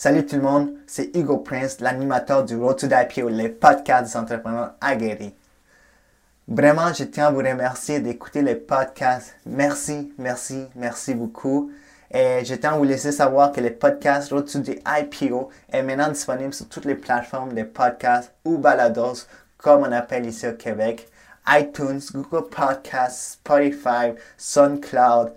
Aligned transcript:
Salut 0.00 0.24
tout 0.24 0.36
le 0.36 0.42
monde, 0.42 0.74
c'est 0.86 1.10
Hugo 1.16 1.38
Prince, 1.38 1.80
l'animateur 1.80 2.44
du 2.44 2.54
Road 2.54 2.76
to 2.78 2.86
the 2.86 2.92
IPO, 2.92 3.30
les 3.30 3.48
podcasts 3.48 4.12
des 4.12 4.16
entrepreneurs 4.16 4.74
aguerris. 4.80 5.34
Vraiment, 6.46 6.92
je 6.94 7.02
tiens 7.02 7.26
à 7.26 7.30
vous 7.32 7.38
remercier 7.38 7.98
d'écouter 7.98 8.42
les 8.42 8.54
podcasts. 8.54 9.34
Merci, 9.44 10.14
merci, 10.16 10.66
merci 10.76 11.14
beaucoup. 11.14 11.72
Et 12.12 12.44
je 12.44 12.54
tiens 12.54 12.74
à 12.74 12.76
vous 12.76 12.84
laisser 12.84 13.10
savoir 13.10 13.50
que 13.50 13.60
les 13.60 13.72
podcasts 13.72 14.30
Road 14.30 14.46
to 14.46 14.60
the 14.60 14.80
IPO 14.86 15.48
est 15.72 15.82
maintenant 15.82 16.12
disponible 16.12 16.54
sur 16.54 16.68
toutes 16.68 16.84
les 16.84 16.94
plateformes 16.94 17.52
de 17.52 17.64
podcasts 17.64 18.32
ou 18.44 18.56
balados, 18.56 19.26
comme 19.56 19.80
on 19.80 19.90
appelle 19.90 20.26
ici 20.26 20.46
au 20.46 20.52
Québec. 20.52 21.08
iTunes, 21.48 22.02
Google 22.14 22.48
Podcasts, 22.48 23.32
Spotify, 23.32 24.14
SoundCloud. 24.36 25.32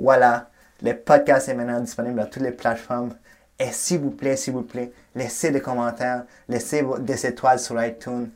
Voilà, 0.00 0.48
les 0.82 0.94
podcasts 0.94 1.46
sont 1.46 1.54
maintenant 1.54 1.78
disponibles 1.78 2.18
dans 2.18 2.26
toutes 2.26 2.42
les 2.42 2.50
plateformes. 2.50 3.14
Et 3.62 3.72
s'il 3.72 4.00
vous 4.00 4.10
plaît, 4.10 4.36
s'il 4.36 4.54
vous 4.54 4.62
plaît, 4.62 4.90
laissez 5.14 5.50
des 5.50 5.60
commentaires, 5.60 6.22
laissez 6.48 6.82
des 7.00 7.26
étoiles 7.26 7.58
sur 7.58 7.80
iTunes. 7.84 8.30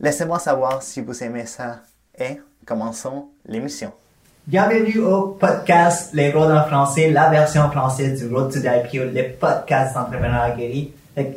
Laissez-moi 0.00 0.38
savoir 0.38 0.82
si 0.82 1.02
vous 1.02 1.22
aimez 1.22 1.44
ça. 1.44 1.80
Et 2.18 2.40
commençons 2.64 3.26
l'émission. 3.46 3.92
Bienvenue 4.46 5.00
au 5.00 5.36
podcast 5.38 6.14
Les 6.14 6.32
Roads 6.32 6.50
en 6.50 6.64
français, 6.64 7.10
la 7.10 7.28
version 7.28 7.70
française 7.70 8.18
du 8.18 8.34
Road 8.34 8.50
to 8.50 8.60
the 8.60 8.64
IPO, 8.64 9.10
le 9.12 9.34
podcast 9.38 9.94
d'entrepreneurs 9.94 10.44
aguerris. 10.44 10.92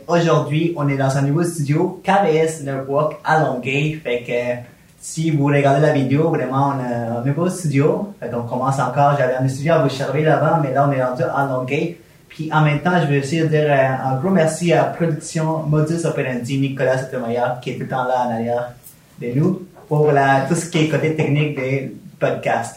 Aujourd'hui, 0.08 0.73
on 0.78 0.88
est 0.88 0.96
dans 0.96 1.18
un 1.18 1.23
nouveau 1.23 1.44
studio, 1.44 2.02
KBS 2.06 2.64
Network 2.64 3.18
à 3.26 3.42
Longueuil. 3.42 3.96
Fait 3.96 4.23
que 4.23 4.70
si 5.02 5.32
vous 5.32 5.48
regardez 5.48 5.82
la 5.82 5.92
vidéo, 5.92 6.30
vraiment, 6.30 6.76
on 6.78 6.80
a 6.80 7.20
un 7.20 7.26
nouveau 7.26 7.50
studio. 7.50 8.14
Fait 8.22 8.30
qu'on 8.30 8.44
commence 8.44 8.80
encore. 8.80 9.18
J'avais 9.18 9.36
un 9.36 9.50
studio 9.50 9.73
à 9.73 9.80
vous 9.80 9.90
servir 9.90 10.30
là-bas, 10.30 10.62
mais 10.64 10.73
là, 10.73 10.88
on 10.88 10.92
est 10.94 11.04
rendu 11.04 11.23
à 11.23 11.46
Longueuil. 11.46 11.98
Puis 12.38 12.52
en 12.54 12.62
même 12.62 12.82
temps, 12.82 12.91
je 13.02 13.12
veux 13.12 13.20
aussi 13.20 13.41
dire 13.48 13.66
euh, 13.68 14.09
un 14.12 14.16
gros 14.18 14.30
merci 14.30 14.72
à 14.72 14.84
Production 14.84 15.64
Modus 15.64 16.05
Operandi, 16.05 16.59
Nicolas 16.59 17.00
Sotomayor, 17.00 17.59
qui 17.59 17.72
est 17.72 17.73
tout 17.73 17.81
le 17.81 17.88
temps 17.88 18.03
là 18.03 18.28
en 18.28 18.31
arrière 18.31 18.73
de 19.20 19.28
nous, 19.34 19.64
pour 19.88 20.12
la, 20.12 20.42
tout 20.47 20.53
ce 20.53 20.70
qui 20.70 20.86
est 20.86 20.88
côté 20.88 21.16
technique 21.16 21.56
des 21.56 21.95
podcasts. 22.20 22.75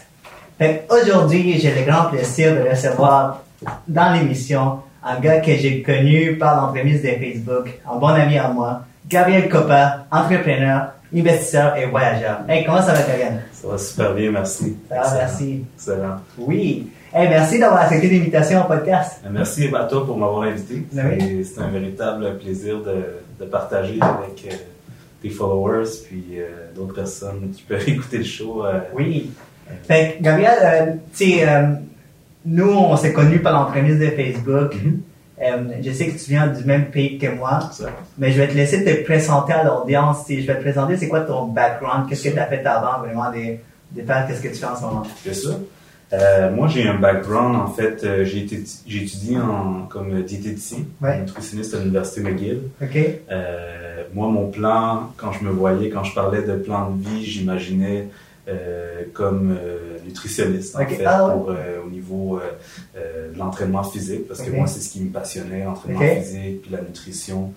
Aujourd'hui, 0.89 1.59
j'ai 1.59 1.75
le 1.75 1.85
grand 1.85 2.05
plaisir 2.05 2.55
de 2.55 2.71
recevoir 2.71 3.43
dans 3.87 4.15
l'émission 4.15 4.79
un 5.05 5.21
gars 5.21 5.41
que 5.41 5.55
j'ai 5.55 5.83
connu 5.83 6.39
par 6.39 6.57
l'entremise 6.57 7.03
de 7.03 7.09
Facebook, 7.09 7.69
un 7.87 7.99
bon 7.99 8.09
ami 8.09 8.39
à 8.39 8.49
moi, 8.49 8.87
Gabriel 9.07 9.47
Coppa, 9.51 10.07
entrepreneur, 10.11 10.93
investisseur 11.15 11.77
et 11.77 11.85
voyageur. 11.85 12.39
Hey, 12.49 12.65
comment 12.65 12.81
ça 12.81 12.95
va, 12.95 13.01
Gabriel? 13.01 13.43
Ça 13.53 13.69
va 13.69 13.77
super 13.77 14.15
bien, 14.15 14.31
merci. 14.31 14.79
Ça 14.89 15.03
va, 15.03 15.15
merci. 15.19 15.65
Excellent. 15.77 16.17
Oui. 16.39 16.89
Hey, 17.13 17.29
merci 17.29 17.59
d'avoir 17.59 17.83
accepté 17.83 18.09
l'invitation 18.09 18.65
au 18.65 18.69
podcast. 18.69 19.21
Euh, 19.27 19.31
merci 19.33 19.69
à 19.75 19.85
toi 19.87 20.07
pour 20.07 20.17
m'avoir 20.17 20.43
invité. 20.43 20.87
C'est 20.93 21.61
un 21.61 21.69
véritable 21.69 22.39
plaisir 22.39 22.79
de, 22.79 23.05
de 23.41 23.51
partager 23.51 23.99
avec 24.01 24.47
euh, 24.47 24.55
tes 25.21 25.31
followers 25.31 25.89
puis 26.07 26.37
euh, 26.37 26.73
d'autres 26.73 26.95
personnes 26.95 27.51
qui 27.53 27.63
peuvent 27.63 27.83
écouter 27.89 28.19
le 28.19 28.25
show. 28.25 28.65
oui. 28.95 29.33
Fait 29.89 30.19
Gabriel, 30.21 31.01
tu 31.17 31.25
sais, 31.25 31.47
nous, 32.45 32.71
on 32.71 32.97
s'est 32.97 33.13
connus 33.13 33.41
par 33.41 33.53
l'entremise 33.55 33.99
de 33.99 34.07
Facebook. 34.07 34.75
Mm-hmm. 34.75 35.83
je 35.83 35.93
sais 35.93 36.07
que 36.07 36.19
tu 36.19 36.31
viens 36.31 36.47
du 36.47 36.65
même 36.65 36.87
pays 36.87 37.19
que 37.19 37.27
moi, 37.27 37.59
mais 38.19 38.31
je 38.31 38.41
vais 38.41 38.47
te 38.47 38.55
laisser 38.55 38.85
te 38.85 39.05
présenter 39.05 39.53
à 39.53 39.65
l'audience. 39.65 40.27
Je 40.29 40.47
vais 40.47 40.57
te 40.57 40.63
présenter 40.63 40.97
c'est 40.97 41.09
quoi 41.09 41.21
ton 41.23 41.47
background, 41.47 42.09
qu'est-ce 42.09 42.29
que 42.29 42.35
tu 42.35 42.39
as 42.39 42.47
fait 42.47 42.65
avant, 42.67 43.01
vraiment, 43.01 43.33
des, 43.33 43.61
des 43.91 44.05
qu'est-ce 44.05 44.41
que 44.41 44.49
tu 44.49 44.55
fais 44.55 44.67
en 44.67 44.77
ce 44.77 44.83
moment? 44.83 45.03
C'est 45.25 45.35
ça. 45.35 45.51
Euh, 46.13 46.51
moi, 46.51 46.67
j'ai 46.67 46.87
un 46.89 46.99
background, 46.99 47.55
en 47.57 47.69
fait, 47.69 48.03
euh, 48.03 48.25
j'ai 48.25 48.43
étudié 48.43 49.39
en, 49.39 49.87
comme 49.89 50.23
diététicien, 50.23 50.79
nutritionniste 51.01 51.75
à 51.75 51.79
l'Université 51.79 52.21
McGill. 52.21 52.63
Okay. 52.83 53.23
Euh, 53.31 54.03
moi, 54.13 54.29
mon 54.29 54.51
plan, 54.51 55.13
quand 55.17 55.33
je 55.33 55.45
me 55.45 55.51
voyais, 55.51 55.89
quand 55.89 56.03
je 56.03 56.15
parlais 56.15 56.43
de 56.43 56.55
plan 56.55 56.91
de 56.91 57.09
vie, 57.09 57.25
j'imaginais 57.25 58.09
euh, 58.49 59.03
comme 59.13 59.57
euh, 59.57 59.99
nutritionniste, 60.05 60.75
en 60.75 60.85
fait, 60.85 61.05
ah 61.07 61.29
pour, 61.31 61.55
au 61.87 61.89
niveau 61.89 62.41
de 62.97 63.39
l'entraînement 63.39 63.85
physique, 63.85 64.27
parce 64.27 64.43
que 64.43 64.51
moi, 64.51 64.67
c'est 64.67 64.81
ce 64.81 64.91
qui 64.91 65.03
me 65.03 65.11
passionnait, 65.11 65.65
l'entraînement 65.65 66.01
physique, 66.01 66.63
puis 66.63 66.73
la 66.73 66.81
nutrition. 66.81 67.53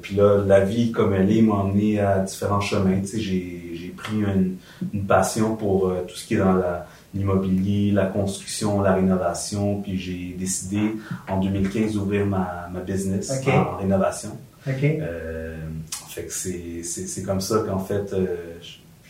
puis 0.00 0.16
là, 0.16 0.42
la 0.46 0.60
vie 0.60 0.90
comme 0.90 1.12
elle 1.12 1.30
est 1.36 1.42
m'a 1.42 1.54
emmené 1.54 2.00
à 2.00 2.20
différents 2.20 2.62
chemins. 2.62 3.00
Tu 3.00 3.08
sais, 3.08 3.20
j'ai 3.20 3.92
pris 3.94 4.16
une, 4.16 4.56
une, 4.94 5.04
passion 5.04 5.54
pour 5.54 5.92
tout 6.08 6.16
ce 6.16 6.26
qui 6.26 6.34
est 6.34 6.38
dans 6.38 6.54
la 6.54 6.86
l'immobilier, 7.14 7.92
la 7.92 8.06
construction, 8.06 8.80
la 8.80 8.94
rénovation. 8.94 9.80
Puis 9.82 9.98
j'ai 9.98 10.36
décidé 10.38 10.96
en 11.28 11.40
2015 11.40 11.94
d'ouvrir 11.94 12.26
ma, 12.26 12.68
ma 12.72 12.80
business 12.80 13.32
en, 13.46 13.76
rénovation. 13.76 14.30
Okay. 14.68 14.98
Euh, 15.02 15.56
fait 16.08 16.24
que 16.24 16.32
c'est 16.32 17.22
comme 17.24 17.40
ça 17.40 17.64
qu'en 17.66 17.78
fait, 17.78 18.12
euh, 18.12 18.36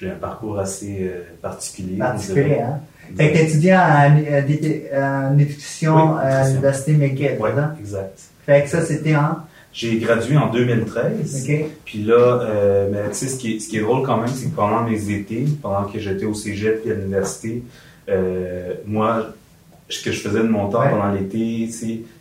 j'ai 0.00 0.10
un 0.10 0.14
parcours 0.14 0.58
assez 0.58 0.98
euh, 1.02 1.22
particulier. 1.40 1.96
Particulier, 1.98 2.60
hein? 2.60 2.80
Fait 3.16 3.32
que 3.32 3.38
étudiant 3.38 3.80
en, 3.80 5.30
en 5.30 5.34
nutrition 5.34 6.16
à 6.16 6.48
l'Université 6.48 6.92
McGill, 6.92 7.36
Oui, 7.40 7.50
exact. 7.78 8.18
Fait 8.46 8.62
que 8.62 8.68
ça, 8.68 8.82
c'était 8.82 9.16
en... 9.16 9.38
J'ai 9.72 9.98
gradué 9.98 10.36
en 10.36 10.50
2013. 10.50 11.42
Okay. 11.42 11.66
Puis 11.84 12.02
là, 12.02 12.14
euh, 12.42 12.88
mais 12.92 13.08
tu 13.10 13.16
sais, 13.16 13.28
ce 13.28 13.38
qui, 13.38 13.56
est, 13.56 13.58
ce 13.58 13.68
qui 13.68 13.78
est 13.78 13.80
drôle 13.80 14.04
quand 14.04 14.18
même, 14.18 14.28
c'est 14.28 14.50
que 14.50 14.54
pendant 14.54 14.82
mes 14.82 15.10
étés, 15.10 15.46
pendant 15.62 15.84
que 15.84 15.98
j'étais 15.98 16.26
au 16.26 16.34
cégep 16.34 16.82
et 16.86 16.90
à 16.90 16.94
l'université, 16.94 17.62
euh, 18.08 18.74
moi, 18.86 19.34
ce 19.88 20.02
que 20.02 20.10
je 20.10 20.20
faisais 20.20 20.40
de 20.40 20.48
mon 20.48 20.68
temps 20.68 20.88
pendant 20.88 21.12
l'été, 21.12 21.68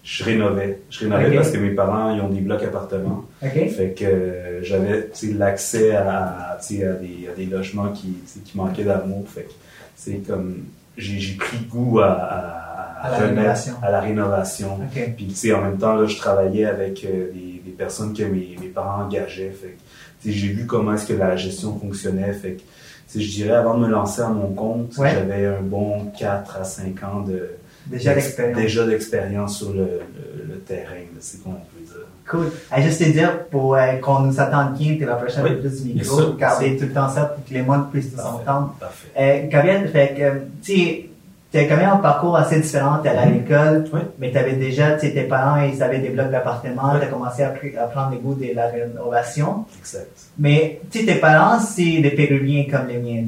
je 0.04 0.24
rénovais. 0.24 0.80
Je 0.90 1.00
rénovais 1.00 1.36
parce 1.36 1.52
que 1.52 1.58
mes 1.58 1.72
parents, 1.72 2.14
ils 2.14 2.22
ont 2.22 2.30
des 2.30 2.42
blocs 2.42 2.64
appartements. 2.64 3.26
Fait 3.40 3.96
que 3.98 4.04
euh, 4.06 4.64
j'avais 4.64 5.10
l'accès 5.38 5.96
à, 5.96 6.58
à, 6.58 6.60
des, 6.60 7.30
à 7.32 7.36
des 7.36 7.46
logements 7.46 7.90
qui, 7.90 8.16
qui 8.44 8.58
manquaient 8.58 8.84
d'amour. 8.84 9.26
Fait 9.28 9.44
que 9.44 9.52
c'est 9.96 10.26
comme 10.28 10.64
j'ai 10.98 11.36
pris 11.36 11.58
goût 11.70 12.00
à, 12.00 12.12
à, 12.12 13.08
à, 13.08 13.12
la, 13.12 13.28
rénovation. 13.28 13.74
à 13.82 13.92
la 13.92 14.02
rénovation. 14.02 14.80
Puis 15.16 15.28
tu 15.28 15.36
sais, 15.36 15.54
en 15.54 15.62
même 15.62 15.78
temps, 15.78 15.96
là, 15.96 16.06
je 16.06 16.18
travaillais 16.18 16.66
avec 16.66 17.06
euh, 17.06 17.32
des, 17.32 17.62
des, 17.64 17.72
personnes 17.72 18.14
que 18.14 18.24
mes, 18.24 18.58
mes 18.60 18.68
parents 18.68 19.04
engageaient. 19.04 19.52
Fait 19.52 19.78
que 20.24 20.32
j'ai 20.32 20.50
vu 20.50 20.66
comment 20.66 20.94
est-ce 20.94 21.08
que 21.08 21.14
la 21.14 21.36
gestion 21.36 21.80
fonctionnait. 21.80 22.34
Fait 22.34 22.54
que 22.54 22.62
je 23.16 23.30
dirais, 23.30 23.56
avant 23.56 23.78
de 23.78 23.86
me 23.86 23.90
lancer 23.90 24.22
à 24.22 24.30
mon 24.30 24.54
compte, 24.54 24.94
j'avais 24.96 25.46
un 25.46 25.62
bon 25.62 26.12
4 26.18 26.58
à 26.58 26.64
5 26.64 27.04
ans 27.04 27.22
de 27.22 27.50
déjà 27.88 28.14
d'expérience 28.14 28.58
déjà 28.58 28.86
d'expérience 28.86 29.58
sur 29.58 29.74
le, 29.74 30.02
le, 30.48 30.60
terrain, 30.60 30.94
c'est 31.20 31.44
qu'on 31.44 31.52
peut 31.52 31.84
dire. 31.84 31.96
Cool. 32.30 32.52
Et 32.78 32.82
juste 32.84 33.00
te 33.00 33.10
dire, 33.10 33.46
pour 33.46 33.76
euh, 33.76 33.94
qu'on 33.98 34.20
nous 34.20 34.40
attende 34.40 34.78
bien, 34.78 34.96
tu 34.96 35.06
la 35.06 35.16
prochaine 35.16 35.44
oui, 35.44 35.56
plus 35.56 35.82
du 35.82 35.94
micro, 35.96 36.34
garder 36.34 36.78
tout 36.78 36.86
le 36.86 36.94
temps 36.94 37.10
ça 37.10 37.26
pour 37.26 37.44
que 37.44 37.54
les 37.54 37.64
monde 37.64 37.92
puissent 37.92 38.14
nous 38.14 38.22
entendre. 38.22 38.76
Parfait. 38.80 39.08
Euh, 39.20 39.48
Gabriel, 39.50 39.90
fait 39.90 40.14
que, 40.16 40.64
tu 40.64 40.76
sais, 40.76 41.10
tu 41.52 41.58
as 41.58 41.66
quand 41.66 41.76
même 41.76 41.90
un 41.90 41.98
parcours 41.98 42.38
assez 42.38 42.60
différent. 42.62 43.00
Tu 43.04 43.10
à 43.10 43.26
l'école, 43.26 43.84
mais 44.20 44.32
tu 44.32 44.38
avais 44.38 44.54
déjà, 44.54 44.94
tu 44.94 45.14
tes 45.14 45.24
parents, 45.24 45.62
ils 45.62 45.84
avaient 45.84 46.00
des 46.00 46.10
blocs 46.10 46.32
d'appartements, 46.32 46.98
tu 46.98 47.04
as 47.04 47.08
commencé 47.08 47.44
à, 47.44 47.50
prendre 47.88 48.12
le 48.12 48.20
goût 48.20 48.36
de 48.36 48.56
la 48.56 48.68
rénovation. 48.68 49.66
Exact. 49.80 50.08
Mais 50.40 50.80
tu 50.90 51.06
tes 51.06 51.16
parents, 51.16 51.60
c'est 51.60 52.00
des 52.00 52.12
Péruviens 52.12 52.66
comme 52.72 52.88
les 52.88 53.00
miens. 53.00 53.26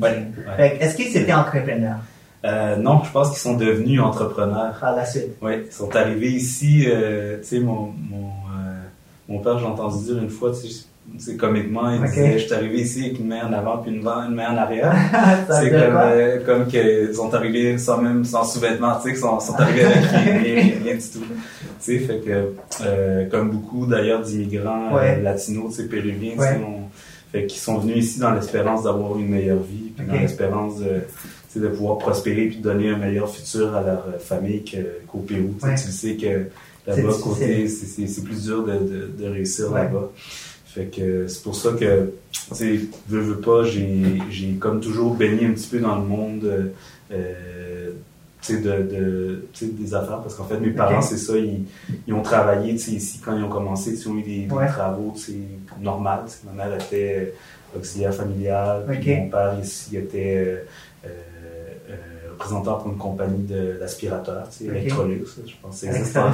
Est-ce 0.57 0.95
qu'ils 0.95 1.15
étaient 1.17 1.33
entrepreneurs? 1.33 1.99
Euh, 2.45 2.75
non, 2.75 3.03
je 3.03 3.11
pense 3.11 3.29
qu'ils 3.29 3.39
sont 3.39 3.55
devenus 3.55 4.01
entrepreneurs. 4.01 4.77
Par 4.79 4.95
la 4.95 5.05
suite. 5.05 5.37
Oui, 5.41 5.63
ils 5.65 5.71
sont 5.71 5.95
arrivés 5.95 6.31
ici. 6.31 6.85
Euh, 6.87 7.37
tu 7.39 7.47
sais, 7.47 7.59
mon, 7.59 7.93
mon, 8.09 8.27
euh, 8.27 8.81
mon 9.29 9.39
père, 9.39 9.59
j'ai 9.59 9.65
entendu 9.65 10.03
dire 10.03 10.17
une 10.17 10.29
fois, 10.29 10.51
tu 10.51 10.67
sais, 10.67 10.85
c'est 11.19 11.37
comiquement, 11.37 11.91
il 11.91 12.01
disait, 12.09 12.39
je 12.39 12.45
suis 12.45 12.53
arrivé 12.53 12.81
ici 12.81 13.05
avec 13.05 13.19
une 13.19 13.27
main 13.27 13.47
en 13.47 13.53
avant 13.53 13.77
puis 13.77 13.91
une, 13.91 14.05
une 14.05 14.35
main 14.35 14.53
en 14.53 14.57
arrière. 14.57 14.93
c'est 15.47 15.69
comme, 15.69 15.97
euh, 15.97 16.39
comme 16.45 16.67
qu'ils 16.67 17.13
sont 17.13 17.33
arrivés 17.33 17.77
sans 17.77 18.01
même, 18.01 18.25
sans 18.25 18.43
sous-vêtements, 18.43 18.95
tu 18.95 19.03
sais, 19.03 19.09
qu'ils 19.11 19.19
sont, 19.19 19.39
sont, 19.39 19.53
arrivés 19.53 19.85
avec 19.85 20.03
rien, 20.11 20.39
rien, 20.83 20.95
du 20.95 21.09
tout. 21.09 21.19
Tu 21.19 21.27
sais, 21.79 21.99
fait 21.99 22.19
que, 22.19 22.53
euh, 22.85 23.29
comme 23.29 23.51
beaucoup 23.51 23.85
d'ailleurs 23.85 24.21
d'immigrants 24.21 24.97
euh, 24.97 25.21
latinos, 25.21 25.75
tu 25.75 25.83
sais, 25.83 25.87
péruviens, 25.87 26.35
ouais. 26.37 26.61
fait 27.31 27.45
qu'ils 27.45 27.61
sont 27.61 27.77
venus 27.77 27.97
ici 27.97 28.19
dans 28.19 28.31
l'espérance 28.31 28.83
d'avoir 28.83 29.17
une 29.17 29.29
meilleure 29.29 29.61
vie, 29.61 29.91
puis 29.95 30.07
dans 30.07 30.13
l'espérance 30.13 30.79
de, 30.79 31.59
de 31.59 31.67
pouvoir 31.67 31.99
prospérer 31.99 32.47
puis 32.47 32.57
de 32.57 32.63
donner 32.63 32.89
un 32.89 32.97
meilleur 32.97 33.29
futur 33.29 33.75
à 33.75 33.83
leur 33.83 34.05
famille 34.19 34.63
qu'au 35.07 35.19
Pérou. 35.19 35.55
Tu 35.61 35.77
sais 35.77 36.15
que 36.15 36.47
là-bas, 36.87 37.13
côté, 37.21 37.67
c'est 37.67 38.23
plus 38.23 38.45
dur 38.45 38.65
de, 38.65 38.73
de, 38.73 39.23
de 39.23 39.29
réussir 39.29 39.69
là-bas. 39.71 40.09
Fait 40.73 40.85
que 40.85 41.27
c'est 41.27 41.43
pour 41.43 41.55
ça 41.55 41.73
que, 41.73 42.13
tu 42.31 42.55
sais, 42.55 42.79
veux, 43.07 43.21
veux 43.21 43.39
pas, 43.39 43.63
j'ai 43.63 44.57
comme 44.59 44.81
toujours 44.81 45.13
baigné 45.13 45.45
un 45.45 45.51
petit 45.51 45.67
peu 45.67 45.79
dans 45.79 45.97
le 45.99 46.05
monde 46.05 46.73
euh, 47.11 47.91
de, 48.49 48.55
de, 48.57 49.45
des 49.61 49.93
affaires, 49.93 50.21
parce 50.21 50.33
qu'en 50.33 50.45
fait, 50.45 50.57
mes 50.59 50.71
parents, 50.71 51.03
c'est 51.03 51.17
ça, 51.17 51.37
ils, 51.37 51.65
ils, 52.07 52.13
ont 52.13 52.23
travaillé, 52.23 52.73
ici, 52.73 53.21
quand 53.23 53.37
ils 53.37 53.43
ont 53.43 53.49
commencé, 53.49 53.91
ils 53.91 54.09
ont 54.09 54.17
eu 54.17 54.23
des, 54.23 54.47
ouais. 54.51 54.67
travaux, 54.67 55.13
normal. 55.79 56.21
Ma 56.45 56.63
mère 56.63 56.75
était 56.75 57.35
auxiliaire 57.77 58.15
familiale, 58.15 58.85
mon 58.87 59.29
père, 59.29 59.55
ici, 59.61 59.95
était... 59.95 60.65
Euh, 62.43 62.55
représentant 62.55 62.77
pour 62.77 62.91
une 62.91 62.97
compagnie 62.97 63.45
d'aspirateurs, 63.79 64.47
tu 64.49 64.65
sais, 64.65 64.71
Electrolux, 64.71 65.25
je 65.45 65.53
pense 65.61 65.81
que 65.81 65.87
c'est 65.87 66.03
ça. 66.03 66.31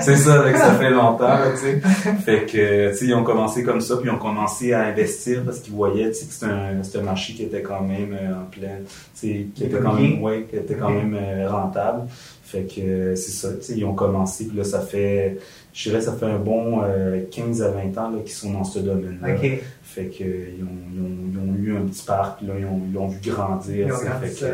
C'est 0.00 0.16
ça, 0.16 0.40
avec 0.40 0.56
ça 0.56 0.74
fait 0.74 0.90
longtemps, 0.90 1.38
tu 1.52 1.60
sais. 1.60 1.80
Fait 2.24 2.46
que, 2.46 2.90
tu 2.90 2.96
sais, 2.96 3.04
ils 3.06 3.14
ont 3.14 3.24
commencé 3.24 3.62
comme 3.62 3.80
ça, 3.80 3.96
puis 3.96 4.06
ils 4.06 4.10
ont 4.10 4.18
commencé 4.18 4.72
à 4.72 4.82
investir 4.86 5.42
parce 5.44 5.60
qu'ils 5.60 5.74
voyaient, 5.74 6.10
tu 6.10 6.18
sais, 6.18 6.26
que 6.26 6.32
c'était 6.32 6.98
un, 6.98 7.00
un, 7.00 7.04
marché 7.04 7.32
qui 7.34 7.44
était 7.44 7.62
quand 7.62 7.82
même 7.82 8.14
en 8.14 8.50
plein, 8.50 8.78
tu 8.84 8.92
sais, 9.14 9.46
qui 9.54 9.64
était 9.64 9.78
quand 9.78 9.94
même, 9.94 10.22
ouais, 10.22 10.46
qui 10.48 10.56
était 10.56 10.74
quand 10.74 10.90
même 10.90 11.16
rentable. 11.48 12.02
Fait 12.50 12.62
que, 12.62 13.14
c'est 13.14 13.30
ça, 13.30 13.52
tu 13.52 13.62
sais, 13.62 13.74
ils 13.76 13.84
ont 13.84 13.94
commencé, 13.94 14.46
puis 14.46 14.56
là, 14.56 14.64
ça 14.64 14.80
fait, 14.80 15.38
je 15.74 15.90
dirais, 15.90 16.00
ça 16.00 16.14
fait 16.14 16.24
un 16.24 16.38
bon 16.38 16.82
15 17.30 17.60
à 17.60 17.68
20 17.68 17.98
ans 17.98 18.12
qu'ils 18.24 18.32
sont 18.32 18.52
dans 18.52 18.64
ce 18.64 18.78
domaine-là. 18.78 19.36
Fait 19.82 20.06
qu'ils 20.06 20.64
ont, 20.64 21.30
ils 21.30 21.38
ont, 21.38 21.54
eu 21.58 21.76
un 21.76 21.82
petit 21.82 22.04
parc, 22.04 22.40
là, 22.40 22.54
ils 22.58 22.92
l'ont 22.94 23.08
vu 23.08 23.18
grandir. 23.22 23.94
Fait 23.98 24.40
que, 24.40 24.46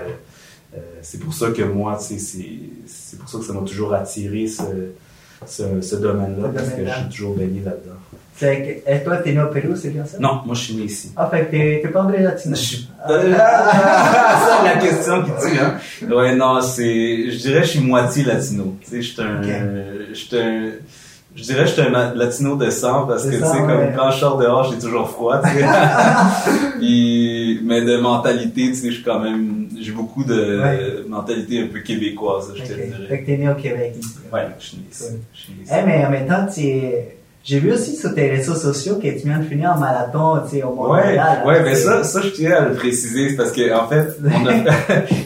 euh, 0.76 0.80
c'est 1.02 1.20
pour 1.20 1.34
ça 1.34 1.50
que 1.50 1.62
moi, 1.62 1.98
c'est 2.00 2.18
c'est 2.18 3.18
pour 3.18 3.28
ça 3.28 3.38
que 3.38 3.44
ça 3.44 3.52
m'a 3.52 3.60
toujours 3.60 3.94
attiré 3.94 4.48
ce, 4.48 4.62
ce, 5.46 5.80
ce 5.80 5.96
domaine-là, 5.96 6.48
parce 6.54 6.70
que 6.70 6.84
je 6.84 6.90
suis 6.90 7.08
toujours 7.10 7.36
baigné 7.36 7.62
là-dedans. 7.64 7.98
Et 8.42 9.04
toi, 9.04 9.18
t'es 9.18 9.32
né 9.32 9.40
au 9.40 9.46
Pérou, 9.46 9.76
c'est 9.76 9.90
bien 9.90 10.04
ça? 10.04 10.18
Non, 10.18 10.40
moi 10.44 10.54
je 10.54 10.60
suis 10.60 10.74
né 10.74 10.82
ici. 10.84 11.12
Ah, 11.16 11.28
fait 11.30 11.46
que 11.46 11.50
t'es 11.82 11.88
pas 11.88 12.02
André 12.02 12.20
Latino? 12.20 12.56
Je 12.56 12.60
suis... 12.60 12.88
Ah, 13.02 13.18
c'est 14.58 14.74
la 14.74 14.76
question 14.80 15.22
qui 15.22 15.30
tue, 15.30 15.58
hein? 15.58 15.74
Ouais, 16.12 16.34
non, 16.34 16.60
c'est... 16.60 17.30
Je 17.30 17.38
dirais 17.38 17.60
que 17.60 17.66
je 17.66 17.70
suis 17.70 17.80
moitié 17.80 18.24
latino. 18.24 18.76
Tu 18.82 18.90
sais, 18.90 19.02
je 19.02 19.12
suis 19.12 19.22
un... 19.22 19.40
Je 20.08 20.14
suis 20.14 20.36
un 20.36 20.70
je 21.36 21.42
dirais 21.42 21.62
que 21.62 21.68
je 21.68 21.72
suis 21.72 21.82
un 21.82 22.14
latino 22.14 22.56
de 22.56 22.70
sang 22.70 23.06
parce 23.06 23.24
que, 23.24 23.30
tu 23.30 23.38
sais, 23.38 23.58
comme 23.58 23.92
quand 23.96 24.10
je 24.10 24.18
sors 24.18 24.38
dehors, 24.38 24.70
j'ai 24.70 24.78
toujours 24.78 25.08
froid, 25.08 25.40
tu 25.42 25.48
sais. 25.48 25.64
mais 27.64 27.82
de 27.82 27.96
mentalité, 27.96 28.68
tu 28.68 28.74
sais, 28.74 28.90
je 28.90 28.96
suis 28.96 29.04
quand 29.04 29.18
même, 29.18 29.68
j'ai 29.80 29.92
beaucoup 29.92 30.24
de 30.24 31.04
mentalité 31.08 31.62
un 31.62 31.66
peu 31.66 31.80
québécoise, 31.80 32.52
je 32.54 32.62
te 32.62 32.66
dirais. 32.66 32.90
Fait 33.08 33.20
que 33.20 33.26
t'es 33.26 33.36
né 33.36 33.48
au 33.48 33.54
Québec. 33.54 33.94
Ouais, 34.32 34.46
je 34.58 34.64
suis 34.64 34.76
né 34.78 34.84
ici. 34.90 35.04
Eh, 35.70 35.86
mais 35.86 36.06
en 36.06 36.10
même 36.10 36.28
temps, 36.28 36.46
tu 36.52 36.60
j'ai 37.44 37.58
vu 37.58 37.72
aussi 37.72 37.94
sur 37.94 38.14
tes 38.14 38.30
réseaux 38.30 38.54
sociaux 38.54 38.96
que 38.96 39.08
tu 39.08 39.26
viens 39.26 39.38
de 39.38 39.44
finir 39.44 39.72
en 39.72 39.78
marathon, 39.78 40.40
tu 40.48 40.56
sais, 40.56 40.62
au 40.62 40.72
Montréal. 40.72 41.42
Ouais, 41.44 41.52
ouais, 41.52 41.62
mais 41.62 41.74
ça, 41.74 42.02
ça, 42.02 42.22
je 42.22 42.28
tiens 42.28 42.52
à 42.52 42.60
le 42.68 42.74
préciser, 42.74 43.28
c'est 43.28 43.36
parce 43.36 43.52
que, 43.52 43.74
en 43.74 43.86
fait, 43.86 44.16
on 44.24 44.46
a 44.46 44.52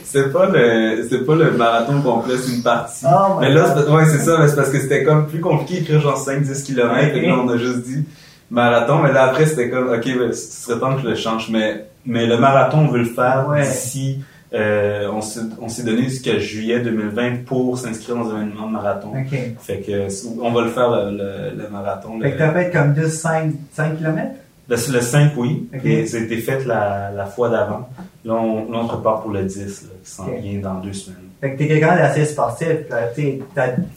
c'est 0.02 0.32
pas 0.32 0.46
le, 0.46 1.06
c'est 1.08 1.24
pas 1.24 1.36
le 1.36 1.52
marathon 1.52 2.02
complet, 2.02 2.34
c'est 2.36 2.56
une 2.56 2.62
partie. 2.64 3.06
Oh 3.06 3.38
mais 3.40 3.52
là, 3.52 3.72
ouais, 3.88 4.04
c'est 4.06 4.18
ça, 4.18 4.36
mais 4.40 4.48
c'est 4.48 4.56
parce 4.56 4.70
que 4.70 4.80
c'était 4.80 5.04
comme 5.04 5.28
plus 5.28 5.40
compliqué 5.40 5.78
d'écrire 5.80 6.00
genre 6.00 6.20
5-10 6.20 6.64
km, 6.64 7.16
et 7.16 7.24
là, 7.24 7.36
on 7.40 7.48
a 7.48 7.56
juste 7.56 7.82
dit 7.82 8.04
marathon, 8.50 8.98
mais 8.98 9.12
là, 9.12 9.24
après, 9.24 9.46
c'était 9.46 9.70
comme, 9.70 9.88
ok, 9.88 10.04
ce 10.32 10.64
serait 10.64 10.80
temps 10.80 10.96
que 10.96 11.02
je 11.02 11.08
le 11.08 11.14
change, 11.14 11.50
mais, 11.52 11.86
mais 12.04 12.26
le 12.26 12.36
marathon, 12.36 12.78
on 12.78 12.88
veut 12.88 12.98
le 12.98 13.04
faire 13.04 13.46
d'ici, 13.60 14.24
euh, 14.54 15.10
on 15.10 15.68
s'est 15.68 15.82
donné 15.82 16.04
jusqu'à 16.04 16.38
juillet 16.38 16.80
2020 16.80 17.44
pour 17.44 17.78
s'inscrire 17.78 18.16
dans 18.16 18.30
un 18.30 18.42
événement 18.42 18.66
de 18.66 18.72
marathon. 18.72 19.12
Fait 19.60 19.80
que 19.80 20.08
on 20.40 20.52
va 20.52 20.62
le 20.62 20.70
faire 20.70 20.90
le, 21.10 21.68
marathon. 21.70 22.20
Fait 22.20 22.32
que 22.32 22.38
t'as 22.38 22.52
fait 22.52 22.70
comme 22.70 22.94
2 22.94 23.08
5, 23.08 23.52
5 23.72 23.98
km? 23.98 24.30
Le, 24.68 24.76
le 24.76 25.00
5, 25.00 25.32
oui. 25.36 25.68
Okay. 25.74 26.06
ça 26.06 26.18
a 26.18 26.20
été 26.20 26.38
fait 26.38 26.64
la, 26.66 27.10
la 27.10 27.26
fois 27.26 27.48
d'avant. 27.48 27.88
Là 28.24 28.34
on, 28.34 28.70
là, 28.70 28.80
on 28.82 28.86
repart 28.86 29.22
pour 29.22 29.32
le 29.32 29.44
10, 29.44 29.56
là, 29.82 29.88
qui 30.02 30.10
s'en 30.10 30.26
vient 30.26 30.60
dans 30.60 30.74
deux 30.80 30.92
semaines. 30.92 31.28
Fait 31.40 31.52
que 31.52 31.58
t'es 31.58 31.68
quelqu'un 31.68 31.96
d'assez 31.96 32.24
sportif. 32.24 32.68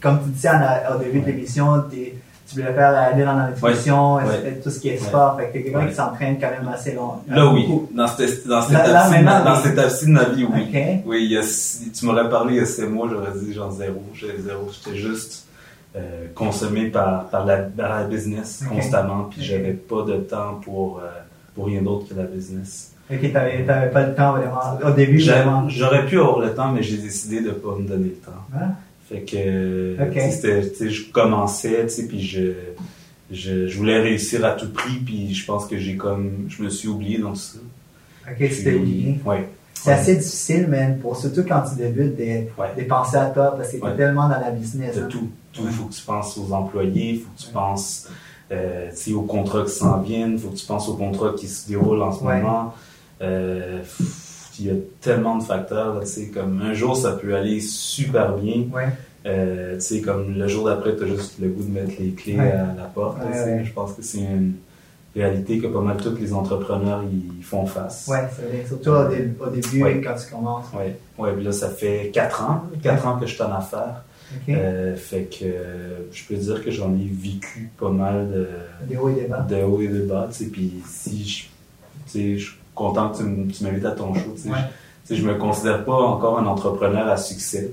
comme 0.02 0.20
tu 0.24 0.30
disais 0.30 0.50
au 0.94 1.00
début 1.00 1.22
de 1.22 1.26
l'émission, 1.26 1.84
tu 2.52 2.60
voulais 2.60 2.74
faire 2.74 2.96
aller 2.98 3.24
dans 3.24 3.34
la 3.34 3.50
nutrition, 3.50 4.20
tout 4.64 4.70
ce 4.70 4.80
qui 4.80 4.90
est 4.90 4.98
sport. 4.98 5.38
Fait 5.38 5.48
que 5.48 5.54
t'es 5.54 5.64
quelqu'un 5.64 5.88
qui 5.88 5.96
s'entraîne 5.96 6.38
quand 6.40 6.50
même 6.50 6.68
assez 6.74 6.94
long. 6.94 7.14
Là, 7.28 7.52
oui. 7.52 7.68
Dans 7.96 8.08
cette, 8.08 8.48
dans 8.48 8.62
cette 8.62 8.72
étape-ci 8.72 9.24
dans 9.24 9.56
cette 9.56 9.74
étape 9.74 10.04
de 10.04 10.10
ma 10.10 10.24
vie, 10.26 10.46
oui. 10.46 11.02
Oui, 11.06 11.24
il 11.24 11.32
y 11.32 11.38
a, 11.38 11.42
tu 11.42 12.06
m'aurais 12.06 12.30
parlé 12.30 12.56
il 12.56 12.60
y 12.60 12.64
a 12.64 12.66
6 12.66 12.84
mois, 12.84 13.08
j'aurais 13.10 13.32
dit 13.40 13.54
genre 13.54 13.72
zéro. 13.72 14.04
J'étais 14.14 14.42
zéro. 14.42 14.70
J'étais 14.72 14.98
juste 14.98 15.48
euh, 15.96 16.28
consommé 16.36 16.88
par, 16.90 17.30
par, 17.30 17.46
la, 17.46 17.68
la 17.78 18.04
business 18.04 18.64
constamment, 18.70 19.26
puis 19.30 19.44
j'avais 19.44 19.74
pas 19.74 20.04
de 20.04 20.18
temps 20.18 20.60
pour, 20.64 21.00
euh, 21.00 21.08
pour 21.56 21.68
rien 21.68 21.82
d'autre 21.82 22.10
que 22.10 22.14
la 22.14 22.24
business. 22.24 22.92
Ok, 23.12 23.34
t'avais, 23.34 23.66
t'avais 23.66 23.90
pas 23.90 24.08
le 24.08 24.16
temps 24.16 24.32
vraiment. 24.34 24.60
Au 24.86 24.92
début, 24.92 25.20
vraiment. 25.20 25.68
J'aurais 25.68 26.06
pu 26.06 26.18
avoir 26.20 26.40
le 26.40 26.54
temps, 26.54 26.72
mais 26.72 26.82
j'ai 26.84 26.98
décidé 26.98 27.42
de 27.42 27.52
pas 27.52 27.76
me 27.78 27.88
donner 27.88 28.10
le 28.10 28.16
temps. 28.16 28.32
Ah. 28.56 28.68
Fait 29.12 29.22
que, 29.22 29.98
je 30.90 31.12
commençais, 31.12 31.86
puis 32.08 32.22
je, 32.22 32.54
je, 33.30 33.68
je, 33.68 33.78
voulais 33.78 34.00
réussir 34.00 34.46
à 34.46 34.52
tout 34.52 34.72
prix, 34.72 35.00
puis 35.06 35.34
je 35.34 35.46
pense 35.46 35.66
que 35.66 35.78
j'ai 35.78 35.98
comme, 35.98 36.46
je 36.48 36.64
me 36.64 36.70
suis 36.70 36.88
oublié 36.88 37.18
dans 37.18 37.32
tout 37.32 37.36
ça. 37.36 37.60
Ok, 38.30 38.38
tu 38.38 38.64
t'es 38.64 38.74
oublié. 38.74 39.20
Ouais. 39.26 39.50
C'est 39.74 39.92
assez 39.92 40.16
difficile, 40.16 40.68
man, 40.68 40.98
pour 41.00 41.18
surtout 41.18 41.44
quand 41.44 41.64
tu 41.70 41.76
débutes, 41.76 42.16
de, 42.16 42.84
penser 42.84 43.18
à 43.18 43.26
toi, 43.26 43.56
parce 43.58 43.72
que 43.72 43.78
tu 43.78 43.86
es 43.86 43.96
tellement 43.98 44.30
dans 44.30 44.40
la 44.40 44.52
business. 44.52 44.96
De 44.96 45.02
hein. 45.02 45.08
tout. 45.10 45.30
Tout. 45.52 45.64
Il 45.66 45.72
faut 45.72 45.86
que 45.86 45.94
tu 45.94 46.04
penses 46.04 46.38
aux 46.38 46.54
employés, 46.54 47.10
il 47.16 47.20
faut 47.20 47.30
que 47.36 47.42
tu 47.42 47.50
penses 47.52 48.08
euh, 48.54 48.90
aux 49.14 49.24
contrats 49.24 49.64
qui 49.64 49.72
s'en 49.72 50.00
viennent, 50.00 50.34
il 50.34 50.40
faut 50.40 50.50
que 50.50 50.56
tu 50.56 50.66
penses 50.66 50.88
aux 50.88 50.96
contrats 50.96 51.34
qui 51.38 51.50
se 51.50 51.68
déroulent 51.68 52.02
en 52.02 52.14
ce 52.14 52.24
moment. 52.24 52.74
Euh, 53.22 53.82
il 54.62 54.68
y 54.68 54.70
a 54.70 54.80
tellement 55.02 55.38
de 55.38 55.44
facteurs. 55.44 55.96
Là, 55.96 56.06
comme 56.34 56.62
un 56.62 56.74
jour, 56.74 56.96
ça 56.96 57.14
peut 57.14 57.36
aller 57.36 57.60
super 57.60 58.38
bien. 58.38 58.66
Ouais. 58.74 58.90
Euh, 59.26 59.80
comme 60.04 60.38
le 60.38 60.48
jour 60.48 60.66
d'après, 60.66 60.96
tu 60.96 61.04
as 61.04 61.08
juste 61.08 61.40
le 61.40 61.50
goût 61.50 61.64
de 61.64 61.72
mettre 61.72 61.94
les 62.00 62.12
clés 62.12 62.40
à 62.40 62.74
la 62.78 62.86
porte. 62.94 63.18
Je 63.64 63.72
pense 63.72 63.94
que 63.94 64.02
c'est 64.02 64.20
une 64.20 64.54
réalité 65.16 65.60
que 65.60 65.68
pas 65.68 65.82
mal 65.82 65.98
tous 65.98 66.16
les 66.16 66.34
entrepreneurs 66.34 67.04
ils 67.12 67.44
font 67.44 67.66
face. 67.66 68.10
Oui, 68.10 68.18
surtout 68.66 68.92
au, 68.92 69.08
début 69.50 70.02
quand 70.02 70.16
tu 70.16 70.34
commences. 70.34 70.68
Oui, 70.74 70.94
ouais, 71.18 71.44
là, 71.44 71.52
ça 71.52 71.70
fait 71.70 72.12
4 72.14 72.44
ans, 72.44 72.64
4 72.82 73.08
ans 73.08 73.20
que 73.20 73.26
je 73.26 73.34
suis 73.34 73.44
en 73.44 73.52
affaires. 73.52 74.04
Euh, 74.48 74.96
fait 74.96 75.24
que 75.24 75.46
je 76.14 76.24
peux 76.26 76.36
dire 76.36 76.64
que 76.64 76.72
j'en 76.72 76.94
ai 76.94 77.06
vécu 77.06 77.70
pas 77.78 77.90
mal 77.90 78.32
de, 78.32 78.48
de 78.90 78.98
hauts 78.98 79.10
et 79.10 79.24
de 79.24 79.28
bas. 79.28 79.46
De 79.50 79.62
hauts 79.62 79.82
et 79.82 79.90
de 79.90 80.02
bas. 80.04 80.30
Puis 80.52 80.76
si 80.88 81.28
je, 81.28 81.46
je 82.14 82.38
suis 82.38 82.61
content 82.76 83.10
que 83.10 83.18
tu 83.18 83.64
m'invites 83.64 83.86
à 83.86 83.92
ton 83.92 84.14
show. 84.14 84.36
Je, 85.10 85.16
je 85.16 85.24
me 85.24 85.36
considère 85.36 85.84
pas 85.84 85.96
encore 85.96 86.40
un 86.40 86.46
entrepreneur 86.46 87.08
à 87.08 87.18
succès. 87.18 87.72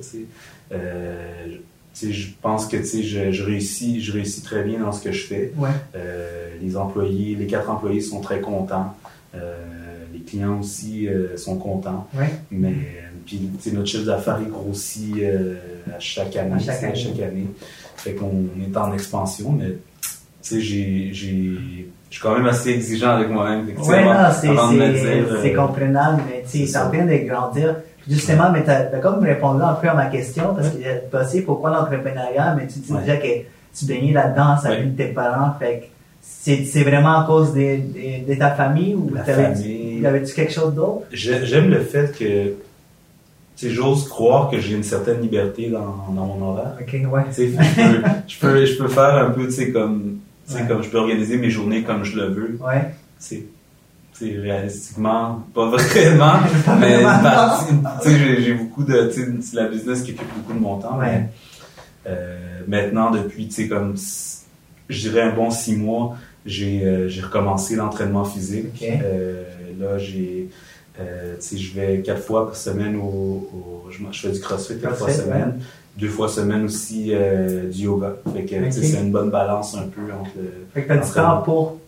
Euh, 0.73 1.57
je 2.01 2.29
pense 2.41 2.67
que 2.67 2.83
je, 2.83 3.33
je, 3.33 3.45
réussis, 3.45 4.01
je 4.01 4.13
réussis 4.13 4.43
très 4.43 4.63
bien 4.63 4.81
dans 4.81 4.93
ce 4.93 5.03
que 5.03 5.13
je 5.13 5.27
fais. 5.27 5.53
Euh, 5.97 6.51
les 6.61 6.77
employés, 6.77 7.35
les 7.35 7.47
quatre 7.47 7.71
employés 7.71 8.01
sont 8.01 8.21
très 8.21 8.41
contents. 8.41 8.95
Euh, 9.35 9.65
les 10.13 10.21
clients 10.21 10.61
aussi 10.61 11.09
sont 11.37 11.57
contents. 11.57 12.07
Mais 12.51 12.75
puis, 13.27 13.51
notre 13.73 13.87
chiffre 13.87 14.07
d'affaires 14.07 14.41
est 14.41 14.51
grossit 14.51 15.17
à 15.95 15.99
chaque 15.99 16.37
année. 16.37 16.55
À 16.55 16.59
chaque, 16.59 16.85
année. 16.85 17.47
Fait 17.97 18.15
qu'on 18.15 18.47
est 18.63 18.77
en 18.77 18.93
expansion, 18.95 19.53
mais 19.53 19.77
j'ai, 20.43 21.13
je 22.11 22.17
suis 22.17 22.23
quand 22.23 22.35
même 22.35 22.47
assez 22.47 22.71
exigeant 22.71 23.11
avec 23.11 23.31
moi-même. 23.31 23.67
Oui, 23.67 24.05
non, 24.05 24.15
c'est, 24.33 25.53
comprenable, 25.53 26.23
mais 26.27 26.45
tu 26.51 26.63
es 26.63 26.77
en 26.77 26.91
train 26.91 27.05
de 27.05 27.29
grandir. 27.29 27.77
Justement, 28.09 28.51
mais 28.51 28.65
tu 28.65 28.71
as, 28.71 28.85
comme 29.03 29.23
répondu 29.23 29.63
un 29.63 29.75
peu 29.75 29.89
à 29.89 29.95
ma 29.95 30.07
question, 30.07 30.55
parce 30.55 30.71
que 30.71 30.77
tu 30.79 31.11
passé 31.11 31.43
pourquoi 31.43 31.71
l'entrepreneuriat, 31.71 32.55
mais 32.57 32.67
tu 32.67 32.79
disais 32.79 33.19
que 33.19 33.79
tu 33.79 33.85
baignais 33.85 34.13
là-dedans, 34.13 34.57
ça 34.57 34.71
ouais. 34.71 34.85
de 34.85 34.97
tes 34.97 35.09
parents, 35.09 35.55
fait 35.59 35.91
c'est 36.21 36.83
vraiment 36.83 37.21
à 37.21 37.27
cause 37.27 37.53
de, 37.55 38.27
de, 38.27 38.35
ta 38.39 38.51
famille 38.51 38.95
ou 38.95 39.11
la 39.15 39.25
famille. 39.25 40.05
Avais-tu 40.05 40.35
quelque 40.35 40.53
chose 40.53 40.75
d'autre? 40.75 41.07
J'aime 41.13 41.71
le 41.71 41.81
fait 41.81 42.17
que 42.19 42.55
j'ose 43.69 44.09
croire 44.09 44.51
que 44.51 44.59
j'ai 44.59 44.75
une 44.75 44.83
certaine 44.83 45.21
liberté 45.21 45.69
dans, 45.69 46.13
dans 46.13 46.27
mon 46.27 46.51
horaire. 46.51 46.75
Ok, 46.81 46.93
ouais. 46.93 47.23
Je 47.37 47.45
peux, 47.45 48.09
je, 48.27 48.39
peux, 48.39 48.65
je 48.65 48.79
peux 48.79 48.89
faire 48.89 49.17
un 49.17 49.31
peu, 49.31 49.47
tu 49.47 49.53
sais, 49.53 49.73
comme, 49.73 50.19
comme 50.67 50.83
je 50.83 50.89
peux 50.89 50.99
organiser 50.99 51.37
mes 51.37 51.51
journées 51.51 51.83
comme 51.83 52.05
je 52.05 52.17
le 52.17 52.27
veux. 52.29 52.59
Ouais. 52.61 52.95
C'est 53.19 53.45
réalistiquement, 54.21 55.47
pas 55.55 55.67
vraiment, 55.71 56.41
mais 56.81 57.05
j'ai 58.41 58.55
beaucoup 58.55 58.83
de, 58.83 59.11
c'est 59.15 59.55
la 59.55 59.69
business 59.69 60.03
qui 60.03 60.13
occupe 60.13 60.27
beaucoup 60.35 60.55
de 60.55 60.59
mon 60.59 60.79
temps. 60.79 60.99
Mais, 61.01 61.29
euh, 62.07 62.61
maintenant, 62.67 63.11
depuis, 63.11 63.49
tu 63.49 63.55
sais, 63.55 63.69
comme, 63.69 63.95
je 64.89 65.01
dirais 65.01 65.23
un 65.23 65.35
bon 65.35 65.51
six 65.51 65.77
mois, 65.77 66.17
j'ai 66.47 66.85
euh, 66.85 67.09
recommencé 67.23 67.77
l'entraînement 67.77 68.25
physique. 68.25 68.83
Euh, 68.83 69.45
là, 69.79 69.99
j'ai, 69.99 70.49
euh, 71.01 71.37
je 71.41 71.75
vais 71.75 72.03
quatre 72.03 72.23
fois 72.23 72.47
par 72.47 72.57
semaine 72.57 72.97
au, 72.97 73.89
je, 73.91 74.19
fais 74.19 74.31
du 74.31 74.41
crossfit 74.41 74.79
quatre 74.79 74.97
fois 74.97 75.11
semaine. 75.11 75.61
Deux 75.97 76.09
fois 76.09 76.29
semaine 76.29 76.65
aussi 76.65 77.13
du 77.73 77.85
yoga. 77.85 78.17
Fait 78.33 78.45
que, 78.45 78.71
c'est 78.71 79.01
une 79.01 79.11
bonne 79.11 79.31
balance 79.31 79.75
un 79.77 79.89
peu 79.89 80.13
entre 80.13 80.31
Fait 80.73 80.83
que 80.83 80.89
t'as 80.89 80.99
du 80.99 81.11
temps 81.11 81.43
pour 81.43 81.79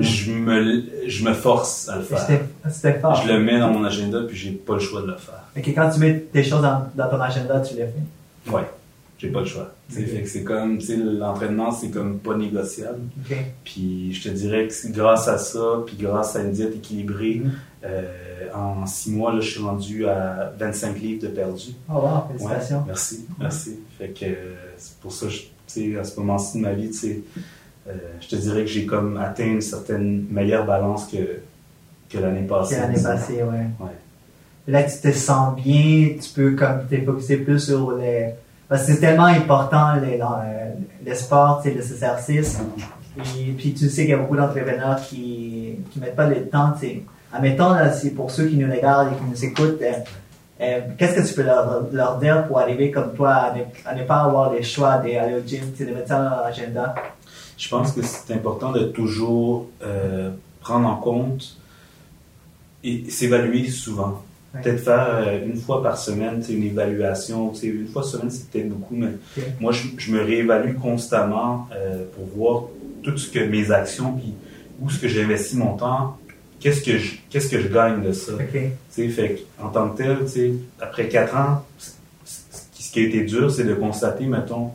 je 0.00 0.32
me, 0.32 0.84
je 1.06 1.24
me 1.24 1.34
force 1.34 1.88
à 1.88 1.96
le 1.96 2.02
faire. 2.02 2.26
C'était 2.70 2.98
fort. 2.98 3.14
Je 3.14 3.32
le 3.32 3.40
mets 3.40 3.58
dans 3.58 3.70
mon 3.70 3.84
agenda, 3.84 4.20
puis 4.26 4.36
j'ai 4.36 4.50
pas 4.52 4.74
le 4.74 4.80
choix 4.80 5.02
de 5.02 5.08
le 5.08 5.16
faire. 5.16 5.44
Ok, 5.56 5.68
quand 5.74 5.90
tu 5.90 6.00
mets 6.00 6.18
tes 6.32 6.42
choses 6.42 6.62
dans, 6.62 7.08
ton 7.08 7.20
agenda, 7.20 7.60
tu 7.60 7.74
les 7.74 7.86
fais? 7.86 8.50
Ouais. 8.52 8.62
J'ai 9.18 9.28
pas 9.30 9.40
le 9.40 9.46
choix. 9.46 9.74
Fait 9.88 10.04
que 10.04 10.28
c'est 10.28 10.44
comme, 10.44 10.78
tu 10.78 10.86
sais, 10.86 10.96
l'entraînement, 10.96 11.72
c'est 11.72 11.90
comme 11.90 12.18
pas 12.18 12.36
négociable. 12.36 13.00
Puis 13.64 14.12
je 14.14 14.28
te 14.28 14.34
dirais 14.34 14.68
que 14.68 14.92
grâce 14.92 15.26
à 15.26 15.38
ça, 15.38 15.82
puis 15.84 15.96
grâce 15.98 16.36
à 16.36 16.42
une 16.42 16.52
diète 16.52 16.76
équilibrée, 16.76 17.42
mm-hmm. 17.44 17.50
euh, 17.84 18.48
en 18.54 18.86
six 18.86 19.10
mois, 19.10 19.32
là, 19.32 19.40
je 19.40 19.50
suis 19.50 19.60
rendu 19.60 20.06
à 20.06 20.52
25 20.56 21.00
livres 21.00 21.22
de 21.22 21.28
perdu. 21.28 21.70
Oh 21.88 21.94
wow, 21.94 22.28
félicitations. 22.28 22.84
merci, 22.86 23.26
merci. 23.40 23.80
Fait 23.98 24.10
que 24.10 24.26
c'est 24.76 24.96
pour 24.98 25.12
ça, 25.12 25.26
tu 25.26 25.48
sais, 25.66 25.98
à 25.98 26.04
ce 26.04 26.18
moment-ci 26.20 26.58
de 26.58 26.62
ma 26.62 26.72
vie, 26.72 26.90
tu 26.90 26.96
sais, 26.96 27.22
euh, 27.88 27.92
je 28.20 28.28
te 28.28 28.36
dirais 28.36 28.60
que 28.60 28.70
j'ai 28.70 28.86
comme 28.86 29.16
atteint 29.16 29.46
une 29.46 29.60
certaine 29.60 30.26
meilleure 30.30 30.64
balance 30.64 31.06
que, 31.06 31.40
que 32.08 32.18
l'année 32.18 32.46
passée. 32.46 32.76
Que 32.76 32.80
l'année 32.82 33.02
passée, 33.02 33.42
ouais. 33.42 33.66
ouais. 33.80 33.96
Là, 34.68 34.84
tu 34.84 35.00
te 35.00 35.10
sens 35.10 35.56
bien, 35.56 36.10
tu 36.20 36.30
peux 36.34 36.54
comme 36.54 36.86
te 36.88 37.02
focusser 37.04 37.38
plus 37.38 37.58
sur 37.58 37.96
les 37.96 38.34
parce 38.68 38.86
que 38.86 38.92
c'est 38.92 39.00
tellement 39.00 39.24
important 39.24 39.94
les, 39.96 40.20
les 41.04 41.14
sports, 41.14 41.62
les 41.64 41.72
exercices. 41.72 42.58
Et 43.38 43.52
puis 43.52 43.74
tu 43.74 43.88
sais 43.88 44.02
qu'il 44.02 44.10
y 44.10 44.14
a 44.14 44.18
beaucoup 44.18 44.36
d'entrepreneurs 44.36 45.00
qui 45.00 45.48
qui 45.90 46.00
mettent 46.00 46.16
pas 46.16 46.26
le 46.26 46.48
temps. 46.48 46.74
Admettons, 47.32 47.74
c'est 47.92 48.10
pour 48.10 48.30
ceux 48.30 48.46
qui 48.46 48.56
nous 48.56 48.70
regardent 48.70 49.12
et 49.12 49.16
qui 49.16 49.24
nous 49.24 49.44
écoutent, 49.44 49.82
euh, 49.82 49.92
euh, 50.60 50.80
qu'est-ce 50.96 51.14
que 51.14 51.28
tu 51.28 51.34
peux 51.34 51.42
leur, 51.42 51.84
leur, 51.92 52.18
dire 52.18 52.46
pour 52.46 52.58
arriver 52.58 52.90
comme 52.90 53.14
toi 53.14 53.52
à 53.84 53.94
ne, 53.94 54.02
pas 54.02 54.22
avoir 54.22 54.52
le 54.52 54.62
choix 54.62 54.96
d'aller 54.96 55.34
au 55.34 55.46
gym, 55.46 55.60
de 55.78 55.84
mettre 55.86 56.08
ça 56.08 56.22
dans 56.22 56.42
l'agenda? 56.42 56.94
Je 57.56 57.68
pense 57.68 57.92
que 57.92 58.02
c'est 58.02 58.32
important 58.32 58.72
de 58.72 58.84
toujours 58.84 59.66
euh, 59.82 60.30
prendre 60.60 60.88
en 60.88 60.96
compte 60.96 61.56
et 62.82 63.10
s'évaluer 63.10 63.68
souvent. 63.68 64.22
Peut-être 64.52 64.80
faire 64.80 65.08
euh, 65.10 65.46
une 65.46 65.56
fois 65.56 65.82
par 65.82 65.98
semaine 65.98 66.42
une 66.48 66.64
évaluation. 66.64 67.52
Une 67.62 67.86
fois 67.86 68.02
par 68.02 68.10
semaine, 68.10 68.30
c'est 68.30 68.48
peut-être 68.48 68.68
beaucoup, 68.70 68.96
mais 68.96 69.08
moi, 69.60 69.72
je, 69.72 70.10
me 70.10 70.22
réévalue 70.22 70.74
constamment 70.76 71.68
euh, 71.74 72.04
pour 72.14 72.26
voir 72.34 72.64
tout 73.02 73.16
ce 73.18 73.30
que 73.30 73.40
mes 73.40 73.70
actions, 73.70 74.12
puis 74.12 74.34
où 74.80 74.88
ce 74.88 74.98
que 74.98 75.08
j'investis 75.08 75.54
mon 75.54 75.76
temps, 75.76 76.16
qu'est-ce 76.60 76.82
que 76.82 76.98
je, 76.98 77.16
qu'est-ce 77.28 77.50
que 77.50 77.60
je 77.60 77.68
gagne 77.68 78.02
de 78.02 78.12
ça. 78.12 78.32
Fait 78.90 79.44
en 79.62 79.68
tant 79.68 79.90
que 79.90 79.98
tel, 79.98 80.16
après 80.80 81.08
quatre 81.08 81.36
ans, 81.36 81.64
ce 82.24 82.92
qui 82.92 83.00
a 83.00 83.02
été 83.02 83.24
dur, 83.24 83.50
c'est 83.50 83.64
de 83.64 83.74
constater, 83.74 84.24
mettons, 84.24 84.70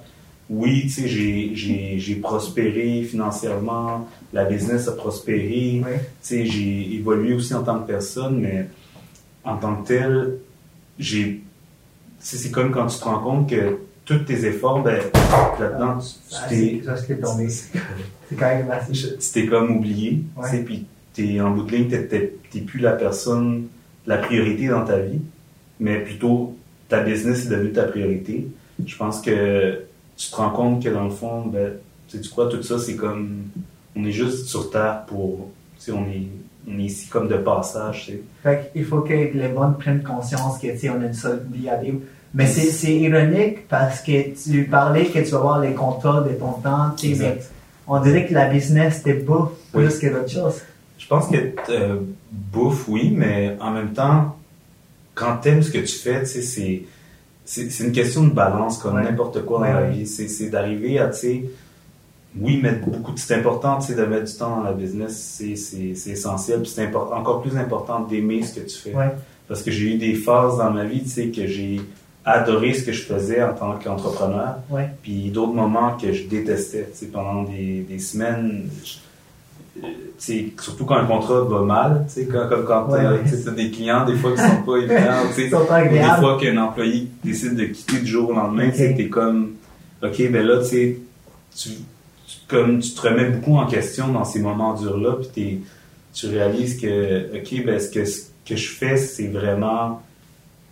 oui, 0.50 0.88
j'ai, 0.88 1.56
j'ai, 1.56 1.96
j'ai 1.98 2.16
prospéré 2.16 3.04
financièrement, 3.04 4.08
la 4.34 4.46
business 4.46 4.88
a 4.88 4.92
prospéré, 4.92 5.82
j'ai 6.24 6.96
évolué 6.96 7.34
aussi 7.34 7.54
en 7.54 7.64
tant 7.64 7.80
que 7.80 7.88
personne, 7.88 8.40
mais 8.40 8.68
en 9.44 9.58
tant 9.58 9.76
que 9.76 9.88
tel, 9.88 10.38
j'ai. 11.00 11.42
C'est 12.20 12.52
comme 12.52 12.72
quand 12.72 12.88
tu 12.88 13.00
te 13.00 13.04
rends 13.04 13.20
compte 13.20 13.50
que 13.50 13.80
tous 14.06 14.20
tes 14.20 14.46
efforts, 14.46 14.82
ben, 14.84 15.02
là-dedans, 15.60 16.00
tu 16.00 16.50
t'es. 16.50 16.82
C'est 17.08 17.20
tombé. 17.20 17.50
C'est 17.50 17.80
quand 18.38 18.48
même 18.48 18.72
assez. 18.72 18.94
Tu 18.94 19.32
t'es 19.34 19.46
comme 19.46 19.78
oublié, 19.78 20.24
tu 20.42 20.50
sais, 20.50 20.64
puis 20.64 20.86
t'es 21.14 21.42
en 21.42 21.52
bout 21.52 21.64
de 21.64 21.72
ligne, 21.72 21.90
t'es 21.90 22.60
plus 22.62 22.80
la 22.80 22.94
personne, 22.94 23.68
la 24.08 24.18
priorité 24.18 24.68
dans 24.68 24.86
ta 24.86 25.00
vie, 25.00 25.20
mais 25.80 26.00
plutôt 26.00 26.56
ta 26.90 27.02
business 27.02 27.46
est 27.46 27.50
devenue 27.50 27.72
ta 27.72 27.84
priorité. 27.84 28.48
Je 28.86 28.96
pense 28.96 29.22
que 29.22 29.84
tu 30.16 30.30
te 30.30 30.36
rends 30.36 30.52
compte 30.52 30.84
que 30.84 30.90
dans 30.90 31.06
le 31.06 31.12
fond, 31.12 31.46
ben, 31.46 31.74
tu 32.08 32.18
quoi, 32.30 32.48
tout 32.48 32.62
ça, 32.64 32.80
c'est 32.80 32.96
comme. 32.96 33.44
On 33.96 34.06
est 34.06 34.12
juste 34.12 34.48
sur 34.48 34.72
Terre 34.72 35.04
pour. 35.08 35.52
Tu 35.78 35.86
sais, 35.86 35.92
on 35.92 36.06
est 36.06 36.28
on 36.68 36.80
est 36.80 36.84
ici 36.84 37.08
comme 37.08 37.28
de 37.28 37.38
passage. 37.38 38.12
Fait 38.42 38.72
il 38.76 38.86
faut 38.86 39.02
que 39.02 39.14
les 39.14 39.48
bonnes 39.50 39.78
prennent 39.78 40.04
conscience 40.04 40.60
que 40.60 40.68
on 40.90 41.02
a 41.02 41.06
une 41.06 41.14
seule 41.14 41.46
vie 41.52 41.70
à 41.70 41.78
vivre. 41.78 42.00
Mais 42.34 42.48
c'est 42.48 42.94
ironique 42.96 43.68
parce 43.68 44.02
que 44.02 44.34
tu 44.34 44.64
parlais 44.66 45.06
que 45.06 45.20
tu 45.20 45.32
vas 45.32 45.38
avoir 45.38 45.60
les 45.60 45.74
contrôles 45.74 46.30
de 46.30 46.34
ton 46.34 46.54
temps, 46.54 46.96
mais 47.04 47.40
on 47.88 48.00
dirait 48.02 48.26
que 48.26 48.34
la 48.34 48.50
business 48.50 49.04
te 49.04 49.12
bouffe 49.12 49.52
plus 49.72 50.00
que 50.00 50.08
d'autres 50.08 50.32
choses. 50.32 50.62
Je 50.98 51.08
pense 51.08 51.28
que 51.28 51.54
euh, 51.70 51.98
bouffe, 52.32 52.88
oui, 52.88 53.14
mais 53.16 53.56
en 53.60 53.72
même 53.72 53.92
temps, 53.94 54.36
quand 55.14 55.38
tu 55.44 55.50
aimes 55.50 55.62
ce 55.62 55.70
que 55.70 55.80
tu 55.80 55.96
fais, 55.96 56.26
c'est 56.26 56.84
c'est 57.46 57.84
une 57.84 57.92
question 57.92 58.24
de 58.24 58.32
balance 58.32 58.78
comme 58.78 59.02
n'importe 59.02 59.46
quoi 59.46 59.60
dans 59.60 59.74
la 59.74 59.90
vie. 59.90 60.08
C'est 60.08 60.50
d'arriver 60.50 60.98
à, 60.98 61.08
tu 61.10 61.20
sais, 61.20 61.44
oui, 62.40 62.58
mettre 62.58 62.86
beaucoup 62.86 63.12
de, 63.12 63.20
c'est 63.20 63.36
important, 63.36 63.78
tu 63.80 63.88
sais, 63.88 63.96
de 63.96 64.06
mettre 64.06 64.26
du 64.26 64.38
temps 64.38 64.58
dans 64.58 64.64
la 64.64 64.74
business, 64.74 65.40
c'est, 65.40 66.10
essentiel. 66.10 66.62
Puis 66.62 66.72
c'est 66.76 66.94
encore 66.96 67.42
plus 67.42 67.58
important 67.58 68.02
d'aimer 68.02 68.44
ce 68.44 68.60
que 68.60 68.66
tu 68.66 68.76
fais. 68.76 68.94
Parce 69.48 69.62
que 69.62 69.72
j'ai 69.72 69.94
eu 69.94 69.98
des 69.98 70.16
phases 70.16 70.58
dans 70.58 70.72
ma 70.72 70.86
vie, 70.86 71.04
tu 71.04 71.10
sais, 71.10 71.28
que 71.28 71.46
j'ai 71.46 71.82
adoré 72.26 72.74
ce 72.74 72.84
que 72.84 72.92
je 72.92 73.04
faisais 73.04 73.44
en 73.44 73.54
tant 73.54 73.78
qu'entrepreneur. 73.78 74.56
Puis 75.02 75.30
d'autres 75.30 75.54
moments 75.54 75.96
que 75.98 76.12
je 76.12 76.24
détestais, 76.28 76.90
tu 76.92 77.00
sais, 77.00 77.06
pendant 77.08 77.44
des, 77.44 77.86
des 77.88 78.00
semaines. 78.00 78.70
Tu 79.76 79.82
sais, 80.18 80.54
surtout 80.60 80.86
quand 80.86 80.96
un 80.96 81.06
contrat 81.06 81.42
va 81.42 81.62
mal, 81.62 82.06
tu 82.08 82.22
sais, 82.22 82.26
comme 82.28 82.66
quand 82.66 82.88
tu 82.90 82.96
as 82.96 83.52
des 83.52 83.72
clients, 83.72 84.06
des 84.06 84.16
fois 84.16 84.32
qui 84.32 84.38
sont 84.42 84.64
pas 84.64 84.78
évidents, 84.78 85.28
tu 85.36 85.50
sais, 85.50 85.90
des 85.90 86.20
fois 86.20 86.38
qu'un 86.40 86.58
employé 86.58 87.10
décide 87.24 87.56
de 87.56 87.66
quitter 87.66 88.00
du 88.00 88.08
jour 88.08 88.30
au 88.30 88.34
lendemain, 88.34 88.70
tu 88.70 88.78
sais, 88.78 88.96
t'es 88.96 89.10
comme, 89.10 89.54
ok, 90.02 90.32
ben 90.32 90.46
là, 90.46 90.60
tu 90.60 90.66
sais, 90.66 90.98
tu, 91.56 91.70
comme 92.48 92.80
tu 92.80 92.92
te 92.92 93.02
remets 93.02 93.30
beaucoup 93.30 93.56
en 93.58 93.68
question 93.68 94.10
dans 94.10 94.26
ces 94.26 94.40
moments 94.40 94.74
durs-là, 94.74 95.18
puis 95.34 95.64
tu 96.14 96.28
réalises 96.28 96.80
que, 96.80 97.36
OK, 97.36 97.66
ben, 97.66 97.80
ce 97.80 97.90
que, 97.90 98.06
ce 98.06 98.24
que 98.46 98.56
je 98.56 98.70
fais, 98.70 98.98
c'est 98.98 99.28
vraiment 99.28 100.02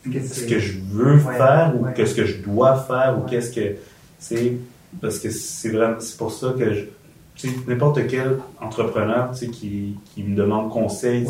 ce 0.06 0.46
que 0.46 0.60
je 0.60 0.80
veux 0.92 1.20
faire 1.20 1.74
ou 1.80 1.86
qu'est-ce 1.96 2.16
que 2.16 2.26
je 2.26 2.42
dois 2.42 2.76
faire 2.78 3.18
ou 3.20 3.30
qu'est-ce 3.30 3.52
que 3.52 3.76
c'est 4.20 4.58
parce 5.00 5.20
que 5.20 5.30
c'est 5.30 5.70
vraiment 5.70 6.00
c'est 6.00 6.18
pour 6.18 6.32
ça 6.32 6.54
que 6.58 6.74
je, 6.74 7.48
n'importe 7.68 8.08
quel 8.08 8.40
entrepreneur 8.60 9.32
qui, 9.32 9.96
qui 10.06 10.24
me 10.24 10.36
demande 10.36 10.72
conseil 10.72 11.26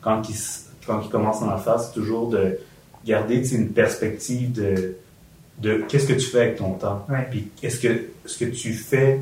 quand 0.00 0.22
il 0.28 0.36
quand 0.86 1.00
il 1.02 1.08
commence 1.08 1.42
en 1.42 1.50
affaires 1.50 1.80
c'est 1.80 1.92
toujours 1.92 2.28
de 2.28 2.58
garder 3.04 3.52
une 3.52 3.70
perspective 3.70 4.52
de 4.52 4.96
de 5.58 5.84
qu'est-ce 5.88 6.06
que 6.06 6.14
tu 6.14 6.26
fais 6.26 6.40
avec 6.40 6.56
ton 6.56 6.72
temps. 6.72 7.06
Puis 7.30 7.48
est-ce 7.62 7.80
que 7.80 8.06
ce 8.24 8.44
que 8.44 8.50
tu 8.50 8.72
fais 8.72 9.20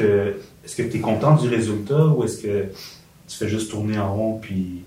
est-ce 0.00 0.76
que 0.76 0.82
tu 0.82 0.98
es 0.98 1.00
content 1.00 1.36
du 1.36 1.48
résultat 1.48 2.06
ou 2.06 2.24
est-ce 2.24 2.42
que 2.42 2.64
tu 3.28 3.36
fais 3.36 3.48
juste 3.48 3.70
tourner 3.70 3.98
en 3.98 4.14
rond 4.14 4.38
puis 4.40 4.84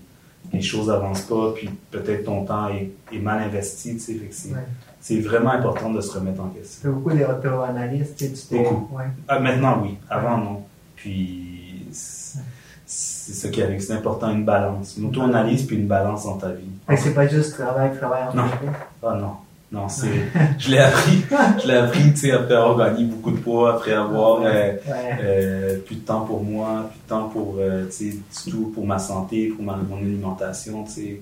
les 0.52 0.62
choses 0.62 0.88
n'avancent 0.88 1.22
pas 1.22 1.52
puis 1.54 1.70
peut-être 1.90 2.24
ton 2.24 2.44
temps 2.44 2.68
est, 2.68 3.18
mal 3.18 3.42
investi, 3.42 3.94
tu 3.94 4.00
sais, 4.00 4.20
c'est 5.00 5.20
vraiment 5.20 5.50
important 5.50 5.90
de 5.90 6.00
se 6.00 6.12
remettre 6.12 6.40
en 6.40 6.48
question. 6.48 6.88
Tu 6.88 6.94
beaucoup 6.94 7.10
d'auto-analystes, 7.14 8.16
tu 8.16 8.56
Beaucoup. 8.56 8.88
Ah, 9.28 9.38
maintenant, 9.38 9.82
oui. 9.82 9.98
Avant, 10.08 10.38
non. 10.38 10.62
Puis, 10.96 11.86
c'est 11.90 13.32
ça 13.34 13.48
qui 13.50 13.62
arrive. 13.62 13.80
C'est 13.80 13.92
important, 13.92 14.30
une 14.30 14.46
balance. 14.46 14.96
Une 14.96 15.04
auto-analyse 15.06 15.66
puis 15.66 15.76
une 15.76 15.86
balance 15.86 16.24
dans 16.24 16.38
ta 16.38 16.52
vie. 16.52 16.70
C'est 16.96 17.12
pas 17.12 17.26
juste 17.26 17.52
travail, 17.52 17.94
travail 17.94 18.28
en 18.28 18.34
Non. 18.34 18.44
Ah 19.02 19.14
non. 19.20 19.32
Non, 19.74 19.88
c'est, 19.88 20.06
je 20.56 20.70
l'ai 20.70 20.78
appris, 20.78 21.24
je 21.60 21.66
l'ai 21.66 21.74
appris, 21.74 22.12
tu 22.12 22.16
sais, 22.16 22.30
après 22.30 22.54
avoir 22.54 22.78
gagné 22.78 23.06
beaucoup 23.06 23.32
de 23.32 23.38
poids, 23.38 23.74
après 23.74 23.92
avoir 23.92 24.42
euh, 24.42 24.72
euh, 25.20 25.78
plus 25.80 25.96
de 25.96 26.00
temps 26.02 26.20
pour 26.20 26.44
moi, 26.44 26.88
plus 26.92 27.00
de 27.00 27.08
temps 27.08 27.28
pour, 27.28 27.56
euh, 27.58 27.84
tu 27.86 28.12
sais, 28.12 28.50
tout 28.50 28.70
pour 28.72 28.86
ma 28.86 29.00
santé, 29.00 29.48
pour 29.48 29.64
ma, 29.64 29.74
mon 29.74 29.96
alimentation, 29.96 30.84
tu 30.84 30.90
sais, 30.92 31.20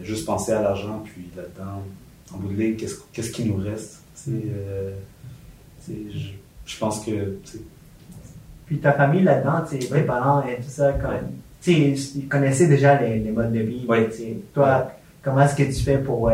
juste 0.00 0.26
penser 0.26 0.52
à 0.52 0.62
l'argent, 0.62 1.02
puis 1.04 1.28
là-dedans, 1.36 1.82
en 2.32 2.36
bout 2.38 2.52
de 2.52 2.62
ligne, 2.62 2.76
qu'est-ce, 2.76 3.00
qu'est-ce 3.12 3.32
qui 3.32 3.44
nous 3.46 3.56
reste, 3.56 4.02
tu 4.24 4.30
sais, 5.80 5.92
je, 6.14 6.28
je, 6.66 6.78
pense 6.78 7.04
que, 7.04 7.36
Puis 8.66 8.78
ta 8.78 8.92
famille 8.92 9.24
là-dedans, 9.24 9.64
tu 9.68 9.80
sais, 9.80 10.02
parents 10.02 10.44
et 10.46 10.62
tout 10.62 10.68
ça, 10.68 10.92
tu 11.60 11.96
sais, 11.96 12.12
ils 12.14 12.28
connaissaient 12.28 12.68
déjà 12.68 13.00
les, 13.00 13.18
les 13.18 13.32
modes 13.32 13.52
de 13.52 13.58
vie, 13.58 13.88
toi, 14.54 14.92
comment 15.20 15.40
est-ce 15.40 15.56
que 15.56 15.64
tu 15.64 15.82
fais 15.82 15.98
pour, 15.98 16.30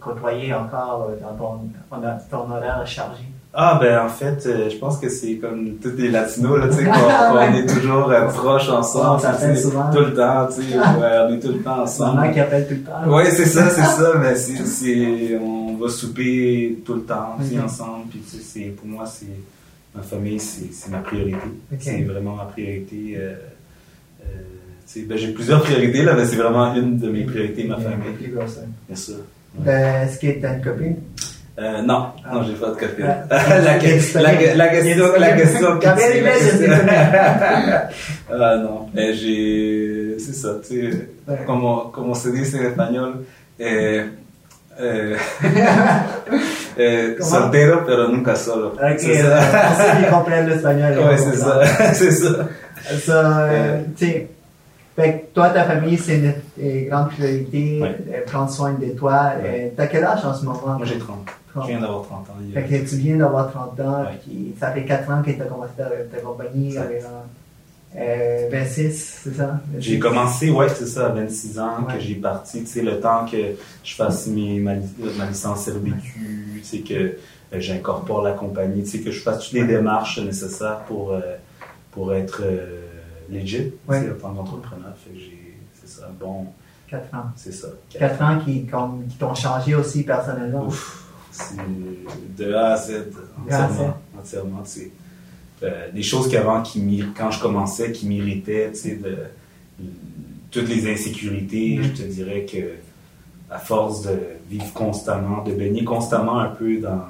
côtoyer 0.00 0.52
encore 0.54 1.10
euh, 1.10 1.20
dans 1.20 1.34
ton, 1.36 2.10
ton 2.30 2.50
horaire 2.50 2.86
chargé? 2.86 3.24
Ah, 3.52 3.78
ben 3.80 4.06
en 4.06 4.08
fait, 4.08 4.46
euh, 4.46 4.70
je 4.70 4.76
pense 4.76 4.98
que 4.98 5.08
c'est 5.08 5.34
comme 5.34 5.76
tous 5.82 5.96
les 5.96 6.08
latinos, 6.08 6.60
là, 6.60 6.68
tu 6.68 6.74
sais, 6.74 6.84
qu'on 6.84 7.54
est 7.54 7.66
toujours 7.66 8.08
euh, 8.08 8.28
proches 8.28 8.68
ensemble. 8.68 9.20
On 9.26 9.56
souvent. 9.56 9.90
Tout 9.92 10.00
le 10.00 10.14
temps, 10.14 10.46
tu 10.46 10.62
sais, 10.62 10.78
on 10.78 11.34
est 11.34 11.40
tout 11.40 11.52
le 11.52 11.62
temps 11.62 11.82
ensemble. 11.82 12.20
Maman 12.20 12.32
qui 12.32 12.40
appelle 12.40 12.68
tout 12.68 12.74
le 12.74 12.82
temps. 12.82 13.02
Oui, 13.08 13.24
c'est 13.30 13.46
ça, 13.46 13.68
c'est 13.70 13.82
ça, 14.02 14.12
mais 14.20 14.36
c'est, 14.36 15.36
on 15.36 15.76
va 15.76 15.88
souper 15.88 16.78
tout 16.84 16.94
le 16.94 17.02
temps, 17.02 17.36
aussi 17.40 17.58
ensemble, 17.58 18.06
puis 18.10 18.20
tu 18.20 18.36
sais, 18.36 18.72
pour 18.76 18.86
moi, 18.86 19.04
c'est, 19.04 19.26
ma 19.96 20.02
famille, 20.02 20.38
c'est 20.38 20.90
ma 20.90 20.98
priorité. 20.98 21.38
C'est 21.80 22.02
vraiment 22.04 22.36
ma 22.36 22.44
priorité. 22.44 23.16
Euh, 24.96 25.04
ben, 25.06 25.18
j'ai 25.18 25.32
plusieurs 25.32 25.62
priorités, 25.62 26.02
là, 26.02 26.14
mais 26.14 26.24
c'est 26.24 26.36
vraiment 26.36 26.74
une 26.74 26.98
de 26.98 27.10
mes 27.10 27.24
priorités, 27.24 27.64
ma 27.64 27.78
famille. 27.78 28.14
Bien 28.88 28.96
sûr. 28.96 29.16
Ben, 29.54 30.02
est-ce 30.02 30.18
que 30.18 30.38
tu 30.38 30.46
as 30.46 30.54
une 30.54 30.62
copine? 30.62 30.96
Euh, 31.58 31.82
non, 31.82 32.06
ah. 32.24 32.34
non, 32.34 32.42
j'ai 32.42 32.54
pas 32.54 32.70
de 32.70 32.76
copine. 32.76 33.14
Ah, 33.30 33.58
la, 33.60 33.78
question, 33.78 34.20
la 34.22 34.34
question, 34.68 35.06
la 35.18 35.32
question. 35.32 35.78
ah 38.32 38.56
non, 38.56 38.88
eh, 38.96 39.12
j'ai, 39.12 40.16
c'est 40.18 40.34
ça, 40.34 40.54
tu 40.66 40.90
sais, 40.90 41.10
comme, 41.46 41.64
on, 41.64 41.90
comme 41.90 42.10
on 42.10 42.14
se 42.14 42.30
dit 42.30 42.56
en 42.56 42.62
espagnol, 42.62 43.24
eh, 43.58 44.04
Euh, 44.80 45.16
euh, 46.78 47.16
soltero, 47.20 47.84
pero 47.84 48.08
nunca 48.08 48.34
solo. 48.34 48.68
Ok, 48.68 48.98
c'est 48.98 49.22
ça. 49.22 49.96
qu'ils 49.96 50.08
comprennent 50.08 50.48
l'espagnol. 50.48 50.98
Ouais, 50.98 51.18
c'est 51.18 51.36
ça. 51.36 51.62
c'est 51.92 52.10
ça. 52.10 52.48
Ça, 53.04 53.38
euh, 53.40 53.82
tu 53.96 54.06
sais. 54.06 54.28
Fait 55.00 55.12
que 55.12 55.34
toi, 55.34 55.50
ta 55.50 55.64
famille, 55.64 55.98
c'est 55.98 56.18
une, 56.18 56.88
grande 56.88 57.10
priorité, 57.10 57.80
ouais. 57.80 58.24
prendre 58.26 58.50
soin 58.50 58.74
de 58.74 58.90
toi. 58.90 59.32
Ouais. 59.42 59.72
T'as 59.76 59.86
quel 59.86 60.04
âge 60.04 60.24
en 60.24 60.34
ce 60.34 60.44
moment? 60.44 60.76
Moi, 60.76 60.86
j'ai 60.86 60.98
30. 60.98 61.16
Je 61.56 61.66
viens 61.66 61.80
d'avoir 61.80 62.04
30 62.04 62.30
ans. 62.30 62.34
Fait 62.54 62.62
que 62.62 62.88
tu 62.88 62.96
viens 62.96 63.16
d'avoir 63.16 63.50
30 63.50 63.80
ans, 63.80 64.04
puis 64.22 64.54
ça 64.58 64.70
fait 64.70 64.84
4 64.84 65.10
ans 65.10 65.22
que 65.22 65.30
tu 65.30 65.42
as 65.42 65.46
commencé 65.46 65.72
ta, 65.76 65.84
ta 65.84 66.22
compagnie 66.22 66.76
avec 66.76 67.02
euh, 67.96 68.48
26, 68.52 69.20
c'est 69.24 69.34
ça? 69.34 69.60
J'ai 69.78 69.98
commencé, 69.98 70.48
ouais, 70.50 70.68
c'est 70.68 70.86
ça, 70.86 71.06
à 71.06 71.08
26 71.08 71.58
ans 71.58 71.84
que 71.92 71.98
j'ai 71.98 72.14
parti. 72.14 72.60
Tu 72.60 72.66
sais, 72.66 72.82
le 72.82 73.00
temps 73.00 73.26
que 73.26 73.36
je 73.82 73.94
fasse 73.94 74.28
mes, 74.28 74.60
ma, 74.60 74.74
licence 75.26 75.68
RBQ, 75.68 76.00
tu 76.58 76.60
sais, 76.62 76.78
que 76.80 76.94
euh, 76.94 77.58
j'incorpore 77.58 78.22
la 78.22 78.32
compagnie, 78.32 78.84
tu 78.84 78.90
sais, 78.90 79.00
que 79.00 79.10
je 79.10 79.20
fasse 79.20 79.44
toutes 79.44 79.54
les 79.54 79.64
démarches 79.64 80.20
nécessaires 80.20 80.82
pour, 80.86 81.12
euh, 81.12 81.20
pour 81.90 82.14
être 82.14 82.42
euh, 82.44 82.82
legit, 83.30 83.72
tu 83.88 83.94
sais, 83.94 84.10
en 84.10 84.14
tant 84.14 84.34
qu'entrepreneur. 84.34 84.94
Fait 84.96 85.10
que 85.10 85.18
j'ai, 85.18 85.58
c'est 85.74 85.88
ça, 85.88 86.10
bon. 86.18 86.46
4 86.88 87.14
ans. 87.14 87.24
C'est 87.36 87.52
ça. 87.52 87.68
4, 87.90 88.22
ans 88.22 88.38
qui, 88.44 88.66
qui 89.08 89.16
t'ont 89.16 89.34
changé 89.34 89.74
aussi 89.74 90.02
personnellement. 90.02 90.66
Ouf, 90.66 91.08
c'est 91.30 91.56
de 92.36 92.52
A 92.52 92.72
à 92.72 92.76
Z, 92.76 93.12
entièrement. 93.40 93.96
entièrement 94.18 94.62
euh, 95.62 95.90
des 95.92 96.02
choses 96.02 96.28
qu'avant, 96.28 96.62
qui 96.62 97.04
quand 97.16 97.30
je 97.30 97.40
commençais, 97.40 97.92
qui 97.92 98.06
m'irritaient, 98.06 98.70
tu 98.72 98.78
sais, 98.78 98.96
de, 98.96 99.16
toutes 100.50 100.68
les 100.68 100.90
insécurités, 100.90 101.76
mm-hmm. 101.76 101.82
je 101.82 102.02
te 102.02 102.08
dirais 102.08 102.44
que 102.44 102.72
à 103.50 103.58
force 103.58 104.02
de 104.02 104.18
vivre 104.48 104.72
constamment, 104.72 105.42
de 105.42 105.52
baigner 105.52 105.84
constamment 105.84 106.38
un 106.38 106.48
peu 106.48 106.78
dans, 106.78 107.04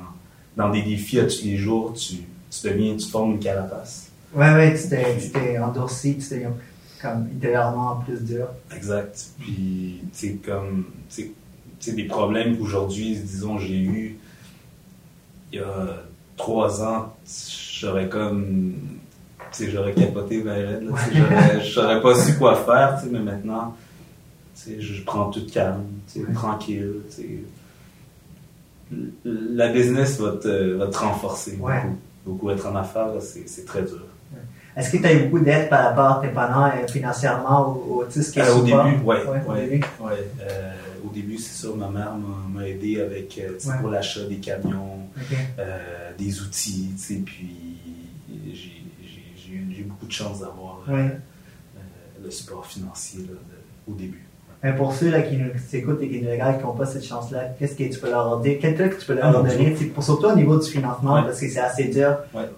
dans 0.57 0.71
des 0.71 0.83
défis 0.83 1.21
à 1.21 1.25
tous 1.25 1.45
les 1.45 1.57
jours, 1.57 1.93
tu, 1.93 2.17
tu 2.51 2.69
deviens, 2.69 2.97
tu 2.97 3.07
formes 3.07 3.33
une 3.33 3.39
carapace. 3.39 4.10
Ouais, 4.35 4.53
ouais, 4.53 4.77
tu 4.81 4.89
t'es 5.31 5.59
endurci, 5.59 6.17
tu 6.19 6.29
t'es 6.29 6.47
comme 7.01 7.29
idéalement 7.33 7.97
plus 7.97 8.23
dur. 8.23 8.47
Exact. 8.75 9.27
Puis, 9.39 10.03
c'est 10.13 10.35
comme, 10.35 10.85
tu 11.09 11.33
sais, 11.81 11.93
des 11.93 12.05
problèmes 12.05 12.59
qu'aujourd'hui, 12.59 13.17
disons, 13.17 13.59
j'ai 13.59 13.79
eu 13.79 14.19
il 15.53 15.59
y 15.59 15.63
a 15.63 16.05
trois 16.37 16.83
ans, 16.83 17.15
j'aurais 17.81 18.09
comme. 18.09 18.75
Tu 19.53 19.65
sais, 19.65 19.71
j'aurais 19.71 19.93
capoté 19.93 20.43
ben 20.43 20.81
Je 21.61 21.69
saurais 21.69 22.01
pas 22.01 22.15
su 22.15 22.37
quoi 22.39 22.55
faire, 22.55 22.99
tu 23.01 23.07
sais, 23.07 23.13
mais 23.13 23.19
maintenant, 23.19 23.75
tu 24.55 24.63
sais, 24.63 24.81
je 24.81 25.03
prends 25.03 25.29
tout 25.31 25.45
calme, 25.53 25.87
tu 26.13 26.25
sais, 26.25 26.33
tranquille, 26.33 26.95
tu 27.09 27.17
sais. 27.17 27.29
La 29.25 29.73
business 29.73 30.21
va 30.21 30.33
te, 30.33 30.75
va 30.75 30.87
te 30.87 30.99
renforcer 30.99 31.57
beaucoup. 31.57 31.99
Beaucoup 32.27 32.51
être 32.51 32.67
en 32.67 32.77
affaires, 32.77 33.09
c'est 33.21 33.65
très 33.65 33.83
dur. 33.83 34.05
Est-ce 34.77 34.93
que 34.93 34.97
tu 34.99 35.07
as 35.07 35.13
eu 35.13 35.25
beaucoup 35.25 35.45
d'aide 35.45 35.69
par 35.69 35.85
rapport 35.85 36.19
à 36.19 36.21
tes 36.23 36.33
parents 36.33 36.71
financièrement 36.89 37.77
sais, 38.11 38.23
ce 38.23 38.33
qui 38.33 38.39
est 38.39 38.43
euh, 38.43 38.55
Au 38.55 38.63
début, 38.63 38.77
oui. 39.05 39.17
Ouais, 39.27 39.81
ouais, 40.01 40.29
euh, 40.41 40.73
au 41.05 41.11
début, 41.13 41.39
c'est 41.39 41.59
sûr, 41.59 41.77
ma 41.77 41.89
mère 41.89 42.15
m'a 42.15 42.67
aidé 42.67 43.01
avec, 43.01 43.39
euh, 43.39 43.59
pour 43.81 43.91
l'achat 43.91 44.25
des 44.25 44.37
camions, 44.37 45.09
euh, 45.59 46.11
des 46.19 46.41
outils, 46.41 46.91
puis 47.25 47.79
j'ai 48.57 49.53
eu 49.53 49.85
beaucoup 49.85 50.07
de 50.07 50.13
chance 50.13 50.41
d'avoir 50.41 50.83
euh, 50.89 51.09
le 52.23 52.31
support 52.31 52.67
financier 52.67 53.21
là, 53.21 53.37
au 53.89 53.95
début. 53.95 54.25
Mais 54.63 54.75
pour 54.75 54.93
ceux 54.93 55.11
là, 55.11 55.23
qui 55.23 55.39
nous 55.39 55.51
écoutent 55.73 56.03
et 56.03 56.09
qui 56.09 56.21
nous 56.21 56.31
regardent 56.31 56.59
qui 56.59 56.65
n'ont 56.65 56.75
pas 56.75 56.85
cette 56.85 57.05
chance-là, 57.05 57.45
qu'est-ce 57.59 57.75
que 57.75 57.85
tu 57.85 57.99
peux 57.99 58.11
leur 58.11 58.41
dire? 58.41 58.59
Quel 58.61 58.75
truc 58.75 58.99
tu 58.99 59.07
peux 59.07 59.15
leur 59.15 59.29
ah, 59.29 59.33
donner? 59.33 59.75
Pour, 59.95 60.05
surtout 60.05 60.27
au 60.27 60.37
niveau 60.37 60.59
du 60.59 60.69
financement, 60.69 61.23
parce 61.23 61.41
que 61.41 61.49
c'est 61.49 61.61
assez 61.61 61.85
dur. 61.85 62.17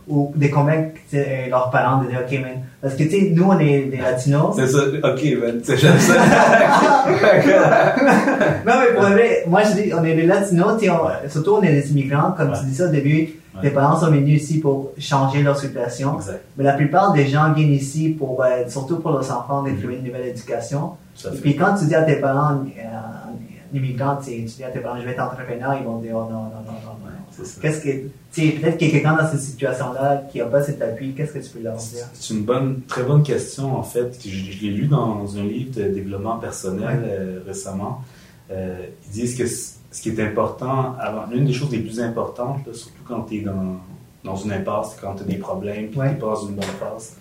Ou 0.09 0.33
de 0.35 0.49
convaincre 0.49 0.99
leurs 1.13 1.71
parents 1.71 2.03
de 2.03 2.09
dire, 2.09 2.21
OK, 2.27 2.33
man. 2.41 2.63
Parce 2.81 2.95
que, 2.95 3.05
tu 3.05 3.11
sais, 3.11 3.31
nous, 3.31 3.45
on 3.45 3.59
est 3.61 3.83
des 3.83 3.99
latinos. 3.99 4.57
C'est 4.57 4.67
ça. 4.67 4.81
OK, 4.81 5.25
man. 5.41 5.61
J'aime 5.65 5.99
ça. 5.99 6.15
non, 8.67 8.73
mais 8.81 8.95
pour 8.95 9.05
vrai, 9.05 9.45
moi, 9.47 9.63
je 9.63 9.81
dis, 9.81 9.93
on 9.95 10.05
est 10.05 10.17
des 10.17 10.27
latinos, 10.27 10.83
on, 10.83 11.29
surtout 11.29 11.53
on 11.53 11.63
est 11.63 11.73
des 11.73 11.93
immigrants, 11.93 12.33
comme 12.37 12.53
tu 12.53 12.65
dis 12.65 12.75
ça 12.75 12.87
au 12.87 12.91
début. 12.91 13.29
Les 13.63 13.71
parents 13.71 14.01
sont 14.01 14.11
venus 14.11 14.43
ici 14.43 14.59
pour 14.59 14.93
changer 14.99 15.43
leur 15.43 15.59
situation. 15.59 16.19
Mais 16.57 16.65
la 16.65 16.73
plupart 16.73 17.13
des 17.13 17.27
gens 17.29 17.53
viennent 17.53 17.73
ici 17.73 18.09
pour, 18.09 18.43
euh, 18.43 18.69
surtout 18.69 18.99
pour 18.99 19.13
leurs 19.13 19.31
enfants, 19.31 19.63
de 19.63 19.71
trouver 19.79 19.97
une 19.97 20.05
nouvelle 20.05 20.27
éducation. 20.27 20.93
Et 21.25 21.39
puis 21.39 21.57
quand 21.57 21.77
tu 21.77 21.87
dis 21.87 21.95
à 21.95 22.03
tes 22.03 22.17
parents, 22.17 22.65
euh, 22.65 23.77
immigrants, 23.77 24.17
tu 24.17 24.43
dis 24.43 24.65
à 24.65 24.71
tes 24.71 24.81
parents, 24.81 24.99
je 24.99 25.05
vais 25.05 25.13
être 25.13 25.23
entrepreneur, 25.23 25.77
ils 25.79 25.85
vont 25.85 25.99
dire, 25.99 26.15
oh 26.15 26.31
non, 26.31 26.45
non, 26.45 26.63
non, 26.67 26.73
non. 26.85 27.13
Qu'est-ce 27.61 27.81
que, 27.81 27.91
tu 27.91 28.11
sais, 28.31 28.49
peut-être 28.53 28.77
qu'il 28.77 28.89
y 28.89 28.91
a 28.91 28.95
quelqu'un 28.95 29.17
dans 29.17 29.31
cette 29.31 29.41
situation-là 29.41 30.25
qui 30.31 30.39
n'a 30.39 30.45
pas 30.45 30.63
cet 30.63 30.83
appui, 30.83 31.15
qu'est-ce 31.15 31.33
que 31.33 31.39
tu 31.39 31.51
peux 31.51 31.63
leur 31.63 31.77
dire? 31.77 32.07
C'est 32.13 32.35
une 32.35 32.45
bonne, 32.45 32.83
très 32.87 33.03
bonne 33.03 33.23
question, 33.23 33.75
en 33.75 33.83
fait. 33.83 34.19
Je, 34.23 34.29
je 34.29 34.63
l'ai 34.63 34.71
lu 34.71 34.87
dans 34.87 35.27
un 35.37 35.45
livre 35.45 35.75
de 35.75 35.85
développement 35.85 36.37
personnel 36.37 37.03
euh, 37.05 37.41
récemment. 37.47 38.03
Euh, 38.51 38.87
ils 39.07 39.13
disent 39.13 39.37
que 39.37 39.47
ce 39.47 40.03
qui 40.03 40.11
est 40.11 40.21
important, 40.21 40.95
avant, 40.99 41.25
l'une 41.31 41.47
des 41.47 41.53
choses 41.53 41.71
les 41.71 41.81
plus 41.81 42.01
importantes, 42.01 42.61
surtout 42.75 43.03
quand 43.07 43.23
tu 43.23 43.39
es 43.39 43.41
dans, 43.41 43.81
dans 44.25 44.37
une 44.37 44.53
impasse, 44.53 44.97
quand 45.01 45.15
tu 45.15 45.23
as 45.23 45.27
des 45.27 45.37
problèmes, 45.37 45.89
puis 45.89 46.01
tu 46.11 46.17
passes 46.17 46.43
une 46.49 46.55
bonne 46.55 46.65
phase, 46.79 47.17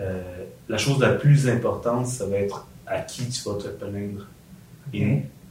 euh, 0.00 0.22
la 0.68 0.78
chose 0.78 1.00
la 1.00 1.10
plus 1.10 1.48
importante, 1.48 2.06
ça 2.06 2.26
va 2.26 2.36
être 2.36 2.66
à 2.88 3.00
qui 3.00 3.28
tu 3.28 3.42
vas 3.48 3.56
te 3.56 3.68
plaindre. 3.68 4.26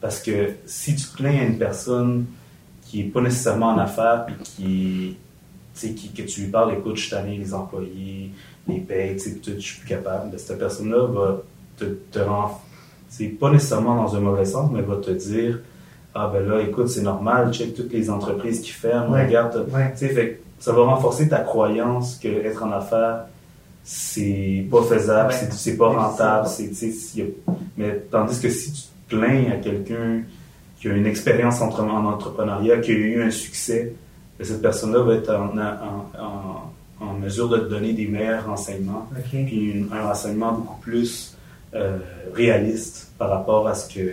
parce 0.02 0.20
que 0.22 0.52
si 0.66 0.96
tu 0.96 1.08
plains 1.08 1.40
à 1.40 1.44
une 1.44 1.58
personne 1.58 2.26
qui 2.84 3.04
n'est 3.04 3.10
pas 3.10 3.22
nécessairement 3.22 3.70
en 3.70 3.78
affaires, 3.78 4.26
puis 4.26 5.18
qui, 5.76 5.96
qui, 5.96 6.10
que 6.14 6.24
tu 6.24 6.42
lui 6.42 6.48
parles, 6.48 6.74
écoute, 6.74 6.98
je 6.98 7.10
t'année 7.10 7.38
les 7.38 7.54
employés, 7.54 8.32
les 8.68 8.80
payes, 8.80 9.18
je 9.18 9.60
suis 9.60 9.80
plus 9.80 9.88
capable, 9.88 10.32
ben, 10.32 10.38
cette 10.38 10.60
personne-là 10.60 11.08
va 11.08 11.42
te, 11.78 11.86
te 11.86 12.20
rendre, 12.20 12.62
c'est 13.10 13.28
pas 13.28 13.52
nécessairement 13.52 13.96
dans 13.96 14.16
un 14.16 14.20
mauvais 14.20 14.46
sens, 14.46 14.72
mais 14.72 14.82
va 14.82 14.98
te 14.98 15.12
dire, 15.12 15.60
ah 16.16 16.30
ben 16.32 16.48
là, 16.48 16.62
écoute, 16.62 16.90
c'est 16.90 17.04
normal, 17.04 17.54
check 17.54 17.76
toutes 17.76 17.94
les 17.94 18.10
entreprises 18.10 18.62
qui 18.62 18.72
ferment, 18.72 19.14
regarde, 19.14 19.68
fait, 19.96 20.42
ça 20.60 20.74
va 20.74 20.84
renforcer 20.84 21.30
ta 21.30 21.40
croyance 21.40 22.18
que 22.18 22.28
être 22.28 22.64
en 22.64 22.72
affaires, 22.72 23.26
c'est 23.90 24.68
pas 24.70 24.84
faisable, 24.84 25.34
c'est 25.52 25.78
pas 25.78 25.88
rentable, 25.88 26.50
c'est, 26.50 26.70
mais 27.78 27.98
tandis 28.12 28.38
que 28.42 28.50
si 28.50 28.74
tu 28.74 28.82
te 28.82 29.16
plains 29.16 29.50
à 29.50 29.56
quelqu'un 29.56 30.24
qui 30.78 30.90
a 30.90 30.94
une 30.94 31.06
expérience 31.06 31.62
en, 31.62 31.70
entrepreneuriat, 31.70 32.80
qui 32.80 32.92
a 32.92 32.96
eu 32.96 33.24
un 33.24 33.32
succès, 33.32 33.94
ben, 34.38 34.46
cette 34.46 34.62
personne-là 34.62 35.04
va 35.04 35.14
être 35.14 35.34
en, 37.00 37.14
mesure 37.22 37.48
de 37.48 37.60
te 37.60 37.70
donner 37.70 37.94
des 37.94 38.08
meilleurs 38.08 38.46
renseignements, 38.46 39.08
puis 39.32 39.86
un 39.90 40.02
renseignement 40.06 40.52
beaucoup 40.52 40.82
plus 40.82 41.38
euh, 41.74 41.98
réaliste 42.34 43.14
par 43.18 43.30
rapport 43.30 43.70
à 43.70 43.74
ce 43.74 43.94
que 43.94 44.12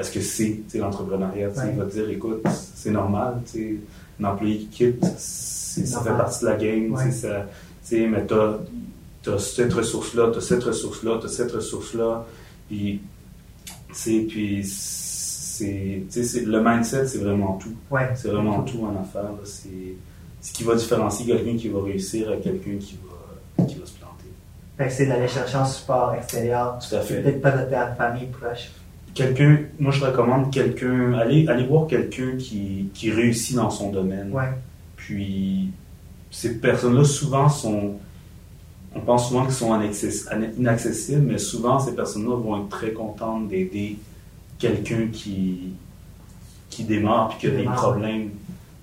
ce 0.00 0.10
que 0.12 0.20
c'est 0.20 0.62
l'entrepreneuriat. 0.74 1.50
Il 1.72 1.78
va 1.78 1.84
te 1.84 1.92
dire, 1.92 2.08
écoute, 2.08 2.46
c'est 2.74 2.92
normal, 2.92 3.40
un 4.20 4.24
employé 4.24 4.58
qui 4.58 4.66
quitte, 4.66 5.04
ça 5.04 6.00
fait 6.00 6.10
partie 6.10 6.44
de 6.44 6.50
la 6.50 6.56
game, 6.56 6.96
ça, 7.10 7.46
mais 7.92 8.24
tu 9.22 9.30
as, 9.30 9.38
cette 9.38 9.72
ressource-là, 9.72 10.30
tu 10.32 10.38
as 10.38 10.40
cette 10.40 10.64
ressource-là, 10.64 11.18
tu 11.20 11.26
as 11.26 11.28
cette 11.28 11.52
ressource-là, 11.52 12.26
puis, 12.68 13.00
puis 13.92 14.64
c'est, 14.64 16.04
le 16.46 16.62
mindset, 16.62 17.06
c'est 17.06 17.18
vraiment 17.18 17.58
tout. 17.58 17.74
C'est 18.14 18.28
vraiment 18.28 18.62
tout, 18.62 18.84
en 18.84 19.00
affaires. 19.00 19.30
C'est 19.44 19.94
ce 20.40 20.52
qui 20.52 20.64
va 20.64 20.74
différencier 20.74 21.26
quelqu'un 21.26 21.56
qui 21.56 21.68
va 21.68 21.82
réussir 21.82 22.30
à 22.30 22.36
quelqu'un 22.36 22.78
qui 22.78 22.98
va, 23.04 23.64
qui 23.66 23.74
va 23.74 23.86
se 23.86 23.92
planter. 23.92 24.90
c'est 24.90 25.06
d'aller 25.06 25.28
chercher 25.28 25.56
un 25.56 25.66
support 25.66 26.14
extérieur. 26.14 26.78
Tout 26.78 26.94
à 26.94 27.00
fait. 27.00 27.20
Peut-être 27.20 27.42
pas 27.42 27.50
de 27.50 27.70
ta 27.70 27.94
famille 27.94 28.28
proche 28.28 28.70
quelqu'un, 29.14 29.58
moi 29.78 29.92
je 29.92 30.04
recommande 30.04 30.52
quelqu'un, 30.52 31.14
aller, 31.14 31.46
aller 31.48 31.64
voir 31.64 31.86
quelqu'un 31.86 32.36
qui, 32.38 32.90
qui 32.94 33.10
réussit 33.10 33.56
dans 33.56 33.70
son 33.70 33.90
domaine. 33.90 34.32
Puis 34.96 35.70
ces 36.30 36.58
personnes-là 36.58 37.04
souvent 37.04 37.48
sont, 37.48 37.94
on 38.94 39.00
pense 39.00 39.28
souvent 39.28 39.44
qu'ils 39.44 39.54
sont 39.54 39.80
inaccessibles, 40.58 41.22
mais 41.22 41.38
souvent 41.38 41.78
ces 41.78 41.94
personnes-là 41.94 42.36
vont 42.36 42.62
être 42.62 42.68
très 42.68 42.92
contentes 42.92 43.48
d'aider 43.48 43.98
quelqu'un 44.58 45.08
qui, 45.12 45.74
qui 46.68 46.84
démarre 46.84 47.28
puis 47.28 47.38
qui 47.38 47.46
a 47.46 47.50
des 47.50 47.64
problèmes. 47.64 48.30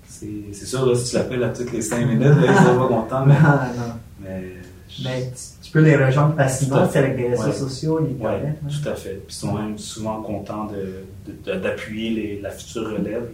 C'est 0.08 0.66
sûr, 0.66 0.86
là, 0.86 0.94
si 0.94 1.10
tu 1.10 1.16
l'appelles 1.16 1.44
à 1.44 1.50
toutes 1.50 1.72
les 1.72 1.82
cinq 1.82 2.06
minutes, 2.06 2.22
là, 2.22 2.46
ils 2.48 2.66
sont 2.66 2.78
pas 2.78 2.88
contents, 2.88 3.26
mais, 3.26 3.34
mais 4.20 4.52
mais 5.04 5.30
tu, 5.62 5.70
peux 5.70 5.80
les 5.80 5.96
rejoindre 5.96 6.34
facilement 6.34 6.76
avec 6.76 7.16
les 7.16 7.28
réseaux 7.28 7.52
sociaux, 7.52 7.98
les 8.00 8.16
Oui, 8.18 8.70
tout 8.82 8.88
à 8.88 8.94
fait. 8.94 9.14
Puis 9.26 9.26
ils 9.28 9.34
sont 9.34 9.54
même 9.54 9.78
souvent 9.78 10.22
contents 10.22 10.68
d'appuyer 11.44 12.40
la 12.42 12.50
future 12.50 12.90
relève. 12.90 13.28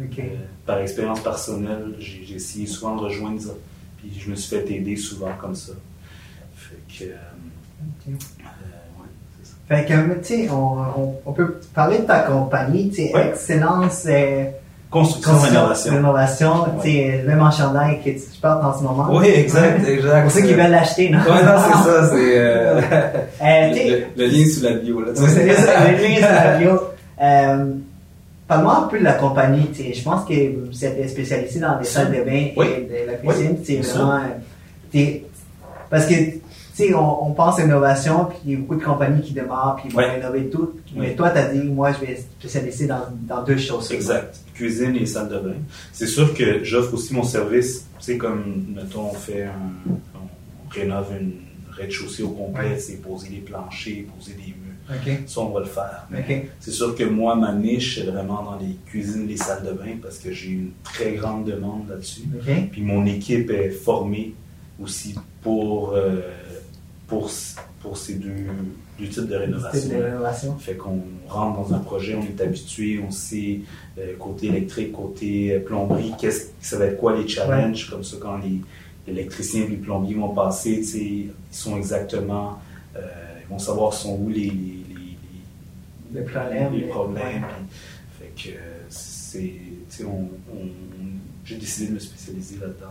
Euh, 0.00 0.22
par 0.66 0.78
expérience 0.78 1.20
personnelle, 1.20 1.94
j'ai 1.98 2.34
essayé 2.34 2.66
souvent 2.66 2.96
de 2.96 3.02
rejoindre 3.02 3.40
ça. 3.40 3.52
Puis 3.98 4.12
je 4.18 4.30
me 4.30 4.34
suis 4.34 4.56
fait 4.56 4.70
aider 4.70 4.96
souvent 4.96 5.32
comme 5.40 5.54
ça. 5.54 5.72
Fait 6.68 7.04
que. 7.04 7.10
Euh, 7.10 7.16
euh, 8.08 8.12
c'est 9.42 9.48
ça. 9.48 9.54
Fait 9.68 9.84
que, 9.84 10.14
tu 10.20 10.24
sais, 10.24 10.50
on, 10.50 11.14
on, 11.24 11.32
peut 11.32 11.60
parler 11.74 11.98
de 11.98 12.04
ta 12.04 12.20
compagnie, 12.20 12.90
tu 12.90 13.06
sais, 13.06 13.12
Excellence. 13.28 14.04
Euh, 14.06 14.44
construction, 14.90 15.38
rénovation. 15.38 15.92
Rénovation, 15.92 16.64
tu 16.82 16.90
sais, 16.90 17.24
même 17.26 17.42
en 17.42 17.50
chandail 17.50 18.00
que 18.02 18.10
tu 18.10 18.40
portes 18.40 18.64
en 18.64 18.76
ce 18.76 18.82
moment. 18.82 19.08
Oui, 19.10 19.26
exact, 19.28 19.86
exact. 19.86 20.22
Pour 20.22 20.30
ceux 20.30 20.42
qui 20.42 20.54
veulent 20.54 20.70
l'acheter, 20.70 21.10
non? 21.10 21.18
Oui, 21.26 21.44
non, 21.44 21.52
c'est 21.58 21.90
ça, 21.90 22.08
c'est 22.10 22.38
euh, 22.38 22.80
euh 23.42 24.06
le, 24.16 24.26
lien 24.26 24.46
sous 24.46 24.62
la 24.62 24.72
bio, 24.74 25.00
là. 25.00 25.12
c'est 25.14 25.42
le 25.44 25.46
lien 25.46 26.16
sous 26.16 26.22
la 26.22 26.58
bio. 26.58 26.80
Euh, 27.18 27.72
Parle-moi 28.46 28.84
un 28.84 28.88
peu 28.88 28.98
de 28.98 29.04
la 29.04 29.14
compagnie, 29.14 29.68
tu 29.74 29.82
sais, 29.82 29.94
je 29.94 30.04
pense 30.04 30.26
que 30.26 30.34
vous 30.34 30.84
êtes 30.84 31.08
spécialisé 31.08 31.58
dans 31.58 31.78
les 31.78 31.86
salles 31.86 32.12
de 32.12 32.22
bain 32.22 32.30
et 32.30 32.54
de 32.54 33.10
la 33.10 33.14
cuisine, 33.14 33.56
tu 33.64 33.82
sais, 33.82 33.98
vraiment, 33.98 34.20
parce 35.90 36.06
que 36.06 36.14
sais, 36.76 36.94
on, 36.94 37.32
pense 37.32 37.58
à 37.58 37.62
l'innovation, 37.62 38.26
puis 38.26 38.38
il 38.44 38.52
y 38.52 38.54
a 38.54 38.58
beaucoup 38.58 38.76
de 38.76 38.84
compagnies 38.84 39.22
qui 39.22 39.32
démarrent, 39.32 39.76
puis 39.76 39.88
ils 39.88 39.94
vont 39.94 40.02
innover 40.02 40.48
tout. 40.48 40.72
Mais 40.94 41.14
toi, 41.14 41.30
tu 41.30 41.38
as 41.38 41.48
dit, 41.52 41.62
moi, 41.68 41.92
je 41.92 42.04
vais 42.04 42.16
spécialiser 42.16 42.86
dans, 42.86 43.02
dans 43.22 43.42
deux 43.42 43.56
choses. 43.56 43.90
Exact. 43.92 44.38
Cuisine 44.54 44.96
et 44.96 45.06
salle 45.06 45.28
de 45.28 45.38
bain. 45.38 45.56
C'est 45.92 46.06
sûr 46.06 46.34
que 46.34 46.62
j'offre 46.64 46.94
aussi 46.94 47.14
mon 47.14 47.22
service, 47.22 47.86
tu 47.98 48.04
sais, 48.04 48.16
comme, 48.18 48.66
mettons, 48.74 49.10
on 49.10 49.14
fait 49.14 49.44
un, 49.44 49.90
on 50.14 50.70
rénove 50.70 51.12
une 51.18 51.32
rez-de-chaussée 51.70 52.22
au 52.22 52.30
complet, 52.30 52.78
c'est 52.78 53.00
poser 53.02 53.28
des 53.28 53.36
planchers, 53.36 54.04
poser 54.16 54.32
des 54.32 54.48
murs. 54.48 55.00
Okay. 55.00 55.18
Ça, 55.26 55.40
on 55.40 55.50
va 55.50 55.60
le 55.60 55.66
faire. 55.66 56.06
C'est 56.60 56.70
sûr 56.70 56.94
que 56.94 57.04
moi, 57.04 57.34
ma 57.34 57.52
niche, 57.52 57.96
c'est 57.96 58.08
vraiment 58.08 58.42
dans 58.42 58.58
les 58.58 58.76
cuisines, 58.86 59.26
les 59.26 59.36
salles 59.36 59.64
de 59.64 59.72
bain, 59.72 59.96
parce 60.00 60.18
que 60.18 60.32
j'ai 60.32 60.50
une 60.50 60.70
très 60.84 61.12
grande 61.14 61.44
demande 61.44 61.88
là-dessus. 61.88 62.22
Puis 62.70 62.82
mon 62.82 63.04
équipe 63.06 63.50
est 63.50 63.70
formée 63.70 64.34
aussi 64.80 65.14
pour... 65.42 65.94
Euh, 65.94 66.20
pour, 67.06 67.30
pour 67.80 67.96
ces 67.96 68.14
deux, 68.14 68.46
deux 68.98 69.08
types 69.08 69.26
de 69.26 69.36
rénovation. 69.36 69.88
de 69.88 70.02
rénovation. 70.02 70.58
Fait 70.58 70.74
qu'on 70.74 71.02
rentre 71.28 71.68
dans 71.68 71.74
un 71.74 71.78
projet, 71.78 72.16
on 72.16 72.22
est 72.22 72.40
habitué, 72.40 73.00
on 73.06 73.10
sait 73.10 73.60
euh, 73.98 74.16
côté 74.18 74.48
électrique, 74.48 74.92
côté 74.92 75.52
euh, 75.52 75.60
plomberie, 75.60 76.12
qu'est-ce 76.18 76.48
ça 76.60 76.78
va 76.78 76.86
être 76.86 76.98
quoi 76.98 77.16
les 77.16 77.28
challenges, 77.28 77.88
comme 77.90 78.02
ça 78.02 78.16
quand 78.20 78.38
les 78.38 78.60
électriciens 79.06 79.62
et 79.64 79.68
les 79.68 79.76
plombiers 79.76 80.16
vont 80.16 80.34
passer, 80.34 80.82
ils 80.96 81.30
sont 81.52 81.76
exactement, 81.76 82.58
euh, 82.96 83.00
ils 83.40 83.48
vont 83.48 83.58
savoir 83.58 83.92
sont 83.92 84.18
où 84.20 84.28
les, 84.28 84.50
les, 84.50 84.84
les, 86.12 86.22
problèmes. 86.22 86.74
Les 86.74 86.86
problèmes 86.88 87.44
fait 88.18 88.50
que 88.50 88.56
c'est, 88.88 89.52
on, 90.04 90.28
j'ai 91.44 91.56
décidé 91.56 91.88
de 91.88 91.94
me 91.94 91.98
spécialiser 92.00 92.56
là-dedans 92.60 92.86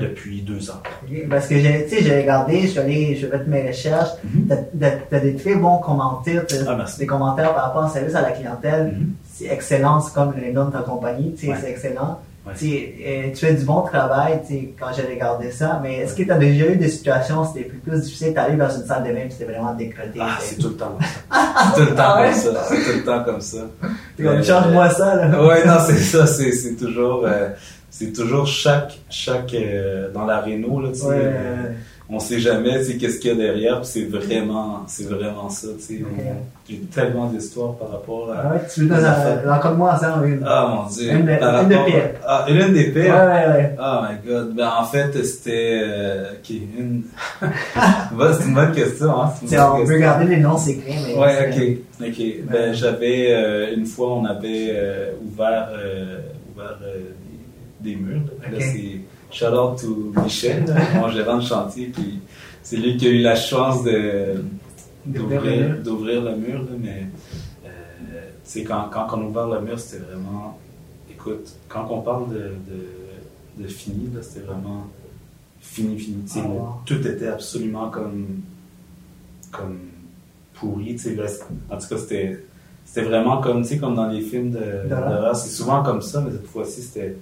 depuis 0.00 0.42
deux 0.42 0.70
ans. 0.70 0.82
Parce 1.28 1.46
que 1.46 1.58
j'ai, 1.58 1.86
j'ai 1.88 2.20
regardé, 2.20 2.62
je 2.62 2.66
suis 2.68 2.78
allé, 2.78 3.16
je 3.16 3.26
fait 3.26 3.46
mes 3.46 3.68
recherches, 3.68 4.10
mm 4.24 4.52
tu 4.78 5.14
as, 5.14 5.20
des 5.20 5.36
très 5.36 5.54
bons 5.54 5.78
commentaires, 5.78 6.44
ah, 6.66 6.84
des 6.98 7.06
commentaires 7.06 7.54
par 7.54 7.64
rapport 7.64 7.84
au 7.84 7.92
service 7.92 8.14
à 8.14 8.22
la 8.22 8.32
clientèle. 8.32 8.94
Mm-hmm. 8.94 9.06
C'est 9.32 9.46
excellent, 9.46 10.00
c'est 10.00 10.14
comme 10.14 10.34
le 10.36 10.52
nom 10.52 10.66
de 10.66 10.72
ta 10.72 10.80
compagnie, 10.80 11.34
c'est 11.36 11.70
excellent. 11.70 12.18
Euh, 12.44 13.30
tu 13.30 13.36
fais 13.36 13.54
du 13.54 13.64
bon 13.64 13.82
travail 13.82 14.40
quand 14.78 14.88
j'ai 14.96 15.02
regardé 15.02 15.52
ça, 15.52 15.78
mais 15.80 15.98
est-ce 15.98 16.14
que 16.14 16.24
tu 16.24 16.32
as 16.32 16.38
déjà 16.38 16.66
eu 16.66 16.76
des 16.76 16.88
situations 16.88 17.42
où 17.42 17.46
c'était 17.46 17.68
plus, 17.68 17.78
plus 17.78 18.00
difficile 18.00 18.34
d'aller 18.34 18.56
dans 18.56 18.68
une 18.68 18.84
salle 18.84 19.04
de 19.04 19.12
bain 19.12 19.26
et 19.26 19.30
c'était 19.30 19.44
vraiment 19.52 19.72
décrété? 19.74 20.18
Ah, 20.20 20.38
c'est 20.40 20.56
tout 20.56 20.70
le 20.70 20.74
temps 20.74 20.98
C'est 21.76 21.84
tout 21.84 21.90
le 21.90 21.94
temps 21.94 22.14
comme 22.16 22.32
ça. 22.32 22.64
C'est 22.68 22.82
tout 22.82 22.98
le 22.98 23.04
temps 23.04 23.24
comme 23.24 23.40
ça. 23.40 23.58
change-moi 24.18 24.90
ça, 24.90 25.14
là. 25.14 25.46
ouais, 25.46 25.64
non, 25.64 25.76
c'est 25.86 25.98
ça, 25.98 26.26
c'est 26.26 26.74
toujours. 26.74 27.24
Euh, 27.24 27.50
c'est 27.92 28.12
toujours 28.12 28.46
chaque 28.46 28.98
chaque 29.10 29.52
euh, 29.52 30.10
dans 30.12 30.24
la 30.24 30.40
réno 30.40 30.80
là 30.80 30.88
tu 30.88 31.00
sais 31.00 31.06
euh, 31.10 31.68
on 32.08 32.18
sait 32.18 32.40
jamais 32.40 32.82
qu'est-ce 32.98 33.18
qu'il 33.20 33.30
y 33.30 33.34
a 33.34 33.36
derrière 33.36 33.84
c'est 33.84 34.04
vraiment 34.04 34.82
c'est 34.86 35.08
vraiment 35.08 35.50
ça 35.50 35.68
tu 35.76 35.98
sais. 35.98 36.04
J'ai 36.68 36.78
tellement 36.94 37.26
d'histoires 37.26 37.74
par 37.74 37.90
rapport 37.90 38.32
à 38.32 38.44
ah 38.44 38.52
ouais 38.52 38.60
tu 38.72 38.80
veux 38.80 38.86
donner 38.88 39.76
moi 39.76 39.98
ça 39.98 40.22
une 40.24 40.42
ah 40.46 40.68
mon 40.74 40.88
dieu. 40.90 41.10
Une, 41.10 41.28
une 41.28 41.68
des 41.68 41.84
pires. 41.84 42.10
ah 42.26 42.46
une 42.48 42.72
des 42.72 42.84
pires? 42.92 43.14
Ouais 43.14 43.26
ouais 43.26 43.46
ouais. 43.46 43.76
Oh 43.78 43.98
my 44.02 44.30
god. 44.30 44.54
Ben 44.54 44.70
en 44.80 44.84
fait 44.84 45.24
c'était 45.24 45.80
euh, 45.84 46.32
ok 46.32 46.50
une 46.50 47.02
c'est 47.42 48.44
une 48.46 48.54
bonne 48.54 48.72
question 48.72 49.22
hein, 49.22 49.32
bonne 49.42 49.60
on 49.60 49.86
peut 49.86 49.98
garder 49.98 50.24
les 50.24 50.38
noms 50.38 50.56
c'est 50.56 50.76
clair 50.76 50.98
mais 51.06 51.14
ouais 51.14 51.78
ok 52.00 52.08
ok. 52.08 52.50
Ben 52.50 52.72
j'avais 52.72 53.26
euh, 53.32 53.76
une 53.76 53.84
fois 53.84 54.14
on 54.14 54.24
avait 54.24 55.12
ouvert 55.22 55.68
ouvert 56.54 56.78
des 57.82 57.96
murs. 57.96 58.22
Là, 58.50 58.58
c'est 58.60 59.00
shout 59.30 59.46
out 59.46 59.78
to 59.80 60.12
Michel, 60.22 60.64
mon 60.94 61.08
gérant 61.08 61.38
de 61.38 61.42
chantier, 61.42 61.86
puis 61.86 62.20
c'est 62.62 62.76
lui 62.76 62.96
qui 62.96 63.06
a 63.06 63.10
eu 63.10 63.22
la 63.22 63.34
chance 63.34 63.82
de, 63.82 64.44
d'ouvrir, 65.06 66.22
le 66.22 66.36
mur. 66.36 66.64
mais 66.78 67.06
euh, 67.66 68.64
quand, 68.66 68.88
quand 68.92 69.08
on 69.12 69.22
a 69.22 69.24
ouvert 69.24 69.48
le 69.48 69.60
mur, 69.62 69.78
c'était 69.78 70.04
vraiment. 70.04 70.58
Écoute, 71.10 71.54
quand 71.68 71.86
on 71.90 72.02
parle 72.02 72.30
de, 72.30 72.52
de, 73.58 73.68
fini, 73.68 74.10
c'était 74.22 74.44
vraiment 74.46 74.86
fini, 75.60 75.98
fini. 75.98 76.24
Ah, 76.36 76.78
tout 76.84 77.06
était 77.06 77.28
absolument 77.28 77.90
comme, 77.90 78.42
comme 79.50 79.78
pourri. 80.54 80.96
En 81.70 81.76
tout 81.78 81.88
cas, 81.88 81.98
c'était, 81.98 82.44
c'était 82.84 83.06
vraiment 83.06 83.40
comme, 83.40 83.64
comme 83.80 83.94
dans 83.94 84.08
les 84.08 84.20
films 84.20 84.50
d'horreur. 84.50 85.36
C'est 85.36 85.50
souvent 85.50 85.82
comme 85.82 86.02
ça, 86.02 86.20
mais 86.20 86.32
cette 86.32 86.46
fois-ci, 86.46 86.82
c'était 86.82 87.16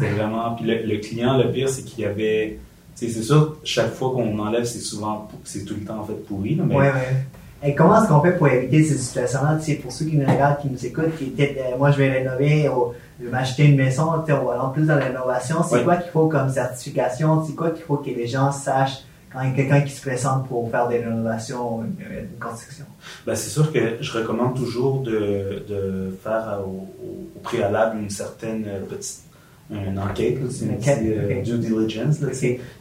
c'était 0.00 0.12
vraiment. 0.12 0.54
Puis 0.54 0.66
le, 0.66 0.98
client, 0.98 1.36
le 1.36 1.50
pire, 1.50 1.68
c'est 1.68 1.82
qu'il 1.82 2.00
y 2.00 2.04
avait. 2.04 2.58
C'est 2.94 3.10
sûr, 3.10 3.56
chaque 3.64 3.94
fois 3.94 4.10
qu'on 4.10 4.38
enlève, 4.38 4.64
c'est 4.64 4.80
souvent. 4.80 5.28
C'est 5.44 5.64
tout 5.64 5.74
le 5.74 5.86
temps 5.86 6.00
en 6.00 6.04
fait 6.04 6.24
pourri. 6.26 6.60
mais... 6.62 6.74
Ouais, 6.74 6.86
ouais. 6.88 7.24
Et 7.62 7.74
comment 7.74 8.00
est-ce 8.00 8.08
qu'on 8.08 8.22
fait 8.22 8.38
pour 8.38 8.48
éviter 8.48 8.82
ces 8.82 8.96
situations-là? 8.96 9.58
Pour 9.82 9.92
ceux 9.92 10.06
qui 10.06 10.16
nous 10.16 10.26
regardent, 10.26 10.60
qui 10.60 10.68
nous 10.68 10.86
écoutent, 10.86 11.14
qui 11.18 11.34
euh, 11.40 11.76
moi 11.76 11.90
je 11.90 11.98
vais 11.98 12.10
rénover, 12.10 12.68
ou 12.70 12.94
je 13.18 13.26
vais 13.26 13.30
m'acheter 13.30 13.66
une 13.66 13.76
maison, 13.76 14.04
on 14.04 14.22
va 14.22 14.52
aller 14.52 14.72
plus 14.72 14.86
dans 14.86 14.96
la 14.96 15.04
rénovation. 15.04 15.62
C'est 15.62 15.84
quoi 15.84 15.96
qu'il 15.96 16.10
faut 16.10 16.26
comme 16.26 16.48
certification? 16.48 17.44
C'est 17.44 17.54
quoi 17.54 17.70
qu'il 17.70 17.84
faut 17.84 17.98
que 17.98 18.08
les 18.08 18.26
gens 18.26 18.50
sachent 18.50 19.04
quand 19.30 19.42
il 19.42 19.50
y 19.50 19.52
a 19.52 19.56
quelqu'un 19.56 19.80
qui 19.82 19.92
se 19.92 20.00
présente 20.00 20.48
pour 20.48 20.70
faire 20.70 20.88
des 20.88 21.00
rénovations, 21.00 21.82
une, 21.82 21.94
une 22.00 22.38
construction? 22.40 22.86
Ben, 23.26 23.34
c'est 23.34 23.50
sûr 23.50 23.70
que 23.72 23.98
je 24.00 24.12
recommande 24.12 24.56
toujours 24.56 25.02
de, 25.02 25.62
de 25.68 26.18
faire 26.22 26.60
au, 26.66 26.88
au, 27.04 27.40
préalable 27.42 27.98
une 28.00 28.10
certaine 28.10 28.64
petite 28.88 29.29
une 29.70 29.98
enquête, 29.98 30.38
une, 30.62 30.78
euh, 30.78 31.42
due 31.42 31.58
diligence, 31.58 32.18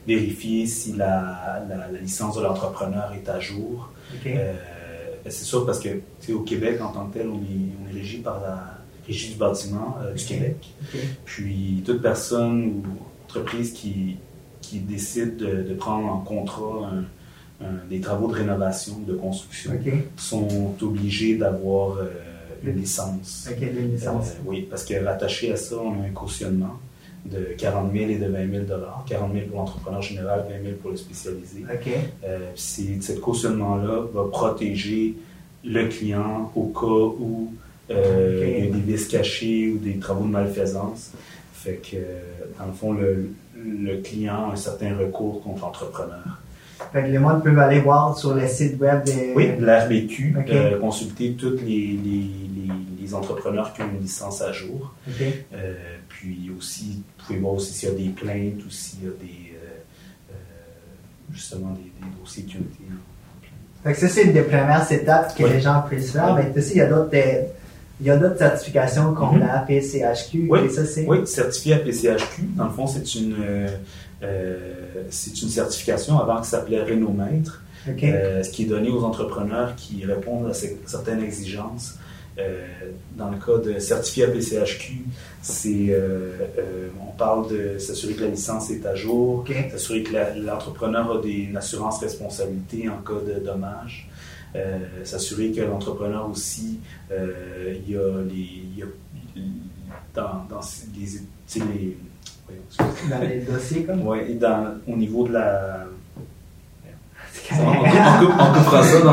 vérifier 0.08 0.66
si 0.66 0.94
la, 0.94 1.64
la, 1.70 2.00
licence 2.00 2.36
de 2.38 2.42
l'entrepreneur 2.42 3.14
est 3.14 3.30
à 3.30 3.40
jour. 3.40 3.90
Euh, 4.26 4.54
ben, 5.24 5.32
c'est 5.32 5.46
sûr 5.46 5.66
parce 5.66 5.80
que 5.80 5.90
au 6.32 6.40
Québec, 6.40 6.82
en 6.82 6.92
tant 6.92 7.08
que 7.08 7.20
tel, 7.20 7.28
on 7.30 7.38
est, 7.38 7.70
on 7.84 7.90
est 7.90 8.00
régi 8.00 8.18
par 8.18 8.42
la 8.42 8.76
Régie 9.06 9.32
du 9.32 9.38
bâtiment 9.38 9.98
euh, 10.02 10.14
du 10.14 10.24
Québec. 10.24 10.68
Puis 11.26 11.82
toute 11.86 12.02
personne 12.02 12.66
ou 12.66 12.84
entreprise 13.26 13.74
qui, 13.74 14.18
qui 14.62 14.80
décide 14.80 15.38
de, 15.38 15.74
prendre 15.76 16.08
en 16.08 16.20
contrat 16.20 16.92
des 17.90 18.00
travaux 18.00 18.28
de 18.28 18.34
rénovation, 18.34 19.00
de 19.06 19.14
construction, 19.14 19.74
sont 20.16 20.74
obligés 20.82 21.36
d'avoir 21.38 21.98
une 22.64 22.76
licence. 22.76 23.50
licence. 23.60 24.30
Euh, 24.30 24.44
oui, 24.46 24.68
parce 24.70 24.84
que 24.84 25.04
rattaché 25.04 25.52
à 25.52 25.56
ça, 25.56 25.76
on 25.78 26.02
a 26.02 26.06
un 26.06 26.12
cautionnement 26.12 26.80
de 27.26 27.54
40 27.58 27.92
000 27.94 28.10
et 28.12 28.16
de 28.16 28.28
20 28.28 28.52
000 28.52 28.66
40 29.08 29.34
000 29.34 29.46
pour 29.48 29.58
l'entrepreneur 29.60 30.02
général, 30.02 30.46
20 30.50 30.64
000 30.64 30.76
pour 30.82 30.92
le 30.92 30.98
spécialisé. 30.98 31.66
Euh, 32.24 32.52
cette 32.56 33.20
cautionnement-là 33.20 34.06
va 34.14 34.24
protéger 34.32 35.16
le 35.66 35.88
client 35.88 36.52
au 36.56 36.68
cas 36.68 36.86
où 37.20 37.54
euh, 37.92 38.46
il 38.48 38.66
y 38.66 38.68
a 38.68 38.72
des 38.72 38.80
vices 38.80 39.08
cachés 39.08 39.72
ou 39.72 39.78
des 39.78 39.98
travaux 39.98 40.26
de 40.26 40.32
malfaisance. 40.32 41.12
Fait 41.54 41.82
que, 41.84 41.98
dans 42.58 42.68
le 42.68 42.72
fond, 42.72 42.94
le, 42.94 43.32
le 43.58 43.98
client 43.98 44.50
a 44.50 44.54
un 44.54 44.56
certain 44.56 44.96
recours 44.98 45.42
contre 45.42 45.62
l'entrepreneur. 45.62 46.40
Fait 46.94 47.04
que 47.04 47.08
les 47.08 47.20
monde 47.20 47.44
peuvent 47.44 47.60
aller 47.60 47.82
voir 47.82 48.18
sur 48.18 48.34
le 48.34 48.48
site 48.48 48.80
web 48.80 49.06
de... 49.06 49.36
Oui, 49.36 49.50
de 49.60 49.66
l'RBQ, 49.66 50.36
euh, 50.50 50.80
consulter 50.80 51.34
tous 51.34 51.58
les, 51.58 52.00
les, 52.04 52.49
les, 53.00 53.14
entrepreneurs 53.14 53.74
qui 53.74 53.82
ont 53.82 53.90
une 53.90 54.02
licence 54.02 54.42
à 54.42 54.52
jour. 54.52 54.94
Euh, 55.20 55.74
puis 56.08 56.52
aussi, 56.56 57.04
vous 57.18 57.26
pouvez 57.26 57.40
voir 57.40 57.54
aussi 57.54 57.74
s'il 57.74 57.90
y 57.90 57.92
a 57.92 57.96
des 57.96 58.10
plaintes 58.10 58.64
ou 58.66 58.70
s'il 58.70 59.04
y 59.04 59.08
a 59.08 59.12
des, 59.20 59.56
euh, 59.56 60.36
justement 61.32 61.74
des, 61.74 61.92
dossiers 62.20 62.44
qui 62.44 62.58
ont 62.58 62.60
été 62.60 62.84
fait 63.82 63.94
que 63.94 64.00
ça, 64.00 64.10
c'est 64.10 64.24
une 64.24 64.34
des 64.34 64.42
premières 64.42 64.92
étapes 64.92 65.38
que 65.38 65.44
les 65.46 65.62
gens 65.62 65.82
puissent 65.90 66.12
faire. 66.12 66.36
Mais 66.36 66.52
aussi, 66.58 66.72
il 66.72 66.78
y 66.78 66.82
a 66.82 66.88
d'autres 66.88 67.16
il 68.02 68.08
y 68.08 68.12
a 68.12 68.18
d'autres 68.18 68.38
certifications 68.38 69.14
comme 69.14 69.38
mm-hmm. 69.38 69.48
la 69.48 69.60
PCHQ. 69.60 70.48
Oui, 70.50 70.60
et 70.66 70.70
ça, 70.70 70.82
oui, 71.06 71.26
certifié 71.26 71.74
à 71.74 71.80
PCHQ. 71.80 72.44
Dans 72.56 72.66
le 72.66 72.72
fond, 72.72 72.88
c'est 72.88 73.16
une, 73.16 73.36
euh, 74.24 74.58
c'est 75.10 75.42
une 75.42 75.50
certification 75.50 76.20
avant 76.20 76.42
qui 76.42 76.50
s'appelait 76.50 76.82
Rénomètre, 76.82 77.64
euh, 77.88 78.44
ce 78.44 78.50
qui 78.50 78.64
est 78.64 78.68
donné 78.68 78.90
aux 78.90 79.04
entrepreneurs 79.04 79.76
qui 79.76 80.06
répondent 80.06 80.50
à 80.50 80.54
certaines 80.54 81.24
exigences. 81.24 81.96
Euh, 82.40 82.66
dans 83.16 83.30
le 83.30 83.38
cas 83.38 83.58
de 83.58 83.80
certifié 83.80 84.26
à 84.26 84.28
PCHQ, 84.30 84.94
c'est, 85.42 85.94
on 87.02 87.12
parle 87.18 87.50
de 87.50 87.78
s'assurer 87.78 88.14
que 88.14 88.22
la 88.22 88.30
licence 88.30 88.70
est 88.72 88.86
à 88.86 88.96
jour, 88.96 89.44
s'assurer 89.72 90.04
que 90.04 90.14
l'entrepreneur 90.40 91.18
a 91.18 91.22
des, 91.22 91.32
une 91.32 91.58
assurance 91.58 92.00
responsabilité 92.00 92.88
en 92.88 93.02
cas 93.02 93.20
de 93.28 93.44
dommage. 93.44 94.10
s'assurer 95.04 95.52
que 95.52 95.62
l'entrepreneur 95.62 96.30
aussi, 96.30 96.80
il 97.12 97.92
y 97.92 97.98
a 97.98 98.22
les, 98.24 98.86
dans, 100.16 100.46
dans 100.50 100.62
les, 100.96 101.18
les 101.68 101.98
dans 103.10 103.20
les 103.22 103.40
dossiers, 103.42 103.84
comme? 103.84 104.08
Oui, 104.08 104.40
au 104.88 104.96
niveau 104.96 105.28
de 105.28 105.34
la 105.34 105.86
on, 107.52 108.54
coupera 108.54 108.84
ça 108.84 109.00
dans 109.00 109.12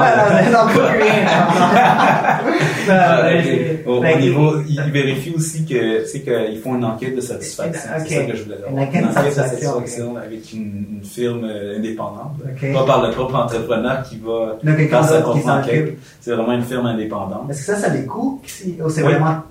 au, 3.87 4.19
niveau, 4.19 4.61
ils 4.69 4.81
vérifient 4.93 5.35
aussi 5.35 5.65
que, 5.65 6.05
sais, 6.05 6.21
qu'ils 6.21 6.59
font 6.59 6.77
une 6.77 6.85
enquête 6.85 7.17
de 7.17 7.21
satisfaction. 7.21 7.91
C'est 8.07 8.15
ça 8.15 8.25
que 8.25 8.37
je 8.37 8.43
voulais 8.45 8.57
dire. 8.57 8.67
Une 8.71 8.79
enquête, 8.79 9.07
de 9.07 9.31
satisfaction, 9.31 10.17
avec 10.17 10.53
une, 10.53 11.01
firme 11.03 11.45
euh, 11.45 11.79
indépendante. 11.79 12.37
Pas 12.61 12.85
par 12.85 13.07
le 13.07 13.13
propre 13.13 13.37
entrepreneur 13.37 14.03
qui 14.03 14.19
va 14.19 14.59
faire 14.63 15.05
sa 15.05 15.21
propre 15.21 15.49
enquête. 15.49 15.97
C'est 16.21 16.33
vraiment 16.33 16.53
une 16.53 16.65
firme 16.65 16.87
indépendante. 16.87 17.51
Est-ce 17.51 17.61
que 17.61 17.67
ça, 17.67 17.77
ça 17.77 17.87
a 17.87 17.91
des 17.91 18.05
coûts? 18.05 18.41
c'est 18.45 19.03
vraiment... 19.03 19.43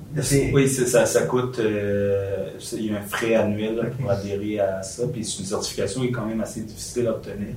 Oui, 0.54 0.70
ça, 0.70 1.06
ça 1.06 1.22
coûte... 1.24 1.60
Euh, 1.60 2.50
il 2.74 2.86
y 2.86 2.96
a 2.96 3.00
un 3.00 3.02
frais 3.02 3.36
annuel 3.36 3.92
pour 4.00 4.10
adhérer 4.10 4.60
à 4.60 4.82
ça. 4.82 5.04
Puis 5.08 5.26
c'est 5.26 5.40
une 5.40 5.46
certification 5.46 6.02
qui 6.02 6.08
est 6.08 6.12
quand 6.12 6.26
même 6.26 6.42
assez 6.42 6.62
difficile 6.62 7.08
à 7.08 7.12
obtenir. 7.12 7.56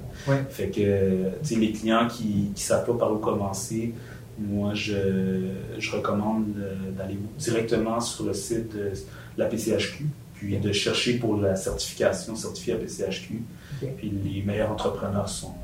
Fait 0.50 0.68
que, 0.68 1.28
tu 1.42 1.48
sais, 1.48 1.54
les 1.56 1.72
clients 1.72 2.08
qui 2.08 2.50
ne 2.52 2.58
savent 2.58 2.84
pas 2.84 2.94
par 2.94 3.12
où 3.12 3.18
commencer, 3.18 3.92
moi, 4.38 4.72
je, 4.74 4.94
je 5.78 5.90
recommande 5.90 6.46
d'aller 6.96 7.18
directement 7.38 8.00
sur 8.00 8.24
le 8.24 8.34
site 8.34 8.74
de 8.74 8.92
la 9.36 9.46
PCHQ, 9.46 10.04
puis 10.34 10.56
de 10.58 10.72
chercher 10.72 11.14
pour 11.14 11.36
la 11.36 11.54
certification 11.56 12.34
certifiée 12.36 12.74
à 12.74 12.76
PCHQ. 12.76 13.42
Puis 13.96 14.12
les 14.24 14.42
meilleurs 14.42 14.70
entrepreneurs 14.72 15.28
sont. 15.28 15.54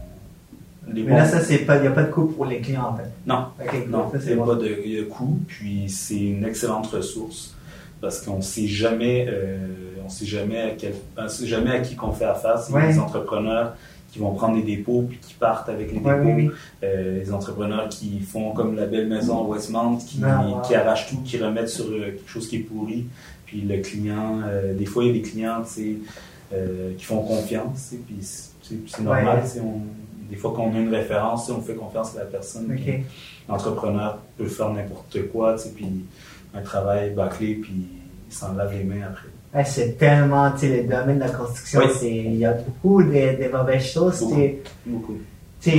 Les 0.92 1.03
Mais 1.03 1.12
là, 1.16 1.25
ça, 1.27 1.40
il 1.49 1.81
n'y 1.81 1.87
a 1.87 1.90
pas 1.90 2.03
de 2.03 2.11
coût 2.11 2.27
pour 2.27 2.47
les 2.47 2.61
clients, 2.61 2.90
en 2.92 2.97
fait. 2.97 3.11
Non, 3.27 3.47
non, 3.88 4.11
il 4.14 4.35
n'y 4.35 4.40
a 4.40 4.44
pas 4.44 4.55
de, 4.55 5.03
coût, 5.05 5.38
puis 5.47 5.88
c'est 5.88 6.20
une 6.20 6.44
excellente 6.44 6.87
ressource 6.87 7.55
parce 8.01 8.20
qu'on 8.20 8.37
ne 8.37 8.42
sait 8.42 8.66
jamais, 8.66 9.27
euh, 9.31 9.57
on 10.05 10.11
sait 10.11 10.27
jamais 10.27 10.61
à 10.61 10.70
quel, 10.70 10.94
sait 11.29 11.47
jamais 11.47 11.70
à 11.70 11.81
qui 11.81 11.97
qu'on 11.97 12.12
fait 12.12 12.27
affaire. 12.27 12.59
C'est 12.59 12.79
les 12.87 12.99
entrepreneurs 12.99 13.75
qui 14.14 14.20
vont 14.20 14.33
prendre 14.33 14.55
des 14.55 14.77
dépôts 14.77 15.07
puis 15.09 15.18
qui 15.18 15.35
partent 15.35 15.68
avec 15.68 15.88
les 15.88 15.99
dépôts. 15.99 16.55
Euh, 16.85 17.18
les 17.18 17.33
entrepreneurs 17.33 17.88
qui 17.88 18.20
font 18.20 18.53
comme 18.53 18.77
la 18.77 18.87
belle 18.87 19.09
maison 19.09 19.44
Westmount, 19.49 19.97
qui, 19.97 20.20
ah, 20.25 20.62
qui 20.64 20.77
arrachent 20.77 21.09
tout, 21.09 21.20
qui 21.25 21.37
remettent 21.37 21.68
sur 21.68 21.87
euh, 21.87 22.12
quelque 22.12 22.31
chose 22.31 22.47
qui 22.47 22.57
est 22.57 22.61
pourri. 22.61 23.07
Puis 23.44 23.62
le 23.62 23.79
client, 23.79 24.40
euh, 24.47 24.73
des 24.73 24.87
fois, 24.87 25.03
il 25.03 25.09
y 25.09 25.11
a 25.11 25.12
des 25.14 25.23
clients 25.23 25.62
qui 25.64 27.05
font 27.05 27.23
confiance, 27.23 27.94
puis 28.07 28.18
c'est 28.20 29.03
normal. 29.03 29.42
Des 30.35 30.40
fois 30.40 30.53
qu'on 30.53 30.75
a 30.75 30.79
une 30.79 30.94
référence, 30.94 31.49
on 31.51 31.61
fait 31.61 31.75
confiance 31.75 32.16
à 32.16 32.20
la 32.20 32.25
personne. 32.27 32.77
L'entrepreneur 33.49 34.18
peut 34.37 34.47
faire 34.47 34.70
n'importe 34.70 35.29
quoi, 35.31 35.57
puis 35.75 36.05
un 36.55 36.62
travail 36.62 37.11
bâclé, 37.11 37.55
puis 37.55 37.87
il 38.29 38.35
s'en 38.35 38.55
lave 38.55 38.73
les 38.73 38.85
mains 38.85 39.07
après 39.09 39.29
c'est 39.62 39.97
tellement, 39.99 40.51
tu 40.51 40.61
sais, 40.61 40.83
le 40.83 40.88
domaine 40.88 41.16
de 41.16 41.25
la 41.25 41.31
construction, 41.31 41.83
il 42.03 42.37
y 42.37 42.44
a 42.44 42.55
beaucoup 42.55 43.03
de, 43.03 43.53
mauvaises 43.53 43.87
choses. 43.92 44.20
Beaucoup. 44.85 45.18
Tu 45.61 45.70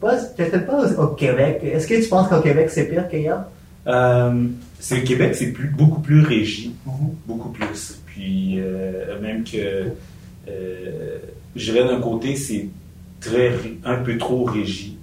peut-être 0.00 0.66
pas 0.66 1.02
au, 1.02 1.08
Québec. 1.08 1.60
Est-ce 1.64 1.88
que 1.88 2.00
tu 2.00 2.08
penses 2.08 2.28
qu'au 2.28 2.40
Québec, 2.40 2.70
c'est 2.70 2.84
pire 2.84 3.08
qu'ailleurs? 3.08 3.44
Euh, 3.88 4.44
c'est 4.78 5.02
au 5.02 5.04
Québec, 5.04 5.34
c'est 5.34 5.52
plus, 5.52 5.68
beaucoup 5.70 6.00
plus 6.00 6.22
régi. 6.22 6.74
Mm-hmm. 6.86 7.10
Beaucoup 7.26 7.48
plus. 7.48 8.00
Puis, 8.06 8.56
euh, 8.58 9.20
même 9.20 9.42
que, 9.42 9.90
euh, 10.48 11.18
je 11.56 11.72
dirais 11.72 11.88
d'un 11.88 12.00
côté, 12.00 12.36
c'est 12.36 12.68
très, 13.20 13.52
un 13.84 13.96
peu 13.96 14.18
trop 14.18 14.44
régi. 14.44 14.98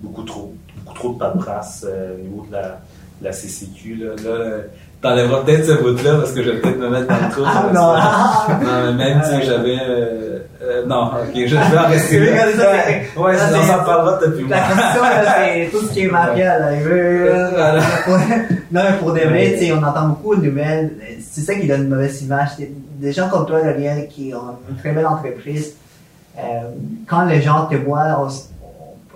Beaucoup 0.00 0.22
trop. 0.22 0.54
Beaucoup 0.78 0.94
trop 0.94 1.12
de 1.14 1.18
paperasse 1.18 1.86
au 1.86 2.20
niveau 2.20 2.46
de 2.48 2.52
la, 2.52 2.80
la 3.22 3.32
CCQ. 3.32 3.96
Là, 3.96 4.10
là 4.24 4.60
T'enlèveras 5.04 5.42
peut-être 5.44 5.66
ce 5.66 5.72
bout-là 5.82 6.14
parce 6.16 6.32
que 6.32 6.42
je 6.42 6.48
vais 6.48 6.60
peut-être 6.60 6.78
me 6.78 6.88
mettre 6.88 7.06
dans 7.06 7.26
le 7.26 7.30
trou. 7.30 7.42
Ah, 7.44 7.70
non. 7.74 8.66
non, 8.66 8.94
mais 8.94 9.04
même 9.04 9.22
si 9.22 9.46
j'avais. 9.46 9.76
Euh, 9.86 10.38
euh, 10.62 10.86
non, 10.86 11.08
ok, 11.08 11.46
je 11.46 11.56
vais 11.56 11.78
en 11.78 11.88
rester 11.88 12.20
là. 12.20 12.46
ouais, 13.18 13.36
sinon 13.36 13.62
ça 13.64 13.82
en 13.82 13.84
parlera 13.84 14.18
depuis. 14.26 14.48
La 14.48 14.60
question, 14.60 15.02
c'est 15.26 15.68
tout 15.72 15.86
ce 15.86 15.92
qui 15.92 16.00
est 16.04 16.10
non, 18.72 18.80
mais 18.82 18.96
pour 18.98 19.12
des 19.12 19.24
vrais, 19.26 19.72
on 19.72 19.82
entend 19.82 20.08
beaucoup 20.08 20.36
de 20.36 20.46
nouvelles. 20.46 20.92
C'est 21.20 21.42
ça 21.42 21.54
qui 21.54 21.66
donne 21.66 21.82
une 21.82 21.90
mauvaise 21.90 22.22
image. 22.22 22.48
Des 22.98 23.12
gens 23.12 23.28
comme 23.28 23.44
toi, 23.44 23.60
Daniel, 23.60 24.08
qui 24.08 24.32
ont 24.34 24.56
une 24.70 24.76
très 24.76 24.92
belle 24.92 25.06
entreprise, 25.06 25.66
euh, 25.66 25.83
quand 27.06 27.24
les 27.24 27.42
gens 27.42 27.66
te 27.66 27.76
voient, 27.76 28.28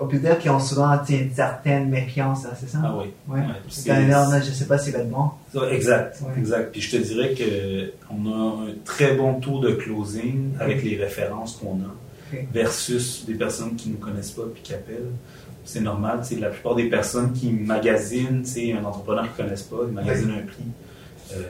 on 0.00 0.07
peut 0.07 0.18
dire 0.18 0.38
qu'ils 0.38 0.50
ont 0.50 0.61
souvent 0.61 0.98
une 1.09 1.35
certaine 1.35 1.88
méfiance, 1.88 2.44
hein, 2.44 2.54
c'est 2.59 2.68
ça? 2.68 2.78
Ah 2.85 2.94
oui. 2.96 3.07
Ouais. 3.26 3.40
ouais 3.40 3.46
je 3.76 4.50
ne 4.50 4.54
sais 4.54 4.66
pas 4.66 4.78
si 4.78 4.92
c'est 4.92 5.11
bon. 5.11 5.31
Exact, 5.70 6.22
exact. 6.37 6.72
Puis 6.72 6.81
je 6.81 6.96
te 6.96 7.02
dirais 7.02 7.35
qu'on 7.35 8.26
a 8.26 8.68
un 8.68 8.74
très 8.85 9.14
bon 9.14 9.35
taux 9.40 9.61
de 9.61 9.72
closing 9.72 10.52
avec 10.61 10.83
les 10.85 10.96
références 10.96 11.57
qu'on 11.57 11.81
a 11.81 12.37
versus 12.52 13.24
des 13.26 13.35
personnes 13.35 13.74
qui 13.74 13.88
ne 13.88 13.94
nous 13.94 14.00
connaissent 14.00 14.31
pas 14.31 14.42
puis 14.52 14.62
qui 14.62 14.74
appellent. 14.74 15.12
C'est 15.64 15.81
normal. 15.81 16.22
La 16.38 16.48
plupart 16.48 16.74
des 16.76 16.88
personnes 16.88 17.33
qui 17.33 17.50
magasinent 17.50 18.44
un 18.78 18.85
entrepreneur 18.85 19.24
qu'ils 19.24 19.44
ne 19.44 19.48
connaissent 19.48 19.62
pas, 19.64 19.76
ils 19.87 19.92
magasinent 19.92 20.31
un 20.31 20.46
prix 20.46 20.64
euh, 21.33 21.42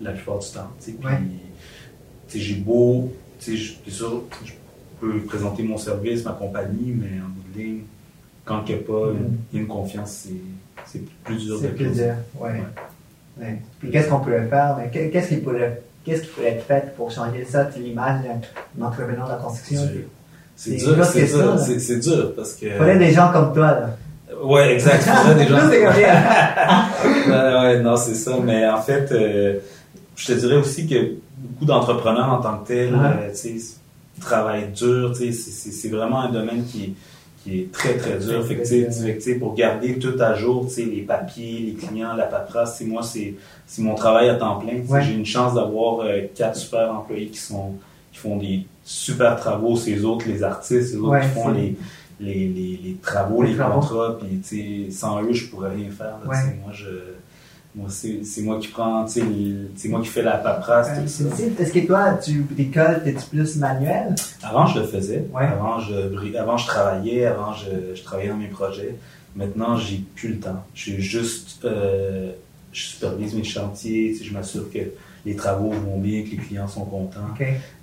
la 0.00 0.12
plupart 0.12 0.38
du 0.38 0.48
temps. 0.48 0.70
Puis 2.28 2.40
j'ai 2.40 2.56
beau, 2.56 3.12
c'est 3.38 3.56
sûr, 3.90 4.24
peux 5.00 5.18
présenter 5.20 5.62
mon 5.62 5.76
service, 5.76 6.24
ma 6.24 6.32
compagnie, 6.32 6.94
mais 6.94 7.20
en 7.20 7.28
bout 7.28 7.42
de 7.54 7.62
ligne, 7.62 7.80
quand 8.44 8.62
il 8.66 8.74
n'y 8.74 8.80
a 8.80 8.84
pas 8.84 9.12
une, 9.52 9.62
mm. 9.62 9.66
confiance, 9.66 10.26
c'est 10.86 11.02
plus 11.24 11.36
dur 11.36 11.58
C'est 11.60 11.74
plus 11.74 11.90
dur, 11.90 12.14
oui. 12.40 12.50
Ouais. 13.38 13.58
Puis 13.78 13.90
qu'est-ce 13.90 14.08
qu'on 14.08 14.20
pourrait 14.20 14.46
faire? 14.48 14.78
Qu'est-ce 14.92 15.28
qui 15.28 15.36
pourrait, 15.36 15.82
qu'est-ce 16.04 16.22
qui 16.22 16.28
pourrait 16.28 16.52
être 16.52 16.64
fait 16.64 16.94
pour 16.96 17.10
changer 17.10 17.44
ça, 17.44 17.68
l'image 17.76 18.22
d'un 18.22 18.86
entrepreneur 18.86 19.26
de 19.26 19.32
la 19.32 19.38
construction? 19.38 19.82
C'est 20.54 20.76
dur, 20.76 21.04
c'est 21.04 21.26
dur, 21.26 21.58
c'est 21.58 21.98
dur 21.98 22.32
parce 22.34 22.54
que. 22.54 22.66
Il 22.66 22.72
faudrait 22.72 22.98
des 22.98 23.12
gens 23.12 23.30
comme 23.30 23.52
toi, 23.52 23.66
là. 23.66 23.96
Ouais, 24.42 24.74
exact. 24.74 25.04
Il 25.06 25.12
faudrait 25.12 25.44
des 25.44 25.50
gens 25.50 25.58
comme 25.58 25.70
toi. 27.28 27.62
ouais, 27.62 27.80
non, 27.80 27.96
c'est 27.96 28.14
ça. 28.14 28.38
Mais 28.42 28.66
en 28.66 28.80
fait, 28.80 29.12
euh, 29.12 29.58
je 30.16 30.26
te 30.26 30.32
dirais 30.32 30.56
aussi 30.56 30.86
que 30.86 31.14
beaucoup 31.38 31.66
d'entrepreneurs 31.66 32.32
en 32.32 32.40
tant 32.40 32.58
que 32.58 32.68
tels, 32.68 32.94
euh, 32.94 33.30
tu 33.30 33.60
sais, 33.60 33.76
travail 34.20 34.68
dur. 34.74 35.14
C'est 35.14 35.88
vraiment 35.88 36.22
un 36.22 36.32
domaine 36.32 36.64
qui, 36.64 36.94
qui 37.42 37.60
est 37.60 37.72
très, 37.72 37.96
très 37.96 38.18
dur. 38.18 38.44
Fait 38.44 38.56
que, 38.56 39.38
pour 39.38 39.54
garder 39.54 39.98
tout 39.98 40.16
à 40.18 40.34
jour, 40.34 40.66
les 40.78 41.02
papiers, 41.02 41.60
les 41.66 41.74
clients, 41.74 42.14
la 42.14 42.24
paperasse, 42.24 42.80
moi, 42.82 43.02
c'est 43.02 43.36
mon 43.78 43.94
travail 43.94 44.30
à 44.30 44.36
temps 44.36 44.56
plein. 44.56 44.82
J'ai 45.02 45.12
une 45.12 45.26
chance 45.26 45.54
d'avoir 45.54 46.00
euh, 46.00 46.22
quatre 46.34 46.56
super 46.56 46.90
employés 46.90 47.28
qui, 47.28 47.38
sont, 47.38 47.74
qui 48.10 48.18
font 48.18 48.36
des 48.36 48.66
super 48.84 49.36
travaux. 49.36 49.76
Ces 49.76 50.04
autres, 50.04 50.26
les 50.28 50.42
artistes, 50.42 50.92
ces 50.92 50.96
autres 50.96 51.20
qui 51.20 51.28
font 51.28 51.50
les, 51.50 51.76
les, 52.20 52.48
les, 52.48 52.96
travaux, 53.02 53.42
les, 53.42 53.54
contrats. 53.54 54.18
Puis, 54.18 54.90
sans 54.90 55.22
eux, 55.22 55.34
je 55.34 55.46
pourrais 55.48 55.74
rien 55.74 55.90
faire. 55.90 56.16
Moi, 56.24 56.72
je 56.72 56.88
moi, 57.76 57.88
c'est 57.90 58.40
moi 58.40 58.58
qui 58.58 58.68
prends, 58.68 59.06
c'est 59.06 59.22
moi 59.88 60.00
qui 60.00 60.08
fais 60.08 60.22
la 60.22 60.38
paperasse, 60.38 60.88
tout 60.98 61.06
ça. 61.06 61.24
Est-ce 61.60 61.72
que 61.72 61.86
toi, 61.86 62.14
tu 62.14 62.40
bricoles, 62.40 63.02
t'es-tu 63.04 63.26
plus 63.26 63.56
manuel? 63.56 64.14
Avant, 64.42 64.66
je 64.66 64.80
le 64.80 64.86
faisais. 64.86 65.26
Avant, 65.34 65.78
je, 65.80 66.36
avant, 66.38 66.56
je 66.56 66.66
travaillais, 66.66 67.26
avant, 67.26 67.52
je, 67.52 67.94
je 67.94 68.02
travaillais 68.02 68.30
dans 68.30 68.38
mes 68.38 68.48
projets. 68.48 68.96
Maintenant, 69.34 69.76
j'ai 69.76 70.02
plus 70.14 70.30
le 70.30 70.40
temps. 70.40 70.64
Je 70.74 70.80
suis 70.80 71.02
juste, 71.02 71.66
euh, 71.66 72.32
je 72.72 72.82
supervise 72.82 73.34
mes 73.34 73.44
chantiers, 73.44 74.16
je 74.22 74.32
m'assure 74.32 74.72
que 74.72 74.78
les 75.26 75.36
travaux 75.36 75.70
vont 75.70 75.98
bien, 75.98 76.22
que 76.22 76.30
les 76.30 76.38
clients 76.38 76.68
sont 76.68 76.86
contents. 76.86 77.34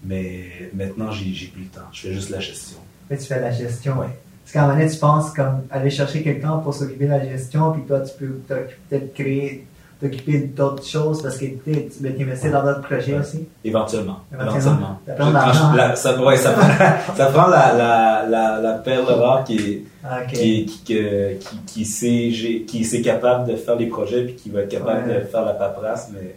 Mais 0.04 0.72
maintenant, 0.74 1.12
j'ai 1.12 1.48
plus 1.48 1.64
le 1.64 1.68
temps. 1.68 1.88
Je 1.92 2.08
fais 2.08 2.14
juste 2.14 2.32
la 2.32 2.40
gestion. 2.40 2.80
tu 3.10 3.18
fais 3.18 3.40
la 3.40 3.52
gestion. 3.52 3.94
Oui. 4.00 4.08
Parce 4.44 4.54
qu'à 4.54 4.64
un 4.64 4.68
moment 4.68 4.80
donné, 4.80 4.92
tu 4.92 4.98
penses 4.98 5.32
comme 5.34 5.62
aller 5.70 5.92
chercher 5.92 6.24
quelqu'un 6.24 6.58
pour 6.58 6.74
s'occuper 6.74 7.06
de 7.06 7.12
la 7.12 7.24
gestion, 7.24 7.72
puis 7.74 7.84
toi, 7.84 8.02
tu 8.02 8.12
peux 8.18 8.42
peut-être 8.48 9.14
créer 9.14 9.68
t'occuper 10.04 10.40
d'autres 10.40 10.86
choses 10.86 11.22
parce 11.22 11.38
que 11.38 11.46
tu 11.46 12.22
investir 12.22 12.52
dans 12.52 12.64
d'autres 12.64 12.82
projets 12.82 13.18
aussi? 13.18 13.48
Éventuellement. 13.64 14.20
Éventuellement. 14.34 15.00
Ça, 15.08 15.96
ça, 15.96 16.22
ouais, 16.22 16.38
ça, 16.38 16.54
ça, 17.16 17.26
prend 17.28 17.48
la, 17.48 17.74
la, 17.74 18.26
la, 18.28 18.60
la 18.62 18.74
perle 18.74 19.06
rare 19.06 19.44
qui 19.46 19.86
ah, 20.04 20.22
qui, 20.26 20.66
qui, 20.66 20.84
qui, 20.84 21.58
qui, 21.66 21.86
sait, 21.86 22.66
qui 22.68 22.84
sait 22.84 23.02
capable 23.02 23.50
de 23.50 23.56
faire 23.56 23.78
les 23.78 23.88
projets 23.88 24.26
puis 24.26 24.36
qui 24.36 24.50
va 24.50 24.62
être 24.62 24.70
capable 24.70 25.08
de 25.08 25.22
faire 25.22 25.46
la 25.46 25.54
paperasse, 25.54 26.12
mais, 26.14 26.36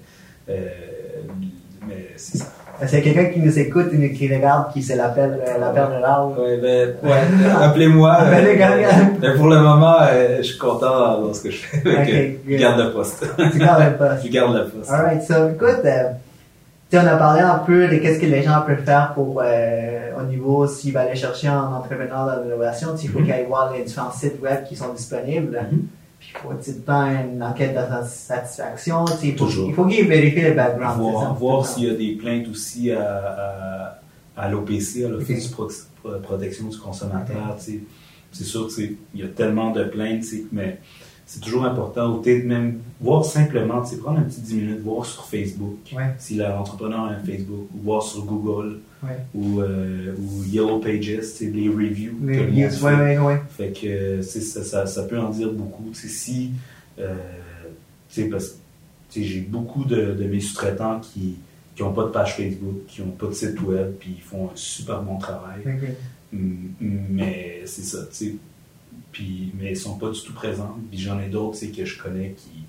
euh, 0.48 0.68
mais 1.86 2.10
c'est 2.16 2.38
ça. 2.38 2.46
C'est 2.86 3.00
quelqu'un 3.00 3.26
qui 3.26 3.40
nous 3.40 3.58
écoute 3.58 3.86
et 3.92 4.12
qui 4.12 4.32
regarde, 4.32 4.72
qui 4.72 4.82
c'est 4.82 4.94
euh, 4.94 4.96
l'appel 4.98 5.30
de 5.32 6.00
l'arbre. 6.00 6.36
Oui, 6.38 6.58
ben, 6.60 6.94
ouais, 7.02 7.22
appelez-moi. 7.62 8.18
euh, 8.22 9.36
pour 9.36 9.48
le 9.48 9.60
moment, 9.60 9.96
euh, 10.02 10.38
je 10.38 10.42
suis 10.42 10.58
content 10.58 11.22
dans 11.22 11.32
ce 11.32 11.42
que 11.42 11.50
je 11.50 11.58
fais. 11.58 11.78
Okay, 11.78 12.40
je 12.46 12.56
garde 12.56 12.80
le 12.80 12.92
poste. 12.92 13.26
Tu 13.52 13.58
gardes 13.58 13.84
le 13.84 13.96
poste. 13.96 14.22
je 14.24 14.30
garde 14.30 14.56
le 14.56 14.64
poste. 14.64 14.90
Alright, 14.90 15.22
so 15.22 15.48
écoute, 15.48 15.84
euh, 15.84 16.10
on 16.92 17.06
a 17.06 17.16
parlé 17.16 17.40
un 17.40 17.58
peu 17.58 17.88
de 17.88 17.96
qu'est-ce 17.96 18.20
que 18.20 18.26
les 18.26 18.42
gens 18.42 18.62
peuvent 18.66 18.84
faire 18.84 19.12
pour, 19.14 19.42
euh, 19.44 20.10
au 20.18 20.22
niveau, 20.24 20.66
s'ils 20.66 20.92
veulent 20.92 21.06
aller 21.08 21.16
chercher 21.16 21.48
un 21.48 21.72
entrepreneur 21.72 22.26
dans 22.26 22.42
l'innovation, 22.42 22.88
il 23.00 23.08
faut 23.08 23.18
mm-hmm. 23.18 23.24
qu'ils 23.24 23.32
aillent 23.32 23.46
voir 23.46 23.72
les 23.72 23.84
différents 23.84 24.12
sites 24.12 24.40
web 24.42 24.64
qui 24.68 24.76
sont 24.76 24.92
disponibles. 24.92 25.58
Puis 25.70 25.88
il 26.34 26.38
faut 26.38 26.48
tout 26.52 26.70
le 26.78 26.82
temps 26.82 27.06
une 27.06 27.42
enquête 27.42 27.74
de 27.74 28.06
satisfaction. 28.06 29.04
Il 29.22 29.36
faut, 29.36 29.48
il 29.48 29.74
faut 29.74 29.86
qu'ils 29.86 30.06
vérifient 30.06 30.42
le 30.42 30.54
background. 30.54 31.00
Voir, 31.00 31.34
voir 31.34 31.66
s'il 31.66 31.84
y 31.84 31.90
a 31.90 31.94
des 31.94 32.12
plaintes 32.12 32.48
aussi 32.48 32.90
à, 32.90 33.98
à, 34.36 34.48
l'OPC, 34.50 35.04
à 35.04 35.08
l'Office 35.08 35.50
de 35.50 36.18
protection 36.18 36.68
du 36.68 36.78
consommateur. 36.78 37.56
C'est 37.58 38.44
sûr 38.44 38.68
qu'il 38.68 38.96
y 39.14 39.22
a 39.22 39.28
tellement 39.28 39.70
de 39.70 39.84
plaintes, 39.84 40.24
mais 40.52 40.78
c'est 41.26 41.40
toujours 41.40 41.64
important, 41.64 42.14
ou 42.14 42.20
peut-être 42.20 42.44
même 42.44 42.78
voir 43.00 43.24
simplement, 43.24 43.82
prendre 44.00 44.20
un 44.20 44.22
petit 44.22 44.40
10 44.40 44.54
minutes, 44.54 44.80
voir 44.80 45.04
sur 45.04 45.24
Facebook, 45.24 45.78
si 46.18 46.36
l'entrepreneur 46.36 47.00
a 47.00 47.08
un 47.10 47.18
Facebook, 47.18 47.66
ou 47.74 47.82
voir 47.82 48.02
sur 48.02 48.24
Google, 48.24 48.78
ou, 49.34 49.60
euh, 49.60 50.14
ou, 50.16 50.44
Yellow 50.44 50.78
Pages, 50.78 51.20
c'est 51.22 51.46
les 51.46 51.68
reviews. 51.68 52.14
Les 52.22 52.40
reviews, 52.40 52.84
ouais, 52.84 53.18
ouais, 53.18 53.42
Fait 53.50 53.72
que 53.72 54.22
ça, 54.22 54.62
ça, 54.62 54.86
ça, 54.86 55.02
peut 55.02 55.18
en 55.18 55.30
dire 55.30 55.52
beaucoup. 55.52 55.90
Tu 55.92 56.02
sais, 56.02 56.08
si, 56.08 56.50
euh, 57.00 57.14
tu 58.08 58.22
sais, 58.22 58.28
parce 58.28 58.50
que 59.12 59.22
j'ai 59.22 59.40
beaucoup 59.40 59.84
de, 59.84 60.12
de 60.12 60.24
mes 60.24 60.40
sous-traitants 60.40 61.00
qui 61.00 61.38
n'ont 61.80 61.92
pas 61.92 62.04
de 62.04 62.10
page 62.10 62.36
Facebook, 62.36 62.86
qui 62.86 63.02
n'ont 63.02 63.10
pas 63.10 63.26
de 63.26 63.32
site 63.32 63.60
web, 63.62 63.94
puis 63.98 64.14
ils 64.18 64.22
font 64.22 64.46
un 64.46 64.56
super 64.56 65.02
bon 65.02 65.18
travail. 65.18 65.64
Mais 66.32 67.62
c'est 67.64 67.82
ça, 67.82 67.98
tu 68.10 68.14
sais 68.14 68.34
puis, 69.12 69.52
mais 69.58 69.70
ils 69.72 69.76
sont 69.76 69.98
pas 69.98 70.10
du 70.10 70.20
tout 70.20 70.32
présents. 70.32 70.76
Puis 70.90 71.00
j'en 71.00 71.18
ai 71.20 71.28
d'autres 71.28 71.58
que 71.58 71.84
je 71.84 72.02
connais 72.02 72.34
qui, 72.36 72.64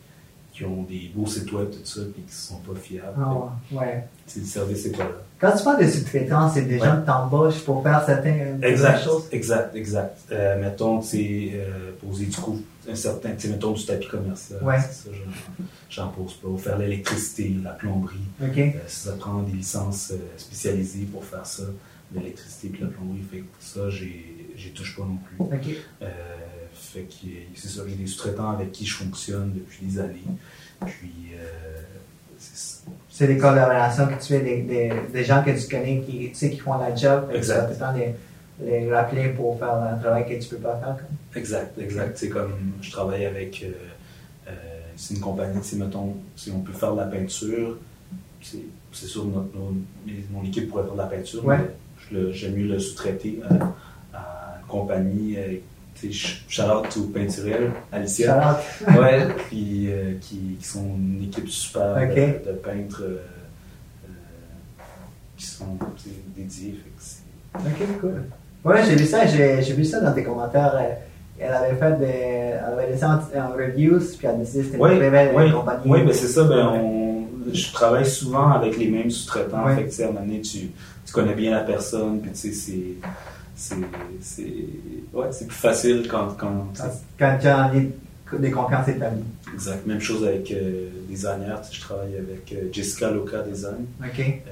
qui 0.53 0.63
ont 0.65 0.83
des 0.83 1.11
beaux 1.13 1.27
sites 1.27 1.51
web, 1.51 1.69
tout 1.69 1.85
ça, 1.85 2.01
puis 2.13 2.23
qui 2.23 2.33
sont 2.33 2.57
pas 2.57 2.73
fiables. 2.79 3.17
Ah, 3.19 3.51
ouais. 3.71 4.07
C'est 4.25 4.39
le 4.39 4.45
service 4.45 4.83
c'est 4.83 4.97
pas 4.97 5.03
là. 5.03 5.11
Quand 5.39 5.55
tu 5.55 5.63
parles 5.63 5.85
de 5.85 5.89
sous-traitants, 5.89 6.49
c'est 6.49 6.63
des 6.63 6.79
gens 6.79 6.99
que 6.99 7.05
t'embauches 7.05 7.59
pour 7.59 7.83
faire 7.83 8.03
certaines 8.03 8.63
exact, 8.63 9.03
choses? 9.03 9.27
Exact, 9.31 9.75
exact. 9.75 10.17
Euh, 10.31 10.59
mettons, 10.59 10.99
tu 10.99 11.07
sais, 11.07 11.51
euh, 11.53 11.91
poser 12.03 12.25
du 12.25 12.37
coup, 12.37 12.59
un 12.89 12.95
certain, 12.95 13.35
tu 13.37 13.49
mettons 13.49 13.73
du 13.73 13.85
tapis 13.85 14.07
commercial. 14.07 14.63
Ouais. 14.63 14.79
Ça, 14.79 15.11
j'en 15.91 16.07
pose 16.07 16.33
pas. 16.33 16.47
Ou 16.47 16.57
faire 16.57 16.79
l'électricité, 16.79 17.55
la 17.63 17.71
plomberie. 17.71 18.15
OK. 18.41 18.57
Euh, 18.57 18.71
ça 18.87 19.11
prend 19.11 19.43
des 19.43 19.51
licences 19.51 20.11
euh, 20.11 20.17
spécialisées 20.37 21.05
pour 21.05 21.23
faire 21.23 21.45
ça, 21.45 21.65
l'électricité 22.15 22.71
et 22.75 22.81
la 22.81 22.87
plomberie, 22.87 23.23
fait 23.29 23.39
que 23.39 23.45
ça, 23.59 23.89
j'ai 23.91 24.36
j'y 24.57 24.71
touche 24.71 24.97
pas 24.97 25.03
non 25.03 25.17
plus. 25.17 25.77
Euh, 26.01 26.07
fait 26.73 27.01
que 27.01 27.27
c'est 27.55 27.67
ça, 27.67 27.81
j'ai 27.87 27.95
des 27.95 28.07
sous-traitants 28.07 28.51
avec 28.51 28.71
qui 28.71 28.85
je 28.85 28.95
fonctionne 28.95 29.53
depuis 29.53 29.85
des 29.85 29.99
années. 29.99 30.23
Puis, 30.85 31.31
euh, 31.33 31.81
c'est 32.37 32.89
C'est 33.09 33.27
des 33.27 33.37
collaborations 33.37 34.07
que 34.07 34.13
tu 34.21 34.27
fais, 34.33 34.41
des, 34.41 34.61
des, 34.61 34.91
des, 35.11 35.23
gens 35.23 35.43
que 35.43 35.51
tu 35.51 35.67
connais 35.67 36.01
qui, 36.01 36.29
tu 36.29 36.35
sais, 36.35 36.49
qui 36.51 36.59
font 36.59 36.77
la 36.77 36.95
job. 36.95 37.29
Exact. 37.33 37.71
Tu 37.73 37.99
les, 37.99 38.79
les 38.81 38.93
rappeler 38.93 39.29
pour 39.29 39.57
faire 39.57 39.73
un 39.73 39.97
travail 39.97 40.27
que 40.27 40.41
tu 40.41 40.49
peux 40.49 40.61
pas 40.61 40.77
faire. 40.77 40.97
Comme. 40.97 41.41
Exact, 41.41 41.77
exact. 41.79 42.17
C'est 42.17 42.29
comme 42.29 42.53
je 42.81 42.91
travaille 42.91 43.25
avec. 43.25 43.63
Euh, 43.63 43.71
euh, 44.49 44.53
c'est 44.95 45.15
une 45.15 45.19
compagnie, 45.19 45.59
si 45.61 45.75
mettons, 45.77 46.15
si 46.35 46.51
on 46.51 46.61
peut 46.61 46.73
faire 46.73 46.93
de 46.93 46.99
la 46.99 47.05
peinture, 47.05 47.77
c'est 48.41 49.07
sûr, 49.07 49.25
notre, 49.25 49.49
mon 50.31 50.43
équipe 50.43 50.69
pourrait 50.69 50.83
faire 50.83 50.93
de 50.93 50.97
la 50.97 51.05
peinture, 51.05 51.45
ouais. 51.45 51.57
mais 52.11 52.31
j'aime 52.31 52.55
mieux 52.55 52.67
le 52.67 52.79
sous-traiter 52.79 53.39
compagnie, 54.67 55.35
euh, 55.37 55.57
Charlotte 56.47 56.95
ou 56.97 57.07
Peinturel, 57.07 57.71
Alicia. 57.91 58.59
ouais, 58.87 59.27
puis, 59.47 59.87
euh, 59.89 60.13
qui, 60.21 60.57
qui, 60.59 60.65
sont 60.65 60.85
une 60.85 61.23
équipe 61.23 61.49
super 61.49 61.95
de, 61.95 62.51
peintres 62.51 63.03
euh, 63.03 63.23
qui 65.35 65.45
sont 65.45 65.77
dédiés. 66.35 66.79
ok, 67.55 67.99
cool. 67.99 68.23
Ouais, 68.63 68.83
j'ai 68.85 68.95
vu 68.95 69.05
ça, 69.05 69.25
j'ai, 69.25 69.73
vu 69.73 69.85
ça 69.85 70.01
dans 70.01 70.13
tes 70.13 70.23
commentaires. 70.23 70.75
Elle 71.39 71.53
avait 71.53 71.75
fait 71.75 71.99
des. 71.99 72.05
Elle 72.05 72.73
avait 72.73 72.89
laissé 72.91 73.05
en, 73.05 73.49
reviews, 73.55 73.99
puis 74.17 74.27
elle 74.27 74.29
a 74.29 74.33
décidé 74.33 74.59
que 74.59 74.65
c'était 74.65 74.77
une 74.77 75.09
très 75.09 75.35
oui, 75.35 75.51
compagnie. 75.51 75.83
Oui, 75.85 76.03
ben 76.03 76.13
c'est 76.13 76.27
ça. 76.27 76.43
Ben, 76.43 76.67
on, 76.67 77.27
je 77.53 77.71
travaille 77.71 78.05
souvent 78.05 78.51
avec 78.51 78.77
les 78.77 78.87
mêmes 78.87 79.09
sous-traitants. 79.09 79.67
Fait 79.75 79.85
que, 79.85 80.01
à 80.01 80.05
un 80.05 80.07
moment 80.11 80.21
donné, 80.21 80.41
tu, 80.41 80.71
tu 81.05 81.13
connais 81.13 81.35
bien 81.35 81.51
la 81.51 81.63
personne, 81.63 82.19
puis 82.19 82.31
tu 82.31 82.37
sais, 82.37 82.51
c'est 82.51 83.09
c'est 83.57 84.55
ouais, 85.13 85.29
plus 85.29 85.49
facile 85.49 86.07
quand, 86.07 86.37
quand, 86.37 86.67
quand 87.17 87.37
tu 87.41 87.47
as 87.47 87.71
des 88.39 88.51
confiances 88.51 88.87
établies. 88.87 89.23
Exact. 89.53 89.85
Même 89.87 89.99
chose 89.99 90.25
avec 90.25 90.51
euh, 90.51 90.89
designer. 91.09 91.59
je 91.71 91.81
travaille 91.81 92.17
avec 92.17 92.51
euh, 92.53 92.69
Jessica 92.71 93.09
Loca 93.09 93.41
Design, 93.41 93.85
euh, 94.01 94.07
qui 94.13 94.21
est 94.21 94.43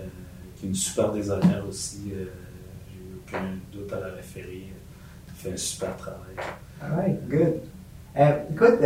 une 0.63 0.73
super 0.73 1.11
designer 1.11 1.63
aussi. 1.69 2.11
Euh, 2.13 2.25
J'ai 2.89 3.37
aucun 3.37 3.45
doute 3.71 3.93
à 3.93 3.99
la 3.99 4.13
référer. 4.15 4.69
Elle 5.27 5.33
fait 5.35 5.53
un 5.53 5.57
super 5.57 5.95
travail. 5.97 6.35
Alright, 6.81 7.29
good. 7.29 7.61
écoute, 8.51 8.79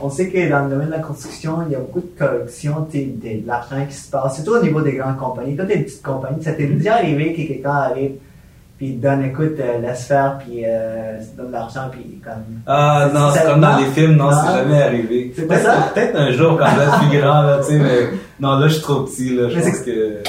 on 0.00 0.08
sait 0.08 0.28
que 0.30 0.48
dans 0.48 0.64
le 0.64 0.70
domaine 0.70 0.86
de 0.86 0.92
la 0.92 1.00
construction, 1.00 1.58
il 1.66 1.72
y 1.72 1.74
a 1.74 1.80
beaucoup 1.80 2.00
de 2.00 2.18
corruption, 2.18 2.86
de 2.92 3.46
l'argent 3.46 3.84
qui 3.86 3.94
se 3.94 4.10
passe, 4.10 4.36
surtout 4.36 4.52
au 4.52 4.62
niveau 4.62 4.80
des 4.80 4.94
grandes 4.94 5.18
compagnies. 5.18 5.56
Toi, 5.56 5.66
tu 5.66 5.72
es 5.72 5.76
une 5.76 5.84
petite 5.84 6.02
compagnie, 6.02 6.42
ça 6.42 6.52
t'est 6.52 6.66
déjà 6.66 6.96
arrivé 6.96 7.34
que 7.34 7.42
quelqu'un 7.52 7.70
arrive 7.70 8.12
puis 8.82 8.94
donne, 8.94 9.24
écoute, 9.26 9.60
euh, 9.60 9.78
laisse 9.78 10.06
faire, 10.06 10.38
puis 10.38 10.64
euh, 10.66 11.16
donne 11.36 11.46
de 11.46 11.52
l'argent, 11.52 11.82
puis 11.88 12.20
comme. 12.24 12.62
Ah 12.66 13.08
non, 13.14 13.30
c'est 13.32 13.44
comme 13.44 13.60
dans 13.60 13.76
les 13.76 13.86
films, 13.86 14.16
non, 14.16 14.30
c'est 14.32 14.56
jamais 14.56 14.82
arrivé. 14.82 15.32
C'est 15.36 15.46
pas 15.46 15.58
ça? 15.58 15.92
Peut-être 15.94 16.16
un 16.16 16.32
jour 16.32 16.58
quand 16.58 16.66
je 16.66 16.80
vais 16.80 17.08
plus 17.08 17.20
grand, 17.20 17.42
là, 17.42 17.60
tu 17.64 17.74
sais, 17.74 17.78
mais 17.78 18.08
non, 18.40 18.58
là, 18.58 18.66
je 18.66 18.72
suis 18.72 18.82
trop 18.82 19.02
petit, 19.04 19.36
là, 19.36 19.48
je 19.50 19.60
pense 19.60 19.78
que. 19.82 20.22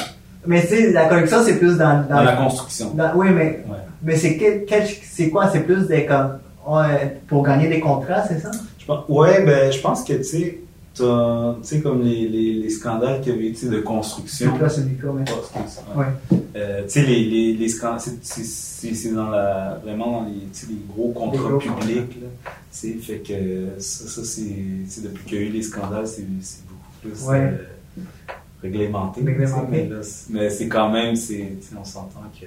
Mais 0.46 0.62
tu 0.62 0.68
sais, 0.68 0.92
la 0.92 1.06
collection, 1.06 1.40
c'est 1.44 1.58
plus 1.58 1.78
dans, 1.80 2.06
dans, 2.08 2.22
la 2.22 2.34
construction. 2.34 2.96
oui, 3.16 3.30
mais, 3.32 3.64
mais 4.04 4.18
c'est 4.18 4.38
quel, 4.38 4.86
c'est 5.02 5.32
quoi? 5.32 5.50
C'est 5.52 5.62
plus 5.62 5.88
des 5.88 6.06
comme, 6.06 6.38
pour 7.28 7.44
gagner 7.44 7.70
des 7.70 7.80
contrats, 7.80 8.22
c'est 8.28 8.40
ça? 8.40 8.52
Je 8.78 8.86
pense, 8.86 9.04
ouais, 9.10 9.44
ben, 9.44 9.72
je 9.72 9.80
pense 9.80 10.04
que, 10.04 10.14
tu 10.14 10.24
sais, 10.26 10.60
tu 10.94 11.04
sais, 11.64 11.82
comme 11.82 12.04
les, 12.04 12.28
les, 12.28 12.54
les, 12.54 12.70
scandales 12.70 13.22
qu'il 13.22 13.34
y 13.34 13.36
avait 13.36 13.50
de 13.52 13.82
construction. 13.82 14.58
Là, 14.58 14.70
c'est 14.70 14.86
micro, 14.86 15.12
mais. 15.12 15.26
ouais. 15.96 16.38
Euh, 16.56 16.84
tu 16.84 16.90
sais, 16.90 17.04
les, 17.04 17.24
les, 17.26 17.54
les 17.54 17.70
scandales, 17.70 18.00
c'est 18.22 19.14
dans 19.14 19.30
la, 19.30 19.80
vraiment 19.84 20.22
dans 20.22 20.28
les, 20.28 20.34
les 20.34 20.80
gros 20.88 21.12
contrats 21.12 21.58
publics. 21.58 22.22
Là, 22.22 22.28
fait 22.72 23.18
que 23.20 23.80
ça, 23.80 24.08
ça 24.08 24.24
c'est, 24.24 25.02
depuis 25.02 25.24
qu'il 25.26 25.38
y 25.38 25.42
a 25.42 25.44
eu 25.46 25.50
les 25.50 25.64
scandales, 25.64 26.08
c'est 26.08 26.28
beaucoup 26.68 26.92
plus 27.02 27.26
ouais. 27.28 27.40
euh, 27.40 28.02
réglementé. 28.62 29.22
réglementé. 29.24 29.90
Mais, 30.30 30.50
c'est 30.50 30.68
quand 30.68 30.92
même, 30.92 31.16
on 31.80 31.84
s'entend 31.84 32.22
que 32.40 32.46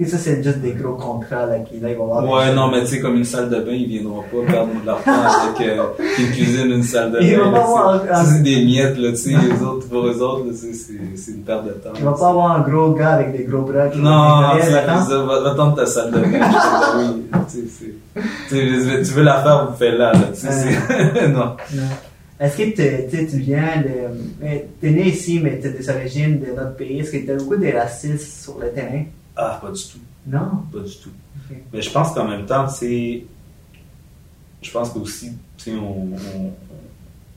et 0.00 0.06
ça, 0.06 0.16
c'est 0.16 0.44
juste 0.44 0.58
des 0.58 0.74
gros 0.74 0.94
contrats 0.94 1.46
là, 1.46 1.58
qui 1.58 1.80
là, 1.80 1.90
ils 1.90 1.96
vont 1.96 2.14
avoir. 2.14 2.46
Ouais, 2.46 2.54
non, 2.54 2.70
mais 2.70 2.82
tu 2.82 2.86
sais, 2.86 3.00
comme 3.00 3.16
une 3.16 3.24
salle 3.24 3.50
de 3.50 3.56
bain, 3.56 3.72
ils 3.72 3.88
viendront 3.88 4.22
pas 4.22 4.52
perdre 4.52 4.70
de 4.80 4.86
l'argent 4.86 5.02
avec 5.56 5.68
euh, 5.68 5.82
une 6.20 6.30
cuisine, 6.30 6.70
une 6.70 6.82
salle 6.84 7.10
de 7.10 7.18
bain. 7.18 7.24
Ils 7.24 7.36
vont 7.36 7.50
pas 7.50 7.62
avoir. 7.62 8.24
C'est 8.24 8.42
des 8.44 8.64
miettes, 8.64 8.96
là, 8.96 9.10
tu 9.10 9.16
sais, 9.16 9.30
les 9.42 9.60
autres, 9.60 9.88
pour 9.88 10.06
eux 10.06 10.22
autres, 10.22 10.44
c'est 10.54 11.32
une 11.32 11.42
perte 11.42 11.66
de 11.66 11.72
temps. 11.72 11.90
Ils 11.96 12.04
vont 12.04 12.12
pas 12.12 12.28
avoir 12.28 12.52
un 12.52 12.60
gros 12.60 12.92
gars 12.92 13.14
avec 13.14 13.36
des 13.36 13.42
gros 13.42 13.62
bras 13.62 13.88
qui 13.88 13.98
Non, 13.98 14.56
tu 14.60 14.70
va 14.70 15.50
attendre 15.50 15.74
ta 15.74 15.86
salle 15.86 16.12
de 16.12 16.20
bain. 16.20 16.48
oui, 16.96 18.22
tu 18.48 19.04
tu 19.04 19.12
veux 19.14 19.22
la 19.24 19.42
faire, 19.42 19.68
vous 19.68 19.76
faites 19.76 19.94
là, 19.94 20.12
là, 20.12 20.28
tu 20.32 20.46
sais, 20.46 21.28
non. 21.28 21.56
Est-ce 22.38 22.56
que 22.56 23.30
tu 23.30 23.36
viens 23.38 23.82
de. 23.82 24.46
Tu 24.80 24.86
es 24.86 24.90
né 24.92 25.08
ici, 25.08 25.40
mais 25.42 25.58
tu 25.58 25.66
as 25.66 25.70
des 25.70 25.90
origines 25.90 26.38
de 26.38 26.54
notre 26.54 26.76
pays. 26.76 27.00
Est-ce 27.00 27.10
que 27.10 27.16
tu 27.16 27.32
as 27.32 27.34
beaucoup 27.34 27.56
de 27.56 27.72
racistes 27.72 28.44
sur 28.44 28.60
le 28.60 28.70
terrain? 28.70 29.02
Ah, 29.38 29.58
pas 29.62 29.70
du 29.70 29.82
tout. 29.82 29.98
Non? 30.26 30.64
Pas 30.72 30.80
du 30.80 30.96
tout. 30.96 31.10
Mais 31.72 31.80
je 31.80 31.90
pense 31.90 32.12
qu'en 32.12 32.26
même 32.26 32.44
temps, 32.44 32.68
c'est. 32.68 33.24
Je 34.60 34.70
pense 34.72 34.90
qu'aussi, 34.90 35.30
tu 35.56 35.70
sais, 35.70 35.76
on, 35.76 36.08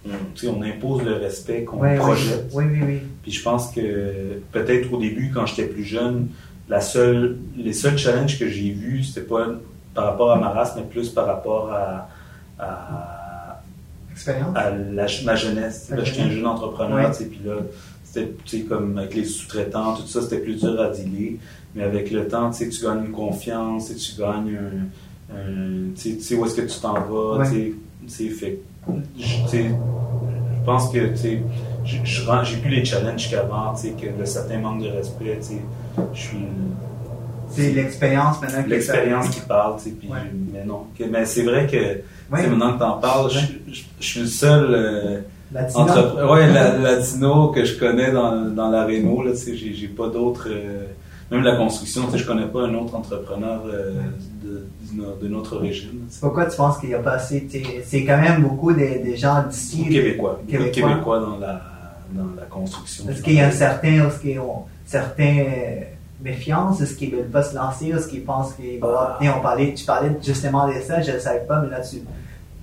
on, 0.07 0.49
on, 0.49 0.61
impose 0.63 1.03
le 1.03 1.13
respect 1.13 1.63
qu'on 1.63 1.77
projette. 1.77 2.49
Oui, 2.51 2.65
oui, 2.67 2.79
oui. 2.83 2.99
Puis 3.21 3.31
je 3.31 3.43
pense 3.43 3.71
que 3.71 4.41
peut-être 4.51 4.91
au 4.91 4.97
début, 4.97 5.31
quand 5.31 5.45
j'étais 5.45 5.67
plus 5.67 5.83
jeune, 5.83 6.29
la 6.67 6.81
seule, 6.81 7.37
les 7.55 7.73
seuls 7.73 7.97
challenges 7.97 8.39
que 8.39 8.49
j'ai 8.49 8.71
vus, 8.71 9.03
c'était 9.03 9.27
pas 9.27 9.45
par 9.93 10.05
rapport 10.05 10.31
à 10.31 10.37
ma 10.37 10.49
race, 10.49 10.73
mais 10.75 10.83
plus 10.83 11.09
par 11.09 11.27
rapport 11.27 11.71
à, 11.71 12.09
à, 12.57 13.61
à 14.55 14.69
la, 14.71 15.05
ma 15.23 15.35
jeunesse. 15.35 15.91
J'étais 16.03 16.21
un 16.21 16.31
jeune 16.31 16.47
entrepreneur, 16.47 17.11
puis 17.11 17.41
là, 17.45 17.57
c'était 18.03 18.61
comme 18.61 18.97
avec 18.97 19.13
les 19.13 19.25
sous-traitants, 19.25 19.95
tout 19.95 20.07
ça, 20.07 20.21
c'était 20.21 20.39
plus 20.39 20.59
dur 20.59 20.79
à 20.81 20.89
dealer. 20.89 21.37
Mais 21.75 21.83
avec 21.83 22.11
le 22.11 22.27
temps, 22.27 22.51
tu 22.51 22.67
gagnes 22.83 23.05
une 23.05 23.11
confiance, 23.11 23.91
tu 23.95 24.21
gagnes 24.21 24.57
un. 25.31 25.93
tu 25.95 26.19
sais 26.19 26.35
où 26.35 26.45
est-ce 26.45 26.55
que 26.55 26.61
tu 26.61 26.79
t'en 26.79 26.93
vas. 26.93 27.47
tu 27.49 27.75
sais 28.07 28.29
fait, 28.29 28.59
je 29.17 30.65
pense 30.65 30.89
que 30.91 30.99
j'ai 31.15 32.57
plus 32.57 32.69
les 32.69 32.85
challenges 32.85 33.29
qu'avant, 33.29 33.73
que 33.73 34.19
le 34.19 34.25
certain 34.25 34.59
manque 34.59 34.83
de 34.83 34.89
respect. 34.89 35.39
Je 36.13 36.19
suis. 36.19 36.37
C'est 37.49 37.71
l'expérience 37.73 38.41
maintenant 38.41 38.63
L'expérience 38.65 39.29
qui 39.29 39.41
parle, 39.41 39.75
tu 39.77 39.89
sais, 39.89 39.95
mais 40.53 40.63
non. 40.65 40.85
mais 41.11 41.25
c'est 41.25 41.43
vrai 41.43 41.67
que, 41.67 42.01
maintenant 42.29 42.73
que 42.73 42.77
tu 42.77 42.83
en 42.83 42.97
parles, 42.97 43.29
je, 43.29 43.81
suis 43.99 44.21
le 44.21 44.27
seul. 44.27 44.67
Euh, 44.69 45.19
Latino? 45.53 45.81
Entre, 45.81 46.31
ouais, 46.31 46.47
la, 46.53 46.77
latino 46.77 47.49
que 47.49 47.65
je 47.65 47.77
connais 47.77 48.09
dans, 48.13 48.45
dans 48.51 48.69
la 48.69 48.85
Renault, 48.85 49.21
là, 49.21 49.31
tu 49.31 49.37
sais, 49.37 49.55
j'ai, 49.57 49.73
j'ai 49.73 49.89
pas 49.89 50.07
d'autres, 50.07 50.47
euh, 50.49 50.85
même 51.31 51.43
la 51.43 51.55
construction, 51.55 52.03
je 52.13 52.25
connais 52.25 52.47
pas 52.47 52.63
un 52.63 52.73
autre 52.75 52.93
entrepreneur 52.93 53.61
euh, 53.65 53.93
de, 54.43 54.65
de, 55.21 55.27
notre 55.29 55.57
régime. 55.57 56.07
Pourquoi 56.19 56.45
tu 56.47 56.57
penses 56.57 56.77
qu'il 56.77 56.89
y 56.89 56.93
a 56.93 56.99
pas 56.99 57.13
assez, 57.13 57.47
c'est 57.85 58.03
quand 58.03 58.17
même 58.17 58.41
beaucoup 58.41 58.73
des, 58.73 59.15
gens 59.15 59.43
d'ici. 59.47 59.87
Québécois. 59.87 60.41
Québécois. 60.47 60.89
Québécois 60.89 61.19
dans 61.21 61.37
la, 61.37 61.61
dans 62.11 62.35
la 62.35 62.45
construction. 62.47 63.09
Est-ce 63.09 63.21
qu'il 63.21 63.35
y 63.35 63.39
a 63.39 63.47
un 63.47 63.51
certain, 63.51 64.07
est-ce 64.07 64.19
qu'ils 64.19 64.39
ont 64.39 64.65
certains, 64.85 65.45
méfiance? 66.23 66.81
Est-ce 66.81 66.95
qu'ils 66.95 67.15
veulent 67.15 67.29
pas 67.29 67.43
se 67.43 67.55
lancer? 67.55 67.87
Est-ce 67.89 68.07
qu'ils 68.07 68.23
pensent 68.23 68.53
qu'ils 68.53 68.79
vont... 68.79 68.89
Ah. 68.93 69.17
on 69.37 69.41
parlait, 69.41 69.73
tu 69.73 69.85
parlais 69.85 70.11
justement 70.21 70.67
de 70.67 70.73
ça, 70.73 71.01
je 71.01 71.11
ne 71.11 71.19
savais 71.19 71.45
pas, 71.47 71.61
mais 71.61 71.69
là, 71.69 71.81
tu, 71.81 71.97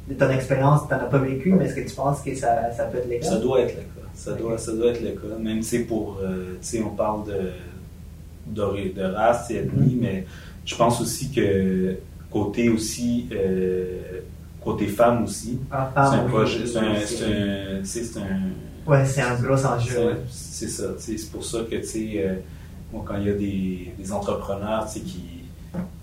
de 0.08 0.14
ton 0.14 0.30
expérience, 0.30 0.82
tu 0.86 0.94
n'en 0.94 1.00
as 1.00 1.04
pas 1.04 1.18
vécu, 1.18 1.52
mais 1.52 1.64
est-ce 1.64 1.74
que 1.74 1.88
tu 1.88 1.94
penses 1.94 2.20
que 2.20 2.34
ça, 2.34 2.70
ça 2.76 2.84
peut 2.84 2.98
être 2.98 3.10
le 3.10 3.18
cas? 3.18 3.28
Ça 3.28 3.38
doit 3.38 3.60
être 3.60 3.74
le 3.76 3.82
cas. 3.82 4.08
Ça, 4.14 4.32
doit, 4.32 4.58
ça 4.58 4.72
doit 4.72 4.90
être 4.90 5.02
le 5.02 5.10
cas. 5.10 5.38
Même, 5.40 5.62
si 5.62 5.80
pour, 5.80 6.18
euh, 6.22 6.56
tu 6.60 6.66
sais, 6.68 6.82
on 6.82 6.90
parle 6.90 7.26
de, 7.26 7.52
de, 8.54 8.94
de 8.94 9.02
race 9.02 9.50
et 9.50 9.56
ethnie, 9.56 9.94
mm-hmm. 9.94 10.00
mais 10.00 10.26
je 10.64 10.74
pense 10.74 11.00
aussi 11.00 11.30
que 11.30 11.96
côté 12.30 12.68
aussi, 12.68 13.28
euh, 13.32 14.20
côté 14.62 14.86
femme 14.86 15.24
aussi, 15.24 15.58
ah, 15.70 15.90
c'est 15.94 16.16
un 16.16 16.24
projet, 16.24 16.66
c'est 16.66 16.78
un, 16.78 17.84
c'est 17.84 18.18
un, 18.18 18.90
ouais, 18.90 19.04
c'est 19.04 19.22
un 19.22 19.34
gros 19.36 19.64
enjeu. 19.64 20.16
C'est 20.30 20.68
ça, 20.68 20.84
c'est 20.98 21.30
pour 21.30 21.44
ça 21.44 21.60
que, 21.70 21.76
tu 21.76 21.84
sais, 21.84 22.12
euh, 22.16 22.34
quand 23.04 23.16
il 23.16 23.26
y 23.26 23.30
a 23.30 23.34
des, 23.34 23.92
des 23.98 24.12
entrepreneurs, 24.12 24.86
tu 24.86 24.98
sais, 24.98 25.04
qui, 25.04 25.24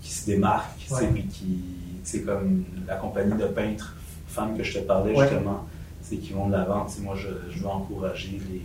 qui 0.00 0.12
se 0.12 0.26
démarquent, 0.26 0.90
ouais. 0.90 1.24
qui, 1.30 1.60
c'est 2.02 2.22
comme 2.22 2.64
la 2.86 2.96
compagnie 2.96 3.36
de 3.36 3.46
peintres 3.46 3.94
femmes 4.28 4.56
que 4.56 4.62
je 4.62 4.78
te 4.78 4.84
parlais 4.84 5.14
justement, 5.14 5.66
c'est 6.02 6.16
qui 6.16 6.32
vont 6.32 6.46
de 6.46 6.52
l'avant. 6.52 6.86
Moi, 7.02 7.16
je, 7.16 7.28
je, 7.50 7.60
veux 7.60 7.68
encourager 7.68 8.40
les. 8.48 8.62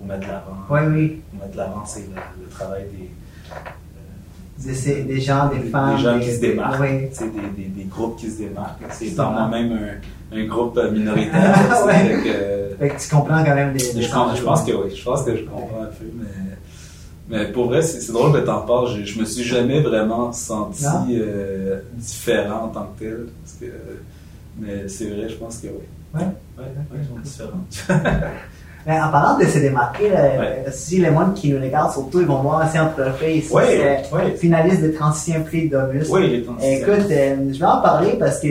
Euh, 0.00 0.06
pour 0.06 0.06
mettre 0.06 0.26
de 0.26 0.32
l'avant. 0.32 0.56
Oui, 0.70 0.80
oui. 0.92 1.22
Pour 1.30 1.40
mettre 1.40 1.52
de 1.52 1.56
l'avant, 1.56 1.84
c'est 1.86 2.00
le, 2.00 2.48
travail 2.50 2.84
des. 2.92 3.10
Des, 4.58 5.02
des, 5.04 5.20
gens, 5.20 5.48
des, 5.48 5.60
femmes. 5.70 5.96
Des 5.96 6.02
gens 6.02 6.20
qui 6.20 6.32
se 6.32 6.40
démarquent. 6.40 6.80
Oui. 6.80 7.08
Des, 7.08 7.62
des, 7.62 7.68
des, 7.68 7.84
groupes 7.84 8.16
qui 8.18 8.30
se 8.30 8.38
démarquent. 8.38 8.82
C'est 8.90 9.14
dans 9.14 9.30
moi-même 9.30 10.00
un, 10.32 10.36
un, 10.36 10.44
groupe 10.46 10.78
minoritaire. 10.92 11.56
fait 12.78 12.88
que 12.88 13.00
tu 13.02 13.08
comprends 13.08 13.42
quand 13.44 13.54
même 13.54 13.72
des. 13.72 13.78
je, 13.78 14.00
je 14.02 14.42
pense 14.42 14.62
que 14.64 14.72
oui. 14.72 14.94
Je 14.94 15.02
pense 15.04 15.22
que 15.22 15.36
je 15.36 15.44
comprends 15.44 15.82
un 15.82 15.86
peu, 15.86 16.04
mais. 16.14 16.26
Mais 17.30 17.46
pour 17.52 17.66
vrai, 17.66 17.80
c'est 17.80 18.12
drôle 18.12 18.32
que 18.32 18.44
t'en 18.44 18.62
parles. 18.62 18.88
Je, 18.88 19.04
je 19.04 19.20
me 19.20 19.24
suis 19.24 19.44
jamais 19.44 19.80
vraiment 19.80 20.32
senti 20.32 20.84
euh, 21.10 21.78
différent 21.94 22.64
en 22.64 22.68
tant 22.68 22.92
que 22.98 23.04
tel. 23.04 23.26
Parce 23.40 23.56
que, 23.60 23.66
mais 24.58 24.88
c'est 24.88 25.10
vrai, 25.10 25.28
je 25.28 25.36
pense 25.36 25.58
que 25.58 25.68
oui. 25.68 25.84
Ouais. 26.12 26.22
Ouais, 26.58 26.64
ouais, 26.64 26.98
ils 27.00 27.06
sont 27.06 27.20
différents. 27.22 28.00
Mais 28.86 28.98
en 29.00 29.10
parlant 29.10 29.38
de 29.38 29.44
se 29.44 29.58
démarquer, 29.58 30.10
si 30.70 31.00
les 31.00 31.08
gens 31.08 31.30
qui 31.32 31.52
nous 31.52 31.60
regardent, 31.60 31.92
surtout, 31.92 32.20
ils 32.20 32.26
vont 32.26 32.42
voir 32.42 32.70
si 32.70 32.78
entreprise, 32.78 33.50
oui, 33.52 33.62
c'est 33.66 34.36
finaliste 34.36 34.82
de 34.82 34.88
36e 34.88 35.44
prix 35.44 35.68
d'Obus. 35.68 36.06
Oui, 36.10 36.30
les 36.30 36.42
36 36.42 36.66
Écoute, 36.66 37.10
euh, 37.10 37.36
je 37.52 37.58
vais 37.58 37.66
en 37.66 37.80
parler 37.80 38.16
parce 38.18 38.40
que 38.40 38.48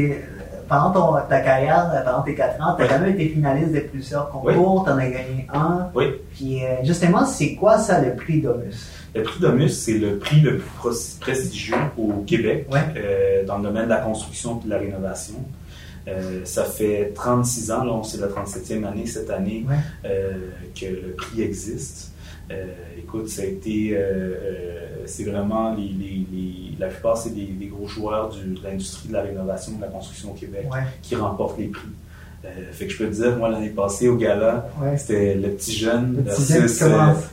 pendant 0.67 0.91
ton, 0.91 1.27
ta 1.27 1.39
carrière, 1.41 2.03
pendant 2.05 2.21
tes 2.21 2.35
4 2.35 2.61
ans, 2.61 2.75
tu 2.75 2.83
as 2.83 2.87
quand 2.87 2.99
même 2.99 3.13
été 3.13 3.29
finaliste 3.29 3.73
de 3.73 3.79
plusieurs 3.79 4.29
concours, 4.29 4.83
tu 4.85 4.91
en 4.91 4.97
as 4.97 5.07
gagné 5.07 5.47
un. 5.51 5.89
Oui. 5.95 6.05
Puis 6.35 6.63
euh, 6.63 6.75
justement, 6.83 7.25
c'est 7.25 7.55
quoi 7.55 7.79
ça 7.79 7.99
le 8.01 8.15
prix 8.15 8.41
Domus? 8.41 8.91
Le 9.15 9.23
prix 9.23 9.39
Domus, 9.39 9.69
c'est 9.69 9.97
le 9.97 10.19
prix 10.19 10.41
le 10.41 10.59
plus 10.59 11.17
prestigieux 11.19 11.75
au 11.97 12.23
Québec 12.27 12.67
euh, 12.71 13.43
dans 13.45 13.57
le 13.57 13.63
domaine 13.63 13.85
de 13.85 13.89
la 13.89 13.97
construction 13.97 14.59
et 14.61 14.65
de 14.65 14.69
la 14.69 14.77
rénovation. 14.77 15.35
Euh, 16.09 16.41
ça 16.43 16.65
fait 16.65 17.11
36 17.13 17.71
ans, 17.71 17.83
là, 17.83 18.01
c'est 18.03 18.19
la 18.19 18.27
37e 18.27 18.85
année 18.85 19.05
cette 19.05 19.29
année 19.29 19.65
que 20.03 20.85
le 20.85 21.13
prix 21.15 21.41
existe. 21.41 22.11
Euh, 22.51 22.65
écoute, 22.97 23.29
ça 23.29 23.43
a 23.43 23.45
été, 23.45 23.91
euh, 23.93 23.99
euh, 23.99 24.87
c'est 25.05 25.23
vraiment 25.23 25.75
les, 25.75 25.83
les, 25.83 26.25
la 26.79 26.87
plupart 26.87 27.15
c'est 27.15 27.29
des, 27.29 27.67
gros 27.67 27.87
joueurs 27.87 28.29
du, 28.29 28.55
de 28.55 28.63
l'industrie 28.63 29.09
de 29.09 29.13
la 29.13 29.21
rénovation, 29.21 29.73
de 29.73 29.81
la 29.81 29.87
construction 29.87 30.31
au 30.31 30.33
Québec 30.33 30.67
qui 31.03 31.15
remportent 31.15 31.59
les 31.59 31.67
prix. 31.67 31.89
fait 32.71 32.87
que 32.87 32.93
je 32.93 32.97
peux 32.97 33.05
te 33.05 33.13
dire, 33.13 33.37
moi 33.37 33.49
l'année 33.49 33.69
passée 33.69 34.09
au 34.09 34.15
gala, 34.15 34.67
c'était 34.97 35.35
le 35.35 35.49
petit 35.49 35.73
jeune 35.73 36.23
versus 36.23 36.81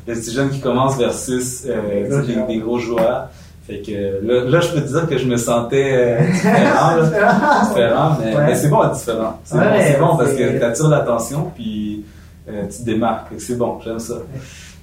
le 0.06 0.14
petit 0.14 0.32
jeune 0.32 0.50
qui 0.50 0.60
commence 0.60 0.98
versus 0.98 1.64
des, 1.64 2.58
gros 2.58 2.78
joueurs. 2.78 3.30
Fait 3.66 3.80
que 3.80 4.20
là, 4.22 4.60
je 4.60 4.68
peux 4.68 4.80
te 4.80 4.88
dire 4.88 5.08
que 5.08 5.18
je 5.18 5.26
me 5.26 5.36
sentais 5.36 6.18
différent, 6.32 7.02
différent, 7.02 8.18
mais, 8.20 8.54
c'est 8.54 8.68
bon 8.68 8.84
être 8.84 8.92
différent. 8.92 9.40
C'est 9.44 9.98
bon, 9.98 10.06
bon, 10.06 10.16
parce 10.16 10.32
que 10.34 10.58
tu 10.58 10.64
attires 10.64 10.88
l'attention 10.88 11.50
puis 11.54 12.04
tu 12.46 12.78
te 12.78 12.84
démarques. 12.84 13.32
C'est 13.38 13.58
bon, 13.58 13.80
j'aime 13.84 13.98
ça. 13.98 14.14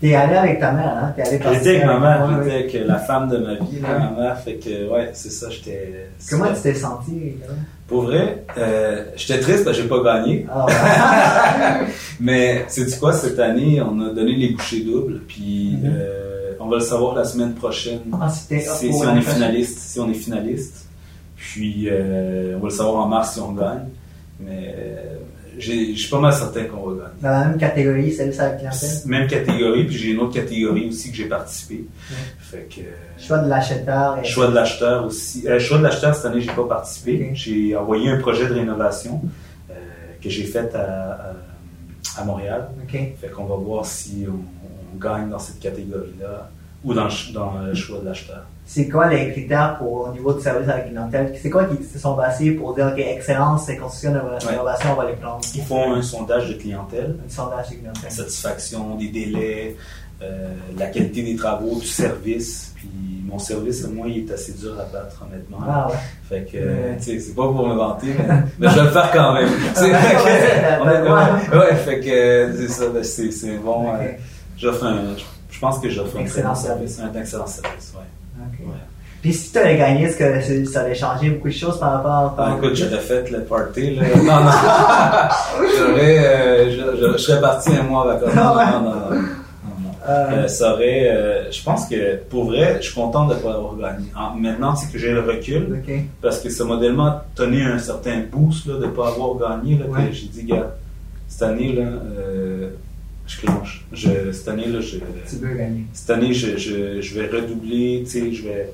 T'es 0.04 0.16
allé 0.16 0.36
avec 0.36 0.60
ta 0.60 0.74
mère, 0.74 0.98
hein? 0.98 1.14
J'étais 1.18 1.46
avec 1.48 1.86
ma 1.86 1.98
mère, 1.98 2.44
j'étais 2.44 2.56
avec 2.56 2.88
la 2.88 2.98
femme 2.98 3.30
de 3.30 3.38
ma 3.38 3.54
vie, 3.54 3.80
ma 3.80 4.22
mère. 4.22 4.38
Fait 4.38 4.56
que, 4.56 4.90
ouais, 4.90 5.12
c'est 5.14 5.32
ça, 5.32 5.50
j'étais. 5.50 6.10
Comment 6.30 6.48
tu 6.54 6.62
t'es 6.62 6.74
senti? 6.74 7.38
Pour 7.88 8.02
vrai, 8.04 8.44
euh, 8.58 9.06
j'étais 9.16 9.40
triste 9.40 9.64
parce 9.64 9.78
que 9.78 9.84
j'ai 9.84 9.88
pas 9.88 10.04
gagné. 10.04 10.46
Ah, 10.54 10.66
Mais, 12.20 12.66
c'est 12.68 13.00
quoi, 13.00 13.14
cette 13.14 13.40
année, 13.40 13.82
on 13.82 13.98
a 14.02 14.14
donné 14.14 14.36
les 14.36 14.50
bouchées 14.50 14.84
doubles, 14.84 15.22
puis 15.26 15.78
mm-hmm. 15.82 15.86
euh, 15.86 16.33
on 16.60 16.68
va 16.68 16.78
le 16.78 16.84
savoir 16.84 17.16
la 17.16 17.26
semaine 17.26 17.54
prochaine. 17.54 18.02
Ah, 18.20 18.30
si, 18.30 18.62
si 18.62 18.90
on 18.94 19.16
est 19.16 19.22
finaliste, 19.22 19.80
si 19.80 20.00
on 20.00 20.10
est 20.10 20.16
finaliste. 20.16 20.86
Puis, 21.36 21.90
euh, 21.90 22.56
on 22.56 22.60
va 22.60 22.66
le 22.66 22.74
savoir 22.74 23.06
en 23.06 23.08
mars 23.08 23.34
si 23.34 23.40
on 23.40 23.52
gagne. 23.52 23.88
Mais 24.40 24.76
je 25.60 25.94
suis 25.96 26.10
pas 26.10 26.20
mal 26.20 26.34
certain 26.34 26.66
qu'on 26.66 26.90
va 26.90 26.96
gagner. 26.96 27.22
Dans 27.22 27.30
la 27.30 27.46
même 27.46 27.58
catégorie, 27.58 28.12
celle 28.12 28.34
ça 28.34 28.50
la 28.50 28.56
clientèle? 28.56 28.90
Même 29.06 29.28
catégorie, 29.28 29.86
puis 29.86 29.98
j'ai 29.98 30.12
une 30.12 30.20
autre 30.20 30.34
catégorie 30.34 30.88
aussi 30.88 31.12
que 31.12 31.18
j'ai 31.18 31.28
participé. 31.28 31.86
Fait 32.40 32.68
que, 32.70 32.82
choix 33.22 33.40
de 33.40 33.50
l'acheteur. 33.50 34.24
Choix 34.26 34.48
de 34.48 34.56
l'acheteur 34.56 35.06
aussi. 35.06 35.48
Euh, 35.48 35.60
choix 35.60 35.78
de 35.78 35.84
l'acheteur, 35.84 36.16
cette 36.16 36.26
année, 36.26 36.42
j'ai 36.42 36.52
pas 36.52 36.68
participé. 36.68 37.32
J'ai 37.34 37.76
envoyé 37.76 38.10
un 38.10 38.20
projet 38.20 38.48
de 38.48 38.54
rénovation 38.54 39.22
euh, 39.70 39.74
que 40.22 40.30
j'ai 40.30 40.44
fait 40.44 40.74
à, 40.76 41.34
à, 42.18 42.24
Montréal. 42.24 42.70
Fait 42.90 43.30
qu'on 43.34 43.46
va 43.46 43.56
voir 43.56 43.86
si 43.86 44.26
on, 44.28 44.63
gagne 45.00 45.30
dans 45.30 45.40
cette 45.40 45.60
catégorie-là 45.60 46.50
ou 46.84 46.94
dans, 46.94 47.08
dans 47.34 47.60
le 47.66 47.74
choix 47.74 48.00
de 48.00 48.06
l'acheteur? 48.06 48.46
C'est 48.66 48.88
quoi 48.88 49.08
les 49.10 49.32
critères 49.32 49.78
pour, 49.78 50.08
au 50.08 50.12
niveau 50.14 50.34
de 50.34 50.40
service 50.40 50.70
à 50.70 50.78
la 50.78 50.82
clientèle? 50.82 51.34
C'est 51.42 51.50
quoi 51.50 51.66
qui 51.66 51.84
se 51.84 52.00
sont 52.00 52.16
basés 52.16 52.52
pour 52.52 52.74
dire, 52.74 52.92
OK, 52.94 53.00
excellence, 53.00 53.66
c'est 53.66 53.78
construction 53.78 54.14
de 54.14 54.20
rénovation, 54.46 54.90
on 54.94 54.96
va 54.96 55.10
les 55.10 55.16
prendre? 55.16 55.42
Ils 55.54 55.64
font 55.64 55.94
un 55.94 56.02
sondage 56.02 56.50
de 56.50 56.54
clientèle. 56.54 57.18
Un 57.26 57.30
sondage 57.30 57.70
de 57.72 57.76
clientèle. 57.76 58.12
Satisfaction, 58.12 58.96
des 58.96 59.10
délais, 59.10 59.76
euh, 60.22 60.54
la 60.78 60.88
qualité 60.88 61.24
des 61.24 61.36
travaux, 61.36 61.78
du 61.78 61.86
service. 61.86 62.74
Puis 62.76 62.90
mon 63.28 63.38
service, 63.38 63.86
moi, 63.88 64.08
il 64.08 64.20
est 64.20 64.32
assez 64.32 64.54
dur 64.54 64.80
à 64.80 64.86
battre, 64.86 65.26
honnêtement. 65.28 65.60
Ah 65.68 65.90
ouais. 65.90 65.96
Fait 66.30 66.46
que, 66.46 66.96
tu 66.98 67.04
sais, 67.04 67.20
c'est 67.20 67.36
pas 67.36 67.44
pour 67.44 67.68
me 67.68 67.76
vanter, 67.76 68.16
mais, 68.60 68.70
je 68.70 68.76
vais 68.76 68.84
le 68.84 68.90
faire 68.90 69.12
quand 69.12 69.34
même. 69.34 69.50
ouais, 71.60 71.76
fait 71.76 72.00
que, 72.00 72.54
c'est 72.58 72.70
ça, 72.70 72.86
ben, 72.90 73.04
c'est 73.04 73.58
bon. 73.58 73.94
Euh, 73.96 74.08
j'offre 74.58 74.86
un, 74.86 75.16
je 75.50 75.60
pense 75.60 75.80
que 75.80 75.90
j'offre 75.90 76.18
un 76.18 76.22
excellent 76.22 76.56
service. 76.56 77.00
Un 77.00 77.20
excellent 77.20 77.48
service, 77.48 77.94
ouais. 77.96 78.74
Puis 79.22 79.34
si 79.34 79.54
tu 79.54 79.58
avais 79.58 79.78
gagné, 79.78 80.04
est-ce 80.04 80.18
que 80.18 80.66
ça 80.66 80.82
aurait 80.82 80.96
changé 80.96 81.30
beaucoup 81.30 81.48
de 81.48 81.54
choses 81.54 81.80
par 81.80 81.94
rapport 81.94 82.12
à. 82.12 82.36
Ah, 82.38 82.56
écoute, 82.58 82.76
j'aurais 82.76 83.00
fait 83.00 83.32
le 83.32 83.44
party, 83.44 83.96
là. 83.96 84.04
Non, 84.18 84.44
non. 84.44 84.52
j'aurais, 85.80 86.20
euh, 86.20 86.72
je, 86.72 87.14
je, 87.14 87.18
serais 87.18 87.40
parti 87.40 87.70
un 87.74 87.84
mois 87.84 88.12
avec 88.12 88.28
vacances. 88.28 88.36
Non, 88.36 88.82
non, 88.82 88.90
non. 88.90 89.16
non. 89.16 89.28
Euh... 90.10 90.44
Euh, 90.44 90.48
ça 90.50 90.74
aurait, 90.74 91.48
je 91.50 91.64
pense 91.64 91.88
que 91.88 92.18
pour 92.30 92.46
vrai, 92.46 92.78
je 92.82 92.88
suis 92.88 92.96
content 92.96 93.26
de 93.26 93.36
ne 93.36 93.40
pas 93.40 93.54
avoir 93.54 93.78
gagné. 93.78 94.08
maintenant, 94.38 94.76
c'est 94.76 94.92
que 94.92 94.98
j'ai 94.98 95.12
le 95.12 95.22
recul 95.22 95.82
parce 96.22 96.40
que 96.40 96.50
ça 96.50 96.66
m'a 96.66 96.78
tellement 96.78 97.22
donné 97.38 97.64
un 97.64 97.80
certain 97.80 98.24
boost 98.30 98.66
là, 98.66 98.74
de 98.76 98.86
ne 98.86 98.92
pas 98.92 99.08
avoir 99.08 99.38
gagné. 99.38 99.78
Là, 99.78 99.86
ouais. 99.86 100.10
J'ai 100.12 100.28
dit, 100.28 100.44
gars, 100.44 100.76
cette 101.30 101.44
année, 101.44 101.74
là, 101.74 101.86
je 103.28 103.40
clenche. 103.42 103.86
Je, 103.92 104.32
cette 104.32 104.48
année, 104.48 104.68
là, 104.68 104.82
je, 104.82 104.98
tu 105.30 105.36
veux 105.38 105.56
gagner. 105.56 105.84
Cette 105.94 106.10
année, 106.10 106.34
je, 106.34 106.58
je, 106.58 107.02
je 107.02 107.20
vais 107.20 107.28
redoubler, 107.28 108.02
tu 108.06 108.12
sais, 108.12 108.32
je 108.34 108.44
vais 108.44 108.70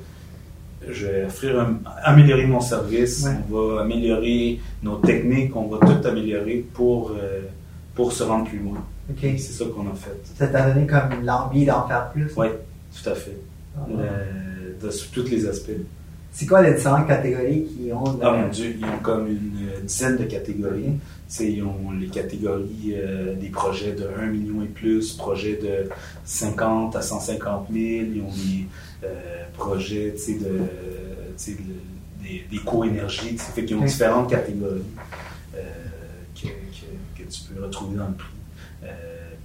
je 0.88 1.06
vais 1.06 1.24
offrir 1.26 1.66
améliorer 2.02 2.46
mon 2.46 2.60
service, 2.60 3.26
on 3.50 3.54
va 3.54 3.82
améliorer 3.82 4.60
nos 4.82 4.96
techniques, 4.96 5.54
on 5.54 5.66
va 5.66 5.78
tout 5.78 6.08
améliorer 6.08 6.64
pour, 6.72 7.10
euh, 7.10 7.42
pour 7.94 8.12
se 8.12 8.22
rendre 8.22 8.48
plus 8.48 8.58
loin. 8.58 8.82
C'est 9.20 9.38
ça 9.38 9.64
qu'on 9.66 9.90
a 9.90 9.94
fait. 9.94 10.18
Ça 10.38 10.46
t'a 10.46 10.70
donné 10.70 10.86
comme 10.86 11.24
l'envie 11.24 11.66
d'en 11.66 11.86
faire 11.86 12.10
plus? 12.10 12.32
Oui, 12.36 12.46
tout 12.94 13.10
à 13.10 13.14
fait. 13.14 13.36
Ah, 13.76 13.86
de, 14.82 14.90
sur 14.90 15.10
tous 15.10 15.28
les 15.28 15.46
aspects. 15.46 15.70
C'est 16.32 16.46
quoi 16.46 16.62
les 16.62 16.74
différentes 16.74 17.08
catégories 17.08 17.64
qui 17.64 17.92
ont... 17.92 18.18
Ah 18.22 18.30
mon 18.32 18.48
Dieu, 18.48 18.76
ils 18.78 18.84
ont 18.84 18.98
comme 19.02 19.26
une 19.26 19.84
dizaine 19.84 20.16
de 20.16 20.24
catégories. 20.24 20.92
Ils 21.38 21.62
ont 21.62 21.92
les 21.92 22.08
catégories 22.08 22.94
euh, 22.94 23.36
des 23.36 23.50
projets 23.50 23.92
de 23.92 24.08
1 24.20 24.26
million 24.26 24.62
et 24.62 24.66
plus, 24.66 25.12
projets 25.12 25.56
de 25.62 25.88
50 26.24 26.96
à 26.96 27.02
150 27.02 27.68
000, 27.72 27.78
ils 27.78 28.20
ont 28.20 28.32
des 28.32 28.66
euh, 29.04 29.44
projets 29.56 30.10
de, 30.10 30.48
de, 30.48 31.56
des, 32.22 32.44
des 32.50 32.58
co-énergies, 32.58 33.38
fait 33.38 33.64
qu'ils 33.64 33.76
ont 33.76 33.84
différentes 33.84 34.28
catégories 34.28 34.82
euh, 35.54 35.60
que, 36.34 36.48
que, 36.48 37.22
que 37.22 37.28
tu 37.30 37.42
peux 37.42 37.62
retrouver 37.62 37.96
dans 37.96 38.08
le 38.08 38.14
prix. 38.14 38.88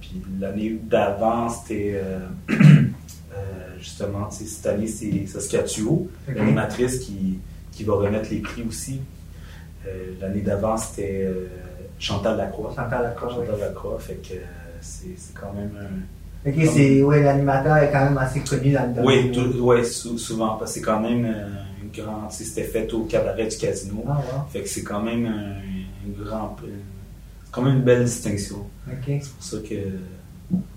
puis 0.00 0.22
l'année 0.40 0.78
d'avant, 0.82 1.48
c'était 1.48 2.00
justement, 3.78 4.28
cette 4.30 4.66
année, 4.66 4.88
c'est 4.88 5.26
Saskatchewan, 5.26 6.08
l'animatrice 6.34 6.98
qui, 6.98 7.38
qui 7.70 7.84
va 7.84 7.94
remettre 7.94 8.28
les 8.30 8.40
prix 8.40 8.64
aussi. 8.68 9.00
L'année 10.20 10.40
d'avant, 10.40 10.76
c'était 10.76 11.28
Chantal 11.98 12.36
Lacroix. 12.36 12.72
Chantal 12.76 13.02
Lacroix. 13.02 13.30
Chantal 13.30 13.60
Lacroix, 13.60 13.98
fait 13.98 14.16
que 14.16 14.34
c'est 14.80 15.34
quand 15.34 15.52
même 15.52 15.72
un. 15.80 16.48
Ok, 16.48 16.54
c'est, 16.72 17.02
ouais, 17.02 17.22
l'animateur 17.22 17.76
est 17.78 17.90
quand 17.90 18.04
même 18.04 18.18
assez 18.18 18.40
connu 18.40 18.72
dans 18.72 18.86
le 18.86 18.94
domaine. 18.94 19.32
Oui, 19.34 19.60
ouais, 19.60 19.84
souvent, 19.84 20.56
parce 20.56 20.72
que 20.72 20.78
c'est 20.78 20.84
quand 20.84 21.00
même 21.00 21.24
une 21.82 21.90
grande. 21.90 22.30
C'était 22.30 22.62
fait 22.62 22.92
au 22.92 23.00
cabaret 23.04 23.48
du 23.48 23.56
casino. 23.56 24.04
Ah, 24.08 24.46
Fait 24.52 24.60
que 24.60 24.68
c'est 24.68 24.84
quand 24.84 25.02
même 25.02 25.26
un, 25.26 26.24
grand. 26.24 26.56
C'est 26.60 27.50
quand 27.50 27.62
même 27.62 27.78
une 27.78 27.82
belle 27.82 28.04
distinction. 28.04 28.58
Ok. 28.86 29.04
C'est 29.06 29.32
pour 29.32 29.42
ça 29.42 29.56
que. 29.68 29.74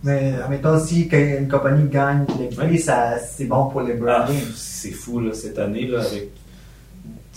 Mais 0.03 0.33
admettons 0.43 0.75
aussi 0.75 1.07
qu'une 1.07 1.47
compagnie 1.47 1.87
gagne 1.87 2.25
les 2.39 2.47
prix, 2.47 2.79
c'est 2.79 3.45
bon 3.45 3.67
pour 3.67 3.81
les 3.81 3.93
branding. 3.93 4.41
Ah, 4.41 4.51
c'est 4.55 4.91
fou, 4.91 5.19
là, 5.19 5.33
cette 5.33 5.59
année, 5.59 5.85
là, 5.85 5.99
avec 5.99 6.31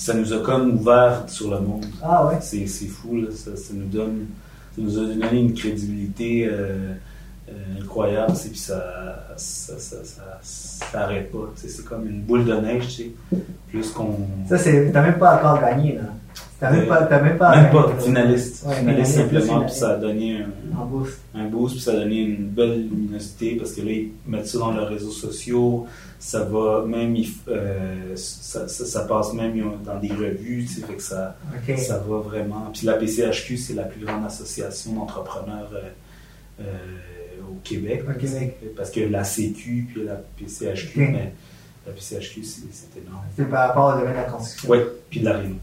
ça 0.03 0.14
nous 0.14 0.32
a 0.32 0.38
comme 0.38 0.74
ouvert 0.74 1.22
sur 1.28 1.48
le 1.48 1.61
monde. 1.61 1.86
Ah 2.03 2.26
ouais? 2.26 2.38
C'est, 2.40 2.66
fou, 2.86 3.18
là. 3.18 3.28
Ça, 3.30 3.53
nous 3.72 3.86
donne, 3.86 4.26
ça 4.74 4.82
nous 4.82 4.98
a 4.98 5.03
donné 5.03 5.40
une 5.42 5.55
crédibilité 5.55 6.48
euh, 6.50 6.94
euh, 7.48 7.80
incroyable, 7.80 8.32
puis 8.32 8.59
ça, 8.59 9.28
ça, 9.36 9.78
ça, 9.78 9.98
ça, 10.42 11.00
arrête 11.00 11.30
pas. 11.30 11.53
C'est 11.55 11.84
comme 11.84 12.09
une 12.09 12.22
boule 12.22 12.44
de 12.44 12.55
neige, 12.55 12.88
tu 12.88 13.03
sais. 13.05 13.11
Plus 13.68 13.90
qu'on. 13.92 14.16
Ça, 14.48 14.59
c'est, 14.59 14.90
t'as 14.90 15.03
même 15.03 15.18
pas 15.20 15.36
encore 15.38 15.61
gagné, 15.61 15.94
là. 15.94 16.03
T'as 16.62 16.70
même 16.70 16.86
pas, 16.86 17.02
t'as 17.06 17.20
même 17.20 17.36
pas. 17.38 17.60
Même 17.60 17.72
pas, 17.72 17.92
finaliste. 17.98 18.64
finaliste 18.72 19.14
simplement, 19.14 19.62
puis 19.62 19.74
ça 19.74 19.94
a 19.94 19.96
donné 19.96 20.42
un, 20.42 20.80
un 20.80 20.84
boost. 20.84 21.18
Un 21.34 21.46
boost, 21.46 21.74
puis 21.74 21.82
ça 21.82 21.90
a 21.90 21.94
donné 21.96 22.20
une 22.20 22.46
belle 22.46 22.88
luminosité, 22.88 23.56
parce 23.56 23.72
que 23.72 23.80
là, 23.80 23.90
ils 23.90 24.12
mettent 24.28 24.46
ça 24.46 24.58
dans 24.58 24.70
leurs 24.70 24.88
réseaux 24.88 25.10
sociaux, 25.10 25.88
ça 26.20 26.44
va 26.44 26.84
même, 26.86 27.16
euh, 27.48 28.14
ça, 28.14 28.68
ça, 28.68 29.00
passe 29.06 29.32
même 29.32 29.60
dans 29.84 29.98
des 29.98 30.12
revues, 30.12 30.64
tu 30.64 30.74
sais, 30.74 30.86
fait 30.86 30.94
que 30.94 31.02
ça, 31.02 31.36
ça 31.78 31.98
va 31.98 32.18
vraiment. 32.18 32.70
Puis 32.72 32.86
la 32.86 32.92
PCHQ, 32.92 33.56
c'est 33.56 33.74
la 33.74 33.82
plus 33.82 34.04
grande 34.04 34.24
association 34.24 34.92
d'entrepreneurs 34.92 35.72
euh, 35.74 35.88
euh, 36.60 36.64
au 37.50 37.58
Québec. 37.64 38.04
Parce 38.76 38.92
que 38.92 39.00
la 39.00 39.24
CQ 39.24 39.88
puis 39.92 40.04
la 40.04 40.14
PCHQ, 40.14 41.08
mais 41.10 41.32
la 41.84 41.92
PCHQ, 41.92 42.44
c'est 42.44 43.00
énorme. 43.00 43.24
C'est 43.36 43.50
par 43.50 43.66
rapport 43.66 43.96
au 43.96 43.98
domaine 43.98 44.12
de 44.12 44.18
la 44.18 44.30
construction. 44.30 44.70
Oui, 44.70 44.78
puis 45.10 45.18
de 45.18 45.24
la 45.24 45.38
réunion. 45.38 45.58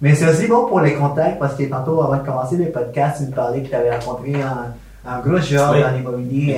Mais 0.00 0.14
c'est 0.14 0.28
aussi 0.28 0.46
bon 0.46 0.66
pour 0.66 0.80
les 0.80 0.94
contacts 0.94 1.38
parce 1.38 1.54
que 1.54 1.64
tantôt, 1.64 2.02
avant 2.02 2.16
de 2.16 2.26
commencer 2.26 2.56
les 2.56 2.66
podcasts, 2.66 3.18
tu 3.18 3.30
me 3.30 3.34
parlais 3.34 3.62
que 3.62 3.68
tu 3.68 3.74
avais 3.74 3.96
rencontré 3.96 4.34
un, 4.34 4.74
un 5.06 5.20
gros 5.20 5.38
joueur 5.38 5.72
dans 5.80 5.96
l'immobilier. 5.96 6.56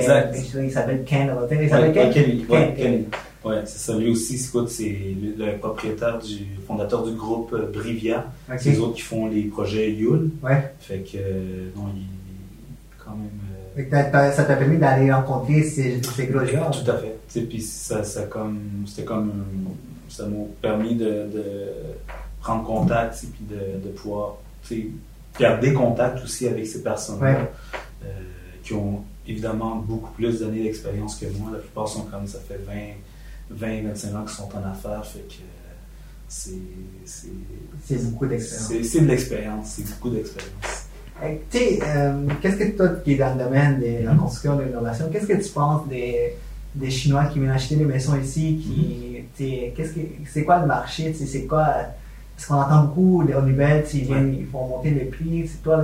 il 0.55 0.71
s'appelle 0.71 1.03
Ken. 1.05 1.31
Il 1.51 1.69
s'appelle 1.69 1.93
Ken? 1.93 2.75
Ken. 2.75 3.03
Oui, 3.45 3.55
c'est 3.65 3.77
ça. 3.79 3.97
Lui 3.97 4.09
aussi, 4.11 4.37
c'est 4.37 4.97
le, 5.37 5.57
propriétaire 5.57 6.19
du 6.19 6.45
fondateur 6.65 7.03
du 7.03 7.11
groupe 7.15 7.53
euh, 7.53 7.71
Brivia. 7.71 8.25
C'est 8.57 8.75
eux 8.75 8.81
autres 8.81 8.95
qui 8.95 9.01
font 9.01 9.27
les 9.27 9.43
projets 9.43 9.91
Yule. 9.91 10.31
Ouais. 10.43 10.73
Fait 10.79 10.99
que, 10.99 11.17
euh, 11.17 11.69
non, 11.75 11.85
il 11.95 12.03
quand 13.03 13.15
même. 13.15 13.29
Euh, 13.93 14.31
ça 14.31 14.43
t'a 14.43 14.55
permis 14.55 14.77
d'aller 14.77 15.11
rencontrer 15.11 15.63
ces, 15.63 16.01
ces 16.01 16.25
gros 16.27 16.43
joueurs. 16.45 16.71
Tout 16.71 16.89
à 16.89 16.95
fait. 16.97 17.41
Puis 17.41 17.61
ça, 17.61 18.03
ça 18.03 18.23
comme, 18.23 18.59
c'était 18.87 19.05
comme, 19.05 19.31
ça 20.09 20.25
m'a 20.25 20.43
permis 20.61 20.95
de, 20.95 21.05
de, 21.05 21.71
prendre 22.47 22.63
contact, 22.63 23.25
puis 23.33 23.45
de, 23.45 23.85
de 23.85 23.91
pouvoir, 23.93 24.37
garder 25.39 25.73
contact 25.73 26.23
aussi 26.23 26.47
avec 26.47 26.65
ces 26.65 26.81
personnes-là, 26.81 27.49
qui 28.63 28.73
ont 28.73 29.03
évidemment 29.27 29.75
beaucoup 29.75 30.11
plus 30.11 30.39
d'années 30.39 30.63
d'expérience 30.63 31.15
que 31.15 31.25
moi. 31.37 31.51
La 31.51 31.59
plupart 31.59 31.87
sont 31.87 32.03
comme 32.03 32.25
ça 32.27 32.39
fait 32.39 32.59
20 32.65 32.73
20, 33.49 33.83
25 33.89 34.15
ans 34.15 34.25
qui 34.25 34.33
sont 34.33 34.49
en 34.55 34.69
affaires, 34.69 35.05
fait 35.05 35.19
que 35.27 35.35
c'est. 36.27 36.51
C'est 37.05 38.11
beaucoup 38.11 38.25
d'expérience. 38.25 38.87
C'est 38.89 39.01
de 39.01 39.07
l'expérience, 39.07 39.67
c'est 39.67 39.89
beaucoup 39.89 40.09
d'expérience. 40.09 40.87
Tu 41.49 41.57
sais, 41.57 41.79
euh, 41.83 42.27
qu'est-ce 42.41 42.57
que 42.57 42.77
toi 42.77 42.89
qui 43.03 43.13
es 43.13 43.15
dans 43.15 43.35
le 43.35 43.43
domaine 43.43 43.79
de 43.79 44.05
la 44.05 44.13
construction, 44.13 44.55
de 44.57 44.63
l'innovation, 44.63 45.09
qu'est-ce 45.11 45.25
que 45.25 45.41
tu 45.41 45.49
penses 45.49 45.87
des, 45.87 46.33
des 46.75 46.91
Chinois 46.91 47.25
qui 47.25 47.39
viennent 47.39 47.51
acheter 47.51 47.75
des 47.75 47.85
maisons 47.85 48.19
ici, 48.19 48.61
qui, 48.61 49.23
mm-hmm. 49.43 49.73
qu'est-ce 49.73 49.93
que, 49.93 50.01
c'est 50.31 50.43
quoi 50.43 50.59
le 50.59 50.67
marché, 50.67 51.13
c'est 51.13 51.45
quoi, 51.45 51.67
parce 52.37 52.47
qu'on 52.49 52.55
entend 52.55 52.83
beaucoup 52.83 53.21
aux 53.23 53.41
nouvelles, 53.41 53.83
ils 53.95 54.39
ils 54.39 54.45
font 54.45 54.67
monter 54.67 54.91
les 54.91 55.05
prix, 55.05 55.47
c'est 55.47 55.63
toi, 55.63 55.83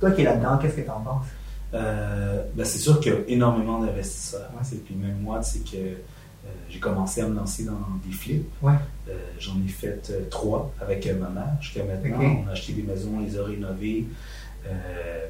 toi 0.00 0.10
qui 0.12 0.22
es 0.22 0.24
là-dedans, 0.24 0.56
qu'est-ce 0.56 0.76
que 0.76 0.80
tu 0.80 0.90
en 0.90 1.00
penses? 1.00 1.26
Euh, 1.74 2.42
ben 2.54 2.64
c'est 2.64 2.78
sûr 2.78 2.98
qu'il 3.00 3.12
y 3.12 3.14
a 3.14 3.18
énormément 3.28 3.80
d'investisseurs. 3.80 4.50
et 4.72 4.76
Puis 4.76 4.94
même 4.94 5.20
moi, 5.20 5.42
c'est 5.42 5.62
que 5.62 5.76
euh, 5.76 6.48
j'ai 6.70 6.80
commencé 6.80 7.20
à 7.20 7.28
me 7.28 7.36
lancer 7.36 7.64
dans 7.64 7.78
des 8.04 8.12
flips. 8.12 8.50
Ouais. 8.62 8.72
Euh, 9.10 9.12
j'en 9.38 9.60
ai 9.62 9.68
fait 9.68 10.10
trois 10.30 10.72
avec 10.80 11.06
ma 11.06 11.28
mère 11.28 11.52
jusqu'à 11.60 11.84
maintenant. 11.84 12.44
On 12.44 12.48
a 12.48 12.52
acheté 12.52 12.72
des 12.72 12.82
maisons, 12.82 13.10
on 13.18 13.20
les 13.20 13.38
a 13.38 13.44
rénovées. 13.44 14.06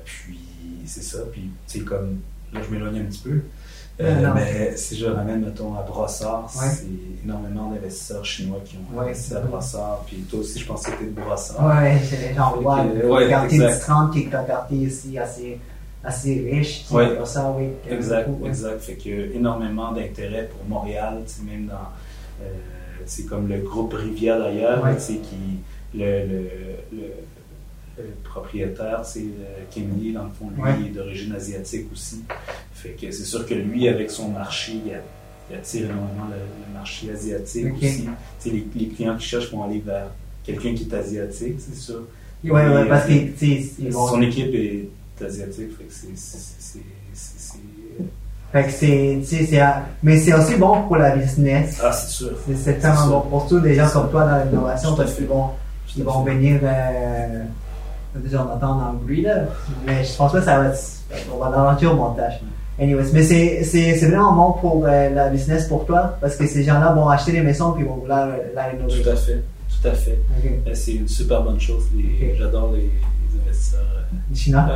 puis 0.04 0.38
c'est 0.86 1.02
ça. 1.02 1.18
Puis 1.32 1.50
c'est 1.66 1.84
comme 1.84 2.20
là, 2.52 2.60
je 2.64 2.72
m'éloigne 2.72 3.00
un 3.00 3.04
petit 3.06 3.22
peu. 3.22 3.42
Mais 4.34 4.76
si 4.76 4.96
je 4.96 5.06
ramène, 5.06 5.44
mettons, 5.44 5.74
à 5.74 5.82
Brossard, 5.82 6.48
c'est 6.50 6.86
énormément 7.24 7.70
d'investisseurs 7.70 8.24
chinois 8.24 8.60
qui 8.64 8.76
ont 8.76 9.00
investi 9.00 9.34
à 9.34 9.40
Brossard. 9.40 10.04
Puis 10.06 10.18
toi 10.30 10.40
aussi, 10.40 10.58
je 10.58 10.66
pense 10.66 10.82
que 10.82 10.90
c'était 10.90 11.04
de 11.06 11.20
Brossard. 11.20 11.58
Oui, 11.60 11.98
j'en 12.36 12.60
vois. 12.60 12.84
Le 12.84 13.28
quartier 13.28 13.58
du 13.58 13.78
30 13.78 14.12
qui 14.12 14.20
est 14.20 14.34
un 14.34 14.44
quartier 14.44 14.78
ici 14.78 15.18
assez 15.18 15.58
assez 16.02 16.50
riche. 16.50 16.86
Oui. 16.90 17.04
Exact, 17.90 18.28
exact. 18.46 18.80
Fait 18.80 18.94
qu'il 18.94 19.18
y 19.18 19.22
a 19.22 19.26
énormément 19.34 19.92
d'intérêt 19.92 20.48
pour 20.48 20.64
Montréal, 20.68 21.22
même 21.44 21.66
dans. 21.66 21.74
Euh, 22.42 22.46
comme 23.28 23.48
le 23.48 23.58
groupe 23.58 23.94
Rivière 23.94 24.38
d'ailleurs, 24.38 24.84
qui 24.96 25.60
le, 25.94 26.26
le, 26.26 26.50
le, 26.92 27.02
propriétaire, 28.24 29.04
c'est 29.04 29.20
euh, 29.20 29.64
Kim 29.70 29.90
Lee, 29.98 30.12
dans 30.12 30.24
le 30.24 30.30
fond, 30.30 30.50
lui 30.50 30.86
est 30.86 30.90
d'origine 30.90 31.34
asiatique 31.34 31.86
aussi. 31.92 32.22
Fait 32.72 32.90
que 32.90 33.10
c'est 33.10 33.24
sûr 33.24 33.46
que 33.46 33.54
lui, 33.54 33.88
avec 33.88 34.10
son 34.10 34.28
marché, 34.28 34.74
il, 34.86 35.54
attire 35.54 35.86
énormément 35.86 36.28
le, 36.30 36.74
marché 36.74 37.10
asiatique 37.10 37.74
aussi. 37.74 38.08
Les, 38.46 38.66
les, 38.74 38.88
clients 38.88 39.16
qui 39.16 39.26
cherchent 39.26 39.50
vont 39.50 39.64
aller 39.64 39.82
vers 39.84 40.06
quelqu'un 40.44 40.74
qui 40.74 40.84
est 40.84 40.94
asiatique, 40.94 41.56
c'est 41.58 41.76
sûr. 41.76 42.02
Oui, 42.44 42.50
ouais, 42.50 42.88
parce 42.88 43.06
que 43.06 43.92
son 43.92 44.22
équipe 44.22 44.54
est 44.54 44.88
asiatique. 45.22 45.70
Fait 45.76 45.84
que 45.84 45.92
c'est. 45.92 46.80
Fait 48.52 48.64
que 48.64 48.72
c'est, 48.72 49.20
mais 50.02 50.16
c'est 50.16 50.34
aussi 50.34 50.56
bon 50.56 50.82
pour 50.82 50.96
la 50.96 51.14
business. 51.14 51.80
Ah, 51.84 51.92
c'est 51.92 52.10
sûr. 52.10 52.32
C'est 52.56 52.80
tellement 52.80 53.06
bon 53.06 53.20
pour 53.20 53.46
tous 53.46 53.60
les 53.60 53.76
gens 53.76 53.88
comme 53.88 54.10
toi 54.10 54.24
dans 54.24 54.44
l'innovation 54.44 54.96
parce 54.96 55.14
qu'ils 55.14 55.26
vont, 55.26 55.50
ils 55.96 56.02
vont 56.02 56.24
venir, 56.24 56.58
euh, 56.62 57.44
déjà 58.16 58.44
on 58.44 58.54
entend 58.54 58.74
dans 58.76 58.92
le 58.92 58.98
bruit 58.98 59.22
là, 59.22 59.44
mais 59.86 60.04
je 60.04 60.16
pense 60.16 60.32
pas 60.32 60.38
que 60.38 60.44
ça 60.44 60.60
va 60.60 60.68
être, 60.68 60.80
on 61.32 61.38
va 61.38 61.48
ralentir 61.48 61.92
au 61.92 61.96
montage. 61.96 62.40
Anyways, 62.80 63.12
mais 63.12 63.22
c'est, 63.22 64.06
vraiment 64.06 64.32
bon 64.32 64.52
pour 64.52 64.86
euh, 64.86 65.10
la 65.10 65.28
business 65.28 65.66
pour 65.68 65.84
toi 65.84 66.16
parce 66.20 66.36
que 66.36 66.46
ces 66.46 66.64
gens-là 66.64 66.92
vont 66.92 67.08
acheter 67.08 67.32
des 67.32 67.42
maisons 67.42 67.72
puis 67.72 67.84
vont 67.84 67.96
vouloir 67.96 68.28
la 68.54 68.64
rénover. 68.64 69.02
Tout 69.02 69.10
à 69.10 69.16
fait, 69.16 69.42
tout 69.68 69.88
à 69.88 69.92
fait. 69.92 70.18
Euh, 70.44 70.70
c'est 70.72 70.92
une 70.92 71.08
super 71.08 71.42
bonne 71.42 71.60
chose. 71.60 71.84
J'adore 72.38 72.72
les 72.72 72.90
investisseurs 73.42 74.00
Chinois? 74.34 74.66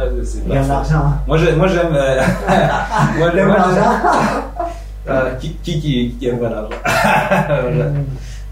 Il 0.46 0.52
y 0.52 0.56
a 0.56 0.62
l'argent. 0.66 1.14
Moi, 1.26 1.38
j'aime. 1.38 1.56
Moi, 1.56 1.68
j'aime. 1.68 1.94
Euh, 1.94 2.22
moi, 3.18 3.30
j'aime 3.34 3.48
l'argent. 3.48 4.00
Euh, 5.06 5.34
qui, 5.34 5.52
qui, 5.56 5.78
qui, 5.82 6.16
qui 6.18 6.28
aime 6.28 6.40
l'argent? 6.40 6.70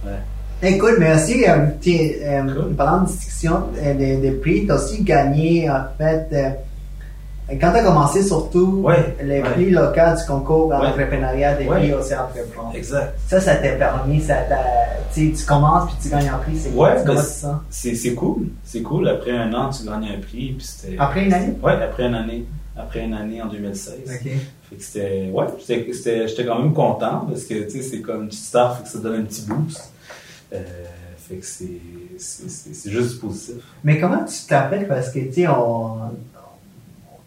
Ouais. 0.04 0.18
Écoute, 0.62 0.94
merci. 0.98 1.44
Euh, 1.48 1.66
euh, 1.86 2.54
cool. 2.54 2.74
Parlant 2.74 3.02
de 3.02 3.08
discussion 3.08 3.64
de, 3.74 4.30
de 4.30 4.36
prix, 4.36 4.64
tu 4.64 4.70
as 4.70 4.76
aussi 4.76 5.02
gagné, 5.02 5.68
en 5.68 5.84
fait, 5.98 6.28
quand 7.60 7.72
tu 7.72 7.78
as 7.78 7.82
commencé, 7.82 8.22
surtout, 8.22 8.86
les 9.22 9.40
prix 9.40 9.70
locaux 9.70 10.16
du 10.16 10.26
concours 10.26 10.68
d'entrepreneuriat 10.68 11.54
des 11.54 11.64
prix 11.64 11.92
au 11.92 12.02
centre 12.02 12.30
Exact. 12.74 13.14
Ça, 13.26 13.40
ça 13.40 13.56
t'a 13.56 13.72
permis, 13.72 14.20
ça 14.20 14.36
tu 15.14 15.44
commences 15.46 15.90
puis 15.90 15.96
tu 16.02 16.08
gagnes 16.08 16.28
un 16.28 16.38
prix. 16.38 16.56
C'est 16.56 16.70
ouais, 16.70 17.04
ben, 17.04 17.22
c'est 17.70 18.14
cool. 18.14 18.48
C'est 18.64 18.82
cool. 18.82 19.08
Après 19.08 19.32
un 19.32 19.52
an, 19.52 19.70
tu 19.70 19.84
gagnes 19.84 20.08
un 20.16 20.20
prix. 20.20 20.56
Puis 20.56 20.96
après 20.98 21.24
une 21.24 21.34
année? 21.34 21.54
Oui, 21.62 21.72
après 21.72 22.06
une 22.06 22.14
année. 22.14 22.46
Après 22.76 23.04
une 23.04 23.12
année 23.12 23.42
en 23.42 23.48
2016. 23.48 23.94
OK. 24.06 24.30
Fait 24.70 24.76
que 24.76 24.82
c'était, 24.82 25.30
ouais, 25.30 25.44
j'étais 26.26 26.46
quand 26.46 26.58
même 26.58 26.72
content 26.72 27.26
parce 27.28 27.44
que, 27.44 27.64
tu 27.64 27.70
sais, 27.70 27.82
c'est 27.82 28.00
comme 28.00 28.24
une 28.24 28.32
star, 28.32 28.78
fait 28.78 28.84
que 28.84 28.88
ça 28.88 28.98
donne 28.98 29.20
un 29.20 29.24
petit 29.24 29.42
boost. 29.42 29.92
Euh, 30.52 30.62
fait 31.16 31.36
que 31.36 31.46
c'est 31.46 32.90
juste 32.90 33.20
positif. 33.20 33.54
Mais 33.84 33.98
comment 33.98 34.24
tu 34.24 34.46
t'appelles? 34.46 34.88
Parce 34.88 35.10
que, 35.10 35.20
tu 35.20 35.32
sais, 35.32 35.48
on, 35.48 35.98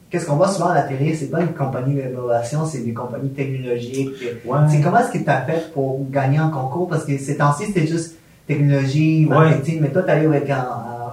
qu'est-ce 0.10 0.26
qu'on 0.26 0.36
voit 0.36 0.48
souvent 0.48 0.70
à 0.70 0.76
la 0.76 0.84
télé, 0.84 1.14
c'est 1.14 1.30
pas 1.30 1.42
une 1.42 1.54
compagnie 1.54 1.96
d'innovation, 1.96 2.66
c'est 2.66 2.80
une 2.80 2.94
compagnie 2.94 3.30
technologique. 3.30 4.10
C'est 4.22 4.82
comment 4.82 5.00
est-ce 5.00 5.12
que 5.12 5.24
tu 5.24 5.30
as 5.30 5.42
fait 5.42 5.72
pour 5.74 6.10
gagner 6.10 6.38
un 6.38 6.50
concours? 6.50 6.88
Parce 6.88 7.06
que 7.06 7.18
ces 7.18 7.38
temps-ci, 7.38 7.68
c'était 7.68 7.88
juste 7.88 8.16
technologie, 8.48 9.26
marketing, 9.26 9.80
mais 9.82 9.90
toi, 9.90 10.04
tu 10.04 10.12
allé 10.12 10.26
avec 10.26 10.50
un, 10.50 10.68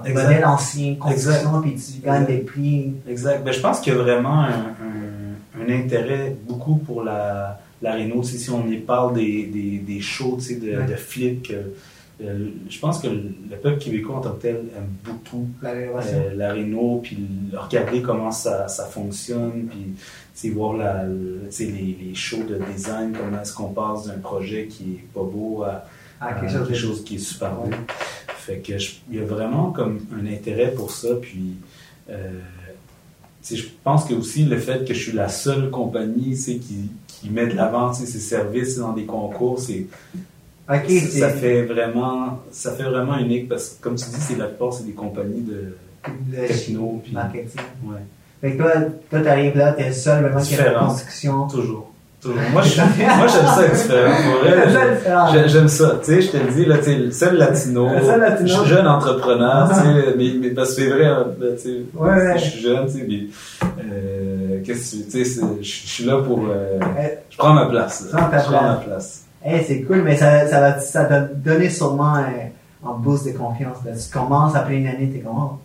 modèle 0.08 0.44
ancien, 0.44 0.96
construction, 0.96 1.60
puis 1.62 1.74
tu 1.74 2.04
gagnes 2.04 2.26
des 2.26 2.38
prix. 2.38 2.94
Exact. 3.08 3.44
Ben, 3.44 3.52
je 3.52 3.60
pense 3.60 3.80
qu'il 3.80 3.92
y 3.92 3.96
a 3.96 4.02
vraiment 4.02 4.42
un, 4.42 4.74
un, 5.60 5.72
intérêt 5.72 6.36
beaucoup 6.46 6.76
pour 6.76 7.02
la, 7.02 7.60
la 7.80 7.94
Renault. 7.94 8.22
Si 8.22 8.50
on 8.50 8.66
y 8.68 8.76
parle 8.76 9.14
des, 9.14 9.46
des, 9.46 9.78
des 9.78 10.00
shows 10.00 10.38
de, 10.38 10.90
de 10.90 10.96
flics, 10.96 11.52
euh, 12.22 12.48
je 12.68 12.78
pense 12.78 13.00
que 13.00 13.08
le 13.08 13.56
peuple 13.62 13.78
québécois 13.78 14.16
en 14.16 14.20
tant 14.20 14.32
que 14.32 14.42
tel 14.42 14.56
aime 14.76 14.92
beaucoup 15.04 15.48
la, 15.62 15.70
euh, 15.70 16.52
Renault, 16.54 17.00
puis 17.02 17.18
regarder 17.52 18.02
comment 18.02 18.30
ça, 18.30 18.68
ça 18.68 18.86
fonctionne, 18.86 19.68
puis 20.34 20.50
voir 20.50 20.76
la, 20.76 21.04
les, 21.06 21.66
les 21.66 22.14
shows 22.14 22.44
de 22.44 22.58
design, 22.72 23.12
comment 23.12 23.40
est-ce 23.40 23.54
qu'on 23.54 23.72
passe 23.72 24.06
d'un 24.06 24.18
projet 24.18 24.66
qui 24.66 24.94
est 24.94 25.12
pas 25.14 25.22
beau 25.22 25.62
à, 25.62 25.84
ah, 26.20 26.34
quelque, 26.34 26.74
chose, 26.74 27.02
qui 27.04 27.16
est 27.16 27.18
super 27.18 27.52
beau. 27.54 27.70
Fait 28.28 28.58
que 28.58 28.72
il 29.10 29.16
y 29.16 29.20
a 29.20 29.24
vraiment 29.24 29.70
comme 29.70 30.00
un 30.12 30.26
intérêt 30.26 30.72
pour 30.72 30.90
ça, 30.90 31.08
puis 31.20 31.56
euh, 32.10 32.38
je 33.50 33.64
pense 33.82 34.04
que 34.04 34.14
aussi 34.14 34.44
le 34.44 34.58
fait 34.58 34.86
que 34.86 34.94
je 34.94 35.00
suis 35.00 35.12
la 35.12 35.28
seule 35.28 35.70
compagnie 35.70 36.36
qui, 36.36 36.90
qui 37.06 37.30
met 37.30 37.46
de 37.46 37.54
l'avant 37.54 37.92
ses 37.92 38.06
services 38.06 38.78
dans 38.78 38.92
des 38.92 39.04
concours, 39.04 39.58
c'est 39.58 39.86
ça 40.68 41.28
fait 41.30 41.62
vraiment 41.62 42.42
ça 42.50 42.72
fait 42.72 42.84
vraiment 42.84 43.18
unique 43.18 43.48
parce 43.48 43.70
que 43.70 43.82
comme 43.82 43.96
tu 43.96 44.04
dis 44.06 44.20
c'est 44.20 44.38
la 44.38 44.46
plupart 44.46 44.72
c'est 44.72 44.86
des 44.86 44.92
compagnies 44.92 45.42
de, 45.42 45.76
techno 46.46 47.00
puis 47.02 47.12
marketing 47.12 47.60
ouais 47.84 48.00
fait 48.40 48.52
que 48.52 48.58
toi 48.58 48.72
toi 49.10 49.20
t'arrives 49.20 49.56
là 49.56 49.72
t'es 49.72 49.88
le 49.88 49.92
seul 49.92 50.22
vraiment 50.22 50.40
qui 50.40 50.54
a 50.54 50.72
la 50.72 50.78
construction 50.80 51.46
toujours 51.48 51.92
Toujours. 52.22 52.40
Moi, 52.52 52.62
j'aime 52.62 52.86
ça 53.26 53.64
être 53.64 53.74
différent. 53.74 55.46
J'aime 55.48 55.66
ça. 55.66 55.98
Tu 56.04 56.04
sais, 56.04 56.22
je 56.22 56.30
te 56.30 56.36
le 56.36 56.52
dis, 56.52 56.64
là, 56.64 56.78
tu 56.78 56.94
le 56.94 57.10
seul 57.10 57.36
latino, 57.36 57.88
latino. 57.88 58.64
jeune 58.64 58.86
entrepreneur, 58.86 59.68
tu 59.68 59.74
sais, 59.74 60.14
mais, 60.16 60.32
mais, 60.40 60.50
parce 60.50 60.68
que 60.68 60.82
c'est 60.82 60.88
vrai, 60.88 61.06
hein, 61.06 61.26
tu 61.40 61.58
sais, 61.58 61.80
ouais, 61.94 62.38
je 62.38 62.44
suis 62.44 62.60
jeune, 62.60 62.86
tu 62.86 62.92
sais, 62.92 63.06
mais, 63.08 63.22
euh, 63.82 64.60
qu'est-ce 64.64 64.98
que 64.98 65.10
tu 65.10 65.24
sais, 65.24 65.40
je 65.60 65.68
suis 65.68 66.04
là 66.04 66.18
pour, 66.18 66.44
euh, 66.48 66.78
je 67.28 67.36
prends 67.36 67.54
ma 67.54 67.66
place. 67.66 68.06
je 68.12 68.16
prends 68.16 68.62
ma 68.62 68.74
place. 68.76 69.24
Hey, 69.44 69.64
c'est 69.66 69.82
cool, 69.82 70.02
mais 70.02 70.16
ça, 70.16 70.46
ça 70.48 70.60
va, 70.60 70.78
ça 70.78 71.20
donné 71.20 71.68
sûrement 71.68 72.14
un, 72.14 72.26
un 72.86 72.92
boost 72.96 73.26
de 73.26 73.32
confiance. 73.32 73.78
Tu 73.84 74.12
commences 74.12 74.54
après 74.54 74.76
une 74.76 74.86
année, 74.86 75.10
t'es 75.10 75.18
comme, 75.18 75.36
oh, 75.36 75.58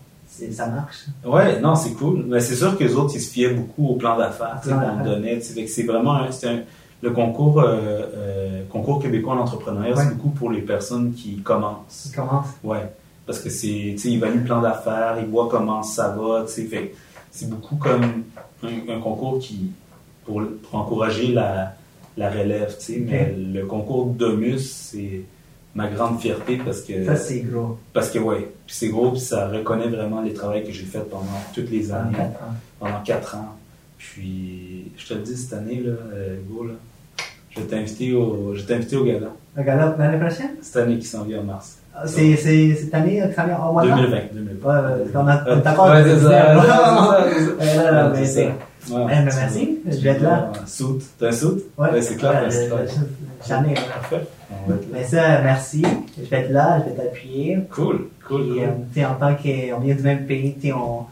ça 0.52 0.66
marche. 0.66 1.06
Ouais, 1.24 1.60
non, 1.60 1.74
c'est 1.74 1.92
cool. 1.92 2.24
Mais 2.26 2.40
c'est 2.40 2.56
sûr 2.56 2.76
que 2.76 2.84
les 2.84 2.94
autres, 2.94 3.12
ils 3.14 3.20
se 3.20 3.30
fiaient 3.30 3.54
beaucoup 3.54 3.88
au 3.88 3.94
plan 3.94 4.16
d'affaires 4.16 4.60
qu'on 4.62 5.04
donnait. 5.04 5.40
C'est 5.40 5.82
vraiment 5.84 6.14
un, 6.14 6.26
un, 6.26 6.60
le 7.02 7.10
concours, 7.10 7.60
euh, 7.60 8.02
euh, 8.16 8.62
concours 8.70 9.00
québécois 9.00 9.34
en 9.34 9.38
entrepreneuriat, 9.38 9.94
c'est 9.96 10.14
beaucoup 10.16 10.30
pour 10.30 10.50
les 10.50 10.62
personnes 10.62 11.12
qui 11.12 11.36
commencent. 11.36 12.08
Qui 12.10 12.12
commencent. 12.12 12.56
Ouais. 12.64 12.90
Parce 13.26 13.38
que 13.38 13.50
c'est, 13.50 13.92
tu 13.92 13.98
sais, 13.98 14.08
ils 14.10 14.18
valident 14.18 14.40
le 14.40 14.44
plan 14.44 14.60
d'affaires, 14.60 15.16
ils 15.20 15.26
voient 15.26 15.48
comment 15.50 15.82
ça 15.82 16.08
va, 16.08 16.44
tu 16.46 16.52
sais. 16.52 16.62
Fait 16.64 16.94
c'est 17.30 17.48
beaucoup 17.48 17.76
comme 17.76 18.24
un, 18.64 18.92
un 18.92 19.00
concours 19.00 19.38
qui, 19.38 19.70
pour, 20.24 20.42
pour 20.62 20.80
encourager 20.80 21.28
la, 21.28 21.74
la 22.18 22.30
relève, 22.30 22.76
tu 22.78 22.84
sais. 22.84 22.98
Mais 22.98 23.34
le 23.36 23.64
concours 23.64 24.06
Domus, 24.06 24.58
c'est 24.58 25.22
ma 25.74 25.88
grande 25.88 26.20
fierté 26.20 26.60
parce 26.62 26.80
que. 26.82 27.04
Ça, 27.04 27.16
c'est 27.16 27.40
gros. 27.40 27.78
Parce 27.92 28.10
que, 28.10 28.18
ouais. 28.18 28.48
Puis 28.66 28.76
c'est 28.76 28.88
gros, 28.88 29.12
puis 29.12 29.20
ça 29.20 29.48
reconnaît 29.48 29.88
vraiment 29.88 30.20
les 30.20 30.34
travaux 30.34 30.60
que 30.60 30.72
j'ai 30.72 30.84
fait 30.84 31.08
pendant 31.08 31.24
toutes 31.54 31.70
les 31.70 31.92
années. 31.92 32.12
Pendant 32.12 32.28
quatre 32.28 32.42
ans. 32.42 32.54
Pendant 32.80 33.02
quatre 33.02 33.36
ans. 33.36 33.56
Puis, 33.96 34.92
je 34.96 35.06
te 35.06 35.14
le 35.14 35.20
dis, 35.20 35.36
cette 35.36 35.58
année, 35.58 35.82
là, 35.84 35.92
euh, 36.12 36.36
là, 36.66 36.74
je 37.50 37.60
vais 37.60 37.66
t'inviter 37.66 38.14
au, 38.14 38.54
je 38.54 38.64
vais 38.64 38.96
au 38.96 39.04
gala. 39.04 39.32
Au 39.58 39.62
gala 39.62 39.96
l'année 39.98 40.18
prochaine? 40.18 40.50
Cette 40.60 40.76
année 40.76 40.98
qui 40.98 41.06
s'en 41.06 41.24
vient 41.24 41.40
en 41.40 41.44
mars. 41.44 41.78
Ah, 41.94 42.06
c'est, 42.06 42.36
c'est 42.36 42.74
cette 42.76 42.94
année 42.94 43.20
qui 43.28 43.34
s'en 43.34 43.46
vient 43.46 43.58
en 43.58 43.72
mois 43.72 43.82
2020, 43.82 44.16
2020. 44.32 44.68
Ouais, 44.68 45.10
on 45.14 45.26
a, 45.26 45.56
on 45.56 45.60
t'a 45.60 45.90
Ouais, 45.90 46.04
c'est 48.24 48.26
ça. 48.26 48.52
Ouais, 48.90 49.04
mais 49.06 49.24
merci, 49.24 49.78
je 49.86 49.96
vais 49.98 50.10
être 50.10 50.22
là. 50.22 50.52
Soute. 50.66 51.02
T'as 51.18 51.28
un 51.28 51.32
soute? 51.32 51.64
Ouais. 51.76 52.00
c'est 52.00 52.16
clair. 52.16 52.48
J'en 53.46 53.64
ai. 53.64 53.74
Parfait. 53.74 54.26
Mais 54.92 55.04
ça, 55.04 55.40
merci. 55.42 55.84
Je 56.16 56.24
vais 56.24 56.40
être 56.40 56.50
là, 56.50 56.80
je 56.80 56.90
vais 56.90 56.96
t'appuyer. 56.96 57.58
Cool, 57.70 58.08
cool. 58.26 58.42
Puis, 58.42 58.60
cool. 58.60 59.02
Euh, 59.02 59.06
en 59.06 59.14
tant 59.14 59.34
qu'on 59.34 59.80
vient 59.80 59.94
du 59.94 60.02
même 60.02 60.26
pays, 60.26 60.56
on, 60.72 61.04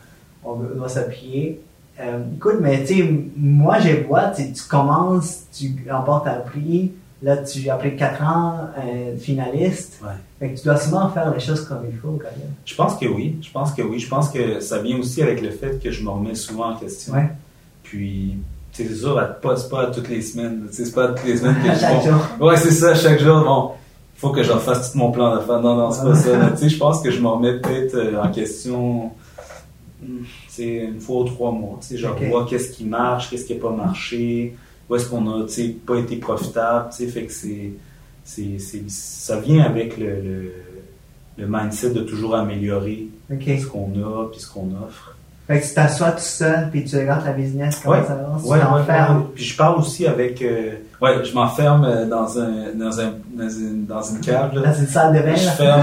on 0.44 0.54
doit 0.54 0.88
s'appuyer. 0.88 1.60
Euh, 2.00 2.18
écoute, 2.36 2.56
mais 2.60 2.84
tu 2.84 2.94
sais, 2.94 3.10
moi, 3.36 3.78
je 3.78 4.06
vois, 4.06 4.30
tu 4.30 4.44
commences, 4.68 5.44
tu 5.52 5.74
remportes 5.90 6.26
un 6.26 6.40
prix, 6.40 6.92
là, 7.22 7.38
tu, 7.38 7.68
après 7.70 7.94
4 7.94 8.22
ans, 8.22 8.58
euh, 8.78 9.16
finaliste. 9.16 10.00
Ouais. 10.02 10.10
Fait 10.38 10.50
que 10.50 10.58
tu 10.58 10.64
dois 10.64 10.76
souvent 10.76 11.08
faire 11.08 11.32
les 11.32 11.40
choses 11.40 11.64
comme 11.64 11.84
il 11.90 11.96
faut, 11.96 12.18
quand 12.22 12.36
même. 12.38 12.52
Je 12.64 12.74
pense 12.74 12.96
que 12.96 13.06
oui. 13.06 13.38
Je 13.40 13.50
pense 13.50 13.72
que 13.72 13.80
oui. 13.80 13.98
Je 13.98 14.08
pense 14.08 14.28
que 14.28 14.60
ça 14.60 14.82
vient 14.82 14.98
aussi 14.98 15.22
avec 15.22 15.40
le 15.40 15.50
fait 15.50 15.82
que 15.82 15.90
je 15.90 16.02
me 16.02 16.10
remets 16.10 16.34
souvent 16.34 16.72
en 16.72 16.76
question. 16.76 17.14
Ouais. 17.14 17.30
Puis, 17.88 18.36
c'est 18.72 18.94
sûr, 18.94 19.14
pas, 19.40 19.56
c'est 19.56 19.68
pas 19.68 19.86
toutes 19.86 20.08
les 20.08 20.22
semaines. 20.22 20.66
C'est 20.70 20.94
pas 20.94 21.08
toutes 21.08 21.26
les 21.26 21.36
semaines 21.38 21.56
que 21.62 21.72
je 21.72 21.80
chaque 21.80 22.04
jour. 22.04 22.20
Ouais, 22.40 22.56
c'est 22.56 22.72
ça, 22.72 22.94
chaque 22.94 23.20
jour. 23.20 23.40
Bon, 23.40 23.70
il 24.16 24.20
faut 24.20 24.30
que 24.30 24.42
j'en 24.42 24.58
fasse 24.58 24.92
tout 24.92 24.98
mon 24.98 25.10
plan 25.10 25.34
d'affaires. 25.34 25.60
Non, 25.60 25.76
non, 25.76 25.90
c'est 25.90 26.04
pas 26.04 26.14
ça. 26.14 26.50
Tu 26.50 26.56
sais, 26.58 26.68
je 26.68 26.78
pense 26.78 27.00
que 27.00 27.10
je 27.10 27.20
m'en 27.20 27.36
remets 27.36 27.58
peut-être 27.58 27.94
euh, 27.94 28.22
en 28.22 28.30
question 28.30 29.12
c'est 30.48 30.80
hmm, 30.80 30.94
une 30.94 31.00
fois 31.00 31.22
ou 31.22 31.24
trois 31.24 31.52
mois. 31.52 31.78
Tu 31.80 31.88
sais, 31.88 31.96
je 31.96 32.06
vois 32.06 32.46
qu'est-ce 32.48 32.70
qui 32.70 32.84
marche, 32.84 33.30
qu'est-ce 33.30 33.44
qui 33.44 33.54
n'a 33.54 33.60
pas 33.60 33.70
marché, 33.70 34.54
où 34.88 34.94
est-ce 34.96 35.08
qu'on 35.08 35.40
a 35.40 35.44
tu 35.46 35.52
sais, 35.52 35.68
pas 35.68 35.96
été 35.96 36.16
profitable. 36.16 36.88
Tu 36.90 36.98
sais, 36.98 37.08
fait 37.08 37.24
que 37.24 37.32
c'est, 37.32 37.72
c'est, 38.24 38.58
c'est, 38.58 38.88
ça 38.88 39.40
vient 39.40 39.64
avec 39.64 39.98
le, 39.98 40.20
le, 40.20 40.52
le 41.38 41.46
mindset 41.48 41.90
de 41.90 42.00
toujours 42.00 42.34
améliorer 42.34 43.08
ce 43.30 43.66
qu'on 43.66 43.90
a 44.02 44.28
puis 44.30 44.40
ce 44.40 44.48
qu'on 44.52 44.70
offre. 44.86 45.15
Fait 45.46 45.60
que 45.60 45.66
tu 45.66 45.74
t'assois 45.74 46.10
tout 46.10 46.18
seul, 46.18 46.70
puis 46.72 46.84
tu 46.84 46.96
regardes 46.96 47.24
la 47.24 47.32
business, 47.32 47.80
comment 47.82 48.04
ça 48.04 48.14
avance, 48.14 48.42
ouais, 48.42 48.58
tu 48.58 49.32
Puis 49.36 49.44
je 49.44 49.56
parle 49.56 49.78
aussi 49.78 50.04
avec... 50.04 50.42
Euh, 50.42 50.72
ouais, 51.00 51.24
je 51.24 51.32
m'enferme 51.34 51.84
euh, 51.84 52.04
dans, 52.04 52.36
un, 52.36 52.74
dans, 52.74 52.98
un, 53.00 53.12
dans, 53.32 53.48
une, 53.48 53.86
dans 53.86 54.02
une 54.02 54.18
cave. 54.18 54.56
Là. 54.56 54.72
Dans 54.72 54.74
une 54.74 54.88
salle 54.88 55.14
de 55.16 55.20
bain, 55.20 55.36
Je 55.36 55.48
ferme 55.50 55.82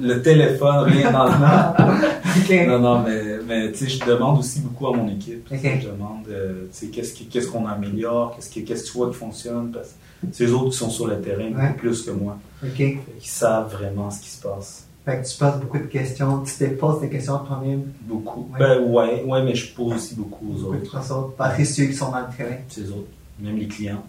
le, 0.00 0.22
téléphone, 0.22 0.84
rien 0.84 1.12
dans 1.12 1.26
le 1.26 2.66
Non, 2.66 2.78
non, 2.78 3.02
mais, 3.02 3.22
mais 3.46 3.72
tu 3.72 3.90
sais, 3.90 3.98
je 3.98 4.06
demande 4.06 4.38
aussi 4.38 4.60
beaucoup 4.60 4.86
à 4.86 4.96
mon 4.96 5.06
équipe. 5.08 5.46
Je 5.50 5.88
demande, 5.88 6.26
euh, 6.30 6.62
tu 6.72 6.86
sais, 6.86 6.86
qu'est-ce 6.86 7.12
qu'est-ce 7.24 7.48
qu'on 7.48 7.66
améliore, 7.66 8.34
qu'est-ce 8.36 8.58
qu'est-ce 8.64 8.84
que 8.84 8.90
tu 8.90 8.96
vois 8.96 9.10
qui 9.10 9.16
fonctionne, 9.16 9.70
parce 9.70 9.88
que 9.88 10.28
c'est 10.32 10.44
eux 10.44 10.54
autres 10.54 10.70
qui 10.70 10.78
sont 10.78 10.88
sur 10.88 11.08
le 11.08 11.20
terrain 11.20 11.50
beaucoup 11.50 11.78
plus 11.78 12.02
que 12.02 12.10
moi. 12.10 12.38
OK. 12.62 12.80
Ils 12.80 12.98
savent 13.20 13.70
vraiment 13.70 14.10
ce 14.10 14.20
qui 14.20 14.30
se 14.30 14.40
passe. 14.40 14.83
Fait 15.04 15.20
que 15.20 15.28
tu 15.28 15.36
poses 15.36 15.60
beaucoup 15.60 15.78
de 15.78 15.84
questions, 15.84 16.42
tu 16.42 16.54
te 16.54 16.64
poses 16.76 17.00
des 17.02 17.10
questions 17.10 17.38
toi-même. 17.40 17.92
Beaucoup. 18.02 18.48
Ouais. 18.52 18.58
Ben 18.58 18.82
ouais, 18.82 19.22
ouais, 19.22 19.42
mais 19.42 19.54
je 19.54 19.74
pose 19.74 19.94
aussi 19.94 20.14
beaucoup 20.14 20.50
aux 20.50 20.64
autres. 20.64 20.78
Beaucoup 20.78 20.96
autres. 20.96 21.36
Pas 21.36 21.54
ceux 21.62 21.84
qui 21.84 21.92
sont 21.92 22.10
dans 22.10 22.20
le 22.20 22.34
terrain. 22.34 22.56
C'est 22.68 22.88
autres. 22.88 23.08
Même 23.38 23.58
les 23.58 23.68
clients. 23.68 24.02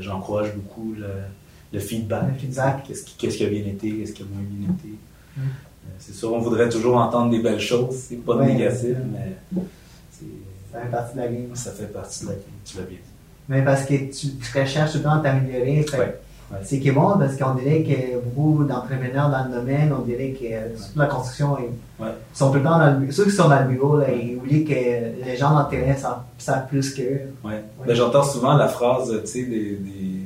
J'encourage 0.00 0.52
beaucoup 0.56 0.94
le, 0.98 1.06
le, 1.72 1.78
feedback. 1.78 2.24
Le 2.32 2.38
feedback. 2.40 2.84
Qu'est-ce 2.88 3.04
qui, 3.04 3.28
qui, 3.28 3.44
a 3.44 3.48
bien 3.48 3.66
été, 3.66 3.92
qu'est-ce 3.92 4.12
qui 4.12 4.22
a 4.22 4.26
moins 4.26 4.42
bien 4.42 4.74
été. 4.74 4.88
Euh, 5.38 5.42
c'est 5.98 6.14
sûr, 6.14 6.32
on 6.32 6.40
voudrait 6.40 6.68
toujours 6.68 6.96
entendre 6.96 7.30
des 7.30 7.38
belles 7.38 7.60
choses. 7.60 7.94
C'est 7.94 8.16
pas 8.16 8.34
de 8.36 8.42
négatif, 8.42 8.96
mais. 9.12 9.36
Ça 10.72 10.80
fait 10.80 10.90
partie 10.90 11.14
de 11.14 11.20
la 11.20 11.28
game. 11.28 11.54
Ça 11.54 11.70
fait 11.70 11.92
partie 11.92 12.24
de 12.24 12.30
la 12.30 12.34
game, 12.34 12.42
tu 12.64 12.76
l'as 12.78 12.84
bien 12.84 12.96
dit. 12.96 13.12
Mais 13.48 13.62
parce 13.62 13.84
que 13.84 13.94
tu, 13.94 14.34
tu 14.36 14.58
recherches 14.58 14.92
tout 14.92 14.98
le 14.98 15.04
temps 15.04 15.20
à 15.20 15.20
t'améliorer. 15.20 15.84
Ouais. 15.96 16.20
C'est 16.62 16.78
qui 16.78 16.88
est 16.88 16.92
bon 16.92 17.18
parce 17.18 17.36
qu'on 17.36 17.54
dirait 17.54 17.82
que 17.82 18.18
beaucoup 18.34 18.64
d'entrepreneurs 18.64 19.30
dans 19.30 19.44
le 19.44 19.60
domaine, 19.60 19.92
on 19.98 20.02
dirait 20.02 20.30
que 20.30 20.76
toute 20.76 20.96
la 20.96 21.06
construction, 21.06 21.56
ils 21.58 22.06
sont 22.34 22.50
tout 22.50 22.58
le 22.58 22.62
temps 22.62 22.78
dans 22.78 23.00
le 23.00 23.10
Ceux 23.10 23.24
qui 23.24 23.30
sont 23.30 23.48
dans 23.48 23.60
le 23.60 23.68
bureau, 23.68 23.98
là, 23.98 24.06
ils 24.12 24.36
oublient 24.36 24.64
que 24.64 24.74
les 24.74 25.36
gens 25.36 25.50
dans 25.50 25.64
le 25.64 25.70
terrain 25.70 26.20
savent, 26.38 26.66
plus 26.68 26.94
qu'eux. 26.94 27.20
Ouais. 27.44 27.52
ouais. 27.52 27.86
Ben, 27.86 27.94
j'entends 27.94 28.22
souvent 28.22 28.54
la 28.54 28.68
phrase, 28.68 29.20
tu 29.22 29.26
sais, 29.26 29.42
des, 29.44 29.76
des, 29.76 30.21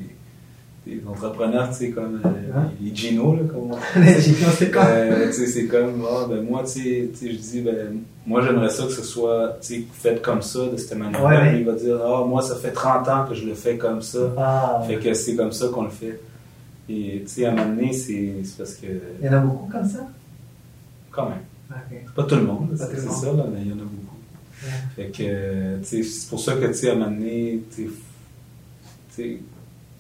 des, 0.87 1.03
entrepreneurs, 1.07 1.69
tu 1.71 1.77
sais, 1.77 1.91
comme 1.91 2.21
euh, 2.25 2.61
les 2.81 2.95
Gino, 2.95 3.35
là, 3.35 3.43
comme 3.51 3.73
Les 4.03 4.21
Gino, 4.21 4.47
c'est 4.57 4.71
quoi? 4.71 4.85
Euh, 4.85 5.27
tu 5.27 5.33
sais, 5.33 5.47
c'est 5.47 5.67
comme, 5.67 6.07
oh, 6.09 6.27
ben, 6.29 6.43
moi, 6.43 6.63
tu 6.63 6.71
sais, 6.71 7.11
je 7.23 7.37
dis, 7.37 7.61
ben, 7.61 7.99
moi, 8.27 8.43
j'aimerais 8.43 8.71
ça 8.71 8.85
que 8.85 8.93
ce 8.93 9.03
soit, 9.03 9.59
tu 9.61 9.75
sais, 9.75 9.85
fait 9.93 10.23
comme 10.23 10.43
ça, 10.43 10.67
de 10.67 10.77
cette 10.77 10.97
manière-là. 10.97 11.53
Il 11.55 11.65
va 11.65 11.73
dire, 11.73 11.99
ah, 12.05 12.25
moi, 12.25 12.41
ça 12.43 12.57
fait 12.57 12.71
30 12.71 13.09
ans 13.09 13.27
que 13.29 13.35
je 13.35 13.47
le 13.47 13.55
fais 13.55 13.77
comme 13.77 14.01
ça. 14.01 14.33
Ah. 14.37 14.83
Fait 14.87 14.97
que 14.97 15.13
c'est 15.15 15.35
comme 15.35 15.53
ça 15.53 15.69
qu'on 15.69 15.85
le 15.85 15.91
fait. 15.91 16.21
Et, 16.89 17.23
tu 17.23 17.29
sais, 17.29 17.47
à 17.47 17.53
un 17.53 17.57
moment 17.57 17.75
donné, 17.75 17.93
c'est 17.93 18.35
parce 18.57 18.75
que. 18.75 18.87
Il 19.21 19.27
y 19.27 19.29
en 19.29 19.33
a 19.33 19.41
beaucoup 19.41 19.71
comme 19.71 19.89
ça? 19.89 20.07
Quand 21.11 21.29
même. 21.29 21.41
Pas 22.15 22.23
tout 22.23 22.37
le 22.37 22.43
monde, 22.43 22.69
c'est 22.77 23.01
ça, 23.01 23.33
là, 23.33 23.45
mais 23.53 23.63
il 23.63 23.69
y 23.69 23.73
en 23.73 23.77
a 23.77 23.79
beaucoup. 23.79 24.17
Fait 24.95 25.07
que, 25.07 25.79
tu 25.79 25.85
sais, 25.85 26.03
c'est 26.03 26.31
pour 26.31 26.41
ça 26.41 26.55
que, 26.55 26.67
tu 26.67 26.75
sais, 26.75 26.91
à 26.91 26.93
un 26.93 26.97
moment 26.97 27.11
donné, 27.11 27.61
tu 27.75 27.91
sais, 29.11 29.41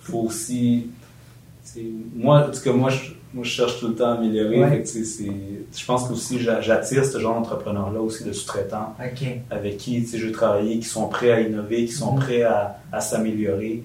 faut 0.06 0.20
aussi. 0.20 0.88
Moi, 2.14 2.46
en 2.46 2.50
tout 2.50 2.60
cas, 2.60 2.72
moi, 2.72 2.90
je, 2.90 3.10
moi, 3.34 3.44
je 3.44 3.50
cherche 3.50 3.80
tout 3.80 3.88
le 3.88 3.94
temps 3.94 4.12
à 4.12 4.14
améliorer. 4.14 4.84
je 4.84 5.84
pense 5.84 6.08
que 6.08 6.12
aussi 6.12 6.38
j'attire 6.38 7.04
ce 7.04 7.18
genre 7.18 7.34
d'entrepreneurs-là 7.34 8.00
aussi 8.00 8.24
de 8.24 8.32
sous-traitants 8.32 8.94
avec 9.50 9.76
qui 9.76 10.06
je 10.06 10.26
veux 10.26 10.32
travailler, 10.32 10.78
qui 10.78 10.88
sont 10.88 11.08
prêts 11.08 11.32
à 11.32 11.40
innover, 11.40 11.84
qui 11.84 11.92
sont 11.92 12.16
mm-hmm. 12.16 12.20
prêts 12.20 12.42
à, 12.42 12.78
à 12.92 13.00
s'améliorer. 13.00 13.82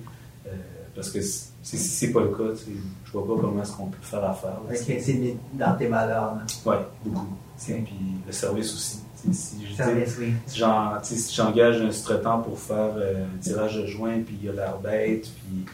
Euh, 0.47 0.51
parce 0.95 1.09
que 1.09 1.21
si, 1.21 1.51
si 1.63 1.77
c'est 1.77 2.11
pas 2.11 2.21
le 2.21 2.29
cas, 2.29 2.57
je 3.05 3.11
vois 3.11 3.27
pas 3.27 3.41
comment 3.41 3.61
est-ce 3.61 3.73
qu'on 3.73 3.87
peut 3.87 3.97
faire 4.01 4.23
affaire. 4.23 4.57
Ok, 4.69 4.75
c'est 4.77 5.35
dans 5.53 5.75
tes 5.75 5.87
valeurs. 5.87 6.35
Oui, 6.65 6.75
beaucoup. 7.03 7.35
Puis 7.65 7.85
le 8.25 8.31
service 8.31 8.73
aussi. 8.73 8.99
Si, 9.31 9.75
service, 9.77 10.17
oui. 10.19 10.33
si 10.47 11.35
j'engage 11.35 11.79
un 11.79 11.91
sous-traitant 11.91 12.39
pour 12.39 12.57
faire 12.57 12.93
euh, 12.95 13.25
un 13.25 13.37
tirage 13.39 13.77
de 13.77 13.85
joint, 13.85 14.19
puis 14.25 14.35
il 14.41 14.49
a 14.49 14.53
l'air 14.53 14.79
bête, 14.79 15.27
puis 15.29 15.65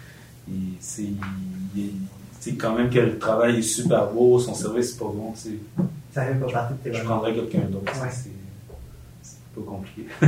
c'est 0.79 2.53
quand 2.53 2.73
même 2.73 2.89
que 2.89 2.99
le 2.99 3.17
travail 3.17 3.59
est 3.59 3.61
super 3.61 4.07
beau, 4.07 4.39
son 4.39 4.53
service 4.53 4.93
est 4.93 4.99
pas 4.99 5.05
bon, 5.05 5.33
ça 6.13 6.23
fait 6.23 6.33
pas 6.33 6.51
partie 6.51 6.73
de 6.73 6.79
tes 6.79 6.89
valeurs. 6.89 7.03
Je 7.03 7.09
prendrais 7.09 7.33
quelqu'un 7.33 7.67
d'autre. 7.69 7.93
C'est 8.11 9.35
pas 9.55 9.61
compliqué. 9.69 10.07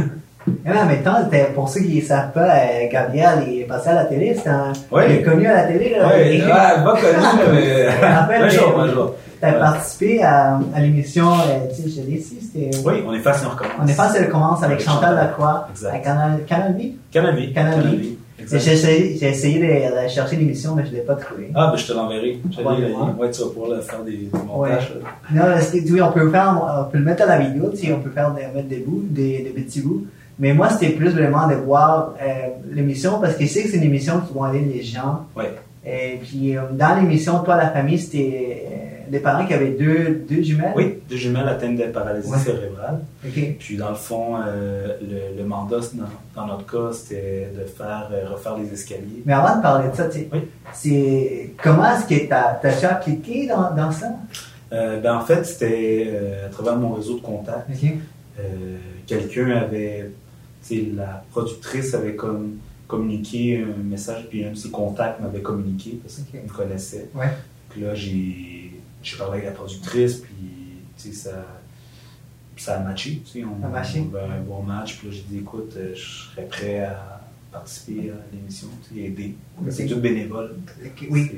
Mais 0.65 0.77
en 0.77 0.85
même 0.85 1.03
temps, 1.03 1.17
pour 1.53 1.69
ceux 1.69 1.81
qui 1.81 1.97
ne 1.97 2.01
savent 2.01 2.31
pas, 2.31 2.55
euh, 2.55 2.89
Gabriel 2.91 3.43
est 3.49 3.63
passé 3.63 3.89
à 3.89 3.95
la 3.95 4.05
télé. 4.05 4.35
C'est 4.41 4.49
un. 4.49 4.73
Il 5.07 5.11
est 5.11 5.21
connu 5.21 5.45
à 5.45 5.53
la 5.53 5.63
télé. 5.63 5.91
Là, 5.91 6.09
oui, 6.15 6.41
ouais, 6.41 6.47
pas 6.47 6.95
connu, 6.95 7.51
mais. 7.53 7.87
un 7.87 8.49
jour, 8.49 8.79
un 8.79 8.87
jour. 8.91 9.15
Tu 9.39 9.45
as 9.45 9.53
participé 9.53 10.23
à, 10.23 10.59
à 10.73 10.79
l'émission, 10.81 11.31
euh, 11.31 11.73
tu 11.73 11.83
sais, 11.83 11.89
je 11.89 12.01
l'ai 12.07 12.17
ici, 12.17 12.39
c'était. 12.41 12.71
Oui, 12.85 13.03
on 13.07 13.13
est 13.13 13.19
face 13.19 13.43
et 13.43 13.45
on 13.45 13.49
recommence. 13.49 13.73
On 13.81 13.87
est 13.87 13.93
face 13.93 14.15
et 14.15 14.19
on 14.19 14.25
recommence 14.25 14.63
avec, 14.63 14.79
Chantal 14.81 15.15
Lacroix. 15.15 15.67
Exact. 15.71 15.95
À 15.95 15.99
Canal, 15.99 16.43
Canal 16.45 16.75
V. 16.77 16.95
Canal 17.11 17.35
V. 17.35 17.53
Canal 17.53 17.81
V. 17.81 18.17
J'ai 18.47 18.55
essayé, 18.55 19.17
j'ai 19.19 19.29
essayé 19.29 19.59
de, 19.59 20.07
chercher 20.07 20.37
l'émission, 20.37 20.75
mais 20.75 20.85
je 20.85 20.91
ne 20.91 20.95
l'ai 20.95 21.01
pas 21.01 21.15
trouvé. 21.15 21.51
Ah, 21.53 21.69
ben 21.71 21.77
je 21.77 21.87
te 21.87 21.93
l'enverrai. 21.93 22.39
Ouais, 23.19 23.31
tu 23.31 23.41
vas 23.41 23.47
pouvoir 23.49 23.81
faire 23.83 24.03
des, 24.03 24.11
des 24.11 24.29
montages. 24.47 24.93
Ouais. 24.95 25.35
Non, 25.35 25.43
oui, 25.73 26.01
on 26.01 26.11
peut, 26.11 26.29
faire, 26.29 26.79
on 26.79 26.91
peut 26.91 26.97
le 26.97 27.03
mettre 27.03 27.23
à 27.23 27.25
la 27.25 27.39
vidéo, 27.39 27.69
tu 27.71 27.77
sais, 27.77 27.93
on 27.93 27.99
peut 27.99 28.11
faire 28.11 28.33
des, 28.33 28.43
mettre 28.53 28.67
des 28.67 28.79
bouts, 28.79 29.03
des, 29.09 29.39
des 29.39 29.61
petits 29.61 29.81
bouts. 29.81 30.05
Mais 30.39 30.53
moi, 30.53 30.69
c'était 30.69 30.93
plus 30.93 31.09
vraiment 31.09 31.47
de 31.47 31.55
voir 31.55 32.13
euh, 32.21 32.47
l'émission 32.71 33.19
parce 33.19 33.35
que 33.35 33.43
je 33.43 33.49
sais 33.49 33.63
que 33.63 33.69
c'est 33.69 33.77
une 33.77 33.83
émission 33.83 34.21
qui 34.21 34.33
vont 34.33 34.43
aller 34.43 34.61
les 34.61 34.81
gens. 34.81 35.25
Ouais. 35.35 35.53
Et 35.85 36.17
puis, 36.21 36.57
euh, 36.57 36.61
dans 36.71 36.95
l'émission, 36.95 37.39
toi, 37.39 37.57
la 37.57 37.69
famille, 37.69 37.99
c'était 37.99 38.65
euh, 38.71 38.98
des 39.09 39.19
parents 39.19 39.45
qui 39.45 39.53
avaient 39.53 39.71
deux, 39.71 40.25
deux 40.29 40.41
jumelles? 40.41 40.73
Oui, 40.75 40.99
deux 41.09 41.17
jumelles 41.17 41.47
atteintes 41.47 41.77
de 41.77 41.85
paralysie 41.85 42.31
cérébrale. 42.39 42.99
OK. 43.25 43.55
Puis, 43.59 43.77
dans 43.77 43.89
le 43.89 43.95
fond, 43.95 44.37
le, 44.37 45.37
le, 45.37 45.43
mandat, 45.43 45.79
dans, 46.35 46.45
notre 46.45 46.65
cas, 46.65 46.93
c'était 46.93 47.51
de 47.57 47.65
faire 47.65 48.09
refaire 48.31 48.57
les 48.57 48.71
escaliers. 48.73 49.23
Mais 49.25 49.33
avant 49.33 49.57
de 49.57 49.61
parler 49.61 49.89
de 49.89 49.95
ça, 49.95 50.07
oui. 50.13 50.47
c'est 50.73 51.51
comment 51.61 51.95
est-ce 51.95 52.05
que 52.05 52.27
tu 52.27 52.31
as, 52.31 52.59
as 52.63 52.91
appliqué 52.91 53.47
dans, 53.47 53.75
dans 53.75 53.91
ça? 53.91 54.07
ben, 54.71 55.15
en 55.15 55.21
fait, 55.21 55.43
c'était 55.43 56.13
à 56.45 56.49
travers 56.49 56.75
mon 56.75 56.93
réseau 56.93 57.15
de 57.15 57.21
contacts. 57.21 57.69
Quelqu'un 59.07 59.49
avait 59.51 60.11
la 60.95 61.23
productrice 61.31 61.93
avait 61.93 62.15
comme 62.15 62.57
communiqué 62.87 63.63
un 63.63 63.83
message, 63.83 64.27
puis 64.29 64.43
un 64.43 64.51
de 64.51 64.55
ses 64.55 64.69
contacts 64.69 65.21
m'avait 65.21 65.41
communiqué 65.41 65.99
parce 66.01 66.21
qu'il 66.29 66.41
me 66.41 66.47
connaissait. 66.47 67.09
Ouais. 67.13 67.29
Puis 67.69 67.81
là, 67.81 67.93
j'ai 67.93 68.68
parlé 69.17 69.39
avec 69.39 69.45
la 69.45 69.51
productrice, 69.51 70.17
puis 70.17 71.13
ça, 71.13 71.45
ça 72.57 72.77
a 72.77 72.83
matché. 72.83 73.21
On, 73.37 73.65
a 73.65 73.69
matché. 73.69 73.99
eu 73.99 74.17
un 74.17 74.41
bon 74.41 74.61
match, 74.63 74.97
puis 74.97 75.07
là, 75.07 75.13
j'ai 75.13 75.23
dit, 75.29 75.37
écoute, 75.39 75.73
euh, 75.77 75.93
je 75.95 76.31
serais 76.31 76.45
prêt 76.45 76.79
à 76.81 77.21
participer 77.51 78.11
à 78.11 78.35
l'émission, 78.35 78.67
et 78.95 79.05
aider. 79.05 79.35
C'est 79.69 79.87
tout 79.87 79.99
bénévole. 79.99 80.55
Oui. 81.09 81.31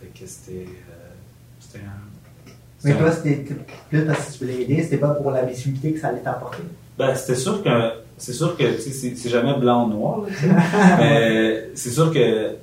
Fait 0.00 0.06
que 0.08 0.26
c'était 0.26 0.66
euh, 0.66 1.78
un. 1.78 2.84
Mais 2.84 2.94
toi, 2.94 3.10
c'était 3.10 3.54
plus 3.88 4.04
parce 4.04 4.26
que 4.26 4.32
tu 4.32 4.44
voulais 4.44 4.62
aider, 4.62 4.82
c'était 4.82 4.98
pas 4.98 5.14
pour 5.14 5.30
la 5.30 5.44
visibilité 5.44 5.92
que 5.92 6.00
ça 6.00 6.08
allait 6.08 6.20
t'apporter? 6.20 6.62
Ben, 6.98 7.14
c'était 7.14 7.34
sûr 7.34 7.62
que 7.62 7.70
c'est 8.18 8.32
sûr 8.32 8.56
que 8.56 8.78
c'est 8.78 9.28
jamais 9.28 9.58
blanc 9.58 9.86
ou 9.86 9.90
noir, 9.90 10.26
mais 10.98 11.70
c'est 11.74 11.90
sûr 11.90 12.12
que 12.12 12.56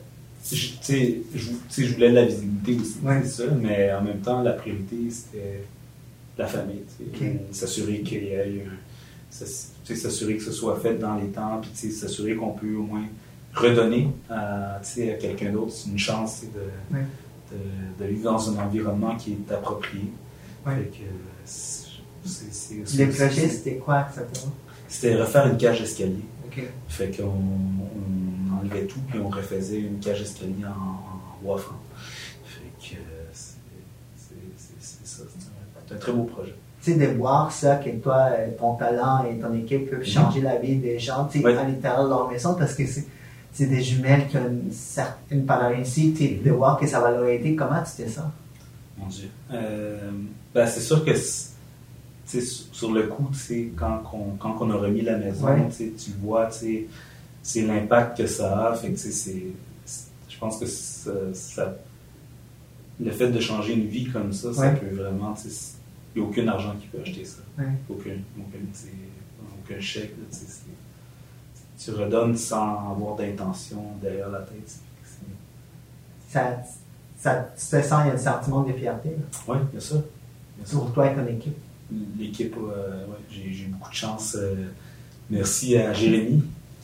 je, 0.51 0.73
je 1.77 1.93
voulais 1.93 2.09
de 2.09 2.15
la 2.15 2.25
visibilité 2.25 2.77
aussi, 2.81 2.97
c'est 3.23 3.27
ça, 3.27 3.43
mais 3.61 3.93
en 3.93 4.01
même 4.01 4.19
temps, 4.19 4.41
la 4.41 4.53
priorité, 4.53 4.97
c'était 5.09 5.63
la 6.37 6.47
famille. 6.47 6.81
S'assurer 7.51 8.01
qu'il 8.01 8.23
y 8.23 8.27
ait 8.27 8.65
s'assurer 9.31 10.37
que 10.37 10.43
ce 10.43 10.51
soit 10.51 10.79
fait 10.79 10.95
dans 10.95 11.15
les 11.15 11.27
temps, 11.27 11.61
puis 11.61 11.91
s'assurer 11.91 12.35
qu'on 12.35 12.51
peut 12.51 12.75
au 12.75 12.83
moins 12.83 13.05
redonner 13.53 14.09
à, 14.29 14.75
à 14.75 14.81
quelqu'un 15.19 15.51
d'autre 15.51 15.73
une 15.87 15.97
chance 15.99 16.41
de, 16.41 16.95
de, 17.55 18.03
de, 18.03 18.09
vivre 18.09 18.31
dans 18.31 18.49
un 18.49 18.63
environnement 18.63 19.15
qui 19.15 19.33
est 19.33 19.51
approprié. 19.51 20.05
Les 22.95 23.07
projets, 23.07 23.49
c'était 23.49 23.75
quoi 23.75 24.05
exactement? 24.07 24.53
C'était 24.87 25.15
refaire 25.15 25.47
une 25.47 25.57
cage 25.57 25.81
d'escalier. 25.81 26.23
Fait 26.87 27.15
qu'on 27.15 27.23
on 27.23 28.57
enlevait 28.59 28.85
tout, 28.85 28.99
puis 29.09 29.19
on 29.19 29.29
refaisait 29.29 29.79
une 29.79 29.99
cage 29.99 30.19
d'escalier 30.19 30.65
en, 30.65 31.43
bois 31.43 31.57
franc. 31.57 31.75
Fait 32.45 32.95
que 32.95 32.95
c'est 34.15 35.07
ça. 35.07 35.23
C'est 35.87 35.93
un, 35.93 35.97
très 35.97 36.11
beau 36.11 36.23
projet. 36.23 36.55
Tu 36.81 36.93
sais, 36.93 36.97
de 36.97 37.13
voir 37.17 37.51
ça, 37.51 37.77
que 37.77 37.89
toi, 37.91 38.29
ton 38.57 38.75
talent 38.75 39.25
et 39.25 39.39
ton 39.39 39.53
équipe 39.53 39.89
peuvent 39.89 40.05
changer 40.05 40.41
la 40.41 40.57
vie 40.57 40.75
des 40.75 40.99
gens 40.99 41.25
tu 41.25 41.41
sais, 41.41 41.45
à 41.45 41.63
l'intérieur 41.63 42.05
de 42.05 42.09
leur 42.09 42.29
maison, 42.29 42.55
parce 42.55 42.75
que 42.75 42.83
c'est 42.85 43.65
des 43.65 43.81
jumelles 43.81 44.27
qui 44.27 44.37
ont 44.37 44.47
une, 44.47 44.71
certaine 44.71 45.45
paralysie, 45.45 46.11
de 46.43 46.51
voir 46.51 46.79
que 46.79 46.87
ça 46.87 46.99
va 46.99 47.11
leur 47.11 47.25
aider. 47.27 47.55
Comment 47.55 47.81
tu 47.83 48.03
fais 48.03 48.09
ça? 48.09 48.31
Mon 48.97 49.07
Dieu. 49.07 49.29
Euh, 49.51 50.11
ben, 50.53 50.67
c'est 50.67 50.81
sûr 50.81 51.03
que 51.05 51.11
sur 52.41 52.91
le 52.91 53.03
coup, 53.03 53.29
quand, 53.75 54.03
on, 54.13 54.35
quand 54.37 54.57
on 54.61 54.71
a 54.71 54.75
remis 54.75 55.01
la 55.01 55.17
maison, 55.17 55.47
tu 55.77 56.11
vois 56.21 56.49
c'est 56.51 57.61
l'impact 57.61 58.17
que 58.17 58.27
ça 58.27 58.69
a. 58.69 58.75
Fait 58.75 58.93
je 58.95 60.39
pense 60.39 60.57
que 60.57 60.65
ça, 60.65 61.75
le 62.99 63.11
fait 63.11 63.29
de 63.29 63.39
changer 63.39 63.73
une 63.73 63.87
vie 63.87 64.09
comme 64.09 64.31
ça, 64.33 64.53
ça 64.53 64.71
peut 64.71 64.95
vraiment. 64.95 65.35
Il 66.15 66.21
n'y 66.21 66.27
a 66.27 66.29
aucun 66.29 66.47
argent 66.47 66.75
qui 66.79 66.87
peut 66.87 66.99
acheter 67.01 67.25
ça. 67.25 67.41
Aucun, 67.89 68.17
aucun, 68.39 69.79
chèque. 69.79 70.13
tu 71.77 71.91
redonnes 71.91 72.37
sans 72.37 72.91
avoir 72.91 73.15
d'intention 73.15 73.83
derrière 74.01 74.29
la 74.29 74.39
tête. 74.39 74.79
Ça, 76.29 76.57
ça, 77.17 77.47
tu 77.55 77.65
te 77.65 77.81
sens, 77.81 78.01
il 78.05 78.07
y 78.07 78.11
a 78.11 78.13
un 78.13 78.17
sentiment 78.17 78.63
de 78.63 78.73
fierté. 78.73 79.09
Oui, 79.47 79.57
bien 79.71 79.79
sûr. 79.79 80.03
Pour 80.71 80.93
toi 80.93 81.11
et 81.11 81.15
ton 81.15 81.25
équipe 81.27 81.57
l'équipe, 82.19 82.55
euh, 82.57 83.05
j'ai 83.29 83.41
eu 83.41 83.67
beaucoup 83.69 83.91
de 83.91 83.95
chance. 83.95 84.35
Euh, 84.39 84.53
merci 85.29 85.77
à 85.77 85.93
Jérémy. 85.93 86.43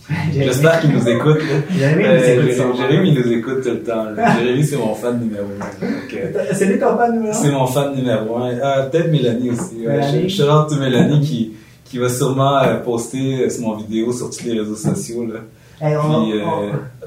J'espère 0.34 0.80
qu'il 0.80 0.92
nous 0.92 1.08
écoute. 1.08 1.40
Jérémy, 1.72 2.04
euh, 2.06 3.24
nous 3.24 3.32
écoute 3.32 3.62
tout 3.62 3.70
le 3.70 3.84
temps. 3.84 4.06
Jérémy, 4.38 4.64
c'est 4.64 4.78
mon 4.78 4.96
fan 4.96 5.20
numéro 5.20 5.46
un. 5.62 6.54
c'est 6.54 6.66
lui 6.66 6.80
ton 6.80 6.98
fan 6.98 7.14
numéro 7.14 7.32
un? 7.32 7.34
C'est 7.34 7.52
mon 7.52 7.68
fan 7.68 7.96
numéro 7.96 8.38
un. 8.38 8.58
Ah, 8.62 8.84
peut-être 8.84 9.12
Mélanie 9.12 9.52
aussi. 9.52 9.84
Je, 9.84 10.28
je 10.28 10.38
te 10.38 10.42
rends 10.44 10.68
Mélanie 10.76 11.22
qui, 11.22 11.54
qui 11.86 12.00
va 12.00 12.10
sûrement 12.10 12.62
poster 12.84 13.48
mon 13.60 13.76
vidéo 13.76 14.12
sur 14.12 14.30
tous 14.32 14.44
les 14.46 14.60
réseaux 14.60 14.76
sociaux. 14.76 15.28
Là. 15.28 15.42
puis, 15.80 16.42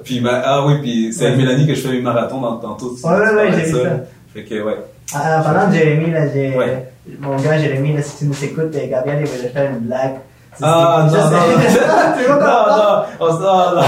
puis 0.04 0.20
bah, 0.20 0.42
ah 0.44 0.64
oui, 0.66 0.74
puis 0.80 1.12
c'est 1.12 1.26
avec 1.26 1.38
Mélanie 1.38 1.66
que 1.66 1.74
je 1.74 1.80
fais 1.80 1.92
mes 1.92 2.02
marathons 2.02 2.40
dans, 2.40 2.56
dans 2.56 2.74
tout. 2.74 2.96
Ouais, 3.02 3.10
ouais, 3.10 3.34
ouais, 3.34 3.52
j'ai 3.52 3.64
vu 3.64 3.72
ça. 3.72 4.00
Fait 4.32 4.44
que, 4.44 4.62
ouais. 4.62 4.76
Ah, 5.12 5.42
parlant 5.42 5.68
de 5.68 5.74
Jérémy, 5.74 6.12
là, 6.12 6.28
j'ai 6.32 6.54
mon 7.18 7.36
gars 7.36 7.58
Jérémy, 7.58 7.96
si 8.02 8.18
tu 8.18 8.24
nous 8.26 8.44
écoutes, 8.44 8.70
ben, 8.70 8.88
Gabriel, 8.88 9.20
il 9.22 9.26
va 9.26 9.48
te 9.48 9.52
faire 9.52 9.70
une 9.70 9.80
blague. 9.80 10.14
Ah 10.60 11.08
non, 11.10 11.16
non, 11.16 11.20
ah, 11.24 12.14
non, 12.18 12.36
non, 13.20 13.38
non, 13.40 13.76
non, 13.76 13.82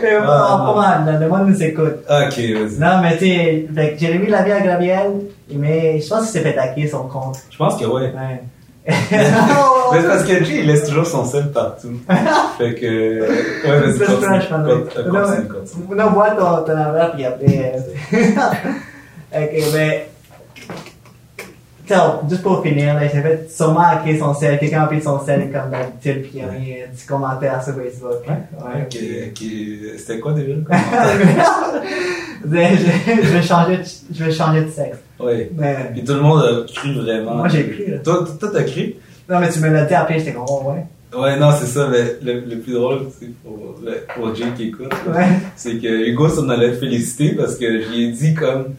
Mais 0.00 1.12
pas 1.12 1.20
le 1.20 1.28
monde 1.28 1.48
nous 1.48 1.62
écoute. 1.62 1.98
Ok, 2.08 2.40
Non, 2.78 3.02
mais 3.02 3.18
tu 3.18 3.26
sais, 3.26 3.96
Jérémy 3.98 4.28
l'a 4.28 4.38
à 4.38 4.60
Gabriel, 4.60 5.10
mais 5.52 6.00
je 6.00 6.08
pense 6.08 6.30
qu'il 6.30 6.40
s'est 6.40 6.40
fait 6.40 6.56
hacker 6.56 6.88
son 6.88 7.02
compte. 7.08 7.36
Je 7.50 7.58
pense 7.58 7.76
que 7.76 7.84
oui. 7.84 8.04
Ouais. 8.04 8.42
mais 8.86 10.02
parce 10.02 10.24
que 10.24 10.42
Jay, 10.42 10.60
il 10.60 10.66
laisse 10.66 10.88
toujours 10.88 11.06
son 11.06 11.24
sel 11.26 11.52
partout. 11.52 12.00
fait 12.56 12.74
que. 12.74 13.20
Ouais, 13.20 13.28
euh, 13.66 13.82
mais 13.86 13.92
c'est 13.92 14.48
pas 14.48 14.58
Non, 15.94 16.10
vois 16.10 16.30
ton, 16.30 16.64
ton 16.64 16.76
affaire, 16.76 17.12
puis 17.12 17.24
après. 17.26 17.74
Euh, 18.14 19.42
ok, 19.42 19.64
mais 19.74 20.09
juste 22.28 22.42
pour 22.42 22.62
finir, 22.62 22.94
là, 22.94 23.02
j'ai 23.02 23.20
fait 23.20 23.50
sûrement 23.50 23.80
hacker 23.80 24.18
son 24.18 24.34
sel. 24.34 24.58
Quelqu'un 24.58 24.82
a 24.82 24.86
pris 24.86 25.02
son 25.02 25.24
sel 25.24 25.50
comme 25.52 25.70
d'habitude, 25.70 26.22
puis 26.22 26.30
il 26.34 26.40
y 26.40 26.42
a 26.42 26.46
mis 26.46 26.82
un 26.82 26.88
petit 26.94 27.06
commentaire 27.06 27.62
sur 27.62 27.74
Facebook. 27.74 28.22
Ouais. 28.26 28.88
ouais. 28.92 29.96
C'était 29.98 30.20
quoi 30.20 30.32
déjà 30.32 30.54
le 30.54 30.62
commentaire? 30.62 31.82
je, 32.44 33.32
vais 33.32 33.42
changer 33.42 33.76
de, 33.76 33.82
je 34.14 34.24
vais 34.24 34.32
changer 34.32 34.62
de 34.62 34.70
sexe. 34.70 34.98
Oui. 35.18 35.48
Mais, 35.56 35.90
puis 35.92 36.04
tout 36.04 36.14
le 36.14 36.20
monde 36.20 36.42
a 36.42 36.72
cru 36.72 36.94
vraiment. 36.94 37.36
Moi, 37.36 37.48
j'ai 37.48 37.68
cru. 37.68 38.02
Toi, 38.02 38.26
toi, 38.38 38.50
t'as 38.52 38.62
cru? 38.62 38.94
Non, 39.28 39.38
mais 39.38 39.50
tu 39.50 39.60
me 39.60 39.68
l'as 39.68 39.84
dit 39.84 39.94
après, 39.94 40.18
j'étais 40.18 40.32
comme, 40.32 40.46
oh, 40.48 40.62
ouais. 40.66 40.84
Ouais, 41.18 41.38
non, 41.38 41.50
c'est 41.58 41.66
ça, 41.66 41.88
mais 41.90 42.18
le, 42.22 42.40
le 42.40 42.58
plus 42.60 42.74
drôle, 42.74 43.08
c'est 43.18 43.34
pour, 43.42 43.58
pour 44.14 44.34
Jay 44.34 44.44
qui 44.56 44.68
écoute, 44.68 44.92
ouais. 45.12 45.26
c'est 45.56 45.76
que 45.78 46.08
Hugo 46.08 46.28
s'en 46.28 46.48
allait 46.48 46.72
féliciter 46.72 47.34
parce 47.34 47.56
que 47.56 47.80
j'y 47.82 48.04
ai 48.04 48.12
dit 48.12 48.34
comme, 48.34 48.74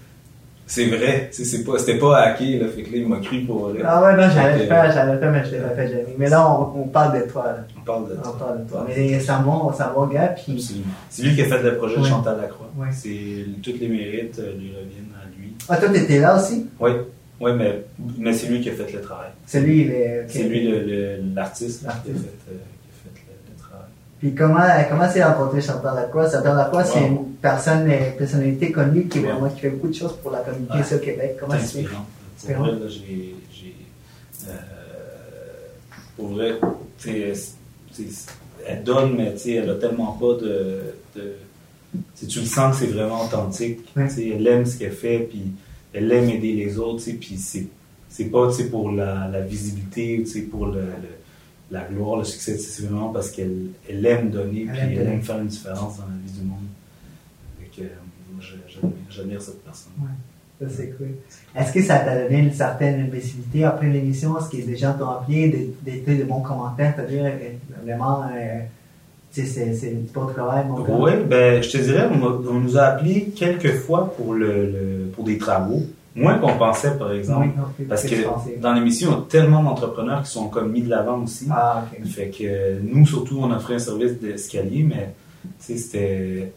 c'est 0.72 0.86
vrai. 0.86 1.28
C'est 1.34 1.63
pas, 1.65 1.78
c'était 1.80 1.97
pas 1.97 2.17
hacké, 2.22 2.57
là. 2.57 2.67
Fait 2.74 2.84
que 2.84 2.91
là, 2.93 2.97
il 2.99 3.07
m'a 3.07 3.17
cru 3.19 3.41
pour 3.41 3.67
vrai. 3.67 3.80
Ah 3.86 4.01
ouais, 4.01 4.15
non, 4.15 4.30
j'allais 4.34 4.59
le 4.59 4.65
faire, 4.67 4.89
j'allais 4.89 5.13
le 5.13 5.19
faire, 5.19 5.32
mais 5.32 5.43
je 5.43 5.51
l'ai 5.51 5.57
pas 5.59 5.69
fait 5.76 5.88
jamais. 5.89 6.15
Mais 6.17 6.30
là, 6.30 6.49
on, 6.49 6.82
on 6.84 6.88
parle 6.88 7.22
de 7.22 7.30
toi, 7.30 7.43
là. 7.43 7.57
On 7.78 7.82
parle 7.82 8.09
de 8.09 8.15
toi. 8.15 8.34
On 8.34 8.39
parle 8.39 8.63
de 8.63 8.69
toi. 8.69 8.86
Mais 8.88 9.19
c'est 9.19 9.34
bon, 9.43 9.72
c'est 9.78 9.84
bon 9.93 10.07
gars, 10.07 10.28
puis. 10.30 10.65
C'est 11.09 11.24
lui 11.24 11.36
qui 11.36 11.41
a 11.41 11.45
fait 11.45 11.61
le 11.61 11.76
projet 11.76 11.97
de 11.97 12.01
Ouais. 12.01 12.07
Chantal 12.09 12.38
Lacroix. 12.41 12.69
Ouais. 12.78 12.88
C'est, 12.93 13.45
tous 13.61 13.74
les 13.82 13.88
mérites 13.89 14.39
euh, 14.39 14.53
lui 14.57 14.69
reviennent 14.69 15.11
à 15.22 15.28
lui. 15.38 15.53
Ah, 15.67 15.76
toi, 15.76 15.89
t'étais 15.89 16.19
là 16.19 16.38
aussi? 16.38 16.67
Oui. 16.80 16.91
Oui, 17.41 17.51
mais, 17.57 17.84
mais 18.17 18.32
c'est 18.34 18.47
lui 18.47 18.61
qui 18.61 18.69
a 18.69 18.74
fait 18.74 18.93
le 18.93 19.01
travail. 19.01 19.30
C'est 19.45 19.59
lui, 19.59 19.82
il 19.82 19.91
est. 19.91 20.19
ok. 20.22 20.30
C'est 20.30 20.43
lui 20.43 20.69
l'artiste, 21.36 21.84
là, 21.84 21.93
qui 22.03 22.11
a 22.11 22.13
fait, 22.13 22.19
euh, 22.19 22.53
qui 23.03 23.09
a 23.09 23.11
fait 23.11 23.22
le, 23.28 23.51
le 23.51 23.59
travail. 23.59 23.88
Puis 24.19 24.34
comment, 24.36 24.61
comment 24.89 25.09
c'est 25.11 25.24
rencontré 25.24 25.59
Chantal 25.59 25.95
Lacroix? 25.95 26.30
Chantal 26.32 26.55
Lacroix, 26.55 26.84
c'est 26.86 26.99
Wow. 27.01 27.28
Personne, 27.42 27.89
une 27.89 28.16
personnalité 28.18 28.72
connue 28.72 29.08
qui, 29.08 29.20
vraiment, 29.20 29.50
qui 29.50 29.62
fait 29.62 29.70
beaucoup 29.70 29.88
de 29.89 29.94
choses 29.96 30.16
pour 30.22 30.32
la 30.32 30.39
communauté 30.39 30.74
Ouais. 30.76 30.82
ici 30.82 30.96
au 30.96 31.00
Québec. 31.00 31.38
Comment 31.39 31.54
C'est 31.58 31.80
inspirant. 31.80 32.06
Pour 32.46 32.56
vrai, 32.66 32.72
là, 32.72 32.88
j'ai. 32.88 33.36
j'ai, 33.54 33.76
euh, 34.50 34.54
pour 36.18 36.28
vrai, 36.30 36.54
elle 38.68 38.84
donne, 38.84 39.16
mais 39.16 39.34
elle 39.48 39.70
a 39.70 39.76
tellement 39.76 40.14
pas 40.14 40.34
de. 40.42 40.80
de 41.16 41.34
tu 42.28 42.39
le 42.39 42.46
sens 42.46 42.80
que 42.80 42.86
c'est 42.86 42.92
vraiment 42.92 43.26
authentique. 43.26 43.80
Ouais. 43.96 44.08
Elle 44.18 44.48
aime 44.48 44.66
ce 44.66 44.78
qu'elle 44.78 44.92
fait, 44.94 45.20
puis 45.30 45.42
elle 45.94 46.12
aime 46.12 46.30
aider 46.30 46.54
les 46.54 46.78
autres, 46.78 47.04
puis 47.20 47.38
c'est. 47.38 47.68
C'est 48.10 48.26
pas 48.26 48.50
pour 48.70 48.92
la, 48.92 49.30
la 49.30 49.39
visibilité, 49.39 50.26
pour 50.52 50.68
le, 50.68 50.82
le- 50.82 50.86
la 51.72 51.84
gloire, 51.86 52.18
le 52.18 52.26
succès, 52.26 52.58
c'est 52.58 52.84
vraiment 52.84 53.08
parce 53.08 53.32
qu'elle 53.32 53.68
elle 53.89 54.06
aime 54.06 54.30
donner, 54.30 54.66
puis 54.70 54.78
elle 54.98 55.08
aime 55.08 55.22
faire 55.22 55.39
une 55.39 55.48
différence 55.48 55.98
dans 55.98 56.04
la 56.04 56.18
vie 56.26 56.38
du 56.39 56.46
monde. 56.46 56.58
Que, 57.76 57.84
j'admire- 59.09 59.41
cette 59.41 59.63
personne. 59.63 59.93
Ça, 60.59 60.67
c'est 60.69 60.89
cool. 60.91 61.07
Est-ce 61.55 61.72
que 61.74 61.82
ça 61.82 61.99
t'a 61.99 62.24
donné 62.24 62.38
une 62.39 62.53
certaine 62.53 63.09
visibilité 63.09 63.63
après 63.63 63.88
l'émission? 63.88 64.38
Est-ce 64.38 64.49
que 64.49 64.63
des 64.65 64.78
gens 64.78 64.93
t'ont 64.93 65.09
appelé, 65.09 65.49
des, 65.49 65.74
des, 66.05 66.15
des 66.17 66.24
bons 66.24 66.41
commentaires? 66.41 66.93
C'est-à-dire, 66.95 67.26
euh, 67.26 67.84
vraiment, 67.84 68.24
euh, 68.36 68.59
c'est, 69.32 69.45
du 69.89 70.11
bon 70.13 70.28
travail, 70.28 70.65
mon 70.67 70.82
gars. 70.84 70.93
Oui, 70.99 71.11
ben, 71.28 71.63
je 71.63 71.69
te 71.72 71.78
dirais, 71.78 72.07
on, 72.11 72.59
nous 72.59 72.78
a 72.78 72.82
appelés 72.84 73.32
quelques 73.36 73.74
fois 73.74 74.13
pour, 74.15 74.34
le, 74.36 74.47
le- 74.65 75.07
pour 75.15 75.24
des 75.24 75.38
travaux. 75.38 75.82
Moins 76.13 76.38
qu'on 76.39 76.57
pensait, 76.57 76.97
par 76.97 77.13
exemple. 77.13 77.47
Oui, 77.57 77.63
ok, 77.80 77.88
Parce 77.88 78.03
que 78.03 78.59
dans 78.59 78.74
l'émission, 78.74 79.11
il 79.11 79.13
y 79.13 79.17
a 79.17 79.26
tellement 79.30 79.63
d'entrepreneurs 79.63 80.24
qui 80.24 80.30
sont 80.30 80.49
comme 80.49 80.69
mis 80.74 80.82
de 80.82 80.89
l'avant 80.89 81.24
aussi. 81.24 81.47
Ah. 81.49 81.86
Fait 82.03 82.28
que 82.28 82.43
euh, 82.43 82.80
nous, 82.84 83.05
surtout, 83.07 83.39
on 83.41 83.49
offrait 83.49 83.76
un 83.76 83.80
service 83.80 84.19
d'escalier, 84.19 84.84
mais 84.84 85.13
c'était. 85.57 86.51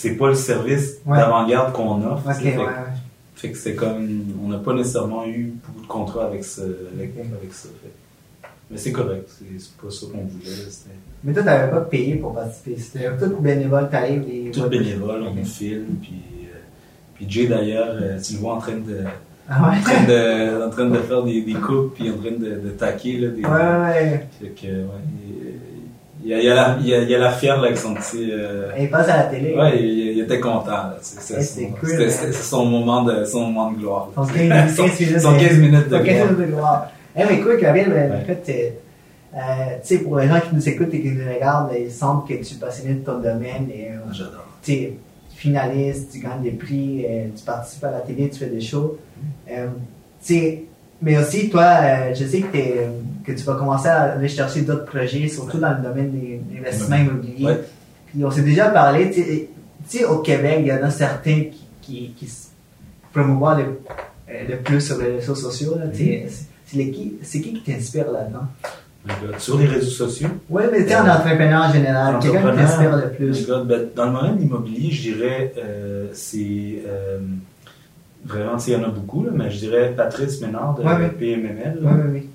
C'est 0.00 0.12
pas 0.14 0.28
le 0.28 0.34
service 0.34 0.98
Ouais. 1.04 1.16
d'avant-garde 1.18 1.72
qu'on 1.72 2.00
offre. 2.06 2.24
Ouais, 2.26 2.34
fait, 2.34 2.56
ouais. 2.56 2.64
que- 2.64 3.40
fait 3.40 3.50
que 3.50 3.58
c'est 3.58 3.74
comme. 3.74 4.06
On 4.44 4.48
n'a 4.48 4.58
pas 4.58 4.72
nécessairement 4.74 5.26
eu 5.26 5.52
beaucoup 5.66 5.80
de 5.82 5.86
contrats 5.88 6.26
avec, 6.26 6.44
ce, 6.44 6.60
avec, 6.60 7.14
Ok. 7.18 7.26
avec 7.40 7.52
ça. 7.52 7.68
Fait. 7.82 7.90
Mais 8.70 8.76
c'est 8.76 8.92
correct, 8.92 9.28
c'est 9.28 9.76
pas 9.82 9.90
ça 9.90 10.06
qu'on 10.12 10.18
voulait. 10.18 10.56
Mais 11.24 11.32
toi, 11.32 11.42
t'avais 11.42 11.70
pas 11.70 11.80
payé 11.80 12.14
pour 12.16 12.32
participer. 12.34 12.76
C'était 12.78 13.08
tout 13.16 13.40
bénévole, 13.40 13.88
t'arrives 13.90 14.24
et. 14.30 14.50
tout 14.52 14.68
bénévole, 14.68 15.22
on 15.22 15.32
Ok. 15.40 15.44
filme, 15.44 15.96
puis. 16.00 16.12
euh, 16.44 16.58
puis 17.16 17.26
Jay 17.28 17.46
d'ailleurs, 17.48 17.96
euh, 18.00 18.20
tu 18.20 18.34
le 18.34 18.38
vois 18.38 18.54
en 18.54 18.58
train 18.58 18.76
de, 18.76 18.98
Ah 19.48 19.70
ouais? 19.70 19.78
en 19.78 19.80
train 19.82 20.04
de, 20.04 20.66
en 20.66 20.70
train 20.70 20.84
de 20.90 20.98
faire 20.98 21.22
des, 21.24 21.42
des 21.42 21.54
coupes, 21.54 21.94
puis 21.94 22.08
en 22.10 22.18
train 22.18 22.30
de, 22.32 22.60
de 22.60 22.70
taquer. 22.78 23.18
Là, 23.18 23.28
des, 23.30 23.42
Ouais, 23.42 23.50
ouais. 23.50 24.26
Fait 24.40 24.48
que, 24.50 24.66
ouais, 24.66 25.02
il, 26.24 26.28
y 26.30 26.34
a, 26.34 26.40
il, 26.40 26.48
a 26.50 26.54
la, 26.54 26.76
il, 26.80 26.86
y 26.88 26.94
a, 26.94 27.02
il 27.02 27.14
a 27.14 27.18
là, 27.18 27.36
avec 27.58 27.76
son 27.76 27.94
petit. 27.94 28.30
euh, 28.32 28.70
Et 28.76 28.84
il 28.84 28.90
passe 28.90 29.08
à 29.08 29.16
la 29.18 29.22
télé. 29.24 29.54
ouais, 29.54 29.78
il, 29.80 30.16
il 30.16 30.20
était 30.20 30.40
content. 30.40 30.70
Là, 30.70 30.96
c'est, 31.00 31.66
cool, 31.68 31.88
c'était- 31.88 32.10
c'était 32.10 32.32
son, 32.32 32.64
moment 32.66 33.02
de, 33.04 33.24
son 33.24 33.42
moment 33.46 33.70
de 33.72 33.78
gloire. 33.78 34.08
Son 34.14 34.24
15 34.24 34.36
minutes. 34.36 34.70
Son- 34.76 34.82
15 34.86 35.00
minutes 35.00 35.20
son 35.20 35.32
de- 35.32 35.38
15 35.38 35.58
minutes 35.58 35.88
de 35.88 35.96
Son 35.98 36.04
15 36.04 36.14
gloire. 36.14 36.24
minutes 36.32 36.38
de 36.40 36.44
gloire. 36.52 36.90
Eh, 37.16 37.20
mais 37.28 37.34
écoute, 37.38 37.58
Gabriel, 37.60 37.90
ben, 37.90 38.10
Ouais. 38.10 38.16
en 38.16 38.24
fait, 38.26 38.44
euh, 39.34 39.36
euh, 39.36 39.40
tu 39.82 39.96
sais, 39.96 39.98
pour 40.02 40.18
les 40.18 40.28
gens 40.28 40.40
qui 40.40 40.54
nous 40.54 40.68
écoutent 40.68 40.94
et 40.94 41.00
qui 41.02 41.08
nous 41.10 41.32
regardent, 41.32 41.70
il 41.78 41.90
semble 41.90 42.26
que 42.28 42.34
tu 42.34 42.54
es 42.54 42.58
passionné 42.58 42.94
de 42.94 43.04
ton 43.04 43.18
domaine 43.18 43.68
et, 43.72 43.88
euh, 43.90 43.96
J'adore. 44.12 44.44
tu 44.62 44.72
es 44.72 44.98
finaliste, 45.34 46.12
tu 46.12 46.18
gagnes 46.20 46.42
des 46.42 46.50
prix, 46.50 47.04
tu 47.36 47.44
participes 47.44 47.84
à 47.84 47.90
la 47.92 48.00
télé, 48.00 48.28
tu 48.28 48.38
fais 48.40 48.46
des 48.46 48.60
shows. 48.60 48.98
Tu 49.46 49.54
sais, 50.20 50.64
mais 51.02 51.18
aussi, 51.18 51.48
toi, 51.50 51.64
euh, 51.82 52.14
je 52.14 52.24
sais 52.26 52.40
que, 52.40 52.52
t'es- 52.52 52.86
que 53.24 53.32
tu 53.32 53.44
vas 53.44 53.54
commencer 53.54 53.88
à 53.88 54.12
aller 54.12 54.28
chercher 54.28 54.62
d'autres 54.62 54.86
projets, 54.86 55.28
surtout 55.28 55.58
dans 55.58 55.70
le 55.76 55.82
domaine 55.82 56.10
des 56.10 56.40
investissements 56.58 56.96
immobiliers. 56.96 57.44
Ouais. 57.46 57.60
Puis 58.06 58.24
on 58.24 58.30
s'est 58.30 58.42
déjà 58.42 58.70
parlé, 58.70 59.10
tu 59.10 59.22
sais, 59.86 60.04
au 60.04 60.18
Québec, 60.18 60.58
il 60.60 60.66
y 60.68 60.72
en 60.72 60.82
a 60.82 60.90
certains 60.90 61.42
qui, 61.50 61.60
qui, 61.82 62.12
qui 62.16 62.26
se 62.26 62.46
promouvoient 63.12 63.56
le, 63.56 63.62
euh, 64.30 64.42
le 64.48 64.56
plus 64.56 64.80
sur 64.80 64.98
les 64.98 65.16
réseaux 65.16 65.34
sociaux. 65.34 65.76
là, 65.78 65.86
tu 65.88 65.98
sais. 65.98 66.26
C'est- 66.66 66.90
qui, 66.90 67.14
c'est 67.22 67.40
qui 67.40 67.54
qui 67.54 67.72
t'inspire 67.72 68.10
là-dedans? 68.12 68.46
Sur 69.38 69.56
les 69.58 69.64
réseaux 69.66 69.90
sociaux, 69.90 70.28
Oui, 70.50 70.64
mais 70.70 70.82
tu 70.82 70.88
sais, 70.90 70.96
en 70.96 71.08
entrepreneur 71.08 71.62
en 71.66 71.72
général, 71.72 72.18
quelqu'un 72.20 72.50
qui 72.50 72.56
t'inspire 72.58 72.96
le 72.96 73.10
plus. 73.12 73.46
God, 73.46 73.66
ben, 73.66 73.88
dans 73.96 74.04
le 74.10 74.12
domaine 74.18 74.42
immobilier, 74.42 74.90
je 74.90 75.12
dirais, 75.12 75.54
euh, 75.56 76.08
c'est. 76.12 76.82
Vraiment, 78.28 78.56
il 78.66 78.72
y 78.72 78.76
en 78.76 78.84
a 78.84 78.88
beaucoup, 78.88 79.24
là, 79.24 79.30
mais 79.34 79.50
je 79.50 79.58
dirais 79.58 79.92
Patrice 79.96 80.40
Ménard 80.40 80.74
de 80.76 80.82
Ouais, 80.82 80.94
ouais. 80.94 81.08
PMML. 81.10 81.80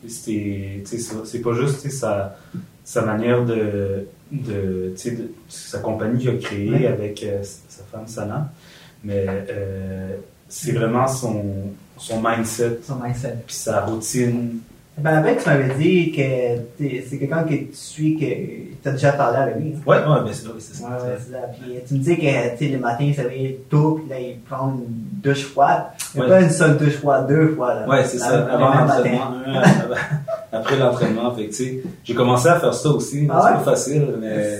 Sais, 0.08 0.82
ça, 0.84 1.16
c'est 1.26 1.40
pas 1.40 1.54
juste 1.54 1.88
sa, 1.90 2.36
sa 2.84 3.02
manière 3.06 3.46
de, 3.46 4.06
de, 4.32 4.94
de- 4.94 5.32
sa 5.48 5.80
compagnie 5.80 6.20
qu'il 6.20 6.30
a 6.30 6.38
créée 6.38 6.70
Ouais. 6.72 6.88
avec 6.88 7.24
euh, 7.24 7.42
sa 7.44 7.84
femme 7.84 8.08
Sana, 8.08 8.52
mais 9.04 9.26
euh, 9.28 10.16
c'est 10.50 10.72
vraiment 10.72 11.08
son, 11.08 11.44
son 11.98 12.22
mindset, 12.22 12.80
Son 12.84 12.96
mindset. 12.96 13.38
puis 13.46 13.56
sa 13.56 13.82
routine. 13.82 14.60
Ben, 14.96 15.24
tu 15.42 15.50
m'avais 15.50 15.74
dit 15.74 16.12
que 16.12 16.58
t'es- 16.78 17.04
c'est 17.10 17.18
quelqu'un 17.18 17.44
que 17.44 17.56
tu 17.56 17.68
suis, 17.74 18.16
que 18.16 18.26
tu 18.26 18.88
as 18.88 18.92
déjà 18.92 19.12
parlé 19.14 19.38
avec 19.38 19.56
lui. 19.58 19.74
hein. 19.76 19.80
Ouais, 19.88 19.98
ouais, 19.98 20.22
ben 20.24 20.30
c'est, 20.32 20.46
ouais, 20.48 20.54
c'est 20.60 20.76
ça. 20.76 20.84
Ouais, 20.88 20.92
c'est 21.20 21.32
ça. 21.32 21.38
Puis 21.60 21.72
tu 21.88 21.94
me 21.96 22.00
dis 22.00 22.16
que 22.16 22.22
tu 22.22 22.66
sais, 22.66 22.72
le 22.72 22.78
matin, 22.78 23.04
il 23.04 23.14
réveille 23.20 23.58
tôt, 23.72 24.00
puis 24.02 24.10
là, 24.10 24.20
il 24.20 24.38
prend 24.42 24.70
une 24.70 24.84
douche 25.24 25.46
froide. 25.46 25.86
Mais 26.14 26.22
Ouais. 26.22 26.28
pas 26.28 26.42
une 26.42 26.52
seule 26.52 26.78
douche 26.78 26.98
froide, 26.98 27.28
deux 27.28 27.56
fois. 27.56 27.74
Là. 27.74 27.90
Ouais, 27.90 28.06
c'est 28.06 28.20
ça. 28.20 28.46
Avant 28.46 28.70
l'entraînement, 28.86 29.32
après 30.52 30.78
l'entraînement, 30.78 31.34
fait 31.36 31.48
tu 31.48 31.54
sais, 31.54 31.84
j'ai 32.04 32.14
commencé 32.14 32.48
à 32.48 32.60
faire 32.60 32.74
ça 32.76 32.90
aussi. 32.90 33.28
Ah 33.32 33.40
c'est 33.42 33.48
ouais? 33.50 33.54
pas 33.64 33.72
facile, 33.72 34.08
mais 34.22 34.60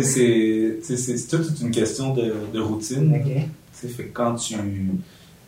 C'est- 0.00 1.28
toute 1.30 1.60
une 1.60 1.70
question 1.72 2.14
de, 2.14 2.32
de 2.52 2.60
routine. 2.60 3.12
Ok. 3.16 3.32
Tu 3.32 3.40
sais, 3.72 3.88
fait 3.88 4.04
quand 4.12 4.36
tu, 4.36 4.54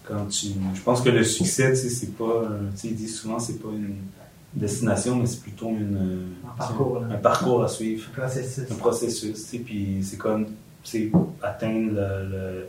quand 0.07 0.27
tu, 0.27 0.47
je 0.75 0.81
pense 0.83 1.01
que 1.01 1.09
le 1.11 1.25
succès, 1.25 1.71
tu 1.73 1.77
sais, 1.79 1.89
c'est 1.91 2.17
pas, 2.17 2.45
un- 2.49 2.71
tu 2.73 2.77
sais, 2.79 2.89
ils 2.89 2.97
disent 2.97 3.17
souvent, 3.17 3.39
c'est 3.39 3.61
pas 3.61 3.69
une 3.73 3.95
destination, 4.55 5.17
mais 5.17 5.27
c'est 5.27 5.41
plutôt 5.43 5.69
une, 5.69 6.29
Un 6.45 6.57
parcours, 6.57 7.03
un 7.11 7.17
parcours 7.17 7.65
à 7.65 7.69
suivre, 7.69 8.09
Processus. 8.17 8.65
un 8.71 8.75
processus, 8.77 9.35
tu 9.35 9.41
sais, 9.41 9.59
puis 9.59 9.99
c'est 10.03 10.17
comme, 10.17 10.45
tu 10.47 10.51
sais, 10.85 11.13
atteindre 11.43 11.93
le, 11.93 12.29
le 12.31 12.67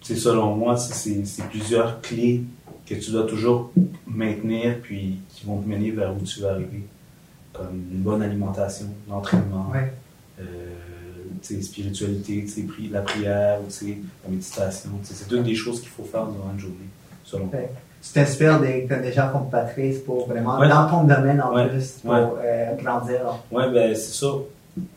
tu 0.00 0.14
sais, 0.14 0.20
selon 0.20 0.54
moi, 0.56 0.76
c'est, 0.76 1.24
c'est 1.26 1.42
plusieurs 1.48 2.00
clés 2.00 2.42
que 2.86 2.94
tu 2.94 3.10
dois 3.10 3.26
toujours 3.26 3.70
maintenir, 4.06 4.78
puis 4.82 5.18
qui 5.28 5.44
vont 5.46 5.60
te 5.60 5.68
mener 5.68 5.90
vers 5.90 6.14
où 6.16 6.20
tu 6.24 6.40
veux 6.40 6.48
arriver, 6.48 6.84
comme 7.52 7.74
une 7.92 8.00
bonne 8.00 8.22
alimentation, 8.22 8.86
l'entraînement, 9.08 9.70
Ouais. 9.72 9.92
euh, 10.40 10.44
spiritualité, 11.44 12.44
pri- 12.62 12.90
la 12.90 13.00
prière, 13.02 13.58
la 14.24 14.30
méditation. 14.30 14.90
C'est 15.02 15.28
toutes 15.28 15.42
des 15.44 15.54
choses 15.54 15.80
qu'il 15.80 15.90
faut 15.90 16.04
faire 16.04 16.26
durant 16.26 16.50
une 16.52 16.58
journée, 16.60 16.76
selon 17.24 17.46
moi. 17.46 17.54
Tu 18.02 18.12
t'inspires 18.14 18.58
des, 18.60 18.82
des 19.02 19.12
gens 19.12 19.28
comme 19.30 19.50
Patrice 19.50 19.98
pour 19.98 20.26
vraiment, 20.26 20.58
Ouais. 20.58 20.68
dans 20.68 20.88
ton 20.88 21.04
domaine 21.04 21.40
en 21.42 21.54
Ouais. 21.54 21.68
plus, 21.68 21.98
pour 22.02 22.12
Ouais. 22.12 22.18
euh, 22.42 22.74
grandir. 22.82 23.20
Ouais, 23.52 23.70
ben 23.70 23.94
c'est 23.94 24.14
ça. 24.24 24.28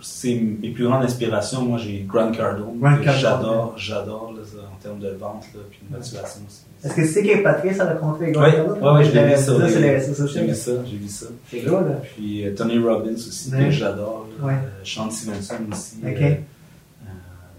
C'est 0.02 0.36
mes 0.36 0.70
plus 0.70 0.86
grandes 0.86 1.04
inspirations. 1.04 1.64
Moi, 1.64 1.78
j'ai 1.78 2.06
Grant 2.08 2.32
Cardone. 2.32 2.80
J'adore, 3.18 3.74
j'adore, 3.78 4.34
en 4.72 4.82
termes 4.84 5.00
de 5.00 5.10
vente, 5.10 5.46
là, 5.56 5.62
puis 5.70 5.80
de 5.90 5.96
motivation. 5.96 6.42
c'est- 6.48 6.88
Est-ce 6.88 6.96
que 6.96 7.02
tu 7.02 7.08
sais 7.08 7.24
que 7.24 7.44
Patrice 7.44 7.80
a 7.80 7.94
rencontré 7.94 8.26
Oui, 8.28 8.32
Grant 8.34 8.52
Cardone? 8.52 8.84
ouais, 8.84 8.92
ouais, 8.94 9.04
je 9.06 9.12
l'ai 9.12 9.26
vu 9.36 9.42
sur 9.44 9.58
ça, 9.58 9.66
les- 9.66 9.72
sur 9.72 9.82
les 9.82 9.92
réseaux 9.96 10.14
sociaux. 10.14 10.42
J'ai 10.42 10.48
vu 10.48 10.56
ça, 10.56 10.72
j'ai 10.86 10.98
vu 10.98 11.08
ça. 11.08 11.26
C'est 11.50 11.60
gros, 11.62 11.80
là. 11.82 12.02
Puis 12.16 12.46
euh, 12.48 12.56
Tony 12.56 12.78
Robbins 12.80 13.14
aussi, 13.14 13.52
Ouais. 13.54 13.66
que 13.66 13.72
j'adore. 13.72 14.28
Euh, 14.44 14.50
Sean 14.84 15.10
Stevenson 15.10 15.56
aussi. 15.72 15.96
Ok. 16.04 16.10
euh, 16.22 16.22
euh, 16.22 17.08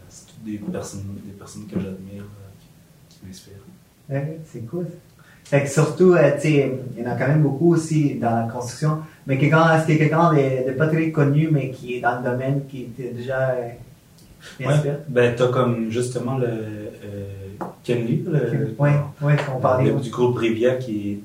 c'est 0.09 0.27
toutes 0.27 0.45
des 0.45 0.59
personnes, 0.59 1.05
des 1.25 1.33
personnes 1.33 1.66
que 1.66 1.81
j'admire, 1.81 2.22
euh, 2.22 2.51
qui, 3.09 3.16
qui 3.20 3.27
m'inspirent. 3.27 3.55
Ouais, 4.11 4.39
c'est 4.53 4.66
cool. 4.66 4.87
Fait 5.45 5.63
que 5.63 5.69
surtout, 5.71 6.15
euh, 6.15 6.31
tu 6.37 6.41
sais, 6.49 6.73
il 6.97 7.03
y 7.03 7.07
en 7.07 7.11
a 7.11 7.15
quand 7.17 7.29
même 7.29 7.43
beaucoup 7.43 7.75
aussi 7.75 8.15
dans 8.15 8.35
la 8.35 8.49
construction. 8.53 8.99
Mais 9.27 9.37
quelqu'un, 9.39 9.77
est-ce 9.77 9.93
a 9.93 9.97
quelqu'un 9.97 10.33
de, 10.33 10.69
de 10.69 10.73
pas 10.77 10.87
très 10.89 11.11
connu, 11.11 11.49
mais 11.53 11.71
qui 11.71 11.95
est 11.97 12.01
dans 12.01 12.19
le 12.19 12.31
domaine, 12.31 12.63
qui 12.69 12.83
était 12.83 13.11
déjà 13.11 13.51
euh, 13.51 13.69
qui 14.59 14.67
Ouais. 14.67 14.73
Ben, 15.09 15.35
t'as 15.37 15.49
comme 15.49 15.91
justement 15.91 16.39
le 16.39 16.47
euh, 16.47 17.25
Ken 17.83 18.05
Lee, 18.07 18.25
le, 18.27 18.75
Oui, 18.79 18.91
on 19.55 19.61
parlait. 19.61 19.91
le- 19.91 20.01
du 20.01 20.11
groupe 20.11 20.35
Brevia, 20.35 20.77
qui 20.77 21.11
est, 21.13 21.19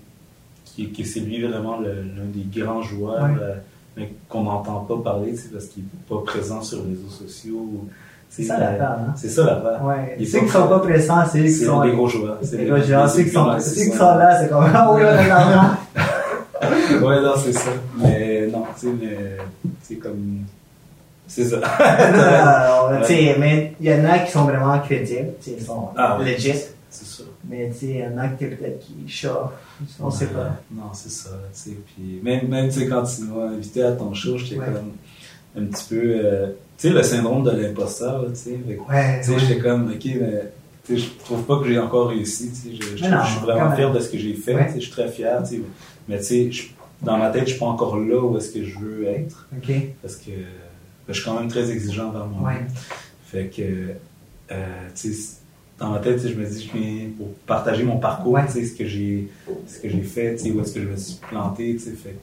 qui, 0.65 0.89
qui 0.91 1.05
c'est 1.05 1.21
lui 1.21 1.41
vraiment 1.45 1.79
l'un 1.79 2.25
des 2.33 2.61
grands 2.61 2.81
joueurs, 2.81 3.23
Ouais. 3.23 3.37
euh, 3.41 3.55
mais 3.97 4.11
qu'on 4.27 4.43
n'entend 4.43 4.81
pas 4.81 4.97
parler, 4.97 5.35
sais, 5.35 5.49
parce 5.49 5.65
qu'il 5.65 5.83
n'est 5.83 5.89
pas 6.07 6.21
présent 6.25 6.61
sur 6.61 6.83
les 6.83 6.89
réseaux 6.91 7.09
sociaux. 7.09 7.85
C'est 8.29 8.43
ça 8.43 8.59
l'affaire, 8.59 8.91
hein? 8.91 9.13
C'est 9.15 9.29
ça 9.29 9.43
l'affaire. 9.43 9.83
Ouais. 9.83 10.25
Ceux 10.25 10.41
qui 10.41 10.49
sont 10.49 10.67
pas 10.67 10.79
pressants, 10.79 11.25
c'est 11.29 11.39
eux 11.39 11.43
qui 11.43 11.51
sont. 11.51 11.81
C'est 11.81 11.87
les 11.87 11.95
gros 11.95 12.07
joueurs. 12.07 12.37
C'est 12.43 12.57
les 12.57 12.65
gros 12.65 12.81
joueurs. 12.81 13.09
Ceux 13.09 13.23
qui 13.23 13.31
sont, 13.31 13.45
là, 13.45 13.59
c'est 13.59 14.49
comme, 14.49 14.65
ah 14.73 14.91
oui, 14.93 15.01
on 15.03 15.07
a 15.07 15.27
l'argent. 15.27 15.77
ouais, 17.07 17.21
non, 17.21 17.33
c'est 17.43 17.53
ça. 17.53 17.71
Mais 17.97 18.47
non, 18.47 18.65
tu 18.79 18.87
sais, 18.87 19.37
c'est 19.81 19.95
comme. 19.95 20.45
C'est 21.27 21.45
ça. 21.45 21.57
non, 22.91 22.99
tu 23.01 23.07
sais, 23.07 23.35
mais 23.39 23.73
il 23.79 23.87
y 23.87 23.93
en 23.93 24.05
a 24.05 24.19
qui 24.19 24.31
sont 24.31 24.45
vraiment 24.45 24.79
crédibles, 24.79 25.31
tu 25.41 25.49
sais, 25.49 25.55
ils 25.59 25.65
sont 25.65 25.89
ah, 25.97 26.19
legit. 26.23 26.53
C'est 26.91 27.05
ça. 27.05 27.23
Mais 27.47 27.69
tu 27.69 27.79
sais, 27.79 27.85
il 27.87 27.99
y 27.99 28.05
en 28.05 28.17
a 28.17 28.27
qui 28.29 28.45
peut-être 28.45 28.79
qui 28.79 29.07
chauffent, 29.07 29.51
on 29.99 30.11
sait 30.11 30.27
pas. 30.27 30.55
Non, 30.71 30.91
c'est 30.93 31.11
ça, 31.11 31.29
tu 31.53 31.71
sais. 31.71 31.77
Puis 31.85 32.19
même, 32.23 32.47
même 32.47 32.67
tu 32.69 32.79
sais, 32.79 32.87
quand 32.87 33.03
tu 33.03 33.23
m'as 33.23 33.45
invité 33.45 33.83
à 33.83 33.91
ton 33.93 34.13
show, 34.13 34.37
j'étais 34.37 34.55
comme 34.55 34.93
un 35.57 35.65
petit 35.65 35.85
peu. 35.89 36.01
Euh, 36.15 36.47
sais, 36.79 36.89
le 36.89 37.03
syndrome 37.03 37.43
de 37.43 37.51
l'imposteur, 37.51 38.25
tu 38.29 38.35
sais. 38.35 38.59
Ouais. 38.89 39.21
J'étais 39.37 39.59
comme, 39.59 39.91
ok, 39.91 40.05
mais. 40.05 40.51
Je 40.91 41.05
trouve 41.23 41.43
pas 41.43 41.59
que 41.59 41.67
j'ai 41.67 41.77
encore 41.77 42.09
réussi. 42.09 42.49
Sais, 42.49 42.69
je, 42.73 42.97
je, 42.97 43.03
suis 43.03 43.39
vraiment 43.43 43.75
fier 43.75 43.91
de 43.91 43.99
ce 43.99 44.09
que 44.09 44.17
j'ai 44.17 44.33
fait. 44.33 44.71
Je 44.73 44.79
suis 44.79 44.89
très 44.89 45.07
fier. 45.07 45.43
Mais 46.07 46.17
tu 46.17 46.51
sais, 46.51 46.51
dans 47.01 47.17
ma 47.17 47.29
tête, 47.29 47.43
je 47.45 47.51
suis 47.51 47.59
pas 47.59 47.67
encore 47.67 47.97
là 47.97 48.19
où 48.19 48.35
est-ce 48.37 48.51
que 48.51 48.63
je 48.63 48.79
veux 48.79 49.05
être. 49.07 49.47
Parce 50.01 50.15
que 50.15 50.31
je 51.07 51.13
suis 51.13 51.23
quand 51.23 51.39
même 51.39 51.47
très 51.47 51.69
exigeant 51.69 52.09
envers 52.09 52.25
moi. 52.25 52.49
Ouais. 52.49 52.65
Fait 53.25 53.45
que, 53.45 53.61
euh, 54.51 54.87
tu 54.95 55.13
sais, 55.13 55.37
dans 55.77 55.89
ma 55.89 55.99
tête, 55.99 56.27
je 56.27 56.33
me 56.33 56.45
dis, 56.45 56.67
je 56.67 56.77
viens 56.77 57.09
pour 57.17 57.27
partager 57.45 57.83
mon 57.83 57.97
parcours, 57.97 58.39
tu 58.47 58.53
sais, 58.53 58.65
ce 58.65 58.75
que 58.75 58.85
j'ai, 58.85 59.29
fait, 60.01 60.35
tu 60.35 60.43
sais, 60.43 60.51
où 60.51 60.61
est-ce 60.61 60.73
que 60.73 60.81
je 60.81 60.87
me 60.87 60.97
suis 60.97 61.19
planté, 61.29 61.75
tu 61.75 61.79
sais, 61.79 61.91
fait 61.91 62.15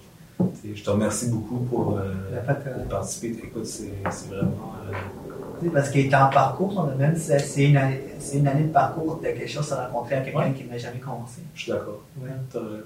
je 0.74 0.82
te 0.82 0.90
remercie 0.90 1.28
beaucoup 1.28 1.58
pour, 1.64 1.98
euh, 1.98 2.84
participer. 2.88 3.36
Écoute, 3.44 3.66
c'est 3.66 3.92
vraiment. 4.28 4.74
Euh... 4.90 5.70
Parce 5.72 5.88
qu'il 5.88 6.06
est 6.06 6.14
en 6.14 6.28
parcours, 6.28 6.86
même 6.98 7.16
si 7.16 7.32
c'est 7.38 7.64
une, 7.64 7.78
année, 7.78 8.02
une 8.34 8.46
année 8.46 8.64
de 8.64 8.72
parcours 8.72 9.18
de 9.22 9.28
quelque 9.28 9.48
chose 9.48 9.72
à 9.72 9.86
rencontrer 9.86 10.16
à 10.16 10.20
quelqu'un 10.20 10.52
qui 10.52 10.64
n'a 10.64 10.76
jamais 10.76 10.98
commencé. 10.98 11.40
Je 11.54 11.62
suis 11.62 11.72
d'accord. 11.72 12.02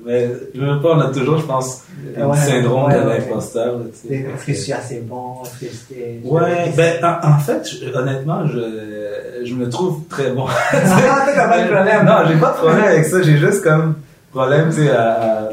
Mais 0.06 0.30
je 0.54 0.60
veux 0.60 0.80
pas, 0.80 0.94
on 0.94 1.00
a 1.00 1.08
toujours, 1.08 1.38
je 1.38 1.46
pense, 1.46 1.82
un 2.16 2.32
syndrome 2.34 2.92
de 2.92 2.98
l'imposteur. 2.98 3.80
Est-ce 4.08 4.46
que 4.46 4.52
je 4.52 4.58
suis 4.58 4.72
assez 4.72 5.00
bon? 5.00 5.42
Est-ce 5.42 5.88
que 5.88 6.28
Ouais, 6.28 6.72
ben, 6.76 7.18
en, 7.24 7.38
fait, 7.38 7.66
honnêtement, 7.92 8.46
je, 8.46 9.44
je 9.44 9.54
me 9.54 9.68
trouve 9.68 10.06
très 10.08 10.30
bon. 10.30 10.46
ah, 10.72 11.26
t'as 11.26 11.48
pas 11.48 11.62
de 11.62 11.72
problème. 11.72 12.06
Non, 12.06 12.28
j'ai 12.28 12.38
pas 12.38 12.52
de 12.52 12.56
problème 12.56 12.84
avec 12.84 13.04
ça, 13.04 13.20
j'ai 13.20 13.36
juste 13.36 13.64
comme 13.64 13.96
problème, 14.30 14.70
sais, 14.70 14.88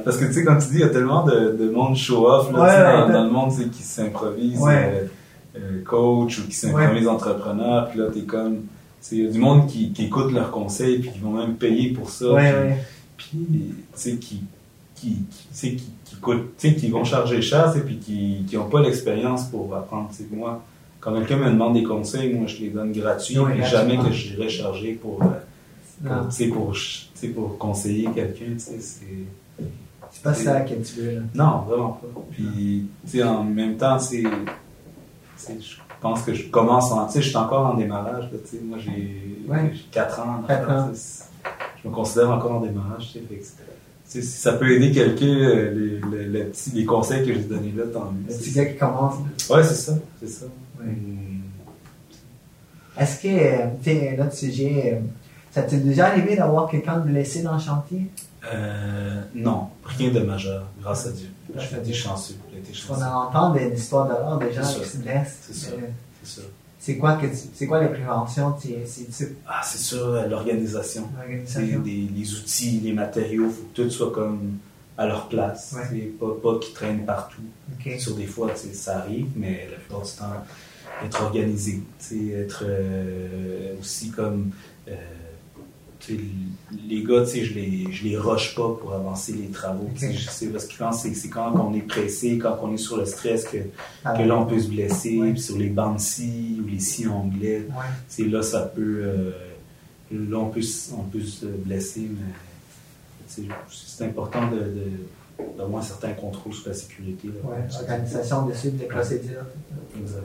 parce 0.03 0.17
que 0.17 0.25
tu 0.25 0.33
sais, 0.33 0.43
comme 0.43 0.59
tu 0.59 0.67
dis, 0.67 0.75
il 0.75 0.79
y 0.81 0.83
a 0.83 0.89
tellement 0.89 1.23
de, 1.25 1.55
de 1.59 1.69
monde 1.69 1.95
show-off 1.95 2.51
là, 2.53 3.07
dans, 3.07 3.23
le 3.23 3.29
monde 3.29 3.51
qui 3.71 3.83
s'improvise 3.83 4.61
euh, 4.67 5.07
euh, 5.55 5.83
coach 5.83 6.39
ou 6.39 6.47
qui 6.47 6.53
s'improvise 6.53 7.07
entrepreneur, 7.07 7.89
puis 7.89 7.99
là, 7.99 8.05
t'es 8.13 8.21
comme, 8.21 8.63
il 9.11 9.23
y 9.23 9.27
a 9.27 9.31
du 9.31 9.39
monde 9.39 9.67
qui, 9.67 9.91
qui 9.91 10.05
écoute 10.05 10.31
leurs 10.31 10.51
conseils, 10.51 10.99
puis 10.99 11.11
qui 11.11 11.19
vont 11.19 11.31
même 11.31 11.55
payer 11.55 11.91
pour 11.91 12.09
ça. 12.09 12.35
Puis, 13.15 13.29
tu 13.31 13.73
sais, 13.95 14.15
qui, 14.17 14.43
qui, 14.93 15.23
qui, 15.53 15.75
qui, 15.75 15.81
qui, 16.57 16.75
qui 16.75 16.89
vont 16.89 17.03
charger 17.03 17.41
cher, 17.41 17.73
puis 17.85 17.97
qui 17.97 18.45
n'ont 18.53 18.69
pas 18.69 18.81
l'expérience 18.81 19.45
pour 19.45 19.75
apprendre. 19.75 20.09
sais 20.11 20.25
moi, 20.31 20.61
quand 20.99 21.13
quelqu'un 21.13 21.37
me 21.37 21.49
demande 21.49 21.73
des 21.73 21.83
conseils, 21.83 22.33
moi, 22.33 22.47
je 22.47 22.57
les 22.57 22.69
donne 22.69 22.91
gratuits, 22.91 23.37
et 23.57 23.63
jamais 23.63 23.97
que 23.97 24.11
je 24.11 24.35
dirais 24.35 24.49
charger 24.49 24.91
pour, 24.93 25.19
pour, 26.03 26.53
pour 26.53 26.75
sais, 27.17 27.27
pour 27.29 27.57
conseiller 27.57 28.09
quelqu'un, 28.13 28.53
tu 28.53 28.59
sais, 28.59 28.79
c'est. 28.79 29.65
C'est 30.09 30.23
pas 30.23 30.33
ça 30.33 30.61
que 30.61 30.73
tu 30.73 31.01
veux, 31.01 31.15
là. 31.15 31.21
Non, 31.35 31.59
vraiment 31.67 31.91
pas. 31.91 32.21
Puis, 32.31 32.87
tu 33.05 33.17
sais, 33.17 33.23
en 33.23 33.43
même 33.43 33.77
temps, 33.77 33.99
c'est. 33.99 34.23
Je 34.23 35.75
pense 36.01 36.21
que 36.23 36.33
je 36.33 36.49
commence 36.49 36.91
en. 36.91 37.05
Tu 37.07 37.13
sais, 37.13 37.21
je 37.21 37.27
suis 37.27 37.37
encore 37.37 37.67
en 37.67 37.73
démarrage, 37.75 38.29
tu 38.31 38.57
sais. 38.57 38.63
Moi, 38.63 38.77
j'ai 38.79 39.43
ouais. 39.47 39.73
4 39.91 40.19
ans. 40.19 40.43
4 40.47 40.71
ans. 40.71 40.91
Je 41.83 41.87
me 41.87 41.93
considère 41.93 42.31
encore 42.31 42.53
en 42.53 42.61
démarrage, 42.61 43.13
tu 43.13 43.19
sais. 44.05 44.21
si 44.21 44.23
ça 44.23 44.53
peut 44.53 44.71
aider 44.71 44.91
quelqu'un, 44.91 45.25
euh, 45.25 45.99
les, 46.11 46.27
les, 46.27 46.43
petits, 46.45 46.71
les 46.71 46.85
conseils 46.85 47.25
que 47.25 47.33
j'ai 47.33 47.43
donnés 47.43 47.73
là, 47.75 47.83
tant 47.91 48.11
mieux. 48.11 48.27
Le 48.27 48.35
petit 48.35 48.51
gars 48.51 48.65
qui 48.65 48.77
commence. 48.77 49.15
Ouais, 49.49 49.63
c'est 49.63 49.75
ça. 49.75 49.93
C'est 50.19 50.29
ça. 50.29 50.45
Ouais. 50.79 50.93
Est-ce 52.99 53.21
que, 53.21 53.27
euh, 53.27 53.67
tu 53.83 53.91
sais, 53.91 54.15
notre 54.17 54.33
sujet 54.33 54.93
euh, 54.95 54.99
ça 55.57 55.63
t'est 55.63 55.77
déjà 55.77 56.07
arrivé 56.07 56.35
d'avoir 56.35 56.69
quelqu'un 56.69 56.99
de 56.99 57.09
blessé 57.09 57.41
dans 57.41 57.55
le 57.55 57.59
chantier? 57.59 58.11
Euh, 58.53 59.21
non, 59.33 59.69
rien 59.83 60.11
de 60.11 60.19
majeur, 60.19 60.67
grâce 60.79 61.07
à 61.07 61.11
Dieu. 61.11 61.29
J'ai 61.55 61.77
été 61.77 61.93
chanceux. 61.93 62.35
On 62.89 63.01
entend 63.01 63.53
des 63.53 63.73
histoires 63.73 64.07
d'horreur 64.07 64.37
des 64.37 64.53
gens 64.53 64.61
qui 64.61 64.87
se 64.87 64.97
blessent. 64.97 65.39
C'est 65.41 65.55
ça. 65.55 65.71
C'est 66.23 66.41
ça. 66.41 66.47
C'est 66.79 66.97
quoi, 66.97 67.19
c'est 67.55 67.65
quoi 67.65 67.81
les 67.81 67.89
préventions? 67.89 68.55
Ah, 69.47 69.61
c'est 69.63 69.79
sûr, 69.79 70.05
euh, 70.05 70.27
l'organisation. 70.27 71.09
Les 71.57 72.33
outils, 72.35 72.79
les 72.83 72.93
matériaux, 72.93 73.47
il 73.47 73.51
faut 73.51 73.63
que 73.73 73.81
tout 73.81 73.89
soit 73.89 74.11
comme 74.11 74.59
à 74.95 75.07
leur 75.07 75.27
place. 75.27 75.75
Pas, 76.19 76.27
pas 76.41 76.59
qu'ils 76.59 76.73
traînent 76.75 77.05
partout. 77.05 77.41
Sur 77.97 78.15
des 78.15 78.27
fois, 78.27 78.51
ça 78.73 78.99
arrive, 78.99 79.29
mais 79.35 79.67
la 79.71 79.77
plupart 79.77 80.03
du 80.03 80.11
temps, 80.11 80.43
être 81.03 81.23
organisé. 81.23 81.81
Être 82.11 82.63
euh, 82.63 83.73
aussi 83.79 84.11
comme 84.11 84.51
euh, 84.87 84.95
les 86.09 87.03
gars, 87.03 87.23
je 87.23 87.53
les, 87.53 87.91
je 87.91 88.03
les 88.03 88.17
rush 88.17 88.55
pas 88.55 88.75
pour 88.79 88.93
avancer 88.93 89.33
les 89.33 89.47
travaux. 89.47 89.89
sais 89.95 90.47
Parce 90.47 90.65
que 90.65 90.73
c'est 90.93 91.29
quand 91.29 91.53
on 91.55 91.73
est 91.73 91.81
pressé, 91.81 92.37
quand 92.37 92.57
on 92.61 92.73
est 92.73 92.77
sur 92.77 92.97
le 92.97 93.05
stress, 93.05 93.45
que, 93.45 93.57
ah 94.03 94.17
que 94.17 94.23
là, 94.23 94.37
on 94.37 94.45
peut 94.45 94.59
se 94.59 94.67
blesser. 94.69 95.35
Sur 95.37 95.57
les 95.57 95.69
bandes 95.69 95.99
ci 95.99 96.61
ou 96.63 96.67
les 96.67 96.79
si 96.79 97.07
anglais, 97.07 97.67
c'est 98.07 98.25
là, 98.25 98.41
ça 98.41 98.61
peut. 98.61 99.01
Euh, 99.03 99.31
là, 100.11 100.37
on 100.37 100.49
peut, 100.49 100.61
on 100.97 101.03
peut 101.03 101.21
se 101.21 101.45
blesser, 101.45 102.09
mais 102.09 103.37
c'est 103.69 104.05
important 104.05 104.49
de, 104.49 104.73
d'avoir 105.57 105.81
un 105.81 105.85
certain 105.85 106.13
contrôle 106.13 106.53
sur 106.53 106.69
la 106.69 106.75
sécurité. 106.75 107.27
Là, 107.27 107.57
organisation 107.81 108.45
de 108.47 108.53
suite 108.53 108.77
des 108.77 108.85
procédures. 108.85 109.45
Exact. 109.99 110.23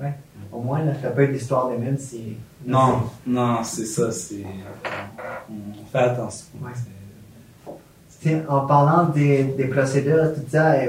Ouais. 0.00 0.14
Au 0.54 0.60
moins, 0.60 0.84
là, 0.84 0.92
ça 1.02 1.10
pas 1.10 1.24
être 1.24 1.32
l'histoire 1.32 1.68
des 1.68 1.78
mêmes, 1.78 1.98
c'est. 1.98 2.36
Non, 2.64 3.02
non, 3.26 3.64
c'est 3.64 3.86
ça, 3.86 4.12
c'est. 4.12 4.44
On 5.50 5.84
fait 5.90 5.98
attention. 5.98 6.46
En 8.48 8.60
parlant 8.60 9.10
des, 9.10 9.44
des 9.44 9.64
procédures, 9.64 10.32
tout 10.34 10.40
ça, 10.48 10.72
euh, 10.72 10.86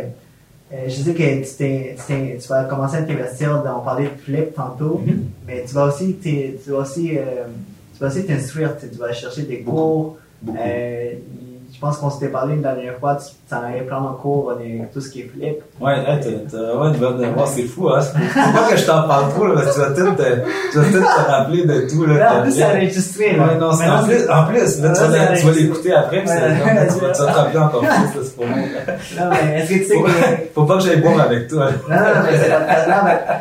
euh, 0.72 0.86
je 0.88 0.93
sais 0.93 1.13
que 1.13 2.38
tu, 2.41 2.47
vas 2.47 2.63
commencer 2.63 2.97
à 2.97 3.01
t'investir, 3.01 3.61
on 3.66 3.84
parlait 3.84 4.05
de 4.05 4.22
flip 4.22 4.53
tantôt, 4.53 5.01
mm-hmm. 5.05 5.18
mais 5.45 5.66
tu 5.68 5.74
vas 5.74 5.86
aussi, 5.86 6.16
tu 6.24 6.57
vas 6.68 6.78
aussi, 6.78 7.18
euh, 7.18 7.45
tu 7.93 7.99
vas 7.99 8.07
aussi 8.07 8.26
t'instruire, 8.26 8.78
tu 8.78 8.88
vas 8.97 9.11
chercher 9.11 9.43
des 9.43 9.61
cours. 9.61 10.18
je 10.45 11.80
pense 11.82 11.97
qu'on 11.97 12.09
s'était 12.09 12.30
parlé 12.30 12.53
une 12.53 12.61
dernière 12.61 12.97
fois, 12.99 13.18
tu 13.18 13.34
en 13.54 13.64
allais 13.64 13.82
prendre 13.82 14.10
en 14.10 14.14
cours 14.14 14.54
de 14.56 14.91
tout 14.91 15.02
ce 15.02 15.10
qui 15.10 15.22
est 15.22 15.32
flip. 15.32 15.62
Ouais, 15.80 16.04
t'as 16.06 16.58
vraiment 16.58 16.88
une 16.93 17.00
bonne 17.00 17.18
mémoire, 17.20 17.48
c'est 17.48 17.64
fou, 17.64 17.89
hein. 17.89 18.02
Faut 18.02 18.54
pas 18.54 18.72
que 18.72 18.78
je 18.78 18.86
t'en 18.86 19.04
parle 19.08 19.30
trop, 19.34 19.46
là, 19.48 19.62
parce 19.62 19.78
que 19.78 19.93
tu 19.93 20.02
vas 20.02 20.10
tout 20.10 20.16
te, 20.16 20.24
tu 20.72 20.80
vas 20.80 20.86
tout 20.86 21.06
te 21.06 21.32
rappeler 21.32 21.66
de 21.66 21.88
tout, 21.88 22.06
là. 22.06 22.39
en 22.39 22.41
plus, 22.41 22.52
c'est 22.54 22.66
enregistré, 22.66 23.36
là. 23.38 23.48
Ouais, 23.48 23.58
non, 23.60 23.72
c'est 23.74 23.89
en 23.89 24.04
plus, 24.04 24.30
en 24.30 24.46
plus, 24.46 24.82
là, 24.82 24.93
tu 25.38 25.46
vas, 25.46 25.52
l'écouter 25.52 25.93
après, 25.93 26.24
tu, 26.24 27.00
vas, 27.00 27.12
te 27.12 27.22
rappeler 27.22 27.60
encore 27.60 27.82
plus, 27.82 27.89
là, 27.89 28.08
c'est 28.24 28.36
pour 28.36 28.48
moi. 28.48 28.58
Non, 28.58 29.30
mais 29.30 29.60
est-ce 29.60 29.70
que 29.70 29.76
tu 29.76 29.86
sais 29.86 30.02
que. 30.02 30.54
Faut 30.56 30.64
pas 30.64 30.78
que 30.78 30.84
j'aille 30.84 31.02
boire 31.02 31.20
avec 31.22 31.48
toi. 31.48 31.68
Non, 31.89 31.96
non, 31.96 32.02
mais 32.24 32.38
c'est 32.39 32.50
la 32.50 32.60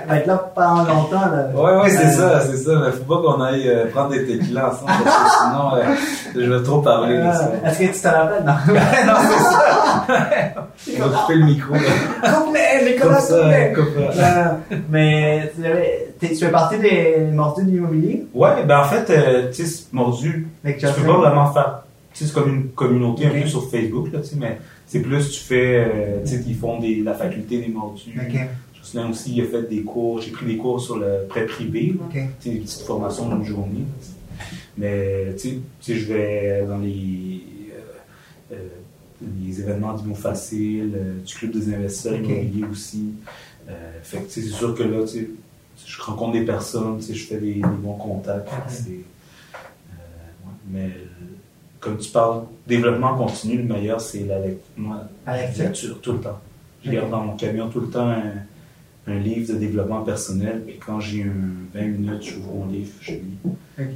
va 0.06 0.16
être 0.16 0.26
là 0.26 0.52
pendant 0.54 0.84
longtemps, 0.84 1.30
là. 1.32 1.48
Ouais, 1.54 1.82
ouais, 1.82 1.90
c'est 1.90 2.10
ça, 2.10 2.40
c'est 2.40 2.58
ça, 2.58 2.72
mais 2.74 2.92
faut 2.92 3.04
pas 3.04 3.22
qu'on 3.22 3.40
aille 3.40 3.68
euh, 3.68 3.86
prendre 3.90 4.10
des 4.10 4.26
tequilas 4.26 4.68
ensemble, 4.68 4.92
parce 5.04 5.16
que 5.16 5.30
sinon, 5.40 5.76
euh, 5.76 5.94
je 6.34 6.52
vais 6.52 6.62
trop 6.62 6.82
parler 6.82 7.22
ça. 7.32 7.50
Est-ce 7.64 7.78
que 7.78 7.84
tu 7.84 8.00
te 8.00 8.08
rappelles? 8.08 8.44
Non. 8.44 8.52
non, 8.66 9.14
c'est 9.20 9.44
ça. 9.44 9.63
On 10.98 11.08
va 11.08 11.18
couper 11.18 11.34
le 11.34 11.44
micro. 11.44 11.74
mais 11.74 12.96
comment 13.00 13.20
ça? 13.20 13.50
mais 14.90 15.52
tu 16.20 16.36
fais 16.36 16.50
partie 16.50 16.78
des 16.78 17.16
mordus 17.32 17.64
de 17.64 17.70
l'immobilier? 17.70 18.26
Ouais, 18.34 18.64
ben 18.64 18.80
en 18.80 18.84
fait, 18.84 19.10
euh, 19.10 19.50
tu 19.52 19.66
sais, 19.66 19.84
mordu, 19.92 20.48
tu 20.64 20.72
peux 20.72 21.06
pas 21.06 21.18
vraiment 21.18 21.52
faire. 21.52 21.84
Tu 22.12 22.20
sais, 22.20 22.26
c'est 22.26 22.34
comme 22.34 22.54
une 22.54 22.68
communauté 22.68 23.26
un 23.26 23.30
peu 23.30 23.46
sur 23.48 23.68
Facebook, 23.70 24.12
là, 24.12 24.20
tu 24.20 24.28
sais, 24.28 24.36
mais 24.38 24.58
c'est 24.86 25.00
plus, 25.00 25.30
tu 25.30 25.40
fais, 25.40 25.78
euh, 25.78 26.20
tu 26.24 26.30
sais, 26.30 26.44
ils 26.46 26.54
font 26.56 26.78
des, 26.78 27.02
la 27.02 27.14
faculté 27.14 27.58
des 27.58 27.68
mordus. 27.68 28.14
Souviens 28.82 29.08
aussi, 29.08 29.34
il 29.34 29.40
a 29.40 29.46
fait 29.46 29.62
des 29.62 29.82
cours, 29.82 30.20
j'ai 30.20 30.30
pris 30.30 30.44
des 30.44 30.58
cours 30.58 30.78
sur 30.78 30.98
le 30.98 31.24
prêt 31.26 31.46
privé, 31.46 31.96
tu 32.12 32.20
sais, 32.38 32.50
des 32.50 32.60
petites 32.60 32.82
formations 32.82 33.28
d'une 33.28 33.44
journée. 33.44 33.84
Mais, 34.76 35.34
tu 35.40 35.60
sais, 35.80 35.94
je 35.94 36.12
vais 36.12 36.64
dans 36.68 36.78
les. 36.78 37.40
Euh, 38.52 38.56
les 39.22 39.60
événements 39.60 39.94
d'Imo 39.94 40.14
Facile, 40.14 40.92
euh, 40.96 41.20
du 41.24 41.34
Club 41.34 41.52
des 41.52 41.74
investisseurs 41.74 42.16
immobiliers 42.16 42.64
aussi. 42.70 43.12
Euh, 43.68 43.72
fait 44.02 44.18
que 44.18 44.30
c'est 44.30 44.42
sûr 44.42 44.74
que 44.74 44.82
là, 44.82 44.98
je 45.86 46.02
rencontre 46.02 46.32
des 46.32 46.44
personnes, 46.44 47.00
je 47.00 47.24
fais 47.24 47.38
des, 47.38 47.62
bons 47.82 47.94
contacts. 47.94 48.48
Euh, 48.88 48.92
mais 50.70 50.90
comme 51.80 51.98
tu 51.98 52.10
parles, 52.10 52.44
développement 52.66 53.16
continu, 53.16 53.58
le 53.58 53.64
meilleur, 53.64 54.00
c'est 54.00 54.26
la, 54.26 54.38
lecture 55.56 56.00
tout 56.00 56.12
le 56.12 56.20
temps. 56.20 56.40
Je 56.84 56.90
garde 56.90 57.10
dans 57.10 57.24
mon 57.24 57.36
camion 57.36 57.68
tout 57.70 57.80
le 57.80 57.88
temps 57.88 58.14
un 59.06 59.18
livre 59.18 59.52
de 59.52 59.58
développement 59.58 60.02
personnel, 60.02 60.62
puis 60.66 60.78
quand 60.84 61.00
j'ai 61.00 61.24
un 61.24 61.78
20 61.78 61.86
minutes, 61.86 62.22
j'ouvre 62.22 62.54
mon 62.54 62.66
livre, 62.66 62.92
je 63.00 63.12
lis. 63.12 63.38
Puis, 63.76 63.86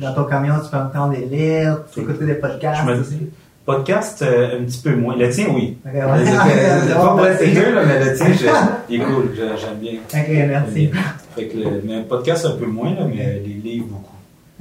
Dans 0.00 0.14
ton 0.14 0.24
camion, 0.24 0.54
tu 0.62 0.70
peux 0.70 0.76
entendre 0.76 1.14
des 1.14 1.24
livres, 1.26 1.80
tu 1.92 2.00
des 2.26 2.34
podcasts. 2.34 2.82
Je 2.84 2.90
me 2.90 3.02
dis, 3.02 3.26
podcast, 3.64 4.22
euh, 4.22 4.60
un 4.60 4.64
petit 4.64 4.78
peu 4.78 4.94
moins. 4.96 5.16
Le 5.16 5.28
tien, 5.30 5.46
oui. 5.54 5.76
Ok, 5.84 5.92
ouais. 5.92 7.36
C'est 7.38 7.52
là, 7.72 7.82
mais 7.86 8.04
le 8.04 8.16
tien, 8.16 8.32
je- 8.32 8.46
il 8.94 9.00
est 9.00 9.04
cool, 9.04 9.30
j'aime 9.36 9.78
bien. 9.80 9.92
Ok, 10.12 10.28
merci. 10.48 10.90
Fait 11.34 11.46
que 11.48 11.56
le, 11.58 11.82
mais 11.84 12.02
podcast, 12.02 12.46
un 12.46 12.56
peu 12.56 12.66
moins, 12.66 12.94
là, 12.94 13.06
mais 13.08 13.40
les 13.44 13.54
livres, 13.54 13.86
beaucoup. 13.86 14.12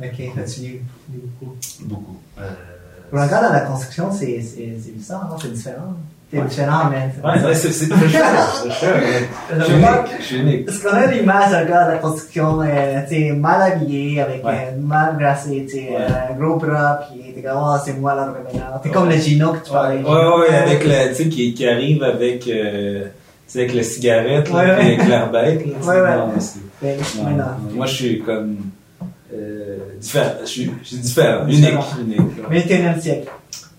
Ok, 0.03 0.15
tu 0.53 0.59
lis 0.61 0.79
beaucoup. 1.09 1.55
Beaucoup. 1.85 2.17
Euh, 2.39 2.49
gars 3.27 3.41
dans 3.41 3.53
la 3.53 3.61
construction, 3.61 4.11
c'est 4.11 4.41
bizarre, 4.95 5.29
hein, 5.33 5.37
c'est 5.41 5.53
différent. 5.53 5.93
C'est 6.33 6.47
différent, 6.47 6.89
mais. 6.91 7.11
Ouais, 7.23 7.53
c'est 7.53 7.71
c'est 7.71 7.85
je 7.85 8.07
suis 8.07 8.17
je 8.67 9.63
suis 9.63 9.75
je 10.19 10.23
suis 10.23 10.39
unique. 10.41 10.65
Parce 10.65 10.79
qu'on 10.79 10.89
a 10.89 11.05
l'image 11.07 11.51
d'un 11.51 11.65
gars 11.65 11.85
de 11.85 11.91
la 11.93 11.97
construction, 11.99 12.61
euh, 12.61 13.01
tu 13.07 13.15
sais, 13.15 13.31
mal 13.31 13.61
habillé, 13.61 14.21
avec 14.21 14.43
Ouais. 14.45 14.73
euh, 14.73 14.77
mal 14.81 15.15
grassé, 15.17 15.65
tu 15.69 15.75
sais, 15.77 15.89
Ouais. 15.91 15.97
euh, 15.99 16.33
gros 16.39 16.57
bras, 16.57 16.99
puis 17.09 17.31
t'es 17.33 17.41
comme, 17.41 17.57
oh, 17.63 17.75
c'est 17.85 17.93
moi 17.99 18.15
l'entrepreneur. 18.15 18.81
T'es 18.83 18.89
comme 18.89 19.07
le 19.09 19.15
Gino 19.17 19.53
que 19.53 19.65
tu 19.65 19.71
parlais. 19.71 19.97
Ouais, 20.01 20.09
ouais, 20.09 20.39
ouais, 20.49 20.55
avec 20.55 20.83
le, 20.83 21.09
tu 21.09 21.15
sais, 21.23 21.29
qui, 21.29 21.53
qui 21.53 21.67
arrive 21.67 22.03
avec, 22.03 22.47
euh, 22.47 23.03
tu 23.03 23.09
sais, 23.47 23.59
avec 23.59 23.73
la 23.75 23.83
cigarette, 23.83 24.49
là, 24.51 24.55
Ouais, 24.55 24.69
avec 24.71 25.07
là. 25.07 25.29
sais, 25.31 25.87
Ouais, 25.87 26.01
ouais. 26.01 26.15
non, 26.17 26.31
c'est- 26.39 26.59
Mais, 26.81 26.97
non, 26.97 27.23
mais 27.29 27.31
non. 27.37 27.45
Moi, 27.75 27.85
je 27.85 27.93
suis 27.93 28.19
comme, 28.21 28.57
euh, 29.33 29.77
différent. 30.01 30.31
Je 30.41 30.45
suis, 30.47 30.71
je 30.83 30.87
suis 30.87 30.97
différent. 30.97 31.45
Unique, 31.47 31.69
unique. 32.01 32.17
là. 32.19 32.49
21e 32.49 32.99
siècle. 33.01 33.27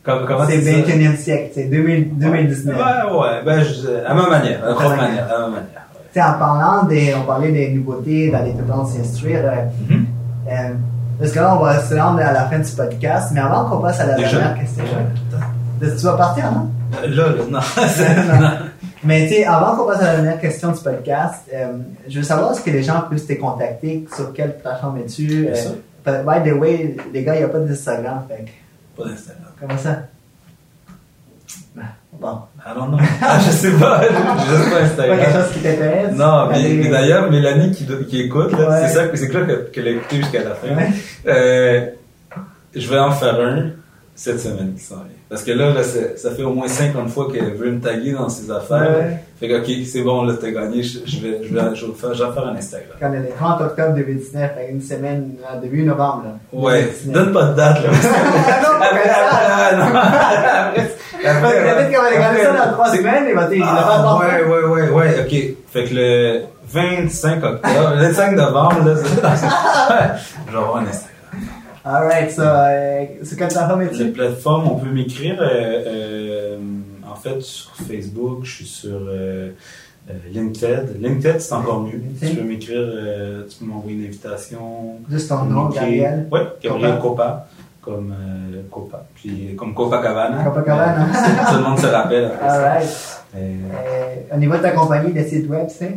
Comme, 0.07 0.25
comment 0.25 0.47
C'est? 0.47 0.59
21e 0.59 1.17
siècle, 1.17 1.51
c'est 1.55 1.65
2000 1.65 2.17
2019. 2.17 2.77
Ouais, 2.77 3.19
ouais, 3.19 3.43
ben, 3.45 3.61
je, 3.63 4.07
à 4.07 4.15
ma 4.15 4.29
manière, 4.31 4.65
à 4.65 4.73
ma 4.73 4.97
manière, 4.97 5.35
à 5.35 5.39
ma 5.41 5.49
manière. 5.49 6.35
en 6.35 6.39
parlant 6.39 6.83
des, 6.85 7.13
on 7.21 7.25
parlait 7.27 7.51
des 7.53 7.71
nouveautés 7.71 8.31
dans 8.31 8.43
les 8.45 8.53
tendances 8.53 8.93
s'instruire, 8.93 9.41
euh, 9.45 9.57
Mhm. 9.91 10.07
euh, 10.49 10.53
parce 11.19 11.33
que 11.33 11.39
là, 11.41 11.57
on 11.57 11.65
va 11.65 11.81
se 11.83 11.95
rendre 11.95 12.21
à 12.21 12.33
la 12.33 12.45
fin 12.47 12.59
du 12.61 12.71
podcast, 12.71 13.31
mais 13.35 13.41
avant 13.41 13.69
qu'on 13.69 13.79
passe 13.79 13.99
à 14.01 14.07
la 14.07 14.15
Déjà? 14.15 14.39
dernière 14.39 14.59
question. 14.61 14.85
Tu 15.81 15.87
vas 16.07 16.13
partir, 16.17 16.53
non? 16.53 16.69
Euh, 17.03 17.09
Là, 17.09 17.27
là, 17.29 17.43
non, 17.51 17.59
non. 18.41 18.49
Mais 19.05 19.27
tu 19.27 19.35
sais, 19.35 19.45
avant 19.45 19.77
qu'on 19.77 19.87
passe 19.87 20.01
à 20.03 20.07
la 20.07 20.15
dernière 20.17 20.41
question 20.41 20.71
du 20.73 20.79
podcast, 20.81 21.43
euh, 21.55 21.67
je 22.09 22.19
veux 22.19 22.25
savoir 22.25 22.53
est-ce 22.53 22.61
que 22.63 22.71
les 22.71 22.83
gens 22.83 23.03
peuvent 23.11 23.25
te 23.27 23.33
contacter, 23.35 24.07
sur 24.15 24.33
quelle 24.33 24.57
plateforme 24.59 24.99
es-tu? 24.99 25.49
Euh, 25.49 26.23
by 26.23 26.49
the 26.49 26.55
way, 26.55 26.97
les 27.13 27.25
gars, 27.25 27.35
il 27.35 27.39
n'y 27.39 27.45
a 27.45 27.49
pas 27.49 27.59
d'Instagram, 27.59 28.23
fait 28.29 28.45
Pas 28.97 29.09
d'Instagram. 29.09 29.43
Comment 29.61 29.79
ça? 29.79 30.03
Ben, 31.75 31.85
Bon. 32.19 32.39
I 32.67 32.75
don't 32.75 32.89
know. 32.91 32.99
Ah, 33.23 33.39
je 33.45 33.51
sais 33.51 33.71
pas, 33.73 34.01
j'ai 34.03 34.57
juste 34.57 34.71
pas 34.71 34.77
Pas 34.79 34.85
Instagram. 34.85 35.19
quelque 35.19 35.33
chose 35.33 35.53
qui 35.53 35.61
t'intéresse? 35.61 36.15
Non, 36.17 36.49
mais, 36.51 36.89
d'ailleurs, 36.89 37.31
Mélanie 37.31 37.71
qui, 37.73 38.21
écoute, 38.23 38.53
là, 38.53 38.69
Ouais. 38.71 38.89
c'est 38.89 38.95
ça, 38.95 39.03
c'est 39.15 39.29
que 39.29 39.39
là 39.39 39.47
que- 39.47 39.71
qu'elle 39.71 39.89
a 39.89 39.91
écouté 39.91 40.17
jusqu'à 40.17 40.43
la 40.45 40.55
fin. 40.55 40.69
Ouais. 40.75 40.89
Euh, 41.27 41.87
je 42.75 42.89
vais 42.89 42.99
en 42.99 43.11
faire 43.13 43.35
un 43.41 43.71
cette 44.17 44.41
semaine 44.41 44.73
qui 44.77 44.83
s'en 44.83 44.97
vient. 44.97 45.05
Parce 45.29 45.43
que 45.45 45.53
là, 45.53 45.73
là, 45.75 45.83
ça 45.85 46.31
fait 46.31 46.43
au 46.43 46.53
moins 46.55 46.67
50 46.67 47.09
fois 47.11 47.29
qu'elle 47.31 47.55
veut 47.55 47.71
me 47.71 47.81
taguer 47.81 48.13
dans 48.13 48.29
ses 48.31 48.51
affaires. 48.51 48.81
Ouais. 48.99 49.19
Fait 49.39 49.49
que, 49.49 49.59
ok, 49.61 49.87
c'est 49.87 50.01
bon, 50.03 50.25
là, 50.25 50.33
t'as 50.41 50.51
gagné, 50.51 50.83
je, 50.83 51.01
je 51.05 51.19
vais, 51.21 51.41
je 51.43 51.55
vais, 51.55 51.61
je 51.75 51.85
vais 51.87 51.93
faire, 51.93 52.15
je 52.15 52.25
vais 52.25 52.33
faire 52.33 52.47
un 52.49 52.57
Instagram. 52.57 52.97
Quand 52.99 53.11
le 53.11 53.29
30 53.37 53.61
octobre 53.61 53.95
2019, 53.95 54.51
fait 54.55 54.71
une 54.71 54.81
semaine, 54.81 55.35
euh, 55.43 55.61
début 55.61 55.83
novembre, 55.85 56.25
là. 56.25 56.59
Ouais, 56.59 56.83
2019. 57.05 57.13
donne 57.15 57.33
pas 57.35 57.45
de 57.45 57.55
date, 57.57 57.77
là. 57.85 57.91
non, 58.63 58.69
Après- 58.81 59.11
après- 59.11 59.77
non. 59.77 59.85
Après- 59.95 60.87
que 61.53 61.63
peut-être 61.63 61.97
qu'on 61.97 62.03
va 62.03 62.09
regarder 62.09 62.43
ça 62.43 62.53
dans 62.67 62.73
trois 62.73 62.89
semaines, 62.97 63.25
il 63.29 63.35
va 63.35 63.45
pas 63.47 63.55
Ah, 63.63 64.19
ouais, 64.21 64.45
ouais, 64.45 64.65
ouais, 64.65 64.89
ouais, 64.91 65.21
ok. 65.21 65.57
Fait 65.73 65.85
que 65.85 65.95
le 65.95 66.41
25 66.73 67.45
octobre, 67.45 67.93
le 67.97 68.03
25 68.07 68.33
novembre, 68.37 68.85
là, 68.87 68.95
je 70.47 70.53
vais 70.53 70.59
avoir 70.59 70.77
un 70.79 70.87
Instagram. 70.87 71.11
Alright, 71.87 72.33
so, 72.33 72.43
euh, 72.43 73.05
sur 73.23 73.37
quelle 73.37 73.47
plateforme 73.49 73.83
Les 73.83 73.87
es-tu? 74.03 74.11
plateformes, 74.13 74.67
on 74.67 74.75
peut 74.77 74.91
m'écrire, 74.91 75.37
euh, 75.41 75.85
euh, 75.87 76.59
en 77.09 77.15
fait, 77.15 77.41
sur 77.41 77.71
Facebook, 77.77 78.41
je 78.43 78.51
suis 78.57 78.67
sur 78.67 78.99
euh, 79.09 79.51
LinkedIn. 80.33 80.83
LinkedIn, 81.01 81.39
c'est 81.39 81.53
encore 81.53 81.83
mieux. 81.83 81.93
LinkedIn. 81.99 82.31
Tu 82.33 82.37
peux 82.37 82.43
m'écrire, 82.43 82.89
tu 83.49 83.59
peux 83.59 83.65
m'envoyer 83.67 83.99
une 83.99 84.07
invitation. 84.07 84.97
Juste 85.09 85.29
ton 85.29 85.45
nom, 85.45 85.69
Gabriel. 85.69 86.27
Oui, 86.33 86.41
Gabriel 86.61 86.99
Copa. 86.99 87.03
Copa. 87.03 87.47
Comme 87.83 88.13
euh, 88.13 88.63
Copa. 88.69 89.07
Puis 89.15 89.55
comme 89.57 89.73
Copacabana. 89.73 90.43
Copacabana. 90.43 91.05
Euh, 91.05 91.53
tout 91.53 91.59
le 91.59 91.63
monde 91.63 91.79
se 91.79 91.87
rappelle. 91.87 92.33
Alright. 92.43 92.89
Euh, 93.37 93.39
Euh, 93.39 94.35
au 94.35 94.39
niveau 94.39 94.57
de 94.57 94.63
ta 94.63 94.71
compagnie, 94.71 95.13
le 95.13 95.23
site 95.25 95.47
web, 95.49 95.69
c'est? 95.69 95.95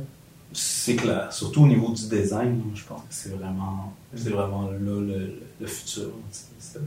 C'est 0.55 0.95
clair, 0.95 1.27
surtout 1.31 1.63
au 1.63 1.67
niveau 1.67 1.91
du 1.91 2.07
design, 2.07 2.61
je 2.75 2.84
pense 2.84 2.99
que 2.99 3.05
c'est 3.09 3.36
vraiment, 3.36 3.91
c'est 4.15 4.29
vraiment 4.29 4.63
là 4.69 4.77
le, 4.79 5.39
le 5.59 5.67
futur. 5.67 6.03
tu 6.31 6.38
sais, 6.59 6.79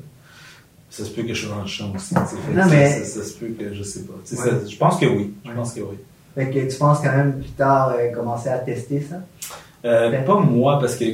Ça, 0.96 1.04
se 1.04 1.10
peut 1.10 1.22
que 1.22 1.34
je 1.34 1.46
sois 1.46 1.54
dans 1.56 1.62
le 1.62 1.66
champ 1.68 1.92
aussi. 1.94 2.14
Non, 2.14 2.20
ça, 2.26 2.66
mais- 2.70 3.00
ça, 3.04 3.20
ça 3.20 3.24
se 3.28 3.34
peut 3.34 3.48
que 3.48 3.74
je 3.74 3.82
sais 3.82 4.00
pas. 4.04 4.12
Ouais. 4.14 4.20
ça- 4.50 4.66
je 4.68 4.76
pense 4.76 4.96
que 4.98 5.06
oui. 5.06 5.34
Je 5.44 5.50
Ouais. 5.50 5.54
pense 5.56 5.72
que 5.74 5.80
oui. 5.80 5.96
Fait 6.34 6.50
que 6.50 6.70
tu 6.70 6.78
penses 6.78 6.98
quand 7.00 7.14
même 7.16 7.38
plus 7.40 7.50
tard 7.50 7.94
euh, 7.98 8.10
commencer 8.12 8.48
à 8.48 8.58
tester 8.58 9.00
ça? 9.02 9.16
Euh, 9.84 10.22
pas 10.22 10.40
moi, 10.40 10.78
parce 10.80 10.96
que 10.96 11.04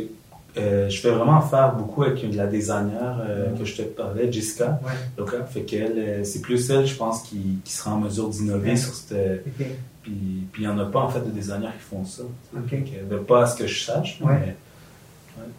euh, 0.59 0.89
je 0.89 1.01
fais 1.01 1.11
vraiment 1.11 1.41
faire 1.41 1.75
beaucoup 1.75 2.03
avec 2.05 2.23
une- 2.23 2.37
la 2.37 2.47
designer 2.47 3.21
euh, 3.27 3.57
que 3.57 3.65
je 3.65 3.75
te 3.77 3.83
parlais, 3.83 4.31
Jessica. 4.31 4.79
Ouais. 4.85 4.93
Donc, 5.17 5.33
hein, 5.35 5.45
fait 5.51 5.63
qu'elle, 5.63 6.25
c'est 6.25 6.41
plus 6.43 6.71
elle, 6.71 6.87
je 6.87 6.95
pense, 6.95 7.23
qui, 7.23 7.59
qui 7.65 7.73
sera 7.73 7.93
en 7.95 7.99
mesure 7.99 8.29
d'innover 8.29 8.77
sur 8.77 8.95
cette. 8.95 9.43
Ok. 9.47 9.67
Puis, 10.03 10.13
puis 10.53 10.63
il 10.63 10.69
n'y 10.69 10.73
en 10.73 10.79
a 10.79 10.85
pas 10.87 11.01
en 11.01 11.09
fait 11.09 11.21
de 11.21 11.31
designers 11.31 11.69
qui 11.79 11.85
font 11.91 12.05
ça. 12.05 12.23
Ok. 12.57 12.69
Fait 12.71 12.83
que, 13.09 13.15
pas 13.17 13.43
à 13.43 13.47
ce 13.47 13.57
que 13.57 13.67
je 13.67 13.85
sache, 13.85 14.19
mais. 14.21 14.27
Ouais, 14.27 14.57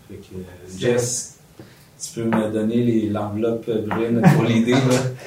fait 0.09 0.15
que, 0.17 0.79
Jess, 0.79 1.37
tu 2.03 2.19
peux 2.19 2.25
me 2.25 2.51
donner 2.51 2.83
les- 2.83 3.09
l'enveloppe 3.09 3.69
brune 3.87 4.21
pour 4.35 4.43
l'idée, 4.43 4.71
là? 4.71 4.79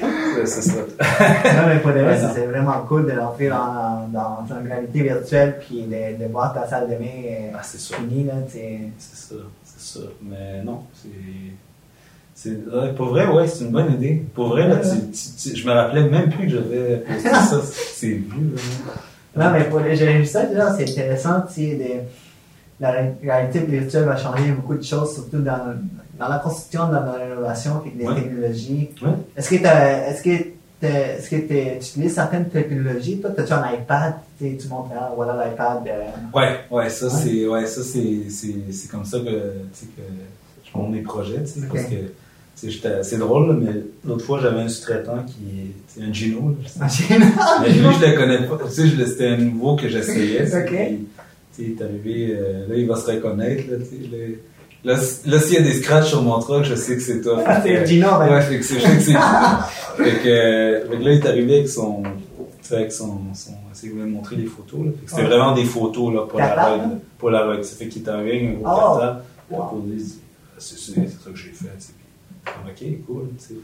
Ça, 0.45 0.75
non, 0.77 1.67
mais 1.69 1.81
pour 1.81 1.93
de 1.93 2.01
vrai, 2.01 2.21
c'est 2.35 2.47
vraiment 2.47 2.81
cool 2.87 3.07
de 3.07 3.19
rentrer 3.19 3.49
dans, 3.49 4.07
dans 4.13 4.45
une 4.61 4.69
réalité 4.69 5.03
virtuelle 5.03 5.59
puis 5.59 5.83
de, 5.85 6.23
de 6.23 6.31
voir 6.31 6.53
ta 6.53 6.69
salle 6.69 6.85
de 6.91 6.95
bain 6.95 7.05
euh, 7.05 7.51
Ah, 7.55 7.61
c'est 7.63 7.81
finie. 7.81 8.27
C'est 8.47 8.91
ça, 9.01 9.35
c'est 9.65 9.99
ça. 9.99 10.05
Mais 10.23 10.63
non, 10.63 10.83
c'est. 12.35 12.95
pour 12.97 13.07
vrai, 13.07 13.27
ouais, 13.29 13.49
c'est 13.49 13.65
une 13.65 13.71
bonne 13.71 13.95
idée. 13.95 14.23
Pour 14.35 14.49
vrai, 14.49 14.69
là, 14.69 14.77
tu, 14.77 15.11
tu, 15.11 15.57
je 15.57 15.67
me 15.67 15.73
rappelais 15.73 16.05
même 16.09 16.29
plus 16.29 16.45
que 16.47 16.53
j'avais 16.53 16.99
posté 16.99 17.29
ça. 17.31 17.61
C'est 17.65 18.09
vieux. 18.09 18.55
Non, 19.35 19.51
mais 19.53 19.65
pour 19.65 19.81
les, 19.81 19.97
j'ai 19.97 20.19
vu 20.19 20.27
ça, 20.27 20.43
c'est 20.77 20.91
intéressant, 20.91 21.41
tu 21.49 21.55
sais, 21.55 22.05
la 22.79 22.91
réalité 23.23 23.61
virtuelle 23.61 24.05
va 24.05 24.17
changer 24.17 24.53
beaucoup 24.53 24.75
de 24.75 24.83
choses, 24.85 25.15
surtout 25.15 25.39
dans, 25.39 25.75
dans 26.19 26.29
la 26.29 26.39
construction, 26.39 26.87
dans 26.87 27.05
la 27.05 27.13
rénovation, 27.13 27.83
et 27.87 27.91
des 27.91 28.07
technologies. 28.07 28.91
Est-ce 29.37 29.51
que, 29.51 29.55
est-ce 29.57 30.23
que, 30.23 30.31
est-ce 30.83 31.31
que 31.31 31.37
tu 31.37 31.77
utilises 31.77 32.15
certaines 32.15 32.49
technologies? 32.49 33.21
Toi, 33.21 33.31
as-tu 33.37 33.53
un 33.53 33.73
iPad? 33.73 34.15
Tu 34.39 34.69
montres, 34.69 34.91
ah, 34.99 35.13
voilà 35.15 35.47
l'iPad. 35.47 35.87
Euh... 35.87 36.37
Ouais, 36.37 36.61
ouais, 36.71 36.91
ça, 36.91 37.09
c'est, 37.11 37.47
ouais, 37.47 37.67
ça, 37.67 37.83
c'est, 37.83 38.31
c'est, 38.31 38.91
comme 38.91 39.05
ça 39.05 39.19
que, 39.19 39.25
que 39.25 40.03
je 40.65 40.79
monte 40.79 40.93
mes 40.93 41.03
projets, 41.03 41.43
tu 41.45 41.61
sais, 41.61 41.67
parce 41.67 41.85
que 41.85 41.97
c'est 42.57 43.19
drôle, 43.19 43.59
mais 43.59 43.83
l'autre 44.07 44.25
fois, 44.25 44.41
j'avais 44.41 44.61
un 44.61 44.69
sous-traitant 44.69 45.25
qui 45.25 46.01
est 46.01 46.03
un 46.03 46.13
Gino. 46.13 46.57
Un 46.81 46.89
Gino? 46.89 47.27
Mais 47.61 47.69
lui, 47.69 47.87
je 48.01 48.07
le 48.07 48.17
connais 48.17 48.47
pas. 48.47 48.59
Tu 48.67 48.89
sais, 48.89 49.07
c'était 49.07 49.29
un 49.29 49.37
nouveau 49.37 49.77
que 49.77 49.89
j'essayais. 49.89 50.43
OK. 50.57 50.75
Tu 51.55 51.63
il 51.63 51.73
est 51.73 51.83
arrivé, 51.83 52.37
euh, 52.39 52.67
là, 52.69 52.75
il 52.77 52.87
va 52.87 52.97
se 52.97 53.11
reconnaître, 53.11 53.71
là, 53.71 53.77
tu 53.79 53.85
sais. 53.85 54.39
Là, 54.87 54.95
là 55.27 55.41
s'il 55.41 55.55
y 55.55 55.57
a 55.57 55.63
des 55.63 55.73
scratchs 55.73 56.11
sur 56.11 56.23
mon 56.23 56.39
truck, 56.39 56.63
je 56.63 56.77
sais 56.77 56.95
que 56.95 57.03
c'est 57.03 57.21
toi. 57.21 57.43
Ah, 57.45 57.61
c'est 57.61 57.85
Gino, 57.85 58.07
ben. 58.21 58.33
Ouais, 58.33 58.41
fait 58.41 58.59
que 58.59 58.63
je 58.63 58.69
sais 58.69 58.77
que 58.77 59.01
c'est 59.01 59.13
fait, 59.15 60.23
que, 60.23 60.29
euh, 60.29 60.89
fait 60.89 60.97
que 60.97 61.03
là, 61.03 61.13
il 61.13 61.19
est 61.19 61.27
arrivé 61.27 61.55
avec 61.57 61.69
son, 61.69 62.05
avec 62.71 62.93
son, 62.93 63.19
son, 63.35 63.51
il 63.83 63.91
voulait 63.91 64.05
montrer 64.05 64.37
des 64.37 64.47
photos, 64.47 64.87
là. 64.87 64.93
C'était 65.07 65.25
vraiment 65.25 65.57
des 65.57 65.65
photos, 65.65 66.15
là, 66.15 66.21
pour 66.23 66.39
la 66.39 66.55
règle. 66.55 66.99
Pour 67.19 67.31
la 67.31 67.49
règle. 67.49 67.65
Ça 67.65 67.75
fait 67.75 67.89
qu'il 67.89 68.05
est 68.05 68.09
arrivé 68.09 68.31
avec 68.31 68.43
un 68.45 68.53
gros 68.61 68.65
oh. 68.65 68.77
cartable. 68.77 69.23
Pour 69.49 69.81
dire, 69.81 70.07
c'est 70.57 70.79
ça 70.79 70.93
que 70.95 71.37
j'ai 71.37 71.51
fait, 71.51 71.67
Ok, 72.69 72.85
cool, 73.07 73.29
c'était 73.39 73.61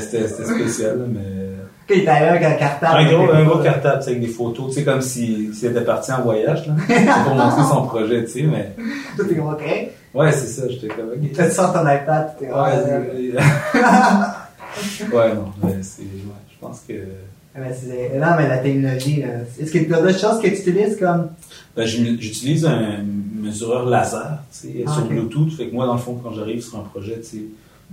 spécial, 0.00 0.98
mais. 1.08 1.20
Ok, 1.88 1.96
avec 2.06 2.42
un 2.42 2.52
cartable. 2.52 2.98
Un 2.98 3.12
gros, 3.12 3.30
un 3.32 3.44
gros 3.44 3.58
cartable, 3.62 4.02
avec 4.02 4.20
des 4.20 4.26
photos, 4.26 4.68
tu 4.68 4.74
sais, 4.74 4.84
comme 4.84 5.00
s'il 5.00 5.54
si, 5.54 5.66
était 5.66 5.84
parti 5.84 6.12
en 6.12 6.22
voyage, 6.22 6.66
là. 6.66 6.74
pour 7.24 7.34
montrer 7.34 7.62
son 7.62 7.86
projet, 7.86 8.24
tu 8.24 8.30
sais, 8.30 8.42
mais. 8.42 8.74
Tout 9.16 9.30
est 9.32 9.38
ok. 9.38 9.62
Ouais, 10.14 10.32
c'est 10.32 10.46
ça, 10.46 10.68
j'étais 10.68 10.88
comme, 10.88 11.10
ok. 11.10 11.32
Tu 11.32 11.50
sors 11.50 11.72
ton 11.72 11.80
iPad, 11.82 12.34
t'es 12.38 12.46
Ouais, 12.46 12.52
ouais, 15.12 15.34
non, 15.34 15.52
mais 15.62 15.76
c'est, 15.82 16.02
ouais, 16.02 16.42
je 16.50 16.56
pense 16.60 16.80
que. 16.86 16.92
non, 17.54 18.34
mais 18.36 18.48
la 18.48 18.58
technologie, 18.58 19.22
est-ce 19.60 19.70
que 19.72 19.78
tu 19.78 19.94
as 19.94 20.00
d'autres 20.02 20.18
choses 20.18 20.40
que 20.40 20.48
tu 20.48 20.54
utilises 20.54 20.96
comme? 20.98 21.28
Ben, 21.76 21.86
j'utilise 21.86 22.66
un 22.66 23.04
mesureur 23.46 23.86
laser 23.86 24.38
ah, 24.40 24.92
sur 24.94 25.06
Bluetooth. 25.06 25.52
Fait 25.52 25.68
que 25.68 25.74
moi, 25.74 25.86
dans 25.86 25.94
le 25.94 26.00
fond, 26.00 26.18
quand 26.22 26.34
j'arrive 26.34 26.62
sur 26.62 26.78
un 26.78 26.82
projet, 26.82 27.20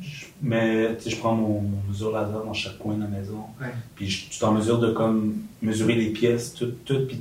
je, 0.02 0.26
mais, 0.42 0.98
je 1.06 1.16
prends 1.18 1.36
mon, 1.36 1.64
mesureur 1.88 2.22
laser 2.22 2.44
dans 2.44 2.54
chaque 2.54 2.78
coin 2.78 2.96
de 2.96 3.02
la 3.02 3.08
maison. 3.08 3.40
Puis 3.96 4.10
je, 4.10 4.32
suis 4.32 4.46
en 4.46 4.52
mesure 4.54 4.80
de 4.80 4.92
comme, 4.92 5.36
mesurer 5.62 5.96
les 5.96 6.10
pièces, 6.10 6.54
tout, 6.54 6.72
tout, 6.86 7.06
puis 7.08 7.20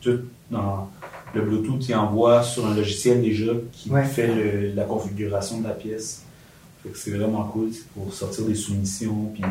tout 0.00 0.20
dans 0.50 0.90
le 1.34 1.42
Bluetooth, 1.42 1.88
il 1.88 1.94
envoie 1.94 2.42
sur 2.42 2.66
un 2.66 2.74
logiciel 2.74 3.22
déjà 3.22 3.52
qui 3.72 3.90
fait 4.12 4.72
la 4.74 4.84
configuration 4.84 5.60
de 5.60 5.68
la 5.68 5.74
pièce. 5.74 6.22
Fait 6.82 6.90
que 6.90 6.98
c'est 6.98 7.12
vraiment 7.12 7.44
cool 7.44 7.70
pour 7.94 8.12
sortir 8.12 8.44
des 8.44 8.54
soumissions, 8.54 9.30
puis 9.32 9.44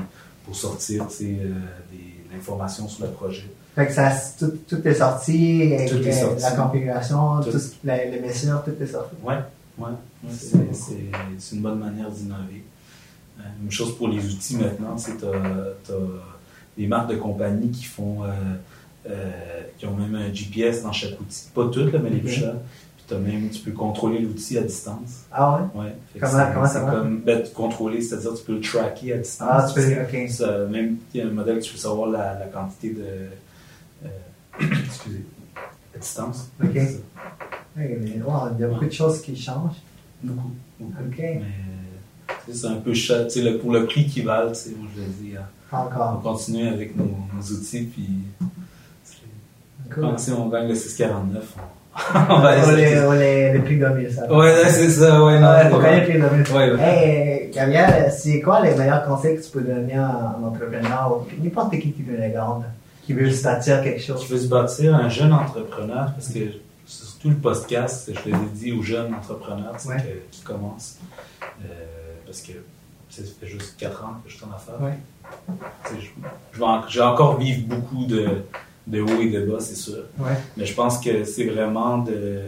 pour 0.46 0.56
sortir 0.56 1.04
euh, 1.04 1.26
des, 1.92 2.34
l'information 2.34 2.88
sur 2.88 3.06
le 3.06 3.12
projet. 3.12 3.50
Fait 3.76 3.88
que 3.88 3.94
ça, 3.94 4.12
tout, 4.38 4.52
tout 4.68 4.86
est 4.86 4.94
sorti, 4.96 5.74
tout 5.90 6.06
est 6.06 6.12
sorti. 6.12 6.42
la 6.42 6.52
configuration, 6.52 7.42
tout. 7.42 7.58
les 7.84 8.20
mesures, 8.20 8.62
tout 8.66 8.84
est 8.84 8.88
sorti. 8.88 9.16
Ouais, 9.24 9.36
ouais. 9.78 9.92
c'est 10.72 11.56
une 11.56 11.62
bonne 11.62 11.80
manière 11.80 12.12
d'innover. 12.12 12.64
Euh, 13.40 13.44
même 13.62 13.72
chose 13.72 13.98
pour 13.98 14.10
les 14.10 14.26
outils 14.26 14.58
maintenant, 14.58 14.98
c'est 14.98 15.18
tu 15.18 15.26
as, 15.26 15.94
des 16.78 16.88
marques 16.88 17.10
de 17.10 17.16
compagnie 17.16 17.70
qui 17.70 17.86
font, 17.86 18.24
euh, 18.24 18.30
euh, 19.10 19.32
qui 19.78 19.86
ont 19.86 19.96
même 19.96 20.16
un 20.16 20.34
GPS 20.34 20.84
dans 20.84 20.92
chaque 20.92 21.20
outil. 21.20 21.48
Pas 21.54 21.68
toutes, 21.72 21.94
mais 21.94 22.10
les 22.10 22.20
plus 22.20 22.30
chers. 22.30 22.56
Puis 23.08 23.18
même, 23.18 23.50
tu 23.50 23.60
peux 23.60 23.72
contrôler 23.72 24.20
l'outil 24.20 24.58
à 24.58 24.62
distance. 24.62 25.26
Ah 25.32 25.60
ouais? 25.74 25.82
Ouais. 25.82 25.96
Comment, 26.20 26.54
comment 26.54 26.68
ça 26.68 26.80
va? 26.82 26.92
Comme, 26.92 27.20
ben, 27.20 27.44
contrôler, 27.54 28.02
c'est-à-dire 28.02 28.34
tu 28.36 28.44
peux 28.44 28.54
le 28.54 28.62
tracker 28.62 29.14
à 29.14 29.18
distance. 29.18 29.50
Ah, 29.52 29.68
tu 29.68 29.82
peux, 29.82 30.02
ok. 30.02 30.70
même, 30.70 30.98
il 31.14 31.20
y 31.20 31.22
a 31.22 31.28
un 31.28 31.32
modèle, 31.32 31.60
tu 31.60 31.74
peux 31.74 31.78
savoir 31.78 32.10
la, 32.10 32.40
la 32.40 32.46
quantité 32.46 32.92
de 32.92 33.04
excusez, 34.60 35.26
à 35.96 36.00
distance. 36.00 36.50
OK. 36.64 36.70
mais, 37.76 38.00
il 38.04 38.60
y 38.60 38.64
a 38.64 38.68
beaucoup 38.68 38.86
de 38.86 38.92
choses 38.92 39.22
qui 39.22 39.36
changent. 39.36 39.82
Beaucoup. 40.24 40.52
beaucoup. 40.80 41.04
OK. 41.08 41.24
Mais 42.48 42.54
c'est 42.54 42.68
un 42.68 42.76
peu 42.76 42.94
cher. 42.94 43.28
Le, 43.36 43.58
pour 43.58 43.72
le 43.72 43.86
prix 43.86 44.06
qu'ils 44.08 44.26
valent, 44.26 44.54
moi 44.78 44.88
je 44.96 45.02
le 45.02 45.08
dis. 45.08 45.34
Encore. 45.72 46.20
On 46.20 46.22
continue 46.22 46.68
avec 46.68 46.96
nos, 46.96 47.18
nos 47.34 47.42
outils, 47.42 47.84
puis. 47.84 48.10
Cool. 49.94 50.18
si 50.18 50.32
on 50.32 50.48
gagne 50.48 50.70
le 50.70 50.76
649, 50.76 51.56
on, 52.30 52.40
va 52.40 52.58
essayer. 52.58 53.00
On 53.00 53.12
les, 53.12 53.52
les 53.52 53.60
prix 53.60 53.78
de 53.78 54.10
ça. 54.10 54.34
Ouais, 54.34 54.54
c'est 54.70 54.90
ça, 54.90 55.24
ouais. 55.24 55.40
Non, 55.40 55.52
ouais, 55.52 55.70
faut 55.70 55.80
gagner 55.80 56.14
le 56.14 56.28
prix 56.28 56.44
de 56.44 56.54
ouais, 56.54 56.82
Hey, 56.82 57.52
Gabriel, 57.54 58.12
c'est 58.12 58.40
quoi 58.40 58.62
les 58.62 58.76
meilleurs 58.76 59.06
conseils 59.06 59.38
que 59.38 59.44
tu 59.44 59.52
peux 59.52 59.62
donner 59.62 59.96
à 59.96 60.36
un 60.38 60.44
entrepreneur 60.44 61.26
n'importe 61.42 61.72
qui 61.72 61.92
qui 61.92 62.04
les 62.04 62.30
gagner? 62.30 62.64
Qui 63.04 63.14
veut 63.14 63.32
se 63.32 63.44
bâtir 63.44 63.82
quelque 63.84 64.02
chose. 64.02 64.22
Qui 64.22 64.32
veut 64.32 64.40
se 64.40 64.48
bâtir 64.48 64.96
un 64.96 65.10
jeune 65.10 65.34
entrepreneur, 65.34 66.12
parce 66.14 66.30
que 66.30 66.40
surtout 66.86 67.30
le 67.30 67.36
podcast, 67.36 68.12
je 68.14 68.30
l'ai 68.30 68.38
dit 68.54 68.72
aux 68.72 68.82
jeunes 68.82 69.14
entrepreneurs 69.14 69.76
qui 70.32 70.42
commencent, 70.42 70.98
euh, 71.42 71.74
parce 72.26 72.42
que 72.42 72.54
ça 73.10 73.22
fait 73.40 73.48
juste 73.48 73.76
4 73.78 74.04
ans 74.04 74.16
que 74.24 74.30
je 74.30 74.38
suis 74.38 74.46
en 74.46 74.54
affaires. 74.54 74.82
Ouais. 74.82 74.98
Je, 76.54 76.60
vais, 76.60 77.04
encore 77.04 77.38
vivre 77.38 77.68
beaucoup 77.68 78.06
de, 78.06 78.44
de 78.88 79.02
hauts 79.02 79.22
et 79.22 79.30
de 79.30 79.46
bas, 79.46 79.60
c'est 79.60 79.76
sûr. 79.76 80.04
Mais 80.58 80.66
je 80.66 80.74
pense 80.74 81.00
que 81.00 81.24
c'est 81.24 81.46
vraiment 81.46 82.00
de, 82.00 82.42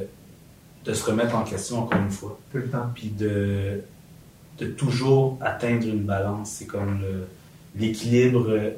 de 0.86 0.94
se 0.94 1.04
remettre 1.04 1.36
en 1.36 1.44
question 1.44 1.84
encore 1.84 2.00
une 2.00 2.12
fois. 2.12 2.40
Tout 2.52 2.60
le 2.60 2.70
temps. 2.70 2.90
Puis 2.94 3.10
de, 3.10 3.82
de 4.60 4.66
toujours 4.68 5.38
atteindre 5.42 5.88
une 5.88 6.04
balance. 6.04 6.50
C'est 6.52 6.66
comme 6.66 7.02
l'équilibre 7.76 8.74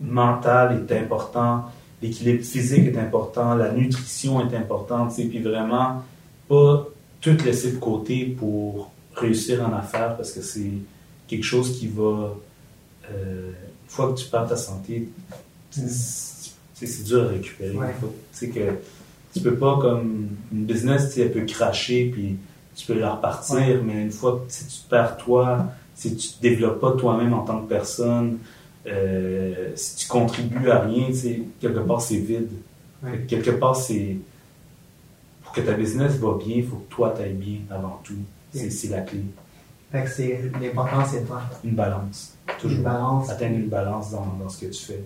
mental 0.00 0.84
est 0.88 0.96
important, 0.96 1.64
l'équilibre 2.02 2.42
physique 2.42 2.86
est 2.86 2.98
important, 2.98 3.54
la 3.54 3.72
nutrition 3.72 4.40
est 4.48 4.56
importante, 4.56 5.14
puis 5.14 5.38
vraiment 5.40 6.02
pas 6.48 6.86
tout 7.20 7.36
laisser 7.44 7.72
de 7.72 7.76
côté 7.76 8.24
pour 8.24 8.90
réussir 9.14 9.66
en 9.66 9.72
affaires 9.76 10.16
parce 10.16 10.32
que 10.32 10.40
c'est 10.40 10.72
quelque 11.28 11.44
chose 11.44 11.78
qui 11.78 11.86
va, 11.88 12.34
euh, 13.10 13.50
une 13.50 13.88
fois 13.88 14.12
que 14.12 14.18
tu 14.18 14.26
perds 14.26 14.48
ta 14.48 14.56
santé, 14.56 15.08
c'est 15.70 17.04
dur 17.04 17.24
à 17.24 17.28
récupérer. 17.28 17.76
Tu 18.36 18.48
que 18.50 18.60
tu 19.32 19.40
peux 19.40 19.54
pas 19.54 19.78
comme 19.80 20.28
une 20.52 20.64
business, 20.64 21.16
elle 21.18 21.32
peut 21.32 21.44
cracher 21.44 22.10
puis 22.12 22.36
tu 22.74 22.86
peux 22.86 22.98
la 22.98 23.12
repartir, 23.12 23.82
mais 23.84 24.02
une 24.02 24.10
fois 24.10 24.44
que 24.46 24.52
si 24.52 24.66
tu 24.66 24.88
perds 24.88 25.18
toi, 25.18 25.66
si 25.94 26.16
tu 26.16 26.28
te 26.28 26.42
développes 26.42 26.80
pas 26.80 26.92
toi-même 26.92 27.34
en 27.34 27.44
tant 27.44 27.60
que 27.60 27.68
personne, 27.68 28.38
euh, 28.86 29.72
si 29.74 29.96
tu 29.96 30.08
contribues 30.08 30.70
à 30.70 30.80
rien, 30.80 31.08
quelque 31.60 31.80
part 31.80 32.00
c'est 32.00 32.16
vide. 32.16 32.50
Quelque 33.28 33.50
part 33.50 33.76
c'est. 33.76 34.16
Pour 35.42 35.52
que 35.52 35.60
ta 35.60 35.72
business 35.72 36.14
va 36.16 36.34
bien, 36.34 36.56
il 36.56 36.66
faut 36.66 36.76
que 36.76 36.94
toi 36.94 37.10
t'ailles 37.10 37.34
bien 37.34 37.58
avant 37.70 38.00
tout. 38.04 38.14
C'est 38.52 38.88
la 38.88 39.00
clé. 39.00 39.22
Fait 39.92 40.04
que 40.04 40.10
c'est 40.10 40.50
l'important, 40.60 41.04
c'est 41.04 41.26
toi. 41.26 41.42
Une 41.64 41.74
balance. 41.74 42.34
Toujours. 42.60 42.78
Une 42.78 42.84
balance. 42.84 43.30
Atteindre 43.30 43.56
une 43.56 43.68
balance 43.68 44.12
dans, 44.12 44.26
dans, 44.38 44.48
ce 44.48 44.64
que 44.64 44.70
tu 44.70 44.84
fais. 44.84 45.04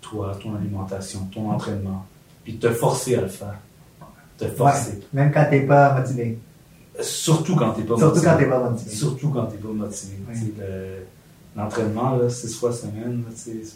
Toi, 0.00 0.36
ton 0.42 0.56
alimentation, 0.56 1.20
ton 1.32 1.50
entraînement. 1.50 2.04
Puis 2.42 2.56
te 2.56 2.70
forcer 2.70 3.14
à 3.14 3.20
le 3.20 3.28
faire. 3.28 3.54
Te 4.36 4.46
forcer. 4.46 5.00
Même 5.12 5.32
quand 5.32 5.46
t'es 5.48 5.60
pas 5.60 5.96
motivé. 5.96 6.38
Surtout 7.00 7.54
quand 7.54 7.70
t'es 7.72 7.82
pas 7.82 7.96
Surtout 7.96 8.16
motivé. 8.16 8.26
Quand 8.26 8.36
t'es 8.38 8.46
pas 8.46 8.70
motivé. 8.70 8.90
Surtout 8.90 9.28
quand 9.30 9.46
t'es 9.46 9.58
pas 9.58 9.68
motivé 9.68 10.16
l'entraînement, 11.56 12.18
six 12.28 12.54
fois 12.54 12.72
semaine, 12.72 13.24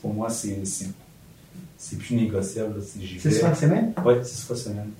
pour 0.03 0.15
moi, 0.15 0.29
c'est 0.29 1.97
plus 1.99 2.15
négociable. 2.15 2.81
Six 2.83 3.41
fois 3.41 3.55
semaine? 3.55 3.93
Oui, 4.05 4.15
six 4.23 4.45
fois 4.47 4.57
semaine. 4.57 4.91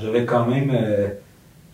J'avais 0.00 0.24
quand 0.24 0.46
même... 0.46 0.70
Euh, 0.72 1.08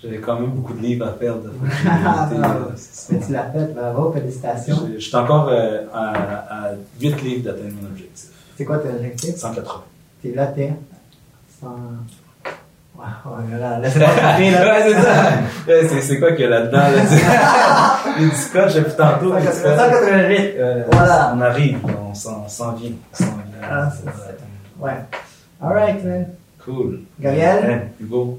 j'avais 0.02 0.18
quand 0.18 0.38
même 0.38 0.50
beaucoup 0.50 0.74
de 0.74 0.82
livres 0.82 1.06
à 1.06 1.12
perdre. 1.12 1.48
Mais 3.10 3.20
tu 3.20 3.32
l'as 3.32 3.50
fait, 3.50 3.72
bravo, 3.72 4.12
félicitations. 4.12 4.90
Je 4.94 4.98
suis 4.98 5.16
encore 5.16 5.48
euh, 5.48 5.86
à, 5.94 6.66
à, 6.68 6.72
8 7.00 7.22
livres 7.22 7.44
d'atteindre 7.44 7.76
mon 7.80 7.88
objectif. 7.88 8.28
C'est 8.56 8.66
quoi 8.66 8.78
ton 8.78 8.90
objectif? 8.94 9.36
180. 9.36 9.82
T'es 10.22 10.32
là, 10.32 10.46
t'es? 10.48 10.74
100... 11.58 11.68
Voilà, 13.24 13.78
laisse-moi 13.78 14.08
taper, 14.08 14.50
là. 14.50 14.64
ouais, 14.64 14.94
c'est 15.66 15.88
ça. 15.88 16.00
c'est, 16.00 16.18
quoi 16.18 16.32
qu'il 16.32 16.42
y 16.42 16.44
a 16.44 16.50
là-dedans, 16.50 16.78
là? 16.78 18.00
Les 18.18 18.30
scotch 18.30 18.74
depuis 18.74 18.92
tantôt. 18.96 19.32
188. 19.32 20.54
voilà. 20.92 21.34
On 21.36 21.40
arrive, 21.40 21.78
on 21.84 22.14
s'en, 22.14 22.72
vient. 22.72 22.92
On 23.12 23.16
s'en 23.16 23.24
vient. 23.24 23.68
Ah, 23.70 23.88
ouais. 24.80 24.92
Alright, 25.62 26.04
man. 26.04 26.26
Cool. 26.64 27.00
Gabriel? 27.20 27.88
Hugo. 28.00 28.38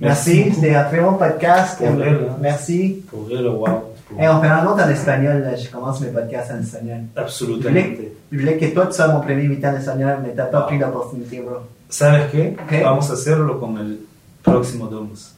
Merci, 0.00 0.52
c'était 0.52 0.74
un 0.74 0.84
très 0.84 1.00
bon 1.00 1.14
podcast. 1.14 1.78
Pour 1.78 1.88
vrai, 1.92 2.10
là. 2.10 2.18
Merci. 2.40 3.02
Pour 3.10 3.22
vrai, 3.22 3.36
le 3.36 3.50
wow. 3.50 3.94
Et 4.18 4.28
on 4.28 4.40
fait 4.40 4.48
un 4.48 4.66
autre 4.66 4.84
en 4.84 4.88
espagnol. 4.88 5.42
là. 5.42 5.56
Je 5.56 5.68
commence 5.68 6.00
mes 6.00 6.08
podcasts 6.08 6.52
en 6.52 6.60
espagnol. 6.60 6.98
Je 7.16 7.20
Absolutamente. 7.20 7.72
voulais, 7.72 8.12
je 8.30 8.38
voulais 8.38 8.56
que 8.58 8.66
toi, 8.74 8.86
tu 8.86 8.92
sois 8.92 9.08
mon 9.08 9.20
premier 9.20 9.46
invité 9.46 9.66
en 9.66 9.76
espagnol, 9.76 10.18
mais 10.22 10.32
t'as 10.36 10.44
pas 10.44 10.62
pris 10.62 10.78
l'opportunité, 10.78 11.40
bro. 11.40 11.56
¿Sabes 11.96 12.22
qué? 12.32 12.56
Ok. 12.60 12.82
Vamos 12.82 13.08
a 13.10 13.12
hacerlo 13.12 13.60
con 13.60 13.78
el 13.78 14.00
próximo 14.42 14.86
Domus. 14.86 15.34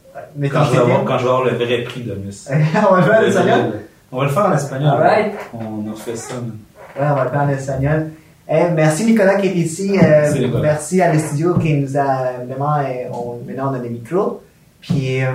Quand 0.50 0.64
je, 0.64 0.72
vais 0.72 0.78
avoir, 0.78 1.04
quand 1.04 1.18
je 1.18 1.24
vais 1.24 1.30
avoir 1.30 1.44
le 1.44 1.54
vrai 1.56 1.82
prix 1.84 2.00
Domus. 2.02 2.48
on 2.48 2.94
va 2.94 3.00
le 3.00 3.04
faire 3.04 3.20
en 3.20 3.24
espagnol? 3.26 3.72
On 4.10 4.18
va 4.18 4.24
le 4.24 4.30
faire 4.30 4.46
en 4.46 4.52
espagnol. 4.54 4.88
Alright. 4.94 5.34
On 5.52 5.92
a 5.92 5.94
fait 5.96 6.16
ça. 6.16 6.34
Ouais, 6.36 7.06
on 7.10 7.14
va 7.14 7.24
le 7.24 7.30
faire 7.30 7.40
en 7.42 7.48
espagnol. 7.50 8.10
Eh, 8.48 8.70
merci 8.74 9.04
Nicolas 9.04 9.34
qui 9.40 9.48
est 9.48 9.54
ici. 9.54 9.98
Euh, 9.98 10.00
Merci, 10.02 10.38
Nicolas. 10.40 10.62
merci 10.62 11.02
à 11.02 11.12
l'estudio 11.12 11.54
qui 11.58 11.74
nous 11.74 11.96
a 11.96 12.32
vraiment. 12.48 12.76
euh, 12.78 13.10
on- 13.12 13.40
maintenant, 13.46 13.72
on 13.72 13.74
a 13.74 13.78
des 13.80 13.90
micros. 13.90 14.40
Puis 14.80 15.22
euh, 15.22 15.26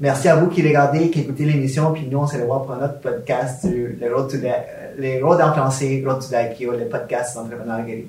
merci 0.00 0.28
à 0.28 0.36
vous 0.36 0.48
qui 0.48 0.60
regardez, 0.66 1.08
qui 1.10 1.20
écoutez 1.20 1.44
l'émission. 1.46 1.92
Puis 1.92 2.08
nous, 2.10 2.18
on 2.18 2.26
se 2.26 2.36
revoit 2.36 2.62
pour 2.64 2.74
un 2.74 2.84
autre 2.84 3.00
podcast 3.00 3.62
sur 3.62 3.70
le 3.70 4.14
Road 4.14 4.28
to 4.28 4.36
the, 4.36 4.52
les 4.98 5.22
Road 5.22 5.40
en 5.40 5.52
français, 5.54 6.02
Road 6.06 6.18
to 6.20 6.26
the 6.26 6.60
IPO, 6.60 6.72
le 6.72 6.86
podcast 6.86 7.36
d'entrepreneur 7.36 7.86
guéri. 7.86 8.06